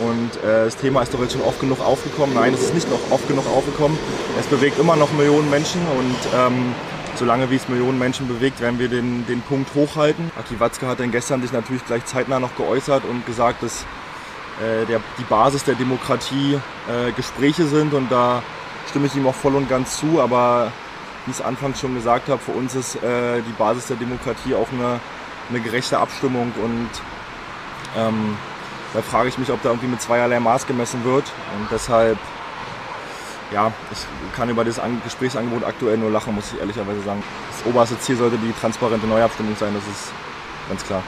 Und 0.00 0.36
äh, 0.42 0.64
das 0.64 0.76
Thema 0.76 1.02
ist 1.02 1.14
doch 1.14 1.20
jetzt 1.20 1.32
schon 1.32 1.42
oft 1.42 1.60
genug 1.60 1.80
aufgekommen. 1.80 2.34
Nein, 2.34 2.54
es 2.54 2.62
ist 2.62 2.74
nicht 2.74 2.90
noch 2.90 2.98
oft 3.10 3.26
genug 3.28 3.46
aufgekommen. 3.46 3.98
Es 4.38 4.46
bewegt 4.46 4.78
immer 4.78 4.96
noch 4.96 5.12
Millionen 5.12 5.48
Menschen 5.50 5.80
und 5.98 6.16
ähm, 6.36 6.74
solange 7.16 7.50
wie 7.50 7.56
es 7.56 7.68
Millionen 7.68 7.98
Menschen 7.98 8.26
bewegt, 8.26 8.60
werden 8.60 8.78
wir 8.78 8.88
den, 8.88 9.26
den 9.26 9.40
Punkt 9.42 9.74
hochhalten. 9.74 10.30
Aki 10.38 10.58
Watzke 10.58 10.86
hat 10.86 11.00
dann 11.00 11.12
gestern 11.12 11.42
sich 11.42 11.52
natürlich 11.52 11.84
gleich 11.86 12.04
zeitnah 12.06 12.40
noch 12.40 12.56
geäußert 12.56 13.04
und 13.04 13.24
gesagt, 13.26 13.62
dass 13.62 13.82
äh, 14.60 14.84
der, 14.86 15.00
die 15.18 15.24
Basis 15.24 15.64
der 15.64 15.74
Demokratie 15.74 16.54
äh, 16.88 17.12
Gespräche 17.12 17.66
sind 17.66 17.94
und 17.94 18.10
da 18.10 18.42
stimme 18.90 19.06
ich 19.06 19.16
ihm 19.16 19.26
auch 19.26 19.34
voll 19.34 19.54
und 19.54 19.68
ganz 19.68 19.98
zu, 19.98 20.20
aber 20.20 20.72
wie 21.24 21.30
ich 21.30 21.38
es 21.38 21.44
anfangs 21.44 21.80
schon 21.80 21.94
gesagt 21.94 22.28
habe, 22.28 22.40
für 22.40 22.52
uns 22.52 22.74
ist 22.74 22.96
äh, 22.96 23.40
die 23.40 23.52
Basis 23.58 23.86
der 23.86 23.96
Demokratie 23.96 24.54
auch 24.54 24.68
eine, 24.72 25.00
eine 25.50 25.60
gerechte 25.60 25.98
Abstimmung 25.98 26.52
und 26.62 26.90
ähm, 27.96 28.36
da 28.94 29.02
frage 29.02 29.28
ich 29.28 29.36
mich, 29.36 29.50
ob 29.50 29.62
da 29.62 29.68
irgendwie 29.68 29.88
mit 29.88 30.00
zweierlei 30.00 30.40
Maß 30.40 30.66
gemessen 30.66 31.04
wird 31.04 31.24
und 31.58 31.70
deshalb 31.70 32.18
ja, 33.52 33.72
ich 33.92 34.32
kann 34.34 34.48
über 34.48 34.64
das 34.64 34.78
An 34.78 35.00
Gesprächsangebot 35.04 35.64
aktuell 35.64 35.98
nur 35.98 36.10
lachen, 36.10 36.34
muss 36.34 36.52
ich 36.52 36.58
ehrlicherweise 36.58 37.02
sagen. 37.02 37.22
Das 37.50 37.66
oberste 37.66 37.98
Ziel 38.00 38.16
sollte 38.16 38.38
die 38.38 38.52
transparente 38.52 39.06
Neuabstimmung 39.06 39.54
sein, 39.56 39.74
das 39.74 39.86
ist 39.86 40.12
ganz 40.68 40.84
klar. 40.84 41.02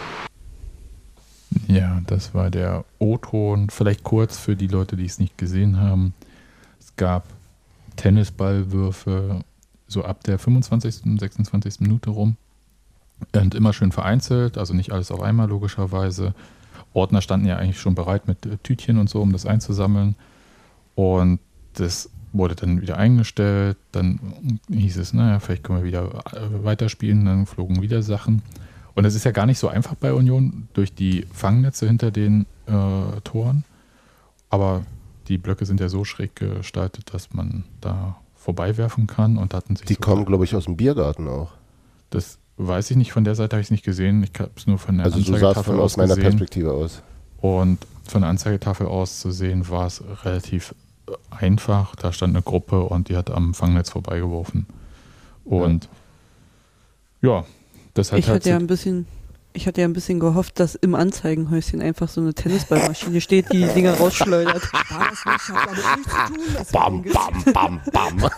Ja, 1.66 2.00
das 2.06 2.34
war 2.34 2.50
der 2.50 2.84
O-Ton. 2.98 3.70
Vielleicht 3.70 4.04
kurz 4.04 4.38
für 4.38 4.54
die 4.54 4.68
Leute, 4.68 4.96
die 4.96 5.06
es 5.06 5.18
nicht 5.18 5.38
gesehen 5.38 5.80
haben. 5.80 6.14
Es 6.78 6.94
gab 6.96 7.24
Tennisballwürfe 7.96 9.40
so 9.88 10.04
ab 10.04 10.22
der 10.24 10.38
25., 10.38 11.18
26. 11.18 11.80
Minute 11.80 12.10
rum. 12.10 12.36
Und 13.34 13.54
immer 13.54 13.72
schön 13.72 13.92
vereinzelt, 13.92 14.58
also 14.58 14.74
nicht 14.74 14.92
alles 14.92 15.10
auf 15.10 15.22
einmal 15.22 15.48
logischerweise. 15.48 16.34
Ordner 16.96 17.20
standen 17.20 17.46
ja 17.46 17.56
eigentlich 17.56 17.80
schon 17.80 17.94
bereit 17.94 18.26
mit 18.26 18.44
äh, 18.46 18.56
Tütchen 18.62 18.98
und 18.98 19.08
so, 19.08 19.20
um 19.20 19.32
das 19.32 19.46
einzusammeln. 19.46 20.16
Und 20.94 21.40
das 21.74 22.10
wurde 22.32 22.54
dann 22.54 22.80
wieder 22.80 22.96
eingestellt. 22.96 23.76
Dann 23.92 24.58
hieß 24.70 24.96
es, 24.96 25.12
naja, 25.12 25.38
vielleicht 25.38 25.62
können 25.62 25.78
wir 25.78 25.84
wieder 25.84 26.24
äh, 26.32 26.64
weiterspielen. 26.64 27.24
Dann 27.24 27.46
flogen 27.46 27.82
wieder 27.82 28.02
Sachen. 28.02 28.42
Und 28.94 29.04
es 29.04 29.14
ist 29.14 29.24
ja 29.24 29.30
gar 29.30 29.46
nicht 29.46 29.58
so 29.58 29.68
einfach 29.68 29.94
bei 29.94 30.12
Union 30.14 30.68
durch 30.72 30.94
die 30.94 31.26
Fangnetze 31.32 31.86
hinter 31.86 32.10
den 32.10 32.46
äh, 32.66 33.20
Toren. 33.24 33.64
Aber 34.48 34.82
die 35.28 35.38
Blöcke 35.38 35.66
sind 35.66 35.80
ja 35.80 35.88
so 35.88 36.04
schräg 36.04 36.36
gestaltet, 36.36 37.12
dass 37.12 37.34
man 37.34 37.64
da 37.80 38.16
vorbeiwerfen 38.34 39.06
kann 39.06 39.36
und 39.36 39.52
hatten 39.52 39.76
sich 39.76 39.86
Die 39.86 39.96
kommen, 39.96 40.24
glaube 40.24 40.44
ich, 40.44 40.54
aus 40.54 40.64
dem 40.64 40.76
Biergarten 40.76 41.28
auch. 41.28 41.52
Das 42.10 42.38
weiß 42.58 42.90
ich 42.90 42.96
nicht, 42.96 43.12
von 43.12 43.24
der 43.24 43.34
Seite 43.34 43.56
habe 43.56 43.60
ich 43.60 43.66
es 43.66 43.70
nicht 43.70 43.84
gesehen. 43.84 44.22
Ich 44.22 44.38
habe 44.40 44.50
es 44.56 44.66
nur 44.66 44.78
von 44.78 44.96
der 44.96 45.06
Also 45.06 45.18
so 45.20 45.24
sah 45.24 45.36
es 45.36 45.42
Anzeigetafel 45.58 45.64
von 45.74 45.80
aus 45.80 45.92
aus 45.92 45.96
meiner 45.98 46.08
gesehen. 46.16 46.22
Perspektive 46.30 46.72
aus. 46.72 47.02
Und 47.40 47.78
von 48.08 48.22
der 48.22 48.30
Anzeigetafel 48.30 48.86
aus 48.86 49.20
zu 49.20 49.30
sehen, 49.30 49.68
war 49.68 49.86
es 49.86 50.02
relativ 50.24 50.74
äh, 51.08 51.12
einfach. 51.30 51.94
Da 51.96 52.12
stand 52.12 52.34
eine 52.34 52.42
Gruppe 52.42 52.82
und 52.82 53.08
die 53.08 53.16
hat 53.16 53.30
am 53.30 53.52
Fangnetz 53.54 53.90
vorbeigeworfen. 53.90 54.66
Und 55.44 55.88
ja, 57.22 57.44
das 57.94 58.12
hat 58.12 58.18
Ich 58.18 58.28
halt 58.28 58.40
hatte 58.40 58.48
ja 58.50 58.56
so- 58.56 58.60
ein 58.64 58.66
bisschen, 58.66 59.06
ich 59.56 59.66
hatte 59.66 59.80
ja 59.80 59.86
ein 59.88 59.92
bisschen 59.92 60.20
gehofft, 60.20 60.60
dass 60.60 60.74
im 60.76 60.94
Anzeigenhäuschen 60.94 61.80
einfach 61.80 62.08
so 62.08 62.20
eine 62.20 62.34
Tennisballmaschine 62.34 63.20
steht, 63.20 63.52
die 63.52 63.62
die 63.62 63.68
Dinger 63.68 63.94
rausschleudert. 63.94 64.62
War 64.72 65.10
das 65.10 65.24
nicht, 65.24 65.48
hat 65.48 65.68
damit 65.68 65.96
nichts 65.96 66.12
zu 66.14 66.32
tun. 66.34 66.54
Das 66.58 66.72
Bam, 66.72 67.02
bam, 67.52 67.80
bam, 67.90 68.16
bam. 68.18 68.30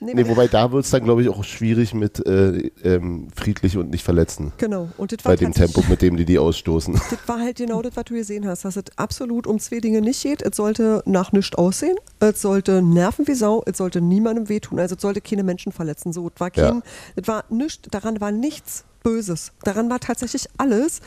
Nee, 0.00 0.28
wobei 0.28 0.46
da 0.48 0.70
wird 0.72 0.84
es 0.84 0.90
dann, 0.90 1.04
glaube 1.04 1.22
ich, 1.22 1.28
auch 1.28 1.42
schwierig 1.44 1.94
mit 1.94 2.24
äh, 2.26 2.70
ähm, 2.84 3.28
friedlich 3.34 3.76
und 3.78 3.90
nicht 3.90 4.04
verletzen. 4.04 4.52
Genau. 4.58 4.88
Und 4.98 5.12
das 5.12 5.24
war 5.24 5.32
Bei 5.32 5.36
dem 5.36 5.52
tatsächlich- 5.52 5.74
Tempo, 5.76 5.90
mit 5.90 6.02
dem 6.02 6.16
die 6.16 6.24
die 6.24 6.38
ausstoßen. 6.38 7.00
Das 7.10 7.18
war 7.26 7.40
halt 7.40 7.56
genau 7.58 7.82
das, 7.82 7.96
was 7.96 8.04
du 8.04 8.14
gesehen 8.14 8.46
hast, 8.46 8.64
dass 8.64 8.76
es 8.76 8.84
absolut 8.96 9.46
um 9.46 9.58
zwei 9.58 9.80
Dinge 9.80 10.00
nicht 10.00 10.22
geht. 10.22 10.42
Es 10.42 10.56
sollte 10.56 11.02
nach 11.06 11.32
nichts 11.32 11.56
aussehen, 11.56 11.96
es 12.20 12.40
sollte 12.42 12.82
nerven 12.82 13.26
wie 13.26 13.34
Sau, 13.34 13.62
es 13.66 13.78
sollte 13.78 14.00
niemandem 14.00 14.48
wehtun, 14.48 14.78
also 14.78 14.94
es 14.96 15.02
sollte 15.02 15.20
keine 15.20 15.42
Menschen 15.44 15.72
verletzen. 15.72 16.12
So, 16.12 16.28
es 16.34 16.40
war 16.40 16.50
kein, 16.50 16.76
Ja. 16.76 16.82
es 17.16 17.28
war 17.28 17.44
nichts, 17.50 17.88
daran 17.90 18.20
war 18.20 18.32
nichts 18.32 18.79
Böses. 19.02 19.52
Daran 19.62 19.88
war 19.90 20.00
tatsächlich 20.00 20.48
alles 20.58 21.00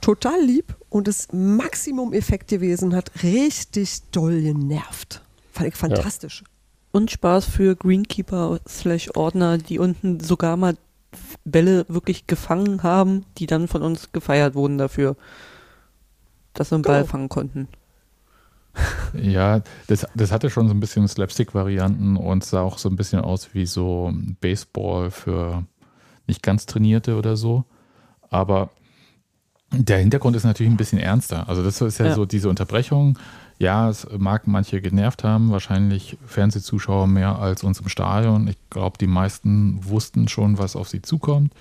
total 0.00 0.40
lieb 0.42 0.76
und 0.88 1.08
das 1.08 1.28
Maximum-Effekt 1.32 2.48
gewesen, 2.48 2.94
hat 2.94 3.10
richtig 3.22 4.02
doll 4.12 4.40
genervt. 4.40 5.22
Fand 5.52 5.68
ich 5.68 5.76
fantastisch. 5.76 6.44
Und 6.92 7.10
Spaß 7.10 7.44
für 7.44 7.76
Greenkeeper 7.76 8.60
slash 8.68 9.10
Ordner, 9.14 9.58
die 9.58 9.78
unten 9.78 10.20
sogar 10.20 10.56
mal 10.56 10.76
Bälle 11.44 11.84
wirklich 11.88 12.26
gefangen 12.26 12.82
haben, 12.82 13.24
die 13.38 13.46
dann 13.46 13.68
von 13.68 13.82
uns 13.82 14.12
gefeiert 14.12 14.54
wurden 14.54 14.78
dafür, 14.78 15.16
dass 16.54 16.68
sie 16.70 16.76
einen 16.76 16.82
Ball 16.82 17.00
Genau. 17.02 17.10
fangen 17.10 17.28
konnten. 17.28 17.68
Ja, 19.20 19.62
das, 19.88 20.06
das 20.14 20.30
hatte 20.30 20.48
schon 20.50 20.68
so 20.68 20.74
ein 20.74 20.78
bisschen 20.78 21.08
Slapstick-Varianten 21.08 22.16
und 22.16 22.44
sah 22.44 22.60
auch 22.62 22.78
so 22.78 22.88
ein 22.88 22.94
bisschen 22.94 23.20
aus 23.20 23.52
wie 23.52 23.66
so 23.66 24.12
Baseball 24.40 25.10
für 25.10 25.64
nicht 26.26 26.42
ganz 26.42 26.66
Trainierte 26.66 27.16
oder 27.16 27.36
so. 27.36 27.64
Aber 28.30 28.70
der 29.72 29.98
Hintergrund 29.98 30.36
ist 30.36 30.44
natürlich 30.44 30.72
ein 30.72 30.76
bisschen 30.76 30.98
ernster. 30.98 31.48
Also 31.48 31.62
das 31.62 31.80
ist 31.80 31.98
ja, 31.98 32.06
Ja. 32.06 32.14
so 32.14 32.24
diese 32.26 32.48
Unterbrechung. 32.48 33.18
Ja, 33.58 33.88
es 33.90 34.06
mag 34.16 34.46
manche 34.46 34.80
genervt 34.80 35.22
haben, 35.22 35.50
wahrscheinlich 35.50 36.16
Fernsehzuschauer 36.26 37.06
mehr 37.06 37.38
als 37.38 37.62
uns 37.62 37.78
im 37.80 37.88
Stadion. 37.88 38.48
Ich 38.48 38.56
glaube, 38.70 38.96
die 38.98 39.06
meisten 39.06 39.78
wussten 39.84 40.28
schon, 40.28 40.58
was 40.58 40.76
auf 40.76 40.88
sie 40.88 41.02
zukommt. 41.02 41.52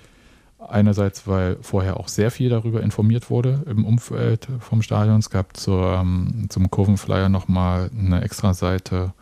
Einerseits, 0.66 1.28
weil 1.28 1.58
vorher 1.62 1.98
auch 1.98 2.08
sehr 2.08 2.32
viel 2.32 2.50
darüber 2.50 2.82
informiert 2.82 3.30
wurde 3.30 3.64
im 3.66 3.86
Umfeld 3.86 4.48
vom 4.60 4.82
Stadion. 4.82 5.20
Es 5.20 5.30
gab 5.30 5.56
zur, 5.56 5.94
ähm, 6.02 6.48
zum 6.50 6.70
Kurvenflyer 6.72 7.30
nochmal 7.30 7.90
eine 7.98 8.22
extra 8.22 8.54
Seite, 8.54 9.14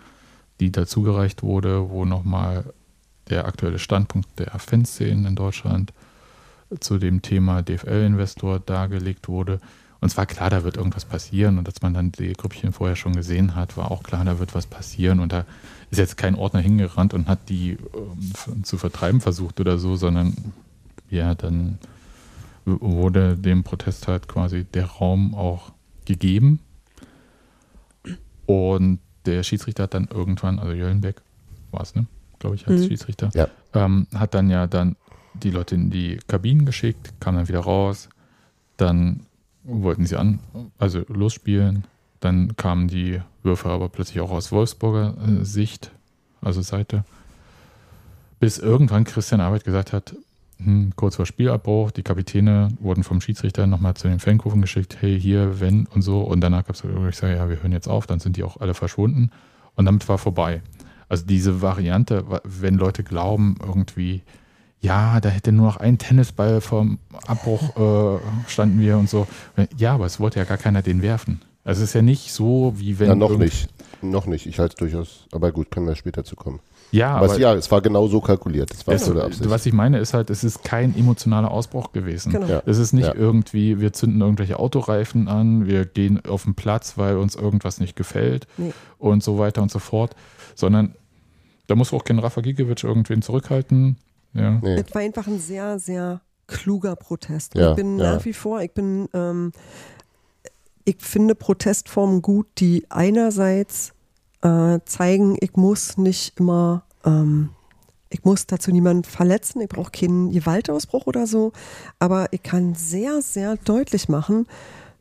die 0.59 0.71
dazugereicht 0.71 1.43
wurde, 1.43 1.89
wo 1.89 2.05
nochmal 2.05 2.73
der 3.30 3.45
aktuelle 3.45 3.80
Standpunkt 3.80 4.28
der 4.39 4.57
Fanszenen 4.59 5.25
in 5.25 5.36
Deutschland 5.36 5.93
zu 6.80 6.97
dem 6.97 7.21
Thema 7.21 7.61
DFL-Investor 7.61 8.59
dargelegt 8.59 9.28
wurde. 9.28 9.59
Und 9.99 10.09
es 10.09 10.17
war 10.17 10.25
klar, 10.25 10.49
da 10.49 10.63
wird 10.63 10.78
irgendwas 10.78 11.05
passieren. 11.05 11.57
Und 11.57 11.67
als 11.67 11.82
man 11.82 11.93
dann 11.93 12.11
die 12.11 12.34
Grüppchen 12.34 12.73
vorher 12.73 12.95
schon 12.95 13.15
gesehen 13.15 13.55
hat, 13.55 13.78
war 13.78 13.89
auch 13.89 14.03
klar, 14.03 14.23
da 14.25 14.38
wird 14.39 14.53
was 14.53 14.67
passieren. 14.67 15.19
Und 15.19 15.32
da 15.32 15.45
ist 15.89 15.97
jetzt 15.97 16.17
kein 16.17 16.36
Ordner 16.36 16.59
hingerannt 16.59 17.13
und 17.13 17.28
hat 17.28 17.49
die 17.49 17.71
ähm, 17.71 18.63
zu 18.63 18.78
vertreiben 18.78 19.21
versucht 19.21 19.59
oder 19.59 19.80
so, 19.80 19.95
sondern 19.95 20.36
ja, 21.09 21.34
dann 21.34 21.80
wurde 22.65 23.36
dem 23.38 23.63
Protest 23.63 24.07
halt 24.07 24.28
quasi 24.28 24.65
der 24.65 24.86
Raum 24.86 25.34
auch 25.34 25.71
gegeben. 26.05 26.59
Und 28.45 28.99
der 29.25 29.43
Schiedsrichter 29.43 29.84
hat 29.84 29.93
dann 29.93 30.07
irgendwann, 30.11 30.59
also 30.59 30.73
Jöllenbeck 30.73 31.21
war 31.71 31.82
es, 31.82 31.95
ne? 31.95 32.05
Glaube 32.39 32.55
ich, 32.55 32.67
als 32.67 32.81
Mhm. 32.81 32.88
Schiedsrichter, 32.88 33.29
Ja. 33.33 33.47
ähm, 33.73 34.07
hat 34.13 34.33
dann 34.33 34.49
ja 34.49 34.67
dann 34.67 34.95
die 35.33 35.51
Leute 35.51 35.75
in 35.75 35.89
die 35.89 36.19
Kabinen 36.27 36.65
geschickt, 36.65 37.13
kam 37.19 37.35
dann 37.35 37.47
wieder 37.47 37.59
raus. 37.59 38.09
Dann 38.77 39.21
wollten 39.63 40.05
sie 40.05 40.15
an, 40.15 40.39
also 40.77 41.03
losspielen. 41.07 41.83
Dann 42.19 42.55
kamen 42.57 42.88
die 42.88 43.21
Würfe 43.43 43.69
aber 43.69 43.89
plötzlich 43.89 44.19
auch 44.21 44.31
aus 44.31 44.51
Wolfsburger 44.51 45.15
äh, 45.41 45.45
Sicht, 45.45 45.91
also 46.41 46.61
Seite. 46.61 47.03
Bis 48.39 48.57
irgendwann 48.59 49.03
Christian 49.03 49.41
Arbeit 49.41 49.63
gesagt 49.63 49.93
hat, 49.93 50.15
hm, 50.57 50.93
kurz 50.95 51.15
vor 51.15 51.25
Spielabbruch, 51.25 51.91
die 51.91 52.03
Kapitäne 52.03 52.69
wurden 52.79 53.03
vom 53.03 53.21
Schiedsrichter 53.21 53.67
nochmal 53.67 53.93
zu 53.95 54.07
den 54.07 54.19
Fankurven 54.19 54.61
geschickt, 54.61 54.97
hey, 55.01 55.19
hier, 55.19 55.59
wenn 55.59 55.85
und 55.88 56.01
so. 56.01 56.21
Und 56.21 56.41
danach 56.41 56.65
gab 56.65 56.75
es 56.75 56.83
ich 56.83 57.15
sage, 57.15 57.35
ja, 57.35 57.49
wir 57.49 57.61
hören 57.61 57.71
jetzt 57.71 57.88
auf, 57.88 58.07
dann 58.07 58.19
sind 58.19 58.38
die 58.38 58.43
auch 58.43 58.57
alle 58.57 58.73
verschwunden. 58.73 59.31
Und 59.75 59.85
damit 59.85 60.07
war 60.09 60.17
vorbei. 60.17 60.61
Also 61.09 61.25
diese 61.25 61.61
Variante, 61.61 62.25
wenn 62.43 62.75
Leute 62.75 63.03
glauben, 63.03 63.55
irgendwie, 63.65 64.23
ja, 64.81 65.19
da 65.19 65.29
hätte 65.29 65.51
nur 65.51 65.67
noch 65.67 65.77
ein 65.77 65.97
Tennisball 65.97 66.61
vom 66.61 66.99
Abbruch 67.25 67.75
äh, 68.17 68.49
standen 68.49 68.79
wir 68.79 68.97
und 68.97 69.09
so. 69.09 69.27
Ja, 69.77 69.93
aber 69.93 70.05
es 70.05 70.19
wollte 70.19 70.39
ja 70.39 70.45
gar 70.45 70.57
keiner 70.57 70.81
den 70.81 71.01
werfen. 71.01 71.41
Also 71.63 71.83
es 71.83 71.89
ist 71.89 71.93
ja 71.95 72.01
nicht 72.01 72.31
so, 72.31 72.73
wie 72.77 72.99
wenn. 72.99 73.07
Ja, 73.09 73.15
noch 73.15 73.37
nicht. 73.37 73.69
Noch 74.01 74.25
nicht. 74.27 74.45
Ich 74.45 74.59
halte 74.59 74.73
es 74.73 74.77
durchaus. 74.79 75.27
Aber 75.31 75.51
gut, 75.51 75.71
können 75.71 75.87
wir 75.87 75.95
später 75.95 76.23
zu 76.23 76.35
kommen. 76.35 76.59
Ja, 76.91 77.15
Aber, 77.15 77.25
aber, 77.25 77.33
es, 77.33 77.39
ja, 77.39 77.53
es 77.55 77.69
war 77.69 77.81
genau 77.81 78.07
so 78.07 78.21
kalkuliert. 78.21 78.69
Das 78.71 78.87
war 78.87 78.93
es, 78.93 79.03
so 79.05 79.13
der 79.13 79.25
Absicht. 79.25 79.49
was 79.49 79.65
ich 79.65 79.73
meine, 79.73 79.99
ist 79.99 80.13
halt, 80.13 80.29
es 80.29 80.45
ist 80.45 80.63
kein 80.63 80.95
emotionaler 80.95 81.51
Ausbruch 81.51 81.91
gewesen. 81.91 82.31
Genau. 82.31 82.47
Ja. 82.47 82.61
Es 82.65 82.77
ist 82.77 82.93
nicht 82.93 83.07
Ja. 83.07 83.13
irgendwie, 83.15 83.81
wir 83.81 83.91
zünden 83.91 84.21
irgendwelche 84.21 84.57
Autoreifen 84.59 85.27
an, 85.27 85.65
wir 85.67 85.83
gehen 85.85 86.23
auf 86.25 86.43
den 86.43 86.55
Platz, 86.55 86.97
weil 86.97 87.17
uns 87.17 87.35
irgendwas 87.35 87.81
nicht 87.81 87.97
gefällt 87.97 88.47
Nee. 88.55 88.71
und 88.99 89.21
so 89.21 89.37
weiter 89.37 89.61
und 89.61 89.69
so 89.71 89.79
fort, 89.79 90.15
sondern 90.57 90.95
da 91.67 91.75
muss 91.75 91.93
auch 91.93 92.03
kein 92.03 92.19
Rafa 92.19 92.41
Gikiewicz 92.41 92.83
irgendwen 92.83 93.21
zurückhalten. 93.21 93.97
Ja. 94.33 94.59
nee. 94.61 94.75
Es 94.75 94.93
war 94.93 95.01
einfach 95.01 95.27
ein 95.27 95.39
sehr, 95.39 95.79
sehr 95.79 96.21
kluger 96.47 96.95
Protest. 96.95 97.55
Ja, 97.55 97.71
ich 97.71 97.75
bin 97.75 97.99
ja. 97.99 98.15
nach 98.15 98.25
wie 98.25 98.33
vor, 98.33 98.61
ich 98.61 98.71
bin, 98.71 99.07
ähm, 99.13 99.51
ich 100.85 100.97
finde 100.99 101.35
Protestformen 101.35 102.21
gut, 102.21 102.47
die 102.57 102.85
einerseits 102.89 103.93
äh, 104.41 104.79
zeigen, 104.85 105.37
ich 105.41 105.55
muss 105.55 105.97
nicht 105.97 106.39
immer, 106.39 106.83
ähm, 107.05 107.49
ich 108.09 108.23
muss 108.23 108.47
dazu 108.47 108.71
niemanden 108.71 109.03
verletzen, 109.03 109.61
ich 109.61 109.67
brauche 109.67 109.91
keinen 109.91 110.31
Gewaltausbruch 110.31 111.07
oder 111.07 111.27
so, 111.27 111.51
aber 111.99 112.27
ich 112.31 112.41
kann 112.41 112.73
sehr, 112.73 113.21
sehr 113.21 113.57
deutlich 113.57 114.07
machen, 114.07 114.47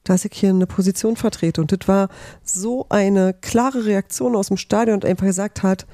dass 0.08 0.24
ich 0.24 0.32
hier 0.34 0.50
eine 0.50 0.66
Position 0.66 1.16
vertrete. 1.16 1.60
Und 1.60 1.72
das 1.72 1.86
war 1.86 2.08
so 2.42 2.86
eine 2.88 3.34
klare 3.34 3.84
Reaktion 3.84 4.36
aus 4.36 4.48
dem 4.48 4.56
Stadion 4.56 4.94
und 4.96 5.04
einfach 5.04 5.26
gesagt 5.26 5.62
hat, 5.62 5.86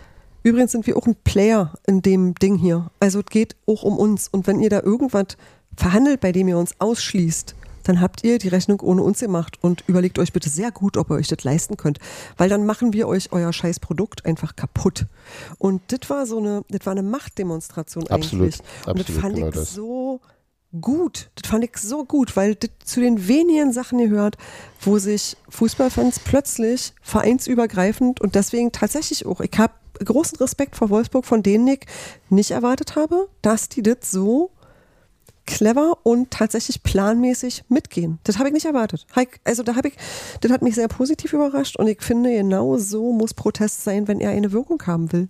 übrigens 0.42 0.72
sind 0.72 0.86
wir 0.86 0.96
auch 0.96 1.06
ein 1.06 1.16
Player 1.24 1.74
in 1.86 2.02
dem 2.02 2.34
Ding 2.34 2.56
hier. 2.56 2.90
Also 3.00 3.20
es 3.20 3.26
geht 3.26 3.56
auch 3.66 3.82
um 3.82 3.96
uns. 3.96 4.28
Und 4.28 4.46
wenn 4.46 4.60
ihr 4.60 4.70
da 4.70 4.80
irgendwas 4.80 5.36
verhandelt, 5.76 6.20
bei 6.20 6.32
dem 6.32 6.48
ihr 6.48 6.58
uns 6.58 6.74
ausschließt, 6.78 7.54
dann 7.84 8.00
habt 8.00 8.22
ihr 8.22 8.38
die 8.38 8.48
Rechnung 8.48 8.80
ohne 8.80 9.02
uns 9.02 9.20
gemacht 9.20 9.58
und 9.60 9.84
überlegt 9.88 10.18
euch 10.18 10.32
bitte 10.32 10.48
sehr 10.48 10.70
gut, 10.70 10.96
ob 10.96 11.10
ihr 11.10 11.16
euch 11.16 11.28
das 11.28 11.42
leisten 11.42 11.76
könnt. 11.76 11.98
Weil 12.36 12.48
dann 12.48 12.64
machen 12.64 12.92
wir 12.92 13.08
euch 13.08 13.32
euer 13.32 13.52
scheiß 13.52 13.80
Produkt 13.80 14.24
einfach 14.24 14.54
kaputt. 14.54 15.06
Und 15.58 15.82
das 15.88 16.08
war 16.08 16.26
so 16.26 16.38
eine, 16.38 16.62
das 16.68 16.86
war 16.86 16.92
eine 16.92 17.02
Machtdemonstration 17.02 18.06
Absolut, 18.08 18.44
eigentlich. 18.44 18.60
Und 18.86 18.98
das 18.98 19.00
absolut, 19.00 19.20
fand 19.20 19.34
genau 19.34 19.48
ich 19.48 19.54
das. 19.54 19.74
so 19.74 20.20
gut. 20.80 21.30
Das 21.34 21.50
fand 21.50 21.64
ich 21.64 21.76
so 21.76 22.04
gut, 22.04 22.36
weil 22.36 22.54
das 22.54 22.70
zu 22.84 23.00
den 23.00 23.28
wenigen 23.28 23.72
Sachen 23.72 23.98
gehört, 23.98 24.36
wo 24.80 24.98
sich 24.98 25.36
Fußballfans 25.50 26.20
plötzlich 26.20 26.92
vereinsübergreifend 27.02 28.20
und 28.20 28.34
deswegen 28.34 28.72
tatsächlich 28.72 29.26
auch, 29.26 29.40
ich 29.40 29.58
habe 29.58 29.74
großen 30.04 30.38
Respekt 30.38 30.76
vor 30.76 30.90
Wolfsburg, 30.90 31.24
von 31.24 31.42
denen 31.42 31.68
ich 31.68 31.80
nicht 32.28 32.50
erwartet 32.50 32.96
habe, 32.96 33.28
dass 33.42 33.68
die 33.68 33.82
das 33.82 34.10
so 34.10 34.50
clever 35.44 35.98
und 36.04 36.30
tatsächlich 36.30 36.82
planmäßig 36.82 37.64
mitgehen. 37.68 38.18
Das 38.24 38.38
habe 38.38 38.48
ich 38.48 38.54
nicht 38.54 38.66
erwartet. 38.66 39.06
Also 39.44 39.62
da 39.62 39.74
habe 39.74 39.88
ich, 39.88 39.94
das 40.40 40.52
hat 40.52 40.62
mich 40.62 40.74
sehr 40.74 40.88
positiv 40.88 41.32
überrascht 41.32 41.76
und 41.76 41.88
ich 41.88 42.00
finde, 42.00 42.30
genau 42.30 42.78
so 42.78 43.12
muss 43.12 43.34
Protest 43.34 43.84
sein, 43.84 44.08
wenn 44.08 44.20
er 44.20 44.30
eine 44.30 44.52
Wirkung 44.52 44.82
haben 44.86 45.12
will. 45.12 45.28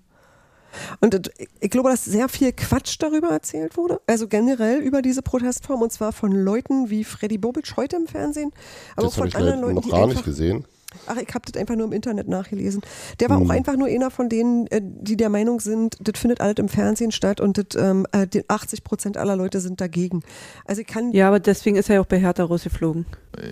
Und 1.01 1.31
ich 1.61 1.71
glaube, 1.71 1.91
dass 1.91 2.05
sehr 2.05 2.29
viel 2.29 2.53
Quatsch 2.53 2.97
darüber 2.99 3.29
erzählt 3.29 3.77
wurde. 3.77 4.01
Also 4.07 4.29
generell 4.29 4.81
über 4.81 5.03
diese 5.03 5.23
Protestform 5.23 5.83
und 5.83 5.93
zwar 5.93 6.13
von 6.13 6.33
Leuten 6.33 6.91
wie 6.91 7.05
Freddy 7.05 7.39
Bobic 7.39 7.77
heute 7.77 7.97
im 7.97 8.07
Fernsehen, 8.07 8.53
aber 8.97 9.07
das 9.07 9.15
auch 9.15 9.19
von 9.19 9.35
anderen 9.35 9.61
Leuten, 9.61 9.75
noch 9.75 9.83
die 9.83 9.91
gar 9.91 10.07
nicht 10.07 10.25
gesehen. 10.25 10.65
Ach, 11.07 11.17
ich 11.17 11.35
habe 11.35 11.51
das 11.51 11.59
einfach 11.61 11.75
nur 11.75 11.87
im 11.87 11.93
Internet 11.93 12.29
nachgelesen. 12.29 12.83
Der 13.21 13.31
war 13.31 13.39
hm. 13.39 13.47
auch 13.47 13.51
einfach 13.51 13.77
nur 13.77 13.89
einer 13.89 14.11
von 14.11 14.29
denen, 14.29 14.67
äh, 14.69 14.81
die 14.83 15.17
der 15.17 15.31
Meinung 15.31 15.61
sind, 15.61 15.97
das 16.01 16.21
findet 16.21 16.41
alles 16.41 16.57
im 16.59 16.69
Fernsehen 16.69 17.13
statt 17.13 17.41
und 17.41 17.59
das, 17.59 17.83
ähm, 17.83 18.07
80 18.13 18.79
äh, 18.79 18.83
Prozent 18.83 19.17
aller 19.17 19.37
Leute 19.37 19.61
sind 19.61 19.81
dagegen. 19.81 20.23
Also 20.65 20.83
ich 20.83 20.87
kann. 20.87 21.13
Ja, 21.13 21.29
aber 21.29 21.41
deswegen 21.41 21.77
ist 21.77 21.89
er 21.89 21.97
ja 21.97 22.01
auch 22.01 22.07
bei 22.07 22.19
Hertha 22.19 22.45
rausgeflogen. 22.45 23.07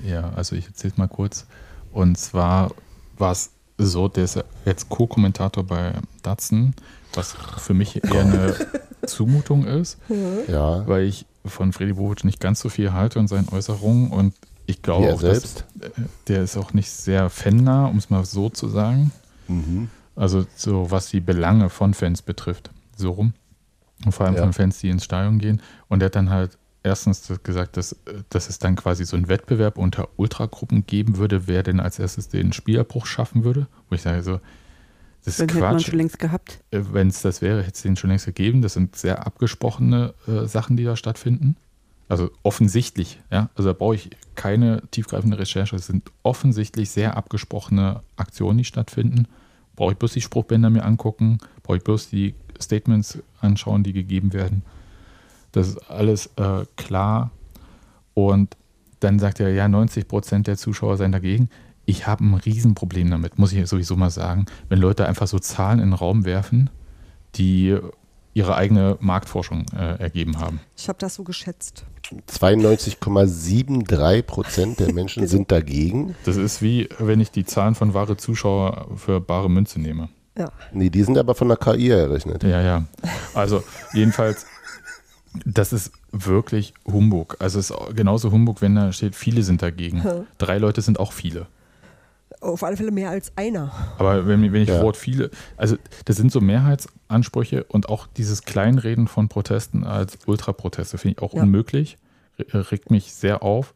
Ja, 0.04 0.32
also 0.34 0.56
ich 0.56 0.66
erzähle 0.66 0.94
mal 0.96 1.08
kurz. 1.08 1.46
Und 1.92 2.18
zwar 2.18 2.72
war 3.18 3.32
es 3.32 3.50
so, 3.78 4.08
der 4.08 4.24
ist 4.24 4.38
jetzt 4.64 4.88
Co-Kommentator 4.88 5.64
bei 5.64 5.94
Datsen, 6.22 6.74
was 7.14 7.34
für 7.58 7.74
mich 7.74 8.02
eher 8.04 8.20
eine 8.22 8.54
Zumutung 9.06 9.66
ist, 9.66 9.98
ja. 10.48 10.86
weil 10.86 11.04
ich 11.04 11.26
von 11.44 11.72
Freddy 11.72 11.94
Bobic 11.94 12.24
nicht 12.24 12.40
ganz 12.40 12.60
so 12.60 12.68
viel 12.68 12.92
halte 12.92 13.18
und 13.18 13.28
seinen 13.28 13.48
Äußerungen 13.48 14.10
und 14.10 14.34
ich 14.66 14.82
glaube 14.82 15.12
auch, 15.12 15.20
selbst. 15.20 15.64
Dass, 15.74 15.88
äh, 15.90 15.92
der 16.28 16.42
ist 16.42 16.56
auch 16.56 16.72
nicht 16.74 16.90
sehr 16.90 17.28
fannah, 17.30 17.86
um 17.86 17.96
es 17.96 18.10
mal 18.10 18.24
so 18.24 18.48
zu 18.50 18.68
sagen. 18.68 19.10
Mhm. 19.48 19.88
Also 20.14 20.46
so 20.54 20.90
was 20.90 21.08
die 21.08 21.20
Belange 21.20 21.70
von 21.70 21.94
Fans 21.94 22.22
betrifft, 22.22 22.70
so 22.96 23.10
rum. 23.12 23.32
Und 24.04 24.12
vor 24.12 24.26
allem 24.26 24.36
Ja. 24.36 24.42
von 24.42 24.52
Fans, 24.52 24.78
die 24.78 24.88
ins 24.90 25.04
Stadion 25.04 25.38
gehen. 25.38 25.60
Und 25.88 26.02
er 26.02 26.06
hat 26.06 26.14
dann 26.16 26.30
halt 26.30 26.56
erstens 26.82 27.30
gesagt, 27.42 27.76
dass, 27.76 27.96
dass 28.30 28.48
es 28.48 28.58
dann 28.58 28.76
quasi 28.76 29.04
so 29.04 29.16
einen 29.16 29.28
Wettbewerb 29.28 29.76
unter 29.76 30.08
Ultragruppen 30.16 30.86
geben 30.86 31.16
würde, 31.16 31.46
wer 31.46 31.62
denn 31.62 31.80
als 31.80 31.98
erstes 31.98 32.28
den 32.28 32.52
Spielabbruch 32.52 33.06
schaffen 33.06 33.44
würde. 33.44 33.66
Wo 33.88 33.94
ich 33.94 34.02
sage 34.02 34.22
so, 34.22 34.40
das 35.24 35.34
ist 35.34 35.40
Dann 35.40 35.48
hätte 35.48 35.60
man 35.60 35.76
Quatsch. 35.76 35.86
schon 35.86 35.98
längst 35.98 36.18
gehabt. 36.18 36.60
Wenn 36.70 37.08
es 37.08 37.22
das 37.22 37.42
wäre, 37.42 37.60
hätte 37.62 37.74
es 37.74 37.82
den 37.82 37.96
schon 37.96 38.10
längst 38.10 38.26
gegeben. 38.26 38.62
Das 38.62 38.74
sind 38.74 38.96
sehr 38.96 39.26
abgesprochene 39.26 40.14
äh, 40.26 40.46
Sachen, 40.46 40.76
die 40.76 40.84
da 40.84 40.96
stattfinden. 40.96 41.56
Also 42.08 42.30
offensichtlich, 42.42 43.20
ja. 43.30 43.50
Also 43.54 43.68
da 43.68 43.72
brauche 43.72 43.94
ich 43.94 44.10
keine 44.34 44.82
tiefgreifende 44.90 45.38
Recherche. 45.38 45.76
Es 45.76 45.86
sind 45.86 46.10
offensichtlich 46.22 46.90
sehr 46.90 47.16
abgesprochene 47.16 48.02
Aktionen, 48.16 48.58
die 48.58 48.64
stattfinden. 48.64 49.28
Brauche 49.76 49.92
ich 49.92 49.98
bloß 49.98 50.14
die 50.14 50.20
Spruchbänder 50.20 50.70
mir 50.70 50.84
angucken, 50.84 51.38
brauche 51.62 51.76
ich 51.76 51.84
bloß 51.84 52.10
die 52.10 52.34
Statements 52.60 53.18
anschauen, 53.40 53.84
die 53.84 53.92
gegeben 53.92 54.32
werden. 54.32 54.62
Das 55.52 55.68
ist 55.68 55.90
alles 55.90 56.26
äh, 56.36 56.64
klar. 56.76 57.30
Und 58.14 58.56
dann 59.00 59.18
sagt 59.18 59.40
er, 59.40 59.50
ja, 59.50 59.68
90 59.68 60.08
Prozent 60.08 60.46
der 60.46 60.56
Zuschauer 60.56 60.96
seien 60.96 61.12
dagegen. 61.12 61.48
Ich 61.90 62.06
habe 62.06 62.24
ein 62.24 62.34
Riesenproblem 62.34 63.10
damit, 63.10 63.36
muss 63.40 63.52
ich 63.52 63.68
sowieso 63.68 63.96
mal 63.96 64.10
sagen, 64.10 64.46
wenn 64.68 64.78
Leute 64.78 65.08
einfach 65.08 65.26
so 65.26 65.40
Zahlen 65.40 65.80
in 65.80 65.86
den 65.86 65.94
Raum 65.94 66.24
werfen, 66.24 66.70
die 67.34 67.76
ihre 68.32 68.54
eigene 68.54 68.96
Marktforschung 69.00 69.66
äh, 69.76 69.98
ergeben 70.00 70.38
haben. 70.38 70.60
Ich 70.76 70.88
habe 70.88 71.00
das 71.00 71.16
so 71.16 71.24
geschätzt. 71.24 71.84
92,73 72.28 74.22
Prozent 74.22 74.78
der 74.78 74.92
Menschen 74.94 75.26
sind 75.26 75.50
dagegen. 75.50 76.14
Das 76.24 76.36
ist 76.36 76.62
wie, 76.62 76.88
wenn 77.00 77.18
ich 77.18 77.32
die 77.32 77.44
Zahlen 77.44 77.74
von 77.74 77.92
wahre 77.92 78.16
Zuschauer 78.16 78.86
für 78.94 79.20
bare 79.20 79.50
Münze 79.50 79.80
nehme. 79.80 80.10
Ja. 80.38 80.52
Nee, 80.72 80.90
die 80.90 81.02
sind 81.02 81.18
aber 81.18 81.34
von 81.34 81.48
der 81.48 81.56
KI 81.56 81.88
errechnet. 81.88 82.44
Ja, 82.44 82.62
ja. 82.62 82.84
Also 83.34 83.64
jedenfalls, 83.92 84.46
das 85.44 85.72
ist 85.72 85.90
wirklich 86.12 86.72
Humbug. 86.86 87.36
Also 87.40 87.58
es 87.58 87.70
ist 87.70 87.96
genauso 87.96 88.30
Humbug, 88.30 88.62
wenn 88.62 88.76
da 88.76 88.92
steht, 88.92 89.16
viele 89.16 89.42
sind 89.42 89.60
dagegen. 89.60 90.04
Drei 90.38 90.58
Leute 90.58 90.82
sind 90.82 91.00
auch 91.00 91.12
viele. 91.12 91.48
Auf 92.40 92.62
alle 92.64 92.76
Fälle 92.76 92.90
mehr 92.90 93.10
als 93.10 93.32
einer. 93.36 93.70
Aber 93.98 94.26
wenn, 94.26 94.40
wenn 94.52 94.62
ich 94.62 94.68
Ja. 94.70 94.82
Wort 94.82 94.96
viele, 94.96 95.30
also 95.58 95.76
das 96.06 96.16
sind 96.16 96.32
so 96.32 96.40
Mehrheitsansprüche 96.40 97.64
und 97.64 97.88
auch 97.90 98.06
dieses 98.06 98.42
Kleinreden 98.42 99.08
von 99.08 99.28
Protesten 99.28 99.84
als 99.84 100.18
Ultraproteste 100.26 100.96
finde 100.98 101.16
ich 101.18 101.22
auch 101.22 101.34
Ja. 101.34 101.42
unmöglich, 101.42 101.98
Re- 102.38 102.70
regt 102.72 102.90
mich 102.90 103.12
sehr 103.12 103.42
auf. 103.42 103.74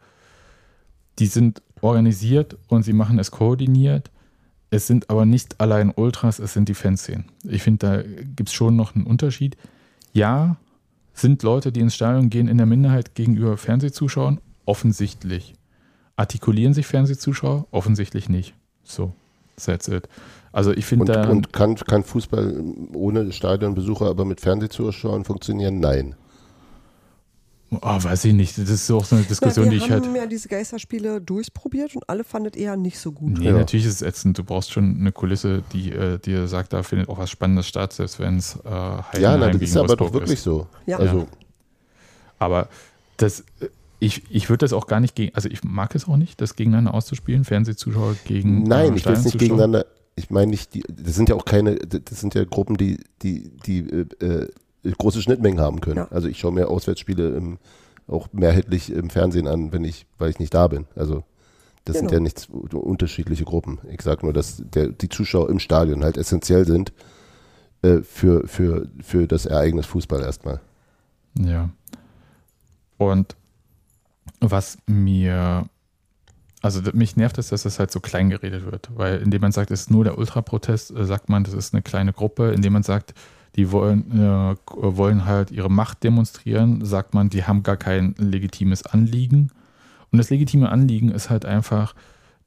Die 1.18 1.26
sind 1.26 1.62
organisiert 1.82 2.56
und 2.68 2.82
sie 2.84 2.94
machen 2.94 3.18
es 3.18 3.30
koordiniert. 3.30 4.10
Es 4.70 4.86
sind 4.86 5.10
aber 5.10 5.26
nicht 5.26 5.60
allein 5.60 5.92
Ultras, 5.94 6.38
es 6.38 6.54
sind 6.54 6.68
die 6.68 6.74
Fanszenen. 6.74 7.26
Ich 7.44 7.62
finde, 7.62 7.78
da 7.86 8.02
gibt 8.02 8.48
es 8.48 8.54
schon 8.54 8.74
noch 8.76 8.94
einen 8.94 9.04
Unterschied. 9.06 9.56
Ja, 10.14 10.56
sind 11.12 11.42
Leute, 11.42 11.70
die 11.70 11.80
ins 11.80 11.94
Stadion 11.94 12.30
gehen, 12.30 12.48
in 12.48 12.56
der 12.56 12.66
Minderheit 12.66 13.14
gegenüber 13.14 13.56
Fernsehzuschauern? 13.56 14.40
Offensichtlich. 14.64 15.54
Artikulieren 16.16 16.74
sich 16.74 16.86
Fernsehzuschauer? 16.86 17.66
Offensichtlich 17.70 18.28
nicht. 18.28 18.54
So, 18.84 19.12
that's 19.64 19.88
it. 19.88 20.08
Also 20.52 20.72
ich 20.72 20.86
finde 20.86 21.06
da, 21.12 21.28
und 21.28 21.52
kann, 21.52 21.74
kann 21.74 22.04
Fußball 22.04 22.62
ohne 22.92 23.32
Stadionbesucher 23.32 24.06
aber 24.06 24.24
mit 24.24 24.40
Fernsehzuschauern 24.40 25.24
funktionieren? 25.24 25.80
Nein. 25.80 26.14
oh, 27.72 27.78
weiß 27.82 28.26
ich 28.26 28.34
nicht, 28.34 28.56
das 28.56 28.70
ist 28.70 28.88
auch 28.92 29.04
so 29.04 29.16
eine 29.16 29.24
Diskussion, 29.24 29.64
ja, 29.64 29.70
die 29.72 29.78
wir 29.78 29.84
ich 29.86 29.90
halt, 29.90 30.04
haben 30.06 30.14
ja 30.14 30.26
diese 30.26 30.46
Geisterspiele 30.48 31.20
durchprobiert 31.20 31.96
und 31.96 32.08
alle 32.08 32.22
fandet 32.22 32.56
eher 32.56 32.76
nicht 32.76 33.00
so 33.00 33.10
gut. 33.10 33.38
nee, 33.38 33.46
Ja. 33.46 33.52
natürlich 33.52 33.84
ist 33.86 33.96
es 33.96 34.02
ätzend, 34.02 34.38
du 34.38 34.44
brauchst 34.44 34.70
schon 34.70 34.96
eine 35.00 35.10
Kulisse, 35.10 35.64
die 35.72 35.90
äh, 35.90 36.18
dir 36.20 36.46
sagt, 36.46 36.72
da 36.72 36.84
findet 36.84 37.08
auch 37.08 37.18
was 37.18 37.30
Spannendes 37.30 37.66
statt, 37.66 37.92
selbst 37.92 38.20
wenn 38.20 38.36
es 38.36 38.54
äh, 38.64 39.20
Ja, 39.20 39.36
na, 39.36 39.48
das 39.50 39.60
ist 39.60 39.76
aber 39.76 39.88
doch 39.96 40.12
Wolfsburg 40.12 40.12
wirklich 40.14 40.34
ist. 40.38 40.44
so. 40.44 40.68
Ja. 40.86 40.98
Also, 40.98 41.26
Aber 42.38 42.68
das, 43.16 43.40
äh, 43.60 43.66
ich, 44.04 44.22
ich 44.30 44.50
würde 44.50 44.64
das 44.64 44.72
auch 44.72 44.86
gar 44.86 45.00
nicht 45.00 45.14
gegen, 45.14 45.34
also 45.34 45.48
ich 45.48 45.64
mag 45.64 45.94
es 45.94 46.06
auch 46.06 46.16
nicht, 46.16 46.40
das 46.40 46.56
gegeneinander 46.56 46.92
auszuspielen, 46.92 47.44
Fernsehzuschauer 47.44 48.16
gegen 48.24 48.62
nein, 48.64 48.92
äh, 48.92 48.96
ich 48.96 49.06
will 49.06 49.14
es 49.14 49.24
nicht 49.24 49.38
gegeneinander. 49.38 49.86
Ich 50.16 50.30
meine 50.30 50.50
nicht, 50.50 50.74
die, 50.74 50.84
das 50.88 51.14
sind 51.14 51.28
ja 51.28 51.34
auch 51.34 51.44
keine, 51.44 51.76
das 51.76 52.20
sind 52.20 52.34
ja 52.34 52.44
Gruppen, 52.44 52.76
die, 52.76 52.98
die, 53.22 53.50
die 53.66 53.78
äh, 53.78 54.48
äh, 54.84 54.92
große 54.96 55.22
Schnittmengen 55.22 55.58
haben 55.58 55.80
können. 55.80 55.96
Ja. 55.96 56.08
Also 56.10 56.28
ich 56.28 56.38
schaue 56.38 56.52
mir 56.52 56.68
Auswärtsspiele 56.68 57.30
im, 57.30 57.58
auch 58.06 58.28
mehrheitlich 58.32 58.92
im 58.92 59.10
Fernsehen 59.10 59.48
an, 59.48 59.72
wenn 59.72 59.82
ich, 59.82 60.06
weil 60.18 60.30
ich 60.30 60.38
nicht 60.38 60.54
da 60.54 60.68
bin. 60.68 60.86
Also 60.94 61.24
das 61.84 61.96
sind 61.96 62.08
Genau. 62.10 62.18
ja 62.18 62.20
nicht 62.20 62.48
unterschiedliche 62.72 63.44
Gruppen. 63.44 63.78
Ich 63.90 64.02
sage 64.02 64.24
nur, 64.24 64.32
dass 64.32 64.62
der, 64.64 64.88
die 64.88 65.08
Zuschauer 65.08 65.48
im 65.48 65.58
Stadion 65.58 66.04
halt 66.04 66.16
essentiell 66.16 66.66
sind 66.66 66.92
äh, 67.82 68.02
für, 68.02 68.46
für, 68.46 68.88
für 69.00 69.26
das 69.26 69.46
Ereignis 69.46 69.86
Fußball 69.86 70.22
erstmal. 70.22 70.60
Ja. 71.40 71.70
Und 72.98 73.36
was 74.50 74.78
mir, 74.86 75.68
also 76.62 76.80
mich 76.92 77.16
nervt 77.16 77.38
es, 77.38 77.48
dass 77.48 77.62
das 77.62 77.78
halt 77.78 77.90
so 77.90 78.00
klein 78.00 78.30
geredet 78.30 78.70
wird, 78.70 78.90
weil 78.94 79.18
indem 79.18 79.42
man 79.42 79.52
sagt, 79.52 79.70
es 79.70 79.82
ist 79.82 79.90
nur 79.90 80.04
der 80.04 80.18
Ultraprotest, 80.18 80.90
äh, 80.96 81.04
sagt 81.04 81.28
man, 81.28 81.44
das 81.44 81.54
ist 81.54 81.74
eine 81.74 81.82
kleine 81.82 82.12
Gruppe, 82.12 82.52
indem 82.52 82.72
man 82.74 82.82
sagt, 82.82 83.14
die 83.56 83.70
wollen, 83.70 84.10
äh, 84.20 84.56
wollen 84.66 85.26
halt 85.26 85.50
ihre 85.50 85.70
Macht 85.70 86.02
demonstrieren, 86.02 86.84
sagt 86.84 87.14
man, 87.14 87.30
die 87.30 87.44
haben 87.44 87.62
gar 87.62 87.76
kein 87.76 88.14
legitimes 88.18 88.84
Anliegen. 88.84 89.50
Und 90.10 90.18
das 90.18 90.30
legitime 90.30 90.70
Anliegen 90.70 91.10
ist 91.10 91.30
halt 91.30 91.44
einfach, 91.44 91.94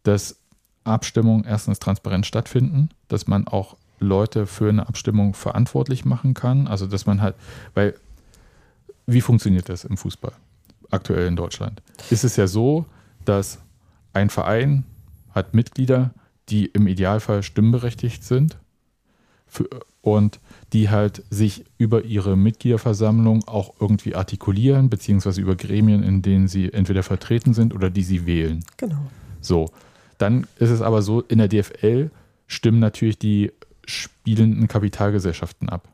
dass 0.03 0.37
Abstimmungen 0.83 1.45
erstens 1.45 1.79
transparent 1.79 2.25
stattfinden, 2.25 2.89
dass 3.07 3.27
man 3.27 3.47
auch 3.47 3.77
Leute 3.99 4.45
für 4.45 4.69
eine 4.69 4.87
Abstimmung 4.87 5.33
verantwortlich 5.33 6.05
machen 6.05 6.33
kann. 6.33 6.67
Also 6.67 6.87
dass 6.87 7.05
man 7.05 7.21
halt, 7.21 7.35
weil 7.73 7.95
wie 9.05 9.21
funktioniert 9.21 9.69
das 9.69 9.85
im 9.85 9.97
Fußball 9.97 10.33
aktuell 10.91 11.27
in 11.27 11.35
Deutschland? 11.35 11.81
Ist 12.09 12.23
es 12.23 12.35
ja 12.35 12.47
so, 12.47 12.85
dass 13.25 13.59
ein 14.13 14.29
Verein 14.29 14.83
hat 15.31 15.53
Mitglieder, 15.53 16.11
die 16.49 16.65
im 16.65 16.87
Idealfall 16.87 17.43
stimmberechtigt 17.43 18.23
sind 18.23 18.57
für, 19.45 19.67
und 20.01 20.39
die 20.71 20.89
halt 20.89 21.23
sich 21.29 21.65
über 21.77 22.03
ihre 22.03 22.37
Mitgliederversammlung 22.37 23.47
auch 23.47 23.73
irgendwie 23.79 24.15
artikulieren, 24.15 24.89
beziehungsweise 24.89 25.41
über 25.41 25.55
Gremien, 25.55 26.03
in 26.03 26.21
denen 26.21 26.47
sie 26.47 26.71
entweder 26.71 27.03
vertreten 27.03 27.53
sind 27.53 27.73
oder 27.73 27.89
die 27.89 28.03
sie 28.03 28.25
wählen. 28.25 28.63
Genau. 28.77 29.01
So, 29.41 29.69
dann 30.17 30.47
ist 30.57 30.69
es 30.69 30.81
aber 30.81 31.01
so, 31.01 31.21
in 31.21 31.39
der 31.39 31.49
DFL 31.49 32.09
stimmen 32.47 32.79
natürlich 32.79 33.19
die 33.19 33.51
spielenden 33.85 34.67
Kapitalgesellschaften 34.67 35.69
ab, 35.69 35.87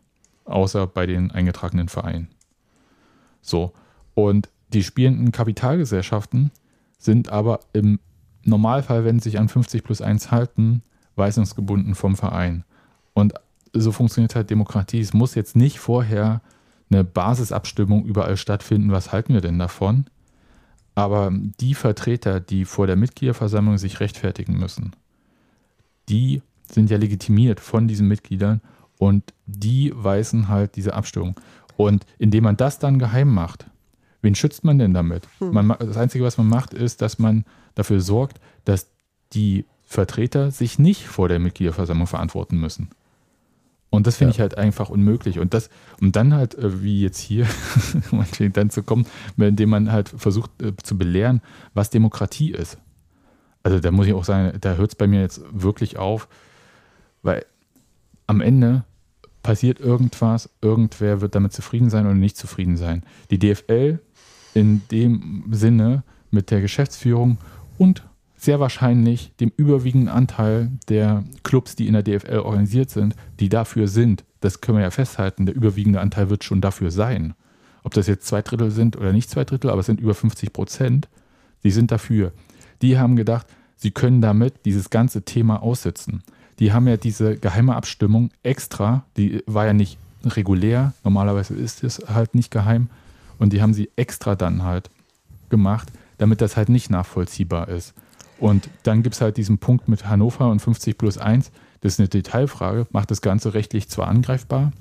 außer 0.46 0.88
bei 0.88 1.06
den 1.06 1.32
eingetragenen 1.32 1.90
Vereinen. 1.90 2.28
So, 3.42 3.74
und 4.14 4.50
die 4.74 4.84
spielenden 4.84 5.32
Kapitalgesellschaften 5.32 6.52
sind 6.98 7.30
aber 7.30 7.60
im 7.74 8.00
Normalfall, 8.44 9.06
wenn 9.06 9.20
sie 9.20 9.32
sich 9.32 9.40
an 9.40 9.50
50 9.50 9.84
plus 9.84 10.02
1 10.02 10.32
halten, 10.32 10.82
weisungsgebunden 11.16 11.96
vom 11.96 12.16
Verein. 12.16 12.64
Und 13.14 13.34
so 13.74 13.92
funktioniert 13.92 14.36
halt 14.36 14.50
Demokratie. 14.50 15.00
Es 15.00 15.14
muss 15.14 15.36
jetzt 15.36 15.56
nicht 15.56 15.80
vorher 15.80 16.42
eine 16.90 17.04
Basisabstimmung 17.04 18.06
überall 18.06 18.38
stattfinden, 18.38 18.92
was 18.92 19.12
halten 19.12 19.34
wir 19.34 19.42
denn 19.42 19.60
davon? 19.60 20.06
Aber 20.96 21.32
die 21.60 21.74
Vertreter, 21.74 22.40
die 22.40 22.66
vor 22.66 22.86
der 22.86 22.96
Mitgliederversammlung 22.96 23.78
sich 23.78 24.00
rechtfertigen 24.00 24.58
müssen, 24.58 24.96
die 26.10 26.42
sind 26.72 26.90
ja 26.90 26.98
legitimiert 26.98 27.60
von 27.60 27.88
diesen 27.88 28.08
Mitgliedern 28.08 28.62
und 29.00 29.34
die 29.46 29.92
weisen 29.96 30.50
halt 30.50 30.76
diese 30.76 30.94
Abstimmung. 30.94 31.36
Und 31.78 32.06
indem 32.20 32.44
man 32.44 32.58
das 32.58 32.78
dann 32.78 33.00
geheim 33.00 33.34
macht, 33.34 33.66
wen 34.24 34.34
schützt 34.34 34.64
man 34.64 34.80
denn 34.80 34.94
damit? 34.96 35.28
Man, 35.40 35.68
ma- 35.68 35.76
das 35.78 35.98
Einzige, 35.98 36.24
was 36.24 36.38
man 36.40 36.48
macht, 36.48 36.74
ist, 36.74 37.02
dass 37.04 37.20
man 37.20 37.46
dafür 37.76 38.02
sorgt, 38.02 38.40
dass 38.66 38.88
die 39.34 39.66
Vertreter 39.86 40.50
sich 40.50 40.80
nicht 40.80 41.06
vor 41.06 41.28
der 41.30 41.38
Mitgliederversammlung 41.40 42.08
verantworten 42.08 42.58
müssen. 42.60 42.90
Und 43.92 44.08
das 44.08 44.16
finde 44.18 44.32
Ja. 44.32 44.36
ich 44.36 44.40
halt 44.42 44.58
einfach 44.58 44.90
unmöglich. 44.90 45.38
Und 45.38 45.54
das, 45.54 45.70
um 46.02 46.12
dann 46.12 46.34
halt, 46.34 46.56
äh, 46.56 46.82
wie 46.82 47.02
jetzt 47.02 47.20
hier, 47.20 47.46
dann 48.54 48.70
zu 48.72 48.82
kommen, 48.82 49.06
indem 49.38 49.70
man 49.70 49.92
halt 49.92 50.10
versucht 50.10 50.50
äh, 50.64 50.74
zu 50.82 50.98
belehren, 50.98 51.42
was 51.76 51.92
Demokratie 51.92 52.52
ist. 52.52 52.80
Also 53.62 53.80
da 53.80 53.92
muss 53.92 54.08
ich 54.08 54.14
auch 54.14 54.24
sagen, 54.26 54.58
da 54.62 54.76
hört 54.76 54.92
es 54.92 54.96
bei 54.96 55.06
mir 55.08 55.22
jetzt 55.22 55.42
wirklich 55.52 55.98
auf, 55.98 56.28
weil 57.22 57.46
am 58.28 58.42
Ende 58.42 58.84
passiert 59.44 59.80
irgendwas, 59.80 60.50
irgendwer 60.62 61.22
wird 61.22 61.36
damit 61.36 61.54
zufrieden 61.54 61.90
sein 61.90 62.06
oder 62.06 62.16
nicht 62.16 62.36
zufrieden 62.38 62.78
sein. 62.78 63.04
Die 63.30 63.38
DFL 63.40 64.00
in 64.54 64.82
dem 64.92 65.46
Sinne 65.52 66.04
mit 66.32 66.52
der 66.52 66.62
Geschäftsführung 66.62 67.38
und 67.78 68.04
sehr 68.36 68.60
wahrscheinlich 68.60 69.32
dem 69.40 69.52
überwiegenden 69.56 70.10
Anteil 70.10 70.72
der 70.90 71.24
Clubs, 71.44 71.76
die 71.76 71.88
in 71.88 71.94
der 71.94 72.04
DFL 72.04 72.40
organisiert 72.40 72.90
sind, 72.90 73.16
die 73.40 73.48
dafür 73.48 73.88
sind. 73.88 74.26
Das 74.42 74.60
können 74.60 74.80
wir 74.80 74.84
ja 74.84 74.92
festhalten. 74.92 75.46
Der 75.46 75.56
überwiegende 75.56 76.02
Anteil 76.02 76.30
wird 76.30 76.44
schon 76.44 76.60
dafür 76.60 76.92
sein. 76.92 77.36
Ob 77.84 77.94
das 77.94 78.08
jetzt 78.08 78.28
zwei 78.28 78.42
Drittel 78.42 78.72
sind 78.72 78.98
oder 78.98 79.14
nicht 79.14 79.30
zwei 79.30 79.46
Drittel, 79.46 79.70
aber 79.70 79.80
es 79.80 79.86
sind 79.86 80.00
über 80.00 80.14
50 80.14 80.52
Prozent, 80.52 81.08
die 81.64 81.72
sind 81.72 81.92
dafür. 81.92 82.34
Die 82.82 82.98
haben 82.98 83.16
gedacht, 83.16 83.48
sie 83.78 83.92
können 83.92 84.22
damit 84.22 84.66
dieses 84.66 84.90
ganze 84.90 85.24
Thema 85.24 85.64
aussitzen. 85.64 86.24
Die 86.60 86.74
haben 86.74 86.88
ja 86.88 86.98
diese 86.98 87.38
geheime 87.38 87.76
Abstimmung 87.76 88.30
extra, 88.44 89.06
die 89.16 89.42
war 89.46 89.66
ja 89.66 89.74
nicht 89.74 89.98
regulär, 90.26 90.94
normalerweise 91.04 91.54
ist 91.54 91.84
es 91.84 92.02
halt 92.08 92.36
nicht 92.36 92.52
geheim, 92.52 92.90
und 93.38 93.54
die 93.54 93.62
haben 93.62 93.74
sie 93.74 93.90
extra 93.96 94.36
dann 94.36 94.64
halt 94.64 94.90
gemacht, 95.50 95.92
damit 96.18 96.42
das 96.42 96.58
halt 96.58 96.70
nicht 96.70 96.90
nachvollziehbar 96.90 97.68
ist. 97.68 97.94
Und 98.40 98.70
dann 98.84 99.04
gibt 99.04 99.16
es 99.16 99.22
halt 99.22 99.38
diesen 99.38 99.58
Punkt 99.58 99.88
mit 99.88 100.08
Hannover 100.08 100.50
und 100.50 100.62
50 100.62 100.98
plus 100.98 101.18
1, 101.18 101.52
das 101.82 101.94
ist 101.94 102.00
eine 102.00 102.10
Detailfrage, 102.10 102.88
macht 102.92 103.12
das 103.12 103.22
Ganze 103.22 103.54
rechtlich 103.54 103.90
zwar 103.90 104.08
angreifbar, 104.08 104.72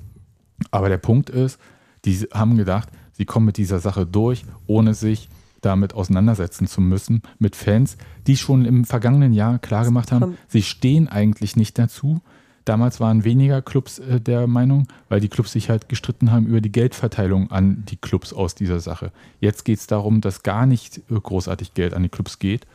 aber 0.71 0.89
der 0.89 0.97
Punkt 0.97 1.29
ist, 1.29 1.59
die 2.05 2.15
haben 2.33 2.57
gedacht, 2.57 2.89
sie 3.13 3.25
kommen 3.25 3.45
mit 3.45 3.57
dieser 3.57 3.79
Sache 3.79 4.05
durch, 4.05 4.45
ohne 4.67 4.93
sich 4.93 5.29
damit 5.61 5.93
auseinandersetzen 5.93 6.67
zu 6.67 6.81
müssen, 6.81 7.21
mit 7.39 7.55
Fans, 7.55 7.97
die 8.27 8.37
schon 8.37 8.65
im 8.65 8.83
vergangenen 8.83 9.33
Jahr 9.33 9.59
klar 9.59 9.85
gemacht 9.85 10.11
haben, 10.11 10.37
sie 10.47 10.61
stehen 10.61 11.07
eigentlich 11.07 11.55
nicht 11.55 11.79
dazu. 11.79 12.21
Damals 12.65 12.99
waren 12.99 13.23
weniger 13.23 13.61
Clubs 13.61 13.99
äh, 13.99 14.21
der 14.21 14.47
Meinung, 14.47 14.87
weil 15.09 15.19
die 15.19 15.27
Clubs 15.27 15.51
sich 15.51 15.69
halt 15.69 15.89
gestritten 15.89 16.31
haben 16.31 16.45
über 16.45 16.61
die 16.61 16.71
Geldverteilung 16.71 17.51
an 17.51 17.83
die 17.85 17.97
Clubs 17.97 18.31
aus 18.31 18.55
dieser 18.55 18.79
Sache. 18.79 19.11
Jetzt 19.39 19.65
geht 19.65 19.79
es 19.79 19.87
darum, 19.87 20.21
dass 20.21 20.43
gar 20.43 20.65
nicht 20.65 20.99
äh, 21.09 21.19
großartig 21.21 21.73
Geld 21.73 21.93
an 21.93 22.03
die 22.03 22.09
Clubs 22.09 22.39
geht, 22.39 22.65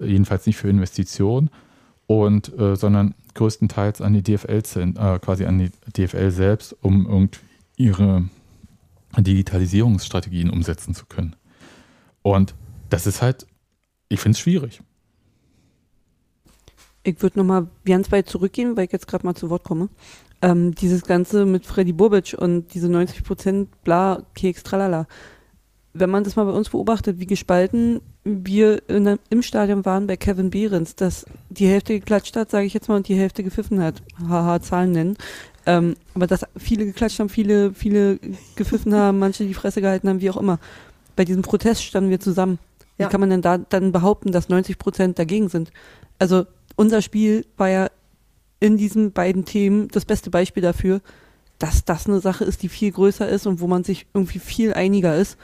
äh, 0.00 0.06
jedenfalls 0.06 0.46
nicht 0.46 0.56
für 0.56 0.68
Investitionen, 0.68 1.50
und, 2.06 2.58
äh, 2.58 2.76
sondern 2.76 3.14
größtenteils 3.34 4.02
an 4.02 4.12
die 4.12 4.22
DFL, 4.22 4.62
quasi 5.20 5.46
an 5.46 5.58
die 5.58 5.70
DFL 5.96 6.30
selbst, 6.30 6.76
um 6.82 7.06
irgendwie 7.06 7.40
ihre 7.76 8.24
Digitalisierungsstrategien 9.16 10.50
umsetzen 10.50 10.94
zu 10.94 11.06
können. 11.06 11.36
Und 12.20 12.54
das 12.90 13.06
ist 13.06 13.22
halt, 13.22 13.46
ich 14.10 14.20
finde 14.20 14.36
es 14.36 14.40
schwierig. 14.40 14.82
Ich 17.04 17.20
würde 17.22 17.38
nochmal 17.38 17.66
ganz 17.84 18.12
weit 18.12 18.28
zurückgehen, 18.28 18.76
weil 18.76 18.84
ich 18.84 18.92
jetzt 18.92 19.08
gerade 19.08 19.26
mal 19.26 19.34
zu 19.34 19.50
Wort 19.50 19.64
komme. 19.64 19.88
Ähm, 20.40 20.74
dieses 20.74 21.02
Ganze 21.02 21.44
mit 21.46 21.66
Freddy 21.66 21.92
Bobic 21.92 22.34
und 22.38 22.74
diese 22.74 22.88
90 22.88 23.24
Prozent 23.24 23.68
bla, 23.84 24.22
Keks, 24.34 24.62
tralala. 24.62 25.06
Wenn 25.94 26.10
man 26.10 26.24
das 26.24 26.36
mal 26.36 26.44
bei 26.44 26.52
uns 26.52 26.70
beobachtet, 26.70 27.18
wie 27.18 27.26
gespalten 27.26 28.00
wir 28.24 28.88
in, 28.88 29.18
im 29.30 29.42
Stadion 29.42 29.84
waren 29.84 30.06
bei 30.06 30.16
Kevin 30.16 30.50
Behrens, 30.50 30.94
dass 30.94 31.26
die 31.50 31.66
Hälfte 31.66 31.98
geklatscht 31.98 32.36
hat, 32.36 32.50
sage 32.50 32.66
ich 32.66 32.74
jetzt 32.74 32.88
mal, 32.88 32.96
und 32.96 33.08
die 33.08 33.16
Hälfte 33.16 33.42
gepfiffen 33.42 33.82
hat. 33.82 34.02
Haha, 34.28 34.60
Zahlen 34.60 34.92
nennen. 34.92 35.16
Ähm, 35.66 35.96
aber 36.14 36.26
dass 36.26 36.46
viele 36.56 36.86
geklatscht 36.86 37.18
haben, 37.20 37.28
viele, 37.28 37.74
viele 37.74 38.18
gepfiffen 38.56 38.94
haben, 38.94 39.18
manche 39.18 39.44
die 39.44 39.54
Fresse 39.54 39.80
gehalten 39.80 40.08
haben, 40.08 40.20
wie 40.20 40.30
auch 40.30 40.36
immer. 40.36 40.58
Bei 41.14 41.24
diesem 41.24 41.42
Protest 41.42 41.84
standen 41.84 42.10
wir 42.10 42.20
zusammen. 42.20 42.58
Ja. 42.98 43.06
Wie 43.06 43.10
kann 43.10 43.20
man 43.20 43.30
denn 43.30 43.42
da 43.42 43.58
dann 43.58 43.92
behaupten, 43.92 44.32
dass 44.32 44.48
90 44.48 44.78
Prozent 44.78 45.18
dagegen 45.18 45.48
sind? 45.48 45.70
Also 46.18 46.46
unser 46.82 47.00
Spiel 47.02 47.46
war 47.56 47.68
ja 47.68 47.88
in 48.60 48.76
diesen 48.76 49.12
beiden 49.12 49.44
Themen 49.44 49.88
das 49.88 50.04
beste 50.04 50.30
Beispiel 50.30 50.62
dafür, 50.62 51.00
dass 51.58 51.84
das 51.84 52.06
eine 52.06 52.20
Sache 52.20 52.44
ist, 52.44 52.62
die 52.62 52.68
viel 52.68 52.92
größer 52.92 53.28
ist 53.28 53.46
und 53.46 53.60
wo 53.60 53.66
man 53.66 53.84
sich 53.84 54.06
irgendwie 54.14 54.38
viel 54.38 54.74
einiger 54.74 55.16
ist 55.16 55.36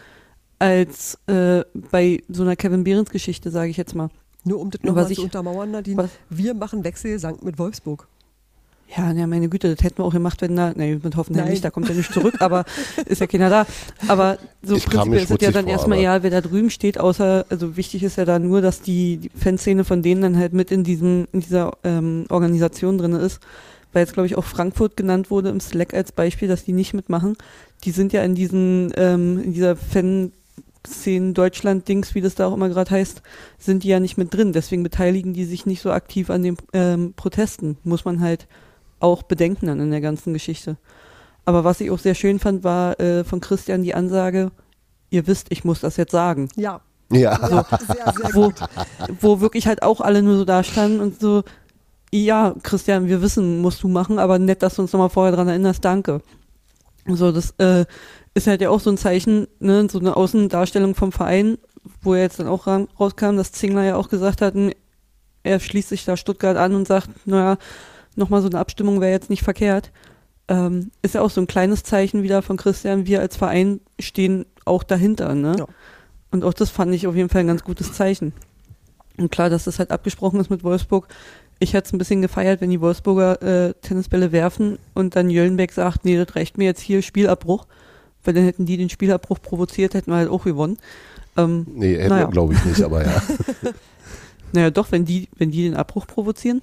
als 0.58 1.18
äh, 1.26 1.64
bei 1.90 2.22
so 2.28 2.42
einer 2.42 2.56
Kevin 2.56 2.84
Behrens 2.84 3.10
Geschichte, 3.10 3.50
sage 3.50 3.70
ich 3.70 3.76
jetzt 3.76 3.94
mal. 3.94 4.10
Nur 4.44 4.60
um 4.60 4.70
das 4.70 4.82
nochmal 4.82 5.12
zu 5.12 5.22
untermauern, 5.22 5.70
Nadine. 5.70 5.96
was- 5.96 6.10
Wir 6.30 6.54
machen 6.54 6.82
Wechselgesang 6.84 7.38
mit 7.42 7.58
Wolfsburg. 7.58 8.08
Ja, 8.96 9.12
ja, 9.12 9.26
meine 9.26 9.50
Güte, 9.50 9.74
das 9.74 9.84
hätten 9.84 9.98
wir 9.98 10.04
auch 10.04 10.12
gemacht, 10.12 10.40
wenn 10.40 10.56
da, 10.56 10.72
nee, 10.74 10.98
mit 11.02 11.14
Hoffenheim 11.14 11.44
Nein. 11.44 11.52
nicht, 11.52 11.64
da 11.64 11.70
kommt 11.70 11.90
er 11.90 11.94
nicht 11.94 12.12
zurück, 12.12 12.36
aber 12.40 12.64
ist 13.06 13.20
ja 13.20 13.26
keiner 13.26 13.50
da. 13.50 13.66
Aber 14.06 14.38
so 14.62 14.76
Ich 14.76 14.86
prinzipiell 14.86 15.22
ist 15.22 15.30
es 15.30 15.40
ja 15.40 15.50
dann 15.50 15.64
vor, 15.64 15.72
erstmal 15.72 15.98
egal, 15.98 16.22
wer 16.22 16.30
da 16.30 16.40
drüben 16.40 16.70
steht, 16.70 16.98
außer, 16.98 17.44
also 17.50 17.76
wichtig 17.76 18.02
ist 18.02 18.16
ja 18.16 18.24
da 18.24 18.38
nur, 18.38 18.62
dass 18.62 18.80
die, 18.80 19.18
die 19.18 19.28
Fanszene 19.28 19.84
von 19.84 20.02
denen 20.02 20.22
dann 20.22 20.38
halt 20.38 20.54
mit 20.54 20.70
in 20.70 20.84
diesem, 20.84 21.28
in 21.32 21.40
dieser 21.40 21.72
ähm, 21.84 22.24
Organisation 22.30 22.96
drin 22.96 23.12
ist. 23.12 23.40
Weil 23.92 24.02
jetzt, 24.02 24.14
glaube 24.14 24.26
ich, 24.26 24.36
auch 24.36 24.44
Frankfurt 24.44 24.96
genannt 24.96 25.30
wurde 25.30 25.48
im 25.50 25.60
Slack 25.60 25.94
als 25.94 26.12
Beispiel, 26.12 26.48
dass 26.48 26.64
die 26.64 26.72
nicht 26.72 26.94
mitmachen. 26.94 27.36
Die 27.84 27.90
sind 27.90 28.12
ja 28.12 28.22
in 28.22 28.34
diesen, 28.34 28.92
ähm, 28.96 29.42
in 29.42 29.52
dieser 29.52 29.76
Fanszene 29.76 31.32
Deutschland-Dings, 31.32 32.14
wie 32.14 32.20
das 32.20 32.34
da 32.34 32.46
auch 32.46 32.54
immer 32.54 32.68
gerade 32.68 32.90
heißt, 32.90 33.22
sind 33.58 33.84
die 33.84 33.88
ja 33.88 34.00
nicht 34.00 34.18
mit 34.18 34.32
drin. 34.32 34.52
Deswegen 34.52 34.82
beteiligen 34.82 35.32
die 35.32 35.44
sich 35.44 35.64
nicht 35.64 35.80
so 35.80 35.90
aktiv 35.90 36.28
an 36.30 36.42
den 36.42 36.56
ähm, 36.74 37.14
Protesten. 37.16 37.78
Muss 37.82 38.04
man 38.04 38.20
halt 38.20 38.46
auch 39.00 39.22
bedenken 39.22 39.66
dann 39.66 39.80
in 39.80 39.90
der 39.90 40.00
ganzen 40.00 40.32
Geschichte. 40.32 40.76
Aber 41.44 41.64
was 41.64 41.80
ich 41.80 41.90
auch 41.90 41.98
sehr 41.98 42.14
schön 42.14 42.38
fand, 42.38 42.64
war 42.64 42.98
äh, 43.00 43.24
von 43.24 43.40
Christian 43.40 43.82
die 43.82 43.94
Ansage, 43.94 44.50
ihr 45.10 45.26
wisst, 45.26 45.46
ich 45.50 45.64
muss 45.64 45.80
das 45.80 45.96
jetzt 45.96 46.12
sagen. 46.12 46.48
Ja, 46.56 46.80
Ja, 47.10 47.38
ja 47.48 47.66
sehr, 47.78 48.12
sehr 48.12 48.30
Wo, 48.34 48.42
gut. 48.44 48.60
wo 49.20 49.40
wirklich 49.40 49.66
halt 49.66 49.82
auch 49.82 50.00
alle 50.00 50.22
nur 50.22 50.36
so 50.36 50.44
da 50.44 50.62
standen 50.62 51.00
und 51.00 51.20
so, 51.20 51.44
ja, 52.12 52.54
Christian, 52.62 53.08
wir 53.08 53.22
wissen, 53.22 53.60
musst 53.60 53.82
du 53.82 53.88
machen, 53.88 54.18
aber 54.18 54.38
nett, 54.38 54.62
dass 54.62 54.76
du 54.76 54.82
uns 54.82 54.92
nochmal 54.92 55.10
vorher 55.10 55.34
dran 55.34 55.48
erinnerst, 55.48 55.84
danke. 55.84 56.22
So, 57.06 57.32
das 57.32 57.54
äh, 57.58 57.84
ist 58.34 58.46
halt 58.46 58.60
ja 58.60 58.70
auch 58.70 58.80
so 58.80 58.90
ein 58.90 58.98
Zeichen, 58.98 59.46
ne, 59.60 59.86
so 59.90 59.98
eine 59.98 60.16
Außendarstellung 60.16 60.94
vom 60.94 61.12
Verein, 61.12 61.58
wo 62.02 62.14
er 62.14 62.22
jetzt 62.22 62.40
dann 62.40 62.48
auch 62.48 62.66
rauskam, 62.66 63.36
dass 63.36 63.52
Zingler 63.52 63.84
ja 63.84 63.96
auch 63.96 64.08
gesagt 64.08 64.42
hat, 64.42 64.54
er 65.42 65.60
schließt 65.60 65.88
sich 65.88 66.04
da 66.04 66.16
Stuttgart 66.16 66.56
an 66.56 66.74
und 66.74 66.86
sagt, 66.86 67.08
naja, 67.26 67.56
nochmal 68.18 68.42
so 68.42 68.48
eine 68.48 68.58
Abstimmung 68.58 69.00
wäre 69.00 69.12
jetzt 69.12 69.30
nicht 69.30 69.42
verkehrt. 69.42 69.90
Ähm, 70.48 70.90
ist 71.02 71.14
ja 71.14 71.20
auch 71.20 71.30
so 71.30 71.40
ein 71.40 71.46
kleines 71.46 71.82
Zeichen 71.82 72.22
wieder 72.22 72.42
von 72.42 72.56
Christian, 72.56 73.06
wir 73.06 73.20
als 73.20 73.36
Verein 73.36 73.80
stehen 73.98 74.46
auch 74.64 74.82
dahinter, 74.82 75.34
ne? 75.34 75.56
Ja. 75.58 75.66
Und 76.30 76.44
auch 76.44 76.54
das 76.54 76.70
fand 76.70 76.94
ich 76.94 77.06
auf 77.06 77.16
jeden 77.16 77.28
Fall 77.28 77.40
ein 77.40 77.46
ganz 77.46 77.64
gutes 77.64 77.92
Zeichen. 77.92 78.32
Und 79.16 79.30
klar, 79.30 79.50
dass 79.50 79.64
das 79.64 79.78
halt 79.78 79.90
abgesprochen 79.90 80.40
ist 80.40 80.50
mit 80.50 80.62
Wolfsburg. 80.62 81.08
Ich 81.58 81.72
hätte 81.72 81.86
es 81.86 81.92
ein 81.92 81.98
bisschen 81.98 82.22
gefeiert, 82.22 82.60
wenn 82.60 82.70
die 82.70 82.80
Wolfsburger 82.80 83.42
äh, 83.42 83.74
Tennisbälle 83.80 84.30
werfen 84.30 84.78
und 84.94 85.16
dann 85.16 85.30
Jöllenbeck 85.30 85.72
sagt, 85.72 86.04
nee, 86.04 86.16
das 86.16 86.36
reicht 86.36 86.56
mir 86.56 86.64
jetzt 86.64 86.80
hier, 86.80 87.02
Spielabbruch. 87.02 87.66
Weil 88.24 88.34
dann 88.34 88.44
hätten 88.44 88.66
die 88.66 88.76
den 88.76 88.90
Spielabbruch 88.90 89.40
provoziert, 89.40 89.94
hätten 89.94 90.10
wir 90.10 90.16
halt 90.16 90.30
auch 90.30 90.44
gewonnen. 90.44 90.78
Ähm, 91.36 91.66
nee, 91.74 92.06
Naja. 92.06 92.26
glaube 92.26 92.54
ich 92.54 92.64
nicht, 92.64 92.82
aber 92.82 93.04
ja. 93.04 93.22
naja, 94.52 94.70
doch, 94.70 94.92
wenn 94.92 95.04
die, 95.04 95.28
wenn 95.36 95.50
die 95.50 95.62
den 95.62 95.74
Abbruch 95.74 96.06
provozieren. 96.06 96.60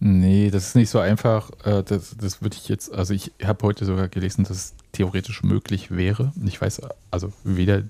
Nee, 0.00 0.50
das 0.50 0.68
ist 0.68 0.76
nicht 0.76 0.90
so 0.90 0.98
einfach. 1.00 1.50
Äh, 1.64 1.82
Das, 1.82 2.16
das 2.16 2.40
würde 2.42 2.56
ich 2.56 2.68
jetzt, 2.68 2.92
also 2.92 3.14
ich 3.14 3.32
habe 3.44 3.66
heute 3.66 3.84
sogar 3.84 4.08
gelesen, 4.08 4.44
dass 4.44 4.56
es 4.56 4.74
theoretisch 4.92 5.42
möglich 5.42 5.90
wäre. 5.90 6.32
Ich 6.44 6.60
weiß, 6.60 6.82
also 7.10 7.32
weder, 7.44 7.82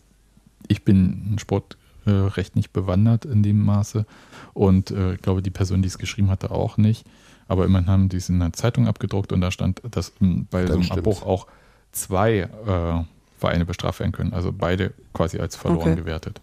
ich 0.68 0.84
bin 0.84 1.26
im 1.32 1.38
Sportrecht 1.38 2.56
nicht 2.56 2.72
bewandert 2.72 3.24
in 3.26 3.42
dem 3.42 3.62
Maße 3.64 4.06
und 4.54 4.90
äh, 4.90 5.14
ich 5.14 5.22
glaube, 5.22 5.42
die 5.42 5.50
Person, 5.50 5.82
die 5.82 5.88
es 5.88 5.98
geschrieben 5.98 6.30
hatte, 6.30 6.50
auch 6.50 6.76
nicht. 6.78 7.04
Aber 7.46 7.64
immerhin 7.64 7.88
haben 7.88 8.08
die 8.08 8.16
es 8.18 8.28
in 8.28 8.40
einer 8.40 8.52
Zeitung 8.52 8.86
abgedruckt 8.88 9.32
und 9.32 9.40
da 9.40 9.50
stand, 9.50 9.82
dass 9.90 10.12
m, 10.20 10.46
bei 10.50 10.60
Dann 10.64 10.68
so 10.68 10.72
einem 10.74 10.82
stimmt's. 10.84 10.98
Abbruch 11.00 11.22
auch 11.22 11.46
zwei 11.92 12.40
äh, 12.40 13.04
Vereine 13.38 13.64
bestraft 13.66 14.00
werden 14.00 14.12
können. 14.12 14.32
Also 14.32 14.52
beide 14.52 14.92
quasi 15.14 15.38
als 15.38 15.56
verloren 15.56 15.92
Okay. 15.92 15.96
gewertet. 15.96 16.40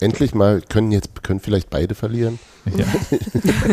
Endlich 0.00 0.34
mal 0.34 0.60
können 0.60 0.92
jetzt 0.92 1.22
können 1.22 1.40
vielleicht 1.40 1.70
beide 1.70 1.94
verlieren. 1.94 2.38
Ja. 2.76 2.86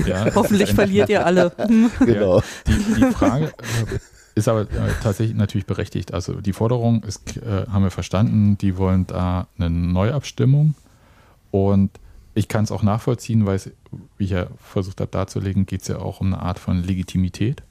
ja, 0.25 0.35
Hoffentlich 0.35 0.73
verliert 0.73 1.09
ihr 1.09 1.25
alle. 1.25 1.51
Genau. 1.99 2.41
Die, 2.67 2.95
die 2.95 3.11
Frage, 3.11 3.45
äh, 3.45 3.99
ist 4.35 4.47
aber 4.47 4.61
äh, 4.61 4.91
tatsächlich 5.01 5.35
natürlich 5.35 5.65
berechtigt. 5.65 6.13
Also 6.13 6.41
die 6.41 6.53
Forderung 6.53 7.03
ist, 7.03 7.37
äh, 7.37 7.65
haben 7.69 7.83
wir 7.83 7.91
verstanden, 7.91 8.57
die 8.57 8.77
wollen 8.77 9.07
da 9.07 9.47
eine 9.57 9.69
Neuabstimmung 9.69 10.75
und 11.51 11.91
ich 12.33 12.47
kann 12.47 12.63
es 12.63 12.71
auch 12.71 12.83
nachvollziehen, 12.83 13.45
weil 13.45 13.55
es, 13.55 13.71
wie 14.17 14.23
ich 14.23 14.29
ja 14.31 14.47
versucht 14.57 15.01
habe 15.01 15.11
darzulegen, 15.11 15.65
geht 15.65 15.81
es 15.81 15.89
ja 15.89 15.99
auch 15.99 16.21
um 16.21 16.27
eine 16.27 16.41
Art 16.41 16.59
von 16.59 16.81
Legitimität 16.81 17.63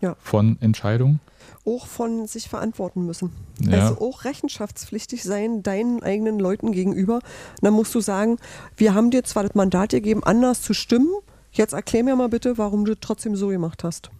Ja. 0.00 0.16
von 0.18 0.58
Entscheidungen. 0.60 1.20
Auch 1.64 1.86
von 1.86 2.26
sich 2.26 2.48
verantworten 2.48 3.06
müssen. 3.06 3.32
Ja. 3.60 3.88
Also 3.88 4.00
auch 4.00 4.24
rechenschaftspflichtig 4.24 5.24
sein 5.24 5.62
deinen 5.62 6.02
eigenen 6.02 6.38
Leuten 6.38 6.72
gegenüber. 6.72 7.14
Und 7.16 7.62
dann 7.62 7.74
musst 7.74 7.94
du 7.94 8.00
sagen, 8.00 8.38
wir 8.76 8.94
haben 8.94 9.10
dir 9.10 9.24
zwar 9.24 9.42
das 9.42 9.54
Mandat 9.54 9.90
gegeben, 9.90 10.22
anders 10.22 10.62
zu 10.62 10.74
stimmen. 10.74 11.08
Jetzt 11.52 11.72
erklär 11.72 12.04
mir 12.04 12.14
mal 12.14 12.28
bitte, 12.28 12.58
warum 12.58 12.84
du 12.84 12.94
trotzdem 12.98 13.34
so 13.36 13.48
gemacht 13.48 13.84
hast. 13.84 14.10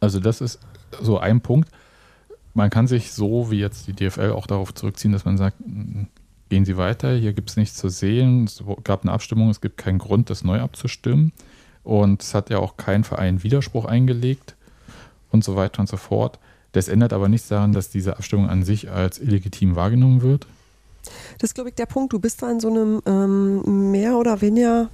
Also 0.00 0.20
das 0.20 0.40
ist 0.40 0.58
so 1.00 1.18
ein 1.18 1.40
Punkt. 1.40 1.70
Man 2.52 2.68
kann 2.68 2.86
sich 2.86 3.12
so 3.12 3.50
wie 3.50 3.60
jetzt 3.60 3.86
die 3.86 3.92
DFL 3.92 4.32
auch 4.32 4.46
darauf 4.46 4.74
zurückziehen, 4.74 5.12
dass 5.12 5.24
man 5.24 5.38
sagt, 5.38 5.56
mm, 5.60 6.04
gehen 6.48 6.64
Sie 6.64 6.76
weiter, 6.76 7.14
hier 7.14 7.32
gibt 7.32 7.50
es 7.50 7.56
nichts 7.56 7.76
zu 7.76 7.88
sehen. 7.88 8.44
Es 8.44 8.62
gab 8.82 9.02
eine 9.02 9.12
Abstimmung, 9.12 9.50
es 9.50 9.60
gibt 9.60 9.78
keinen 9.78 9.98
Grund, 9.98 10.30
das 10.30 10.42
neu 10.42 10.60
abzustimmen. 10.60 11.32
Und 11.84 12.22
es 12.22 12.34
hat 12.34 12.50
ja 12.50 12.58
auch 12.58 12.76
kein 12.76 13.04
Verein 13.04 13.42
Widerspruch 13.42 13.84
eingelegt 13.84 14.56
und 15.30 15.44
so 15.44 15.56
weiter 15.56 15.80
und 15.80 15.88
so 15.88 15.96
fort. 15.96 16.38
Das 16.72 16.88
ändert 16.88 17.12
aber 17.12 17.28
nichts 17.28 17.48
daran, 17.48 17.72
dass 17.72 17.90
diese 17.90 18.16
Abstimmung 18.16 18.48
an 18.48 18.62
sich 18.62 18.90
als 18.90 19.18
illegitim 19.18 19.76
wahrgenommen 19.76 20.22
wird. 20.22 20.46
Das 21.38 21.50
ist, 21.50 21.54
glaube 21.54 21.70
ich, 21.70 21.74
der 21.74 21.86
Punkt. 21.86 22.12
Du 22.12 22.18
bist 22.18 22.42
da 22.42 22.50
in 22.50 22.60
so 22.60 22.68
einem 22.68 23.02
ähm, 23.06 23.90
mehr 23.90 24.16
oder 24.16 24.40
weniger, 24.40 24.88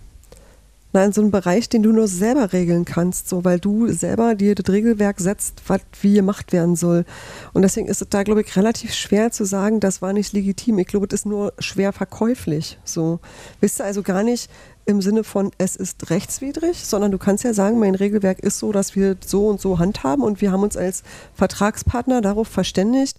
na, 0.92 1.04
in 1.04 1.12
so 1.12 1.20
einem 1.20 1.30
Bereich, 1.30 1.68
den 1.68 1.82
du 1.82 1.92
nur 1.92 2.08
selber 2.08 2.52
regeln 2.52 2.84
kannst, 2.84 3.28
so, 3.28 3.44
weil 3.44 3.58
du 3.58 3.88
selber 3.88 4.34
dir 4.34 4.54
das 4.54 4.72
Regelwerk 4.72 5.20
setzt, 5.20 5.62
was 5.66 5.80
wie 6.00 6.14
gemacht 6.14 6.52
werden 6.52 6.76
soll. 6.76 7.04
Und 7.52 7.62
deswegen 7.62 7.88
ist 7.88 8.00
es 8.00 8.08
da, 8.08 8.22
glaube 8.22 8.42
ich, 8.42 8.56
relativ 8.56 8.94
schwer 8.94 9.32
zu 9.32 9.44
sagen, 9.44 9.80
das 9.80 10.00
war 10.00 10.12
nicht 10.12 10.32
legitim. 10.32 10.78
Ich 10.78 10.86
glaube, 10.86 11.08
das 11.08 11.20
ist 11.20 11.26
nur 11.26 11.52
schwer 11.58 11.92
verkäuflich. 11.92 12.78
So. 12.84 13.18
Wisst 13.60 13.80
ihr 13.80 13.84
also 13.84 14.02
gar 14.02 14.22
nicht 14.22 14.48
im 14.86 15.02
Sinne 15.02 15.24
von, 15.24 15.50
es 15.58 15.74
ist 15.76 16.10
rechtswidrig, 16.10 16.86
sondern 16.86 17.10
du 17.10 17.18
kannst 17.18 17.42
ja 17.42 17.52
sagen, 17.52 17.78
mein 17.78 17.96
Regelwerk 17.96 18.38
ist 18.38 18.58
so, 18.58 18.70
dass 18.70 18.94
wir 18.94 19.16
so 19.24 19.48
und 19.48 19.60
so 19.60 19.80
handhaben 19.80 20.22
und 20.22 20.40
wir 20.40 20.52
haben 20.52 20.62
uns 20.62 20.76
als 20.76 21.02
Vertragspartner 21.34 22.20
darauf 22.20 22.46
verständigt, 22.46 23.18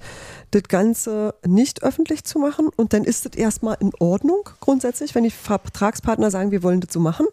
das 0.51 0.63
Ganze 0.63 1.35
nicht 1.45 1.83
öffentlich 1.83 2.23
zu 2.23 2.39
machen 2.39 2.69
und 2.75 2.93
dann 2.93 3.03
ist 3.03 3.25
es 3.25 3.37
erstmal 3.37 3.77
in 3.81 3.91
Ordnung 3.99 4.49
grundsätzlich, 4.61 5.13
wenn 5.13 5.25
die 5.25 5.29
Vertragspartner 5.29 6.31
sagen, 6.31 6.51
wir 6.51 6.63
wollen 6.63 6.79
das 6.79 6.93
so 6.93 7.01
machen. 7.01 7.27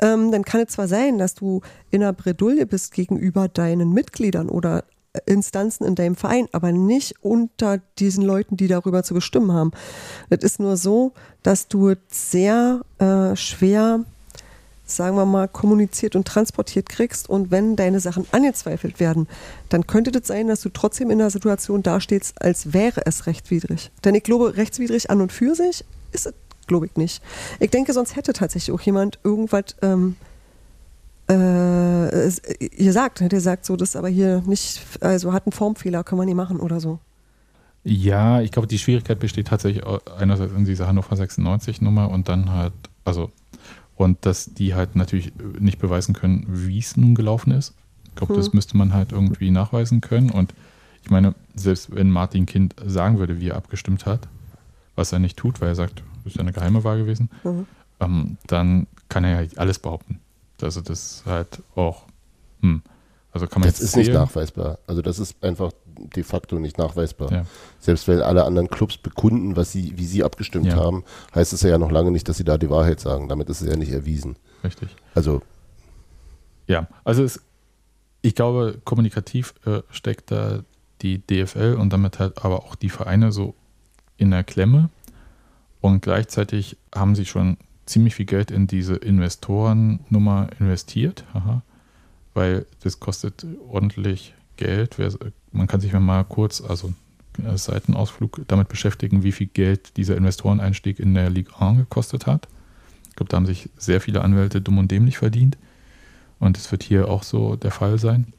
Ähm, 0.00 0.32
dann 0.32 0.44
kann 0.44 0.60
es 0.62 0.72
zwar 0.72 0.88
sein, 0.88 1.18
dass 1.18 1.34
du 1.34 1.60
in 1.90 2.02
einer 2.02 2.12
Bredouille 2.12 2.66
bist 2.66 2.92
gegenüber 2.92 3.48
deinen 3.48 3.92
Mitgliedern 3.92 4.48
oder 4.48 4.84
Instanzen 5.26 5.84
in 5.84 5.94
deinem 5.94 6.14
Verein, 6.14 6.48
aber 6.52 6.72
nicht 6.72 7.14
unter 7.22 7.78
diesen 7.98 8.24
Leuten, 8.24 8.56
die 8.56 8.68
darüber 8.68 9.02
zu 9.02 9.14
bestimmen 9.14 9.52
haben. 9.52 9.72
Das 10.28 10.44
ist 10.44 10.60
nur 10.60 10.76
so, 10.76 11.12
dass 11.42 11.68
du 11.68 11.90
es 11.90 11.98
sehr 12.10 12.82
äh, 12.98 13.34
schwer, 13.34 14.04
sagen 14.84 15.16
wir 15.16 15.26
mal, 15.26 15.48
kommuniziert 15.48 16.14
und 16.14 16.26
transportiert 16.28 16.88
kriegst 16.88 17.28
und 17.28 17.50
wenn 17.50 17.74
deine 17.74 17.98
Sachen 17.98 18.26
angezweifelt 18.30 19.00
werden, 19.00 19.26
dann 19.68 19.86
könnte 19.86 20.12
das 20.12 20.28
sein, 20.28 20.46
dass 20.46 20.60
du 20.60 20.68
trotzdem 20.68 21.10
in 21.10 21.20
einer 21.20 21.30
Situation 21.30 21.82
dastehst, 21.82 22.40
als 22.40 22.72
wäre 22.72 23.02
es 23.06 23.26
rechtswidrig. 23.26 23.90
Denn 24.04 24.14
ich 24.14 24.22
glaube, 24.22 24.56
rechtswidrig 24.56 25.10
an 25.10 25.20
und 25.20 25.32
für 25.32 25.54
sich 25.56 25.84
ist 26.12 26.26
es, 26.26 26.34
glaube 26.68 26.86
ich, 26.86 26.96
nicht. 26.96 27.20
Ich 27.58 27.70
denke, 27.70 27.92
sonst 27.92 28.14
hätte 28.14 28.32
tatsächlich 28.32 28.72
auch 28.72 28.80
jemand 28.80 29.18
irgendwas 29.24 29.76
ähm, 29.82 30.16
äh, 31.30 32.30
ihr 32.76 32.92
sagt, 32.92 33.20
hätte 33.20 33.36
gesagt, 33.36 33.64
so, 33.64 33.76
das 33.76 33.90
ist 33.90 33.96
aber 33.96 34.08
hier 34.08 34.42
nicht, 34.46 34.80
also 35.00 35.32
hat 35.32 35.46
einen 35.46 35.52
Formfehler, 35.52 36.04
können 36.04 36.20
wir 36.20 36.26
nicht 36.26 36.34
machen 36.36 36.58
oder 36.60 36.80
so. 36.80 36.98
Ja, 37.84 38.40
ich 38.42 38.50
glaube, 38.52 38.68
die 38.68 38.78
Schwierigkeit 38.78 39.18
besteht 39.18 39.48
tatsächlich 39.48 39.84
einerseits 40.18 40.52
in 40.52 40.64
dieser 40.64 40.86
Hannover 40.86 41.16
96 41.16 41.80
Nummer 41.80 42.10
und 42.10 42.28
dann 42.28 42.50
halt, 42.50 42.72
also, 43.04 43.30
und 43.96 44.18
dass 44.26 44.52
die 44.54 44.74
halt 44.74 44.96
natürlich 44.96 45.32
nicht 45.58 45.78
beweisen 45.78 46.14
können, 46.14 46.44
wie 46.48 46.78
es 46.78 46.96
nun 46.96 47.14
gelaufen 47.14 47.52
ist. 47.52 47.74
Ich 48.04 48.14
glaube, 48.16 48.34
das 48.34 48.46
Hm. 48.46 48.52
müsste 48.54 48.76
man 48.76 48.92
halt 48.92 49.12
irgendwie 49.12 49.50
nachweisen 49.50 50.00
können. 50.00 50.30
Und 50.30 50.52
ich 51.02 51.10
meine, 51.10 51.34
selbst 51.54 51.94
wenn 51.94 52.10
Martin 52.10 52.44
Kind 52.44 52.74
sagen 52.84 53.18
würde, 53.18 53.40
wie 53.40 53.48
er 53.48 53.56
abgestimmt 53.56 54.04
hat, 54.04 54.28
was 54.96 55.12
er 55.12 55.18
nicht 55.18 55.38
tut, 55.38 55.60
weil 55.60 55.68
er 55.68 55.74
sagt, 55.74 56.02
das 56.24 56.32
ist 56.32 56.36
ja 56.36 56.42
eine 56.42 56.52
geheime 56.52 56.84
Wahl 56.84 56.98
gewesen, 56.98 57.30
Mhm. 57.44 57.66
ähm, 58.00 58.36
dann 58.46 58.86
kann 59.08 59.24
er 59.24 59.42
ja 59.42 59.48
alles 59.56 59.78
behaupten. 59.78 60.18
Also 60.62 60.80
das 60.80 61.12
ist 61.12 61.26
halt 61.26 61.62
auch, 61.74 62.04
hm, 62.62 62.82
also 63.32 63.46
kann 63.46 63.60
man 63.60 63.68
Das 63.68 63.78
jetzt 63.78 63.88
ist 63.90 63.96
nicht 63.96 64.06
zählen. 64.06 64.18
nachweisbar. 64.18 64.78
Also 64.86 65.02
das 65.02 65.18
ist 65.18 65.42
einfach 65.44 65.72
de 66.16 66.22
facto 66.22 66.58
nicht 66.58 66.78
nachweisbar. 66.78 67.30
Ja. 67.32 67.46
Selbst 67.78 68.08
wenn 68.08 68.20
alle 68.22 68.44
anderen 68.44 68.68
Clubs 68.68 68.96
bekunden, 68.96 69.56
was 69.56 69.72
sie, 69.72 69.96
wie 69.98 70.06
sie 70.06 70.24
abgestimmt 70.24 70.66
Ja. 70.66 70.76
haben, 70.76 71.04
heißt 71.34 71.52
es 71.52 71.62
ja 71.62 71.78
noch 71.78 71.90
lange 71.90 72.10
nicht, 72.10 72.28
dass 72.28 72.36
sie 72.38 72.44
da 72.44 72.58
die 72.58 72.70
Wahrheit 72.70 73.00
sagen. 73.00 73.28
Damit 73.28 73.48
ist 73.50 73.60
es 73.60 73.68
ja 73.68 73.76
nicht 73.76 73.92
erwiesen. 73.92 74.36
Richtig. 74.64 74.88
Also 75.14 75.42
Ja, 76.66 76.88
also 77.04 77.22
es, 77.24 77.40
ich 78.22 78.34
glaube, 78.34 78.80
kommunikativ 78.84 79.54
äh, 79.66 79.82
steckt 79.90 80.30
da 80.30 80.60
die 81.02 81.18
DFL 81.26 81.76
und 81.78 81.92
damit 81.92 82.18
halt 82.18 82.44
aber 82.44 82.64
auch 82.64 82.74
die 82.74 82.90
Vereine 82.90 83.32
so 83.32 83.54
in 84.16 84.30
der 84.30 84.44
Klemme. 84.44 84.90
Und 85.80 86.02
gleichzeitig 86.02 86.76
haben 86.94 87.14
sie 87.14 87.24
schon 87.24 87.56
ziemlich 87.90 88.14
viel 88.14 88.26
Geld 88.26 88.50
in 88.50 88.66
diese 88.66 88.94
Investorennummer 88.94 90.48
investiert. 90.58 91.24
Aha. 91.34 91.62
Weil 92.34 92.66
das 92.82 93.00
kostet 93.00 93.44
ordentlich 93.68 94.34
Geld. 94.56 94.96
Man 95.52 95.66
kann 95.66 95.80
sich 95.80 95.92
mal 95.92 96.24
kurz, 96.24 96.60
also 96.60 96.92
äh, 97.44 97.56
Seitenausflug, 97.56 98.42
damit 98.46 98.68
beschäftigen, 98.68 99.22
wie 99.22 99.32
viel 99.32 99.48
Geld 99.48 99.96
dieser 99.96 100.16
Investoreneinstieg 100.16 101.00
in 101.00 101.14
der 101.14 101.30
Ligue 101.30 101.52
1 101.58 101.78
gekostet 101.78 102.26
hat. 102.26 102.48
Ich 103.08 103.16
glaube, 103.16 103.30
da 103.30 103.36
haben 103.36 103.46
sich 103.46 103.68
sehr 103.76 104.00
viele 104.00 104.22
Anwälte 104.22 104.60
dumm 104.60 104.78
und 104.78 104.90
dämlich 104.90 105.18
verdient. 105.18 105.58
Und 106.38 106.56
es 106.56 106.70
wird 106.72 106.82
hier 106.82 107.08
auch 107.08 107.22
so 107.22 107.56
der 107.56 107.70
Fall 107.70 107.98
sein. 107.98 108.32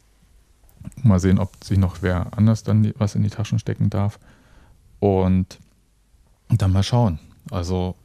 Mal 1.03 1.19
sehen, 1.19 1.37
ob 1.37 1.63
sich 1.63 1.77
noch 1.77 2.01
wer 2.01 2.35
anders 2.35 2.63
dann 2.63 2.91
was 2.97 3.15
in 3.15 3.21
die 3.21 3.29
Taschen 3.29 3.59
stecken 3.59 3.89
darf. 3.89 4.19
Und 4.99 5.59
dann 6.49 6.71
mal 6.71 6.83
schauen. 6.83 7.19
Also, 7.51 7.95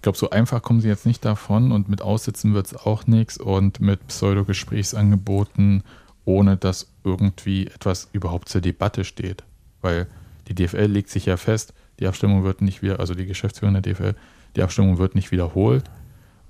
ich 0.00 0.02
glaube, 0.02 0.16
so 0.16 0.30
einfach 0.30 0.62
kommen 0.62 0.80
sie 0.80 0.88
jetzt 0.88 1.04
nicht 1.04 1.26
davon 1.26 1.72
und 1.72 1.90
mit 1.90 2.00
Aussitzen 2.00 2.54
wird 2.54 2.68
es 2.68 2.74
auch 2.74 3.06
nichts 3.06 3.36
und 3.36 3.82
mit 3.82 4.06
Pseudo-Gesprächsangeboten, 4.06 5.82
ohne 6.24 6.56
dass 6.56 6.86
irgendwie 7.04 7.66
etwas 7.66 8.08
überhaupt 8.14 8.48
zur 8.48 8.62
Debatte 8.62 9.04
steht. 9.04 9.44
Weil 9.82 10.06
die 10.48 10.54
DFL 10.54 10.86
legt 10.86 11.10
sich 11.10 11.26
ja 11.26 11.36
fest, 11.36 11.74
die 11.98 12.06
Abstimmung 12.06 12.44
wird 12.44 12.62
nicht 12.62 12.80
wieder, 12.80 12.98
also 12.98 13.14
die 13.14 13.26
Geschäftsführung 13.26 13.74
der 13.74 13.82
DFL, 13.82 14.14
die 14.56 14.62
Abstimmung 14.62 14.96
wird 14.96 15.14
nicht 15.14 15.32
wiederholt. 15.32 15.84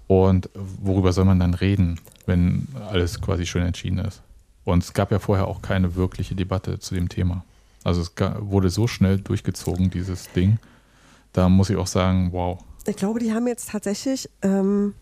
Und 0.06 0.48
worüber 0.55 1.12
soll 1.12 1.24
man 1.24 1.40
dann 1.40 1.55
reden, 1.55 1.98
wenn 2.27 2.68
alles 2.89 3.20
quasi 3.20 3.47
schon 3.47 3.62
entschieden 3.62 3.98
ist? 3.98 4.22
Und 4.64 4.85
es 4.85 4.93
gab 4.93 5.10
ja 5.10 5.18
vorher 5.18 5.48
auch 5.48 5.60
keine 5.60 5.97
wirkliche 5.97 6.36
Debatte 6.36 6.78
zu 6.78 6.94
dem 6.94 7.09
Thema. 7.09 7.44
Also 7.82 8.01
es 8.01 8.12
wurde 8.39 8.70
so 8.70 8.86
schnell 8.86 9.18
durchgezogen, 9.18 9.90
dieses 9.90 10.31
Ding. 10.31 10.59
Da 11.32 11.48
muss 11.48 11.68
ich 11.68 11.77
auch 11.77 11.89
sagen, 11.89 12.28
wow. 12.31 12.62
Ich 12.86 12.97
glaube, 12.97 13.20
die 13.20 13.32
haben 13.32 13.47
jetzt 13.47 13.70
tatsächlich 13.70 14.28
ähm, 14.43 14.94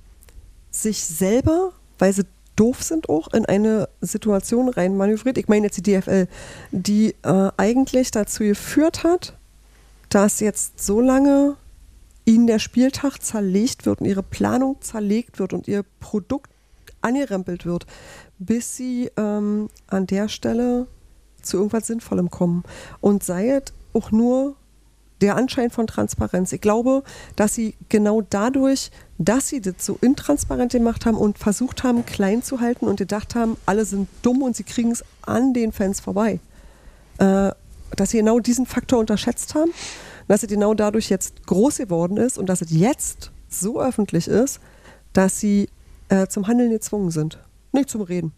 sich 0.70 1.02
selber, 1.04 1.72
weil 1.98 2.12
sie 2.12 2.24
doof 2.56 2.82
sind 2.82 3.08
auch, 3.08 3.32
in 3.32 3.46
eine 3.46 3.88
Situation 4.00 4.68
rein 4.68 4.96
manövriert. 4.96 5.38
Ich 5.38 5.48
meine 5.48 5.66
jetzt 5.66 5.76
die 5.76 5.82
DFL, 5.82 6.26
die 6.72 7.14
äh, 7.22 7.50
eigentlich 7.56 8.10
dazu 8.10 8.42
geführt 8.42 9.04
hat, 9.04 9.36
dass 10.08 10.40
jetzt 10.40 10.82
so 10.82 11.00
lange 11.00 11.56
ihnen 12.24 12.46
der 12.46 12.58
Spieltag 12.58 13.22
zerlegt 13.22 13.86
wird 13.86 14.00
und 14.00 14.06
ihre 14.06 14.22
Planung 14.22 14.76
zerlegt 14.80 15.38
wird 15.38 15.52
und 15.52 15.68
ihr 15.68 15.84
Produkt 16.00 16.50
angerempelt 17.00 17.64
wird, 17.64 17.86
bis 18.38 18.76
sie 18.76 19.10
ähm, 19.16 19.68
an 19.86 20.06
der 20.06 20.28
Stelle 20.28 20.88
zu 21.40 21.58
irgendwas 21.58 21.86
Sinnvollem 21.86 22.30
kommen. 22.30 22.64
Und 23.00 23.22
sei 23.22 23.50
es 23.50 23.72
auch 23.94 24.10
nur 24.10 24.56
der 25.20 25.36
Anschein 25.36 25.70
von 25.70 25.86
Transparenz. 25.86 26.52
Ich 26.52 26.60
glaube, 26.60 27.02
dass 27.36 27.54
sie 27.54 27.74
genau 27.88 28.22
dadurch, 28.22 28.90
dass 29.18 29.48
sie 29.48 29.60
das 29.60 29.74
so 29.84 29.98
intransparent 30.00 30.72
gemacht 30.72 31.06
haben 31.06 31.16
und 31.16 31.38
versucht 31.38 31.82
haben, 31.82 32.06
klein 32.06 32.42
zu 32.42 32.60
halten 32.60 32.86
und 32.86 32.96
gedacht 32.96 33.34
haben, 33.34 33.56
alle 33.66 33.84
sind 33.84 34.08
dumm 34.22 34.42
und 34.42 34.56
sie 34.56 34.64
kriegen 34.64 34.92
es 34.92 35.04
an 35.22 35.52
den 35.54 35.72
Fans 35.72 36.00
vorbei, 36.00 36.40
äh, 37.18 37.50
dass 37.96 38.10
sie 38.10 38.18
genau 38.18 38.38
diesen 38.38 38.66
Faktor 38.66 39.00
unterschätzt 39.00 39.54
haben, 39.54 39.72
dass 40.28 40.42
es 40.42 40.48
genau 40.48 40.74
dadurch 40.74 41.08
jetzt 41.08 41.46
groß 41.46 41.78
geworden 41.78 42.16
ist 42.16 42.38
und 42.38 42.46
dass 42.46 42.60
es 42.60 42.70
jetzt 42.70 43.30
so 43.48 43.80
öffentlich 43.80 44.28
ist, 44.28 44.60
dass 45.12 45.40
sie 45.40 45.68
äh, 46.10 46.26
zum 46.28 46.46
Handeln 46.46 46.70
gezwungen 46.70 47.10
sind, 47.10 47.38
nicht 47.72 47.88
zum 47.88 48.02
Reden. 48.02 48.32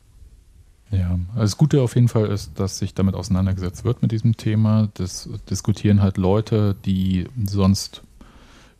Ja, 0.92 1.18
also 1.30 1.40
das 1.42 1.56
Gute 1.56 1.82
auf 1.82 1.94
jeden 1.94 2.08
Fall 2.08 2.26
ist, 2.26 2.58
dass 2.58 2.78
sich 2.78 2.94
damit 2.94 3.14
auseinandergesetzt 3.14 3.84
wird 3.84 4.02
mit 4.02 4.10
diesem 4.10 4.36
Thema. 4.36 4.88
Das 4.94 5.28
diskutieren 5.48 6.02
halt 6.02 6.16
Leute, 6.16 6.74
die 6.84 7.28
sonst 7.44 8.02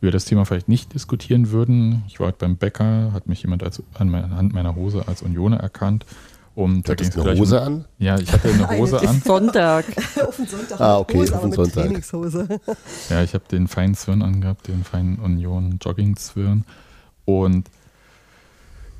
über 0.01 0.11
das 0.11 0.25
Thema 0.25 0.45
vielleicht 0.45 0.67
nicht 0.67 0.93
diskutieren 0.93 1.51
würden. 1.51 2.03
Ich 2.07 2.19
war 2.19 2.27
heute 2.27 2.39
beim 2.39 2.57
Bäcker, 2.57 3.13
hat 3.13 3.27
mich 3.27 3.43
jemand 3.43 3.63
als, 3.63 3.81
an 3.93 4.09
meiner 4.09 4.35
Hand 4.35 4.53
meiner 4.53 4.75
Hose 4.75 5.07
als 5.07 5.21
Unioner 5.21 5.57
erkannt 5.57 6.05
Und 6.55 6.89
da 6.89 6.95
ging 6.95 7.07
es 7.07 7.17
eine 7.17 7.39
Hose 7.39 7.61
um, 7.61 7.65
an? 7.67 7.85
Ja, 7.99 8.17
ich 8.19 8.33
hatte 8.33 8.49
eine 8.51 8.67
Hose 8.77 8.99
Eine- 8.99 9.09
an. 9.09 9.21
Sonntag. 9.21 9.85
auf 10.27 10.35
den 10.35 10.47
Sonntag 10.47 10.81
Ah, 10.81 10.97
okay, 10.97 11.17
Hose, 11.19 11.33
auf 11.35 11.41
den 11.41 11.49
mit 11.51 11.55
Sonntag. 11.55 11.83
Trainingshose. 11.83 12.47
Ja, 13.09 13.23
ich 13.23 13.33
habe 13.35 13.43
den 13.49 13.67
feinen 13.69 13.95
Zwirn 13.95 14.21
angehabt, 14.21 14.67
den 14.67 14.83
feinen 14.83 15.17
Union 15.19 15.77
Jogging 15.81 16.17
Zwirn. 16.17 16.65
Und 17.23 17.69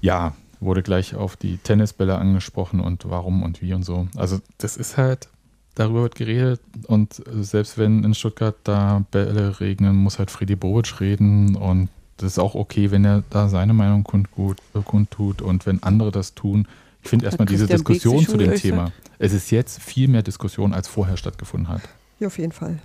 ja, 0.02 0.34
wurde 0.62 0.84
gleich 0.84 1.16
auf 1.16 1.36
die 1.36 1.58
Tennisbälle 1.58 2.18
angesprochen 2.18 2.80
und 2.80 3.10
warum 3.10 3.44
und 3.44 3.62
wie 3.62 3.74
und 3.74 3.84
so. 3.84 4.08
Also 4.16 4.40
das 4.58 4.78
ist 4.78 4.98
halt, 4.98 5.28
darüber 5.76 6.04
wird 6.04 6.16
geredet 6.16 6.62
und 6.88 7.22
selbst 7.42 7.78
wenn 7.78 8.04
in 8.04 8.14
Stuttgart 8.14 8.56
da 8.64 9.04
Bälle 9.12 9.60
regnen, 9.60 9.96
muss 9.96 10.20
halt 10.20 10.32
Freddy 10.32 10.56
Bobic 10.56 11.02
reden 11.02 11.56
und 11.56 11.90
das 12.18 12.34
ist 12.34 12.40
auch 12.40 12.54
okay, 12.56 12.92
wenn 12.92 13.04
er 13.04 13.24
da 13.32 13.50
seine 13.50 13.74
Meinung 13.74 14.04
kundgut, 14.04 14.58
äh, 14.76 14.80
kundtut 14.80 15.42
und 15.42 15.66
wenn 15.66 15.82
andere 15.82 16.12
das 16.12 16.36
tun. 16.36 16.68
Ich 17.02 17.10
finde 17.10 17.26
erstmal 17.26 17.48
diese 17.48 17.66
Diskussion 17.66 18.24
zu 18.26 18.38
dem? 18.38 18.54
Thema. 18.56 18.92
Es 19.18 19.34
ist 19.34 19.50
jetzt 19.50 19.82
viel 19.82 20.08
mehr 20.08 20.22
Diskussion, 20.22 20.74
als 20.74 20.88
vorher 20.88 21.18
stattgefunden 21.18 21.68
hat. 21.68 21.82
Ja, 22.20 22.28
auf 22.28 22.38
jeden 22.38 22.52
Fall. 22.52 22.80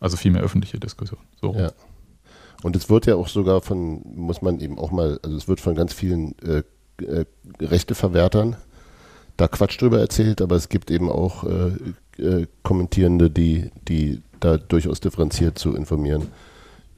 Also 0.00 0.16
viel 0.16 0.30
mehr 0.30 0.42
öffentliche 0.42 0.78
Diskussion. 0.78 1.20
So. 1.40 1.54
Ja. 1.54 1.72
Und 2.62 2.76
es 2.76 2.88
wird 2.88 3.06
ja 3.06 3.16
auch 3.16 3.28
sogar 3.28 3.60
von, 3.60 4.00
muss 4.04 4.40
man 4.40 4.60
eben 4.60 4.78
auch 4.78 4.90
mal, 4.90 5.20
also 5.22 5.36
es 5.36 5.48
wird 5.48 5.60
von 5.60 5.74
ganz 5.74 5.92
vielen 5.92 6.38
äh, 6.38 6.62
äh, 7.02 7.24
Rechteverwertern 7.60 8.56
da 9.36 9.48
Quatsch 9.48 9.80
drüber 9.80 10.00
erzählt, 10.00 10.42
aber 10.42 10.56
es 10.56 10.68
gibt 10.68 10.90
eben 10.90 11.10
auch 11.10 11.44
äh, 11.44 12.22
äh, 12.22 12.46
Kommentierende, 12.62 13.30
die, 13.30 13.70
die 13.86 14.20
da 14.40 14.56
durchaus 14.56 15.00
differenziert 15.00 15.58
zu 15.58 15.74
informieren. 15.76 16.28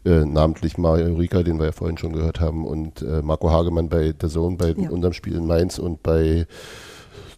Äh, 0.05 0.24
namentlich 0.24 0.78
Mario 0.78 1.14
Rika, 1.16 1.43
den 1.43 1.59
wir 1.59 1.66
ja 1.66 1.72
vorhin 1.72 1.98
schon 1.98 2.14
gehört 2.14 2.40
haben, 2.40 2.66
und 2.66 3.02
äh, 3.02 3.20
Marco 3.20 3.51
Hagemann 3.51 3.90
bei 3.90 4.12
der 4.12 4.31
Zone 4.31 4.56
bei 4.56 4.70
Ja. 4.70 4.89
unserem 4.89 5.12
Spiel 5.12 5.36
in 5.36 5.47
Mainz 5.47 5.78
und 5.78 6.02
bei 6.02 6.47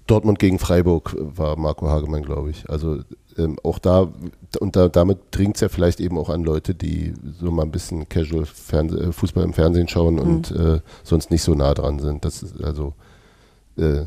Dortmund 0.06 0.38
gegen 0.38 0.60
Freiburg 0.60 1.16
war 1.18 1.56
Marco 1.56 1.88
Hagemann, 1.88 2.22
glaube 2.22 2.50
ich. 2.50 2.68
Also 2.70 3.00
ähm, 3.38 3.56
auch 3.62 3.78
da, 3.78 4.08
und 4.60 4.76
da, 4.76 4.88
damit 4.88 5.18
dringt 5.30 5.56
es 5.56 5.60
ja 5.60 5.68
vielleicht 5.68 6.00
eben 6.00 6.18
auch 6.18 6.28
an 6.28 6.44
Leute, 6.44 6.74
die 6.74 7.14
so 7.40 7.50
mal 7.50 7.62
ein 7.62 7.70
bisschen 7.70 8.08
casual 8.08 8.44
Fernseh, 8.46 8.98
äh, 8.98 9.12
Fußball 9.12 9.44
im 9.44 9.52
Fernsehen 9.52 9.88
schauen 9.88 10.18
und 10.18 10.50
äh, 10.50 10.80
sonst 11.02 11.30
nicht 11.30 11.42
so 11.42 11.54
nah 11.54 11.74
dran 11.74 11.98
sind. 11.98 12.24
Das 12.24 12.42
ist 12.42 12.62
also, 12.62 12.94
äh, 13.76 14.04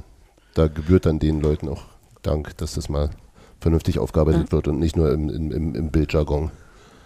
da 0.53 0.67
gebührt 0.67 1.05
dann 1.05 1.19
den 1.19 1.41
Leuten 1.41 1.69
auch 1.69 1.83
Dank, 2.21 2.57
dass 2.57 2.73
das 2.73 2.89
mal 2.89 3.11
vernünftig 3.59 3.99
aufgearbeitet 3.99 4.51
wird 4.51 4.67
und 4.67 4.79
nicht 4.79 4.95
nur 4.95 5.11
im, 5.11 5.29
im, 5.29 5.51
im, 5.51 5.75
im 5.75 5.91
Bildjargon. 5.91 6.51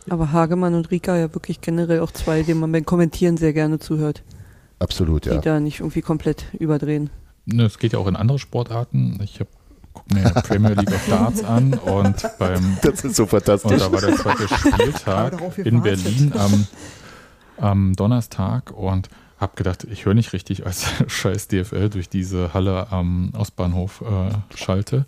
Aber 0.09 0.31
Hagemann 0.31 0.73
und 0.73 0.91
Rika 0.91 1.17
ja 1.17 1.33
wirklich 1.33 1.61
generell 1.61 1.99
auch 1.99 2.11
zwei, 2.11 2.43
denen 2.43 2.59
man 2.59 2.71
beim 2.71 2.85
Kommentieren 2.85 3.37
sehr 3.37 3.53
gerne 3.53 3.79
zuhört. 3.79 4.23
Absolut, 4.79 5.25
Die 5.25 5.29
ja. 5.29 5.41
da 5.41 5.59
nicht 5.59 5.81
irgendwie 5.81 6.01
komplett 6.01 6.45
überdrehen. 6.57 7.09
Ne, 7.45 7.63
Es 7.63 7.79
geht 7.79 7.93
ja 7.93 7.99
auch 7.99 8.07
in 8.07 8.15
andere 8.15 8.39
Sportarten. 8.39 9.19
Ich 9.23 9.39
habe 9.39 9.49
mir 10.13 10.29
Premier 10.41 10.73
League 10.73 10.91
of 10.91 11.07
Darts 11.09 11.43
an 11.43 11.73
und 11.73 12.25
beim 12.37 12.77
Das 12.81 13.03
ist 13.03 13.15
so 13.15 13.23
und 13.23 13.29
fantastisch. 13.29 13.79
da 13.79 13.91
war 13.91 14.01
der 14.01 14.15
zweite 14.15 14.47
Spieltag 14.47 15.57
in. 15.57 15.81
Berlin 15.81 16.33
am, 16.37 16.67
am 17.57 17.95
Donnerstag 17.95 18.71
und 18.71 19.09
habe 19.39 19.53
gedacht, 19.55 19.85
ich 19.89 20.05
höre 20.05 20.13
nicht 20.13 20.33
richtig, 20.33 20.65
als 20.65 20.85
scheiß 21.07 21.47
DFL 21.47 21.89
durch 21.89 22.09
diese 22.09 22.53
Halle 22.53 22.91
am 22.91 23.31
Ostbahnhof 23.37 24.01
äh, 24.01 24.57
schalte. 24.57 25.05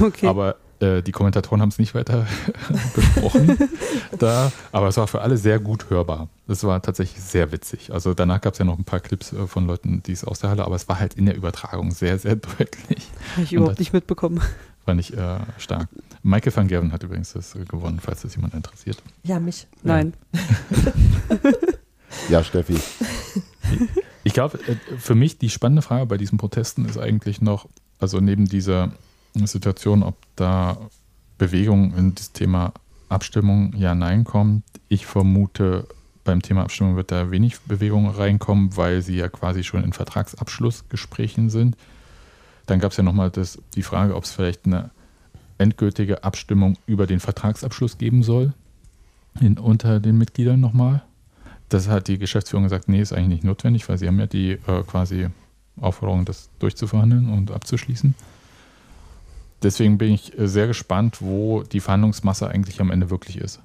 Okay. 0.00 0.26
Aber 0.26 0.56
äh, 0.80 1.02
die 1.02 1.12
Kommentatoren 1.12 1.60
haben 1.60 1.68
es 1.68 1.78
nicht 1.78 1.94
weiter 1.94 2.26
besprochen 2.94 3.58
da. 4.18 4.50
Aber 4.72 4.88
es 4.88 4.96
war 4.96 5.06
für 5.06 5.20
alle 5.20 5.36
sehr 5.36 5.58
gut 5.58 5.90
hörbar. 5.90 6.28
Es 6.48 6.64
war 6.64 6.80
tatsächlich 6.82 7.22
sehr 7.22 7.52
witzig. 7.52 7.92
Also 7.92 8.14
danach 8.14 8.40
gab 8.40 8.54
es 8.54 8.58
ja 8.58 8.64
noch 8.64 8.78
ein 8.78 8.84
paar 8.84 9.00
Clips 9.00 9.32
äh, 9.32 9.46
von 9.46 9.66
Leuten, 9.66 10.02
die 10.02 10.12
es 10.12 10.24
aus 10.24 10.40
der 10.40 10.50
Halle, 10.50 10.64
aber 10.64 10.76
es 10.76 10.88
war 10.88 10.98
halt 10.98 11.14
in 11.14 11.26
der 11.26 11.36
Übertragung 11.36 11.90
sehr, 11.90 12.18
sehr 12.18 12.36
deutlich. 12.58 13.08
Habe 13.32 13.42
ich 13.44 13.52
überhaupt 13.52 13.78
nicht 13.78 13.92
mitbekommen. 13.92 14.40
Fand 14.84 15.00
ich 15.00 15.16
äh, 15.16 15.38
stark. 15.58 15.88
Michael 16.22 16.56
van 16.56 16.68
Gerven 16.68 16.92
hat 16.92 17.02
übrigens 17.02 17.32
das 17.34 17.54
äh, 17.54 17.64
gewonnen, 17.64 18.00
falls 18.00 18.22
das 18.22 18.34
jemand 18.34 18.54
interessiert. 18.54 19.02
Ja, 19.22 19.38
mich. 19.38 19.66
Nein. 19.82 20.14
Ja, 22.28 22.42
Steffi. 22.42 22.76
Ich 24.24 24.32
glaube, 24.32 24.58
für 24.98 25.14
mich 25.14 25.38
die 25.38 25.50
spannende 25.50 25.82
Frage 25.82 26.06
bei 26.06 26.16
diesen 26.16 26.38
Protesten 26.38 26.84
ist 26.86 26.98
eigentlich 26.98 27.40
noch, 27.40 27.68
also 27.98 28.20
neben 28.20 28.46
dieser 28.46 28.92
Situation, 29.34 30.02
ob 30.02 30.16
da 30.36 30.76
Bewegung 31.38 31.94
in 31.96 32.14
das 32.14 32.32
Thema 32.32 32.72
Abstimmung 33.08 33.74
ja, 33.76 33.94
nein 33.94 34.24
kommt. 34.24 34.64
Ich 34.88 35.06
vermute, 35.06 35.86
beim 36.24 36.42
Thema 36.42 36.62
Abstimmung 36.62 36.96
wird 36.96 37.10
da 37.10 37.30
wenig 37.30 37.60
Bewegung 37.62 38.08
reinkommen, 38.08 38.76
weil 38.76 39.02
sie 39.02 39.16
ja 39.16 39.28
quasi 39.28 39.64
schon 39.64 39.82
in 39.82 39.92
Vertragsabschlussgesprächen 39.92 41.50
sind. 41.50 41.76
Dann 42.66 42.78
gab 42.78 42.92
es 42.92 42.98
ja 42.98 43.02
nochmal 43.02 43.32
die 43.74 43.82
Frage, 43.82 44.14
ob 44.14 44.24
es 44.24 44.32
vielleicht 44.32 44.66
eine 44.66 44.90
endgültige 45.58 46.24
Abstimmung 46.24 46.76
über 46.86 47.06
den 47.06 47.20
Vertragsabschluss 47.20 47.98
geben 47.98 48.22
soll 48.22 48.52
in, 49.40 49.58
unter 49.58 50.00
den 50.00 50.18
Mitgliedern 50.18 50.60
nochmal. 50.60 51.02
Das 51.68 51.88
hat 51.88 52.08
die 52.08 52.18
Geschäftsführung 52.18 52.64
gesagt, 52.64 52.88
nee, 52.88 53.00
ist 53.00 53.12
eigentlich 53.12 53.28
nicht 53.28 53.44
notwendig, 53.44 53.88
weil 53.88 53.98
sie 53.98 54.06
haben 54.06 54.18
ja 54.18 54.26
die 54.26 54.52
äh, 54.52 54.82
quasi 54.86 55.28
Aufforderung, 55.80 56.24
das 56.24 56.50
durchzuverhandeln 56.58 57.30
und 57.30 57.50
abzuschließen. 57.50 58.14
Deswegen 59.62 59.98
bin 59.98 60.12
ich 60.12 60.38
äh, 60.38 60.48
sehr 60.48 60.66
gespannt, 60.66 61.18
wo 61.20 61.62
die 61.62 61.80
Verhandlungsmasse 61.80 62.48
eigentlich 62.48 62.80
am 62.80 62.90
Ende 62.90 63.10
wirklich 63.10 63.36
ist. 63.38 63.60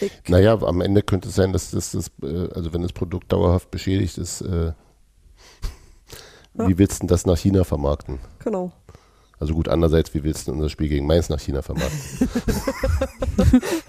Ich, 0.00 0.12
Naja, 0.28 0.60
am 0.62 0.80
Ende 0.82 1.02
könnte 1.02 1.28
es 1.28 1.34
sein, 1.34 1.52
dass 1.52 1.70
das, 1.70 1.92
das 1.92 2.10
äh, 2.22 2.48
also 2.54 2.72
wenn 2.72 2.82
das 2.82 2.92
Produkt 2.92 3.32
dauerhaft 3.32 3.70
beschädigt 3.70 4.18
ist, 4.18 4.40
äh, 4.42 4.72
Ja. 6.58 6.68
wie 6.68 6.78
willst 6.78 6.96
du 6.96 7.00
denn 7.00 7.08
das 7.08 7.26
nach 7.26 7.38
China 7.38 7.64
vermarkten? 7.64 8.18
genau. 8.38 8.72
Also 9.38 9.54
gut, 9.54 9.68
andererseits, 9.70 10.12
wie 10.12 10.22
willst 10.22 10.46
du 10.46 10.50
denn 10.50 10.60
unser 10.60 10.68
Spiel 10.68 10.88
gegen 10.88 11.06
Mainz 11.06 11.30
nach 11.30 11.40
China 11.40 11.62
vermarkten? 11.62 12.28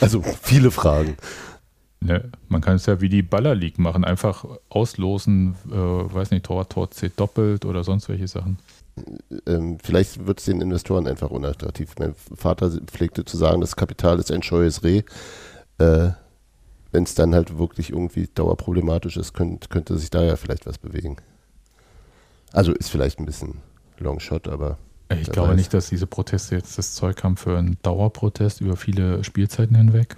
also 0.00 0.22
viele 0.42 0.70
Fragen. 0.70 1.16
Ne, 2.00 2.30
man 2.48 2.60
kann 2.60 2.76
es 2.76 2.86
ja 2.86 3.00
wie 3.00 3.08
die 3.08 3.22
Baller 3.22 3.54
League 3.54 3.78
machen, 3.78 4.04
einfach 4.04 4.44
auslosen, 4.70 5.56
äh, 5.70 5.74
weiß 5.74 6.30
nicht, 6.30 6.46
Tor, 6.46 6.68
Tor 6.68 6.90
zählt 6.90 7.18
doppelt 7.20 7.64
oder 7.64 7.82
sonst 7.84 8.08
welche 8.08 8.28
Sachen. 8.28 8.58
Ähm, 9.46 9.78
vielleicht 9.82 10.26
wird 10.26 10.38
es 10.38 10.46
den 10.46 10.60
Investoren 10.60 11.06
einfach 11.06 11.30
unattraktiv. 11.30 11.94
Mein 11.98 12.14
Vater 12.34 12.70
pflegte 12.86 13.24
zu 13.24 13.36
sagen, 13.36 13.60
das 13.60 13.76
Kapital 13.76 14.18
ist 14.18 14.30
ein 14.30 14.42
scheues 14.42 14.82
Reh. 14.82 15.02
Äh, 15.78 16.10
wenn 16.92 17.04
es 17.04 17.14
dann 17.14 17.34
halt 17.34 17.58
wirklich 17.58 17.90
irgendwie 17.90 18.28
dauerproblematisch 18.34 19.16
ist, 19.16 19.34
könnt, 19.34 19.70
könnte 19.70 19.98
sich 19.98 20.10
da 20.10 20.22
ja 20.22 20.36
vielleicht 20.36 20.66
was 20.66 20.78
bewegen. 20.78 21.16
Also 22.52 22.72
ist 22.72 22.90
vielleicht 22.90 23.18
ein 23.18 23.26
bisschen 23.26 23.58
Longshot, 23.98 24.48
aber 24.48 24.78
Ich 25.10 25.30
glaube 25.30 25.50
weiß. 25.50 25.56
nicht, 25.56 25.74
dass 25.74 25.88
diese 25.88 26.06
Proteste 26.06 26.54
jetzt 26.56 26.78
das 26.78 26.94
Zeug 26.94 27.22
haben 27.22 27.36
für 27.36 27.58
einen 27.58 27.76
Dauerprotest 27.82 28.60
über 28.60 28.76
viele 28.76 29.22
Spielzeiten 29.24 29.76
hinweg. 29.76 30.16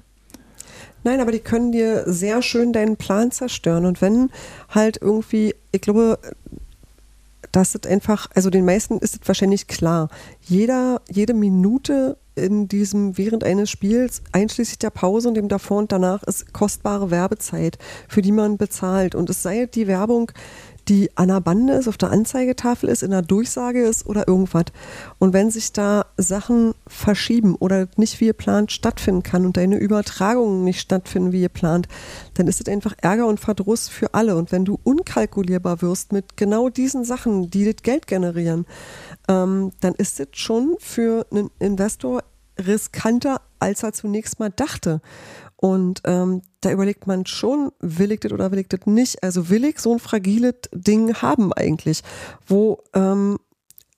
Nein, 1.02 1.20
aber 1.20 1.32
die 1.32 1.40
können 1.40 1.73
dir 1.73 2.05
sehr 2.07 2.43
schön 2.43 2.73
deinen 2.73 2.97
Plan 2.97 3.31
zerstören. 3.31 3.86
Und 3.86 4.02
wenn 4.02 4.31
halt 4.69 4.98
irgendwie, 5.01 5.55
ich 5.73 5.81
glaube, 5.81 6.19
das 7.53 7.75
ist 7.75 7.87
einfach, 7.87 8.29
also 8.35 8.51
den 8.51 8.65
meisten 8.65 8.99
ist 8.99 9.15
es 9.23 9.29
wahrscheinlich 9.29 9.67
klar. 9.67 10.09
Jeder, 10.41 11.01
jede 11.11 11.35
Minute 11.35 12.17
in 12.35 12.69
diesem, 12.69 13.19
während 13.19 13.45
eines 13.45 13.71
Spiels, 13.71 14.23
einschließlich 14.33 14.79
der 14.79 14.91
Pause 14.91 15.29
und 15.29 15.35
dem 15.35 15.49
davor 15.49 15.79
und 15.79 15.93
danach, 15.93 16.23
ist 16.23 16.53
kostbare 16.53 17.11
Werbezeit, 17.11 17.79
für 18.09 18.23
die 18.23 18.33
man 18.33 18.57
bezahlt. 18.57 19.15
Und 19.15 19.31
es 19.31 19.43
sei 19.43 19.67
die 19.67 19.87
Werbung, 19.87 20.33
die 20.89 21.16
an 21.16 21.28
der 21.28 21.40
Bande 21.40 21.74
ist, 21.74 21.89
auf 21.89 21.97
der 21.97 22.11
Anzeigetafel 22.11 22.89
ist, 22.89 23.02
in 23.02 23.11
der 23.11 23.23
Durchsage 23.23 23.82
ist 23.82 24.07
oder 24.07 24.27
irgendwas. 24.28 24.66
Und 25.19 25.32
wenn 25.32 25.51
sich 25.51 25.73
da 25.73 26.07
Sachen 26.16 26.74
verschieben 26.86 27.55
oder 27.55 27.89
nicht 27.97 28.20
wie 28.20 28.27
geplant 28.27 28.73
stattfinden 28.73 29.23
kann 29.23 29.47
und 29.47 29.57
deine 29.57 29.77
Übertragungen 29.77 30.65
nicht 30.65 30.81
stattfinden 30.81 31.32
wie 31.32 31.43
geplant, 31.43 31.89
dann 32.35 32.48
ist 32.48 32.61
es 32.61 32.69
einfach 32.69 32.94
Ärger 33.01 33.27
und 33.27 33.40
Verdruss 33.40 33.89
für 33.89 34.15
alle. 34.15 34.36
Und 34.36 34.52
wenn 34.52 34.65
du 34.65 34.78
unkalkulierbar 34.82 35.82
wirst 35.82 36.12
mit 36.12 36.36
genau 36.36 36.69
diesen 36.69 37.05
Sachen, 37.05 37.51
die 37.51 37.65
das 37.65 37.82
Geld 37.82 38.07
generieren, 38.07 38.66
ähm, 39.28 39.73
dann 39.81 39.94
ist 39.94 40.20
es 40.20 40.28
schon 40.32 40.77
für 40.78 41.27
einen 41.31 41.51
Investor 41.59 42.23
riskanter, 42.59 43.40
als 43.59 43.82
er 43.82 43.93
zunächst 43.93 44.39
mal 44.39 44.51
dachte. 44.51 45.01
Und 45.62 46.01
ähm, 46.05 46.41
da 46.62 46.70
überlegt 46.70 47.07
man 47.07 47.27
schon, 47.27 47.70
will 47.81 48.12
ich 48.12 48.20
das 48.20 48.32
oder 48.32 48.51
will 48.51 48.61
ich 48.61 48.69
das 48.69 48.87
nicht? 48.87 49.23
Also 49.23 49.51
will 49.51 49.66
ich 49.66 49.78
so 49.78 49.93
ein 49.93 49.99
fragiles 49.99 50.55
Ding 50.73 51.15
haben 51.16 51.53
eigentlich, 51.53 52.03
wo 52.47 52.82
ähm, 52.95 53.39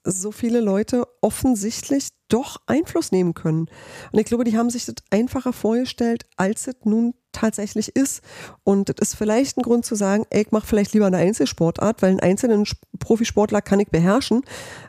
so 0.03 0.33
viele 0.33 0.59
Leute 0.59 1.07
offensichtlich 1.21 2.09
doch 2.27 2.57
Einfluss 2.65 3.13
nehmen 3.13 3.33
können. 3.33 3.67
Und 4.11 4.19
ich 4.19 4.25
glaube, 4.25 4.43
die 4.43 4.57
haben 4.57 4.69
sich 4.69 4.83
das 4.85 4.95
einfacher 5.09 5.53
vorgestellt, 5.53 6.25
als 6.35 6.67
es 6.67 6.75
nun 6.83 7.13
tatsächlich 7.31 7.95
ist. 7.95 8.21
Und 8.65 8.89
das 8.89 8.95
ist 8.99 9.15
vielleicht 9.15 9.57
ein 9.57 9.61
Grund 9.61 9.85
zu 9.85 9.95
sagen, 9.95 10.25
ey, 10.31 10.41
ich 10.41 10.51
mache 10.51 10.67
vielleicht 10.67 10.91
lieber 10.93 11.05
eine 11.05 11.17
Einzelsportart, 11.17 12.01
weil 12.01 12.09
einen 12.09 12.19
einzelnen 12.19 12.63
Sp- 12.67 12.83
Profisportler 12.99 13.61
kann 13.61 13.79
ich 13.79 13.87
beherrschen, 13.87 14.41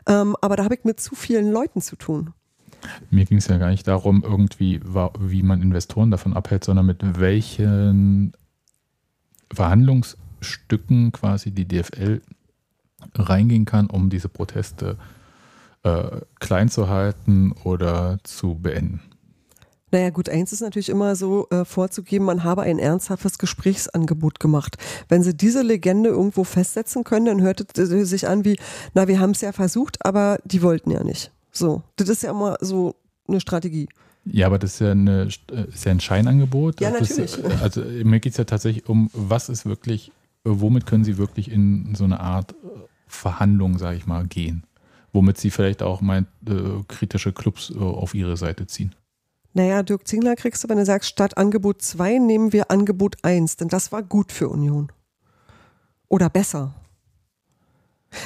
ähm, 0.07 0.35
aber 0.41 0.57
da 0.57 0.65
habe 0.65 0.75
ich 0.75 0.83
mit 0.83 0.99
zu 0.99 1.15
vielen 1.15 1.49
Leuten 1.51 1.79
zu 1.79 1.95
tun. 1.95 2.33
Mir 3.09 3.25
ging 3.25 3.37
es 3.37 3.47
ja 3.47 3.57
gar 3.57 3.69
nicht 3.69 3.87
darum, 3.87 4.23
irgendwie, 4.23 4.79
wie 5.19 5.43
man 5.43 5.61
Investoren 5.61 6.11
davon 6.11 6.33
abhält, 6.33 6.63
sondern 6.63 6.85
mit 6.85 7.19
welchen 7.19 8.33
Verhandlungsstücken 9.51 11.11
quasi 11.11 11.51
die 11.51 11.67
DFL 11.67 12.21
reingehen 13.15 13.65
kann, 13.65 13.87
um 13.87 14.09
diese 14.09 14.29
Proteste 14.29 14.97
äh, 15.83 16.21
klein 16.39 16.69
zu 16.69 16.89
halten 16.89 17.53
oder 17.63 18.17
zu 18.23 18.55
beenden. 18.55 19.01
Naja, 19.91 20.09
gut, 20.09 20.27
eins 20.27 20.51
ist 20.51 20.61
natürlich 20.61 20.89
immer 20.89 21.15
so 21.15 21.47
äh, 21.51 21.63
vorzugeben, 21.63 22.25
man 22.25 22.43
habe 22.43 22.63
ein 22.63 22.79
ernsthaftes 22.79 23.37
Gesprächsangebot 23.37 24.39
gemacht. 24.39 24.77
Wenn 25.07 25.23
sie 25.23 25.37
diese 25.37 25.61
Legende 25.61 26.09
irgendwo 26.09 26.43
festsetzen 26.43 27.03
können, 27.03 27.27
dann 27.27 27.41
hört 27.41 27.77
es 27.77 28.09
sich 28.09 28.27
an 28.27 28.43
wie, 28.43 28.57
na, 28.93 29.07
wir 29.07 29.19
haben 29.19 29.31
es 29.31 29.41
ja 29.41 29.51
versucht, 29.51 30.03
aber 30.03 30.39
die 30.43 30.63
wollten 30.63 30.91
ja 30.91 31.03
nicht. 31.03 31.31
So, 31.55 31.83
das 31.95 32.09
ist 32.09 32.23
ja 32.23 32.31
immer 32.31 32.57
so 32.59 32.95
eine 33.27 33.39
Strategie. 33.39 33.87
Ja, 34.25 34.47
aber 34.47 34.59
das 34.59 34.73
ist 34.73 34.79
ja, 34.81 34.91
eine, 34.91 35.23
ist 35.23 35.85
ja 35.85 35.91
ein 35.91 35.99
Scheinangebot. 35.99 36.81
Ja, 36.81 36.91
Das 36.91 37.09
natürlich. 37.09 37.61
Also 37.61 37.81
mir 37.81 38.19
geht 38.19 38.33
es 38.33 38.37
ja 38.37 38.43
tatsächlich 38.43 38.89
um, 38.89 39.09
was 39.13 39.49
ist 39.49 39.65
wirklich, 39.65 40.11
womit 40.43 40.85
können 40.85 41.03
Sie 41.03 41.17
wirklich 41.17 41.51
in 41.51 41.93
so 41.95 42.03
eine 42.03 42.19
Art 42.19 42.53
äh, 42.53 42.55
Verhandlung, 43.07 43.77
sage 43.77 43.97
ich 43.97 44.07
mal, 44.07 44.25
gehen? 44.25 44.65
Womit 45.13 45.37
Sie 45.37 45.51
vielleicht 45.51 45.83
auch 45.83 46.01
mal 46.01 46.25
äh, 46.47 46.53
kritische 46.87 47.33
Clubs 47.33 47.71
äh, 47.71 47.77
auf 47.77 48.15
Ihre 48.15 48.35
Seite 48.35 48.67
ziehen. 48.67 48.93
Naja, 49.53 49.83
Dirk 49.83 50.05
Zingler 50.07 50.35
kriegst 50.35 50.63
du, 50.63 50.69
wenn 50.69 50.77
du 50.77 50.85
sagst, 50.85 51.09
statt 51.09 51.37
Angebot 51.37 51.81
2 51.81 52.17
nehmen 52.17 52.51
wir 52.51 52.71
Angebot 52.71 53.15
1, 53.23 53.55
denn 53.57 53.69
das 53.69 53.93
war 53.93 54.03
gut 54.03 54.33
für 54.33 54.49
Union. 54.49 54.91
Oder 56.09 56.29
besser. 56.29 56.73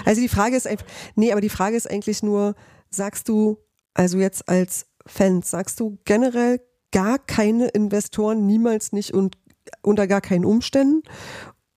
Also 0.05 0.21
die 0.21 0.29
Frage 0.29 0.55
ist 0.55 0.65
einfach, 0.65 0.85
nee, 1.15 1.31
aber 1.31 1.41
die 1.41 1.49
Frage 1.49 1.75
ist 1.75 1.89
eigentlich 1.89 2.23
nur, 2.23 2.55
sagst 2.89 3.29
du, 3.29 3.57
also 3.93 4.17
jetzt 4.17 4.47
als 4.47 4.87
Fans, 5.05 5.49
sagst 5.49 5.79
du 5.79 5.97
generell 6.05 6.61
gar 6.91 7.19
keine 7.19 7.67
Investoren, 7.67 8.45
niemals 8.45 8.91
nicht 8.91 9.13
und 9.13 9.37
unter 9.81 10.07
gar 10.07 10.21
keinen 10.21 10.45
Umständen, 10.45 11.03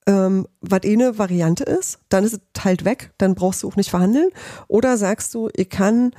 ähm, 0.07 0.47
was 0.61 0.85
eh 0.85 0.95
eine 0.95 1.19
Variante 1.19 1.65
ist, 1.65 2.01
dann 2.09 2.25
ist 2.25 2.33
es 2.35 2.65
halt 2.65 2.85
weg, 2.85 3.13
dann 3.19 3.35
brauchst 3.35 3.63
du 3.63 3.69
auch 3.69 3.77
nicht 3.77 3.91
verhandeln. 3.91 4.31
Oder 4.69 4.97
sagst 4.97 5.35
du, 5.35 5.49
ich 5.55 5.69
kann 5.69 6.13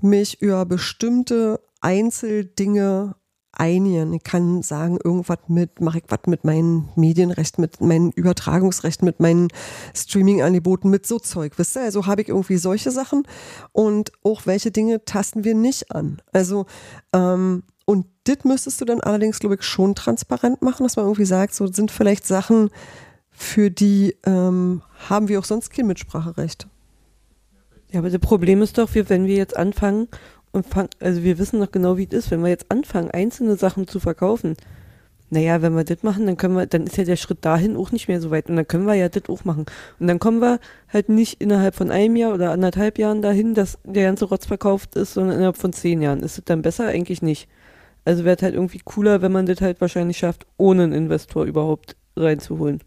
mich 0.00 0.42
über 0.42 0.66
bestimmte 0.66 1.60
Einzeldinge 1.80 3.16
einigen. 3.52 4.12
Ich 4.14 4.24
kann 4.24 4.62
sagen, 4.62 4.98
irgendwas 5.02 5.38
mit, 5.48 5.80
mache 5.80 5.98
ich 5.98 6.04
was 6.08 6.20
mit 6.26 6.44
meinen 6.44 6.88
Medienrechten, 6.96 7.60
mit 7.60 7.80
meinen 7.80 8.10
Übertragungsrechten, 8.12 9.04
mit 9.04 9.20
meinen 9.20 9.48
Streaming-Angeboten, 9.94 10.90
mit 10.90 11.06
so 11.06 11.18
Zeug, 11.18 11.52
wisst 11.56 11.76
ihr? 11.76 11.82
Also 11.82 12.06
habe 12.06 12.22
ich 12.22 12.28
irgendwie 12.28 12.56
solche 12.56 12.90
Sachen 12.90 13.24
und 13.72 14.12
auch 14.24 14.46
welche 14.46 14.70
Dinge 14.70 15.04
tasten 15.04 15.44
wir 15.44 15.54
nicht 15.54 15.92
an. 15.92 16.20
Also, 16.32 16.66
ähm, 17.12 17.62
und 17.84 18.06
das 18.24 18.44
müsstest 18.44 18.80
du 18.80 18.84
dann 18.84 19.00
allerdings, 19.00 19.38
glaube 19.38 19.56
ich, 19.56 19.62
schon 19.62 19.94
transparent 19.94 20.62
machen, 20.62 20.84
dass 20.84 20.96
man 20.96 21.06
irgendwie 21.06 21.24
sagt, 21.24 21.54
so 21.54 21.66
sind 21.66 21.90
vielleicht 21.90 22.26
Sachen, 22.26 22.70
für 23.30 23.70
die 23.70 24.16
ähm, 24.24 24.82
haben 25.08 25.28
wir 25.28 25.38
auch 25.38 25.44
sonst 25.44 25.70
kein 25.70 25.86
Mitspracherecht. 25.86 26.68
Ja, 27.90 27.98
aber 27.98 28.10
das 28.10 28.20
Problem 28.20 28.62
ist 28.62 28.78
doch, 28.78 28.88
wenn 28.94 29.26
wir 29.26 29.36
jetzt 29.36 29.56
anfangen 29.56 30.08
und 30.52 30.66
fangen, 30.66 30.90
also 31.00 31.22
wir 31.22 31.38
wissen 31.38 31.60
doch 31.60 31.72
genau, 31.72 31.96
wie 31.96 32.04
es 32.04 32.12
ist, 32.12 32.30
wenn 32.30 32.42
wir 32.42 32.48
jetzt 32.48 32.70
anfangen, 32.70 33.10
einzelne 33.10 33.56
Sachen 33.56 33.88
zu 33.88 34.00
verkaufen. 34.00 34.56
Naja, 35.30 35.62
wenn 35.62 35.74
wir 35.74 35.84
das 35.84 36.02
machen, 36.02 36.26
dann 36.26 36.36
können 36.36 36.54
wir, 36.54 36.66
dann 36.66 36.86
ist 36.86 36.98
ja 36.98 37.04
der 37.04 37.16
Schritt 37.16 37.42
dahin 37.42 37.74
auch 37.74 37.90
nicht 37.90 38.06
mehr 38.06 38.20
so 38.20 38.30
weit. 38.30 38.50
Und 38.50 38.56
dann 38.56 38.68
können 38.68 38.84
wir 38.84 38.94
ja 38.94 39.08
das 39.08 39.30
auch 39.30 39.46
machen. 39.46 39.64
Und 39.98 40.06
dann 40.06 40.18
kommen 40.18 40.40
wir 40.40 40.60
halt 40.92 41.08
nicht 41.08 41.40
innerhalb 41.40 41.74
von 41.74 41.90
einem 41.90 42.16
Jahr 42.16 42.34
oder 42.34 42.50
anderthalb 42.50 42.98
Jahren 42.98 43.22
dahin, 43.22 43.54
dass 43.54 43.78
der 43.84 44.04
ganze 44.04 44.26
Rotz 44.26 44.44
verkauft 44.44 44.94
ist, 44.94 45.14
sondern 45.14 45.36
innerhalb 45.36 45.56
von 45.56 45.72
zehn 45.72 46.02
Jahren. 46.02 46.20
Ist 46.20 46.36
es 46.36 46.44
dann 46.44 46.60
besser? 46.60 46.86
Eigentlich 46.88 47.22
nicht. 47.22 47.48
Also 48.04 48.24
wäre 48.24 48.36
es 48.36 48.42
halt 48.42 48.54
irgendwie 48.54 48.80
cooler, 48.84 49.22
wenn 49.22 49.32
man 49.32 49.46
das 49.46 49.62
halt 49.62 49.80
wahrscheinlich 49.80 50.18
schafft, 50.18 50.46
ohne 50.58 50.82
einen 50.82 50.92
Investor 50.92 51.46
überhaupt 51.46 51.96
reinzuholen. 52.14 52.82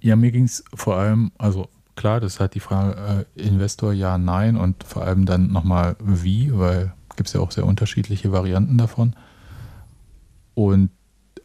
Ja, 0.00 0.16
mir 0.16 0.32
ging 0.32 0.44
es 0.44 0.64
vor 0.74 0.96
allem, 0.96 1.30
also 1.38 1.68
klar, 1.96 2.20
das 2.20 2.34
ist 2.34 2.40
halt 2.40 2.54
die 2.54 2.60
Frage, 2.60 3.26
äh, 3.36 3.42
Investor 3.42 3.92
ja, 3.92 4.18
nein 4.18 4.56
und 4.56 4.84
vor 4.84 5.02
allem 5.04 5.26
dann 5.26 5.50
nochmal 5.52 5.96
wie, 6.00 6.56
weil 6.56 6.92
gibt 7.16 7.28
es 7.28 7.32
ja 7.32 7.40
auch 7.40 7.50
sehr 7.50 7.66
unterschiedliche 7.66 8.30
Varianten 8.30 8.76
davon. 8.78 9.14
Und 10.54 10.90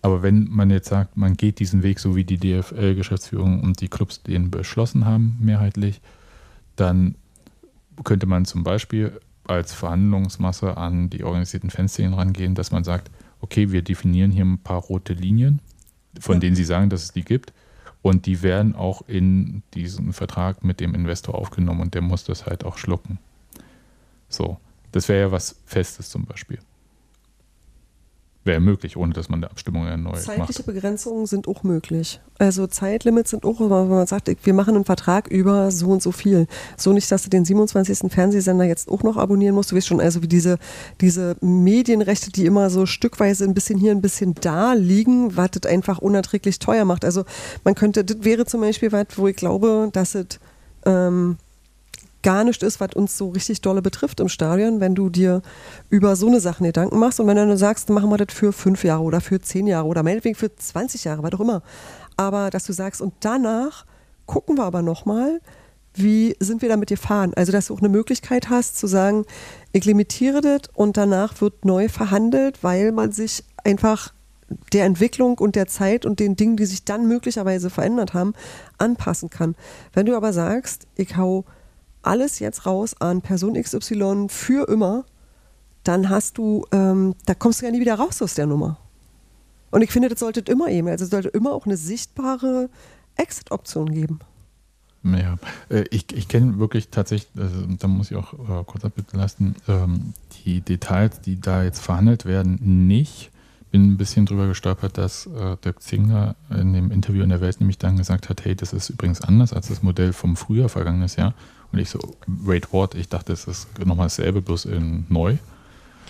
aber 0.03 0.23
wenn 0.23 0.47
man 0.49 0.71
jetzt 0.71 0.89
sagt, 0.89 1.15
man 1.15 1.35
geht 1.37 1.59
diesen 1.59 1.83
Weg, 1.83 1.99
so 1.99 2.15
wie 2.15 2.23
die 2.23 2.37
DFL-Geschäftsführung 2.39 3.61
und 3.61 3.81
die 3.81 3.87
Clubs 3.87 4.23
den 4.23 4.49
beschlossen 4.49 5.05
haben, 5.05 5.37
mehrheitlich, 5.39 6.01
dann 6.75 7.15
könnte 8.03 8.25
man 8.25 8.45
zum 8.45 8.63
Beispiel 8.63 9.19
als 9.45 9.73
Verhandlungsmasse 9.73 10.75
an 10.75 11.09
die 11.11 11.23
organisierten 11.23 11.69
Fanszenen 11.69 12.15
rangehen, 12.15 12.55
dass 12.55 12.71
man 12.71 12.83
sagt, 12.83 13.11
okay, 13.41 13.71
wir 13.71 13.83
definieren 13.83 14.31
hier 14.31 14.45
ein 14.45 14.57
paar 14.59 14.81
rote 14.81 15.13
Linien, 15.13 15.59
von 16.19 16.35
Ja. 16.35 16.39
denen 16.41 16.55
Sie 16.55 16.63
sagen, 16.63 16.89
dass 16.89 17.03
es 17.03 17.11
die 17.11 17.23
gibt. 17.23 17.53
Und 18.01 18.25
die 18.25 18.41
werden 18.41 18.75
auch 18.75 19.03
in 19.07 19.61
diesen 19.73 20.13
Vertrag 20.13 20.63
mit 20.63 20.79
dem 20.79 20.95
Investor 20.95 21.35
aufgenommen 21.35 21.81
und 21.81 21.93
der 21.93 22.01
muss 22.01 22.23
das 22.23 22.45
halt 22.45 22.63
auch 22.65 22.77
schlucken. 22.77 23.19
So, 24.27 24.57
das 24.91 25.07
wäre 25.07 25.27
ja 25.27 25.31
was 25.31 25.61
Festes 25.65 26.09
zum 26.09 26.25
Beispiel. 26.25 26.59
Wäre 28.43 28.59
möglich, 28.59 28.97
ohne 28.97 29.13
dass 29.13 29.29
man 29.29 29.43
eine 29.43 29.51
Abstimmung 29.51 29.85
erneut 29.85 30.17
Zeitliche 30.17 30.59
macht. 30.59 30.65
Begrenzungen 30.65 31.27
sind 31.27 31.47
auch 31.47 31.61
möglich. 31.61 32.19
Also 32.39 32.65
Zeitlimits 32.65 33.29
sind 33.29 33.45
auch, 33.45 33.59
wenn 33.59 33.87
man 33.87 34.07
sagt, 34.07 34.31
wir 34.43 34.53
machen 34.55 34.75
einen 34.75 34.85
Vertrag 34.85 35.27
über 35.27 35.69
so 35.69 35.89
und 35.89 36.01
so 36.01 36.11
viel. 36.11 36.47
So 36.75 36.91
nicht, 36.91 37.11
dass 37.11 37.21
du 37.21 37.29
den 37.29 37.45
27. 37.45 38.11
Fernsehsender 38.11 38.65
jetzt 38.65 38.89
auch 38.89 39.03
noch 39.03 39.17
abonnieren 39.17 39.53
musst. 39.53 39.71
Du 39.71 39.75
weißt 39.75 39.85
schon, 39.85 40.01
also 40.01 40.23
wie 40.23 40.27
diese, 40.27 40.57
diese 41.01 41.35
Medienrechte, 41.41 42.31
die 42.31 42.47
immer 42.47 42.71
so 42.71 42.87
stückweise 42.87 43.43
ein 43.43 43.53
bisschen 43.53 43.77
hier, 43.77 43.91
ein 43.91 44.01
bisschen 44.01 44.33
da 44.33 44.73
liegen, 44.73 45.37
was 45.37 45.51
das 45.51 45.71
einfach 45.71 45.99
unerträglich 45.99 46.57
teuer 46.57 46.85
macht. 46.85 47.05
Also 47.05 47.25
man 47.63 47.75
könnte, 47.75 48.03
das 48.03 48.23
wäre 48.23 48.45
zum 48.45 48.61
Beispiel 48.61 48.91
was, 48.91 49.05
wo 49.17 49.27
ich 49.27 49.35
glaube, 49.35 49.89
dass 49.93 50.15
es 50.15 50.39
ähm, 50.87 51.37
gar 52.23 52.43
nicht 52.43 52.63
ist, 52.63 52.79
was 52.79 52.93
uns 52.93 53.17
so 53.17 53.29
richtig 53.29 53.61
dolle 53.61 53.81
betrifft 53.81 54.19
im 54.19 54.29
Stadion, 54.29 54.79
wenn 54.79 54.95
du 54.95 55.09
dir 55.09 55.41
über 55.89 56.15
so 56.15 56.27
eine 56.27 56.39
Sachen 56.39 56.65
Gedanken 56.65 56.99
machst 56.99 57.19
und 57.19 57.27
wenn 57.27 57.35
du 57.35 57.45
dann 57.45 57.57
sagst, 57.57 57.89
machen 57.89 58.09
wir 58.09 58.17
das 58.17 58.35
für 58.35 58.53
fünf 58.53 58.83
Jahre 58.83 59.03
oder 59.03 59.21
für 59.21 59.39
zehn 59.39 59.67
Jahre 59.67 59.87
oder 59.87 60.03
meinetwegen 60.03 60.35
für 60.35 60.55
20 60.55 61.03
Jahre, 61.03 61.23
was 61.23 61.33
auch 61.33 61.39
immer. 61.39 61.63
Aber 62.17 62.49
dass 62.49 62.65
du 62.65 62.73
sagst, 62.73 63.01
und 63.01 63.13
danach 63.21 63.85
gucken 64.25 64.57
wir 64.57 64.63
aber 64.63 64.81
nochmal, 64.81 65.41
wie 65.93 66.35
sind 66.39 66.61
wir 66.61 66.69
damit 66.69 66.89
gefahren? 66.89 67.33
Also, 67.35 67.51
dass 67.51 67.67
du 67.67 67.73
auch 67.73 67.79
eine 67.79 67.89
Möglichkeit 67.89 68.49
hast 68.49 68.77
zu 68.77 68.87
sagen, 68.87 69.25
ich 69.73 69.85
limitiere 69.85 70.41
das 70.41 70.61
und 70.73 70.95
danach 70.97 71.41
wird 71.41 71.65
neu 71.65 71.89
verhandelt, 71.89 72.63
weil 72.63 72.91
man 72.91 73.11
sich 73.11 73.43
einfach 73.63 74.13
der 74.73 74.85
Entwicklung 74.85 75.37
und 75.37 75.55
der 75.55 75.67
Zeit 75.67 76.05
und 76.05 76.19
den 76.19 76.35
Dingen, 76.35 76.57
die 76.57 76.65
sich 76.65 76.83
dann 76.85 77.07
möglicherweise 77.07 77.69
verändert 77.69 78.13
haben, 78.13 78.33
anpassen 78.77 79.29
kann. 79.29 79.55
Wenn 79.93 80.05
du 80.05 80.15
aber 80.15 80.33
sagst, 80.33 80.87
ich 80.95 81.17
hau 81.17 81.45
alles 82.01 82.39
jetzt 82.39 82.65
raus 82.65 82.95
an 82.99 83.21
Person 83.21 83.61
XY 83.61 84.27
für 84.29 84.67
immer, 84.67 85.05
dann 85.83 86.09
hast 86.09 86.37
du, 86.37 86.65
ähm, 86.71 87.15
da 87.25 87.33
kommst 87.33 87.61
du 87.61 87.65
ja 87.65 87.71
nie 87.71 87.79
wieder 87.79 87.95
raus 87.95 88.21
aus 88.21 88.35
der 88.35 88.45
Nummer. 88.45 88.77
Und 89.71 89.81
ich 89.81 89.91
finde, 89.91 90.09
das 90.09 90.19
sollte 90.19 90.41
immer 90.41 90.67
eben, 90.67 90.87
also 90.87 91.05
es 91.05 91.09
sollte 91.09 91.29
immer 91.29 91.53
auch 91.53 91.65
eine 91.65 91.77
sichtbare 91.77 92.69
Exit-Option 93.15 93.91
geben. 93.91 94.19
Ja, 95.03 95.37
äh, 95.69 95.85
ich, 95.89 96.13
ich 96.13 96.27
kenne 96.27 96.59
wirklich 96.59 96.89
tatsächlich, 96.89 97.31
also, 97.41 97.65
da 97.79 97.87
muss 97.87 98.11
ich 98.11 98.17
auch 98.17 98.33
äh, 98.33 98.63
kurz 98.65 98.85
abbitten 98.85 99.17
lassen, 99.17 99.55
ähm, 99.67 100.13
die 100.45 100.61
Details, 100.61 101.21
die 101.21 101.39
da 101.39 101.63
jetzt 101.63 101.79
verhandelt 101.79 102.25
werden, 102.25 102.87
nicht. 102.87 103.31
Bin 103.71 103.93
ein 103.93 103.97
bisschen 103.97 104.25
drüber 104.25 104.47
gestolpert, 104.47 104.97
dass 104.97 105.27
äh, 105.27 105.55
Dirk 105.63 105.81
Zingler 105.81 106.35
in 106.49 106.73
dem 106.73 106.91
Interview 106.91 107.23
in 107.23 107.29
der 107.29 107.41
Welt 107.41 107.61
nämlich 107.61 107.77
dann 107.77 107.95
gesagt 107.95 108.29
hat, 108.29 108.43
hey, 108.43 108.53
das 108.53 108.73
ist 108.73 108.89
übrigens 108.89 109.21
anders 109.21 109.53
als 109.53 109.69
das 109.69 109.81
Modell 109.81 110.13
vom 110.13 110.35
Frühjahr 110.35 110.69
vergangenes 110.69 111.15
Jahr. 111.15 111.33
Und 111.71 111.79
ich 111.79 111.89
so, 111.89 111.99
wait, 112.27 112.73
what? 112.73 112.95
Ich 112.95 113.09
dachte, 113.09 113.33
das 113.33 113.45
ist 113.45 113.67
nochmal 113.79 114.07
dasselbe, 114.07 114.41
bloß 114.41 114.65
in 114.65 115.05
neu. 115.09 115.37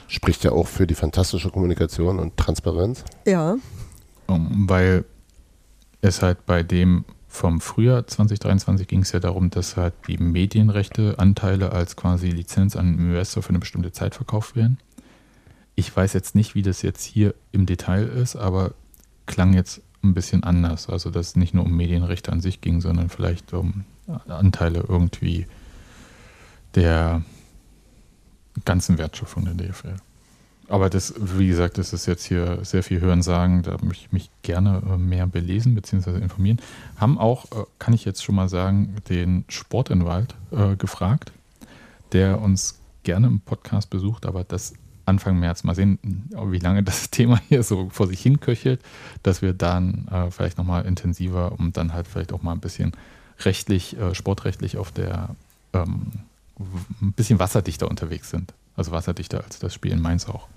Spricht 0.08 0.44
ja 0.44 0.52
auch 0.52 0.68
für 0.68 0.88
die 0.88 0.96
fantastische 0.96 1.50
Kommunikation 1.50 2.20
und 2.20 2.36
Transparenz. 2.38 3.04
Ja, 3.26 3.58
Um, 4.32 4.70
weil 4.70 5.04
es 6.02 6.22
halt 6.22 6.46
bei 6.46 6.64
dem 6.64 7.04
vom 7.28 7.62
Frühjahr 7.62 8.08
2023 8.08 8.88
ging 8.88 9.02
es 9.02 9.12
ja 9.12 9.20
darum, 9.20 9.50
dass 9.50 9.78
halt 9.78 9.94
die 10.08 10.18
Medienrechte, 10.18 11.16
Anteile 11.18 11.72
als 11.72 11.96
quasi 11.96 12.30
Lizenz 12.30 12.76
an 12.76 12.88
einen 12.88 13.00
Investor 13.00 13.44
für 13.44 13.50
eine 13.50 13.60
bestimmte 13.60 13.92
Zeit 13.92 14.16
verkauft 14.16 14.56
werden. 14.56 14.78
Ich 15.76 15.96
weiß 15.96 16.14
jetzt 16.14 16.36
nicht, 16.36 16.56
wie 16.56 16.62
das 16.62 16.82
jetzt 16.82 17.04
hier 17.04 17.34
im 17.52 17.66
Detail 17.66 18.04
ist, 18.04 18.36
aber 18.36 18.74
klang 19.26 19.54
jetzt 19.54 19.82
ein 20.03 20.14
bisschen 20.14 20.44
anders. 20.44 20.90
Also, 20.90 21.10
dass 21.10 21.30
es 21.30 21.36
nicht 21.36 21.53
nur 21.53 21.65
um 21.65 21.76
Medienrechte 21.76 22.32
an 22.32 22.41
sich 22.41 22.61
ging, 22.61 22.82
sondern 22.82 23.10
vielleicht 23.10 23.53
um 23.53 23.86
Anteile 24.28 24.84
irgendwie 24.88 25.45
der 26.76 27.22
ganzen 28.65 28.98
Wertschöpfung 28.98 29.45
der 29.45 29.53
DFL. 29.53 29.95
Aber 30.68 30.90
das, 30.90 31.14
wie 31.18 31.48
gesagt, 31.48 31.78
das 31.78 31.91
ist 31.91 32.06
jetzt 32.06 32.23
hier 32.23 32.64
sehr 32.64 32.82
viel 32.82 33.02
Hören 33.02 33.22
sagen. 33.22 33.61
Da 33.61 33.78
möchte 33.82 34.06
ich 34.06 34.11
mich 34.14 34.30
gerne 34.41 34.82
äh, 34.90 34.98
mehr 34.98 35.28
belesen 35.28 35.76
bzw. 35.76 36.18
informieren. 36.19 36.61
Haben 36.95 37.18
auch, 37.18 37.45
äh, 37.52 37.65
kann 37.78 37.94
ich 37.94 38.06
jetzt 38.06 38.23
schon 38.23 38.36
mal 38.36 38.48
sagen, 38.48 38.95
den 39.10 39.44
Sportinwald 39.49 40.36
äh, 40.52 40.78
gefragt, 40.78 41.34
der 42.14 42.40
uns 42.40 42.80
gerne 43.03 43.28
im 43.28 43.41
Podcast 43.41 43.90
besucht, 43.90 44.26
aber 44.26 44.45
das 44.45 44.73
Anfang 45.06 45.40
März 45.40 45.64
mal 45.64 45.76
sehen, 45.76 45.99
wie 46.30 46.60
lange 46.60 46.84
das 46.84 47.10
Thema 47.11 47.40
hier 47.49 47.64
so 47.64 47.90
vor 47.90 48.07
sich 48.07 48.22
hin 48.22 48.40
köchelt, 48.40 48.82
dass 49.23 49.41
wir 49.41 49.53
dann 49.53 50.07
äh, 50.10 50.32
vielleicht 50.32 50.57
nochmal 50.57 50.86
intensiver 50.86 51.53
und 51.57 51.78
dann 51.78 51.94
halt 51.94 52.07
vielleicht 52.07 52.34
auch 52.34 52.41
mal 52.41 52.53
ein 52.53 52.60
bisschen 52.60 52.94
rechtlich, 53.40 53.98
äh, 53.98 54.14
sportrechtlich 54.15 54.78
auf 54.78 54.91
der 54.91 55.36
ähm, 55.73 56.11
ein 57.02 57.14
bisschen 57.14 57.40
wasserdichter 57.40 57.90
unterwegs 57.90 58.30
sind. 58.30 58.53
Also 58.76 58.91
wasserdichter 58.91 59.44
als 59.44 59.60
das 59.60 59.73
Spiel 59.73 59.91
in 59.91 60.02
Mainz 60.02 60.28
auch. 60.28 60.48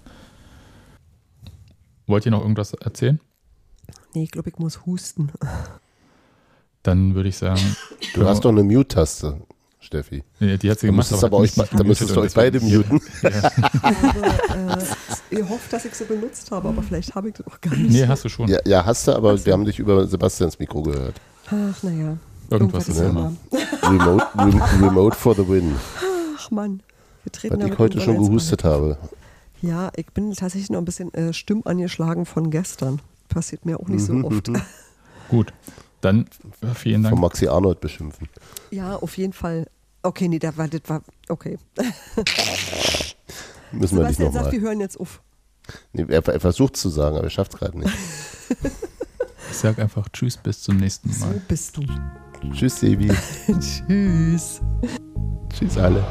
Wollt 2.07 2.27
ihr 2.27 2.33
noch 2.33 2.43
irgendwas 2.43 2.75
erzählen? 2.75 3.19
Nee, 4.15 4.25
ich 4.25 4.31
glaube, 4.31 4.51
ich 4.51 4.59
muss 4.59 4.85
husten. 4.87 5.33
Dann 6.83 7.15
würde 7.15 7.31
ich 7.31 7.37
sagen. 7.37 7.77
Du 8.15 8.27
hast 8.27 8.45
doch 8.45 8.51
eine 8.51 8.63
Mute-Taste, 8.63 9.41
Steffi. 9.85 10.25
Nee, 10.41 10.57
die 10.57 10.71
hat 10.71 10.79
sie 10.81 10.87
Da 10.87 10.91
gemacht. 10.93 11.11
müsstest, 11.11 11.25
aber 11.25 11.37
hat 11.39 11.43
euch, 11.45 11.55
da 11.55 11.85
müsstest 11.85 12.17
du 12.17 12.21
euch 12.21 12.35
beide 12.35 12.61
muten. 12.61 13.01
Aber, 13.83 14.79
äh, 14.79 14.85
ihr 15.37 15.49
hofft, 15.49 15.73
dass 15.73 15.85
ich 15.85 15.95
sie 15.95 16.05
benutzt 16.05 16.51
habe, 16.51 16.69
aber 16.69 16.83
vielleicht 16.83 17.15
habe 17.15 17.29
ich 17.29 17.35
das 17.35 17.47
auch 17.47 17.61
gar 17.61 17.75
nicht. 17.77 17.91
Nee, 17.91 18.07
hast 18.07 18.25
du 18.25 18.29
schon. 18.29 18.49
Ja, 18.49 18.59
ja, 18.65 18.85
hast 18.85 19.07
du, 19.07 19.13
aber 19.13 19.45
wir 19.45 19.53
haben 19.53 19.65
dich 19.65 19.79
über 19.79 20.07
Sebastians 20.07 20.59
Mikro 20.59 20.83
gehört. 20.83 21.21
Ach, 21.47 21.83
naja. 21.83 22.17
Irgendwas 22.51 22.89
ist 22.89 22.99
ja 22.99 23.09
immer. 23.09 23.33
Remote, 23.83 24.27
rem, 24.39 24.63
remote 24.83 25.17
for 25.17 25.35
the 25.35 25.47
win. 25.49 25.75
Ach 26.39 26.51
Mann. 26.51 26.81
Wir 27.23 27.33
treten 27.33 27.61
Weil 27.61 27.73
ich 27.73 27.79
heute 27.79 28.01
schon 28.01 28.19
gehustet 28.19 28.65
habe. 28.65 28.99
Ja, 29.63 29.91
ich 29.97 30.07
bin 30.13 30.33
tatsächlich 30.35 30.71
noch 30.71 30.79
ein 30.79 30.85
bisschen 30.85 31.13
äh, 31.15 31.33
stimmangeschlagen 31.33 32.27
von 32.27 32.51
gestern. 32.51 33.01
Passiert 33.29 33.65
mir 33.65 33.81
auch 33.81 33.89
nicht 33.89 34.05
so 34.05 34.13
oft. 34.25 34.51
Gut. 35.31 35.53
Dann 36.05 36.27
vielen 36.75 37.03
Von 37.03 37.13
Dank. 37.13 37.21
Maxi 37.23 37.49
Arnold 37.49 37.81
beschimpfen. 37.81 38.29
Ja, 38.71 38.97
auf 38.97 39.17
jeden 39.17 39.33
Fall. 39.33 39.67
Okay, 40.03 40.29
nee, 40.29 40.39
da 40.39 40.55
war, 40.57 40.69
das 40.69 40.83
war, 40.87 41.03
okay. 41.31 41.57
Müssen 43.73 43.97
wir 43.99 44.07
nicht 44.07 44.17
Sebastian 44.19 44.33
sagt, 44.33 44.35
nochmal. 44.35 44.53
wir 44.53 44.61
hören 44.61 44.81
jetzt 44.81 45.01
auf. 45.01 45.23
Nee, 45.95 46.05
er, 46.09 46.27
er 46.29 46.41
versucht 46.41 46.77
zu 46.77 46.91
sagen, 46.91 47.17
aber 47.17 47.25
er 47.25 47.31
schafft 47.31 47.55
es 47.55 47.61
gerade 47.61 47.79
nicht. 47.79 47.93
Ich 49.51 49.59
sag 49.61 49.79
einfach 49.79 50.09
Tschüss, 50.09 50.37
bis 50.37 50.63
zum 50.63 50.79
nächsten 50.79 51.13
So 51.13 51.27
Mal. 51.27 51.41
bist 51.47 51.77
du. 51.77 51.83
Tschüss, 52.53 52.81
Sebi. 52.81 53.07
Tschüss. 53.87 54.61
Tschüss 55.49 55.79
alle. 55.79 56.05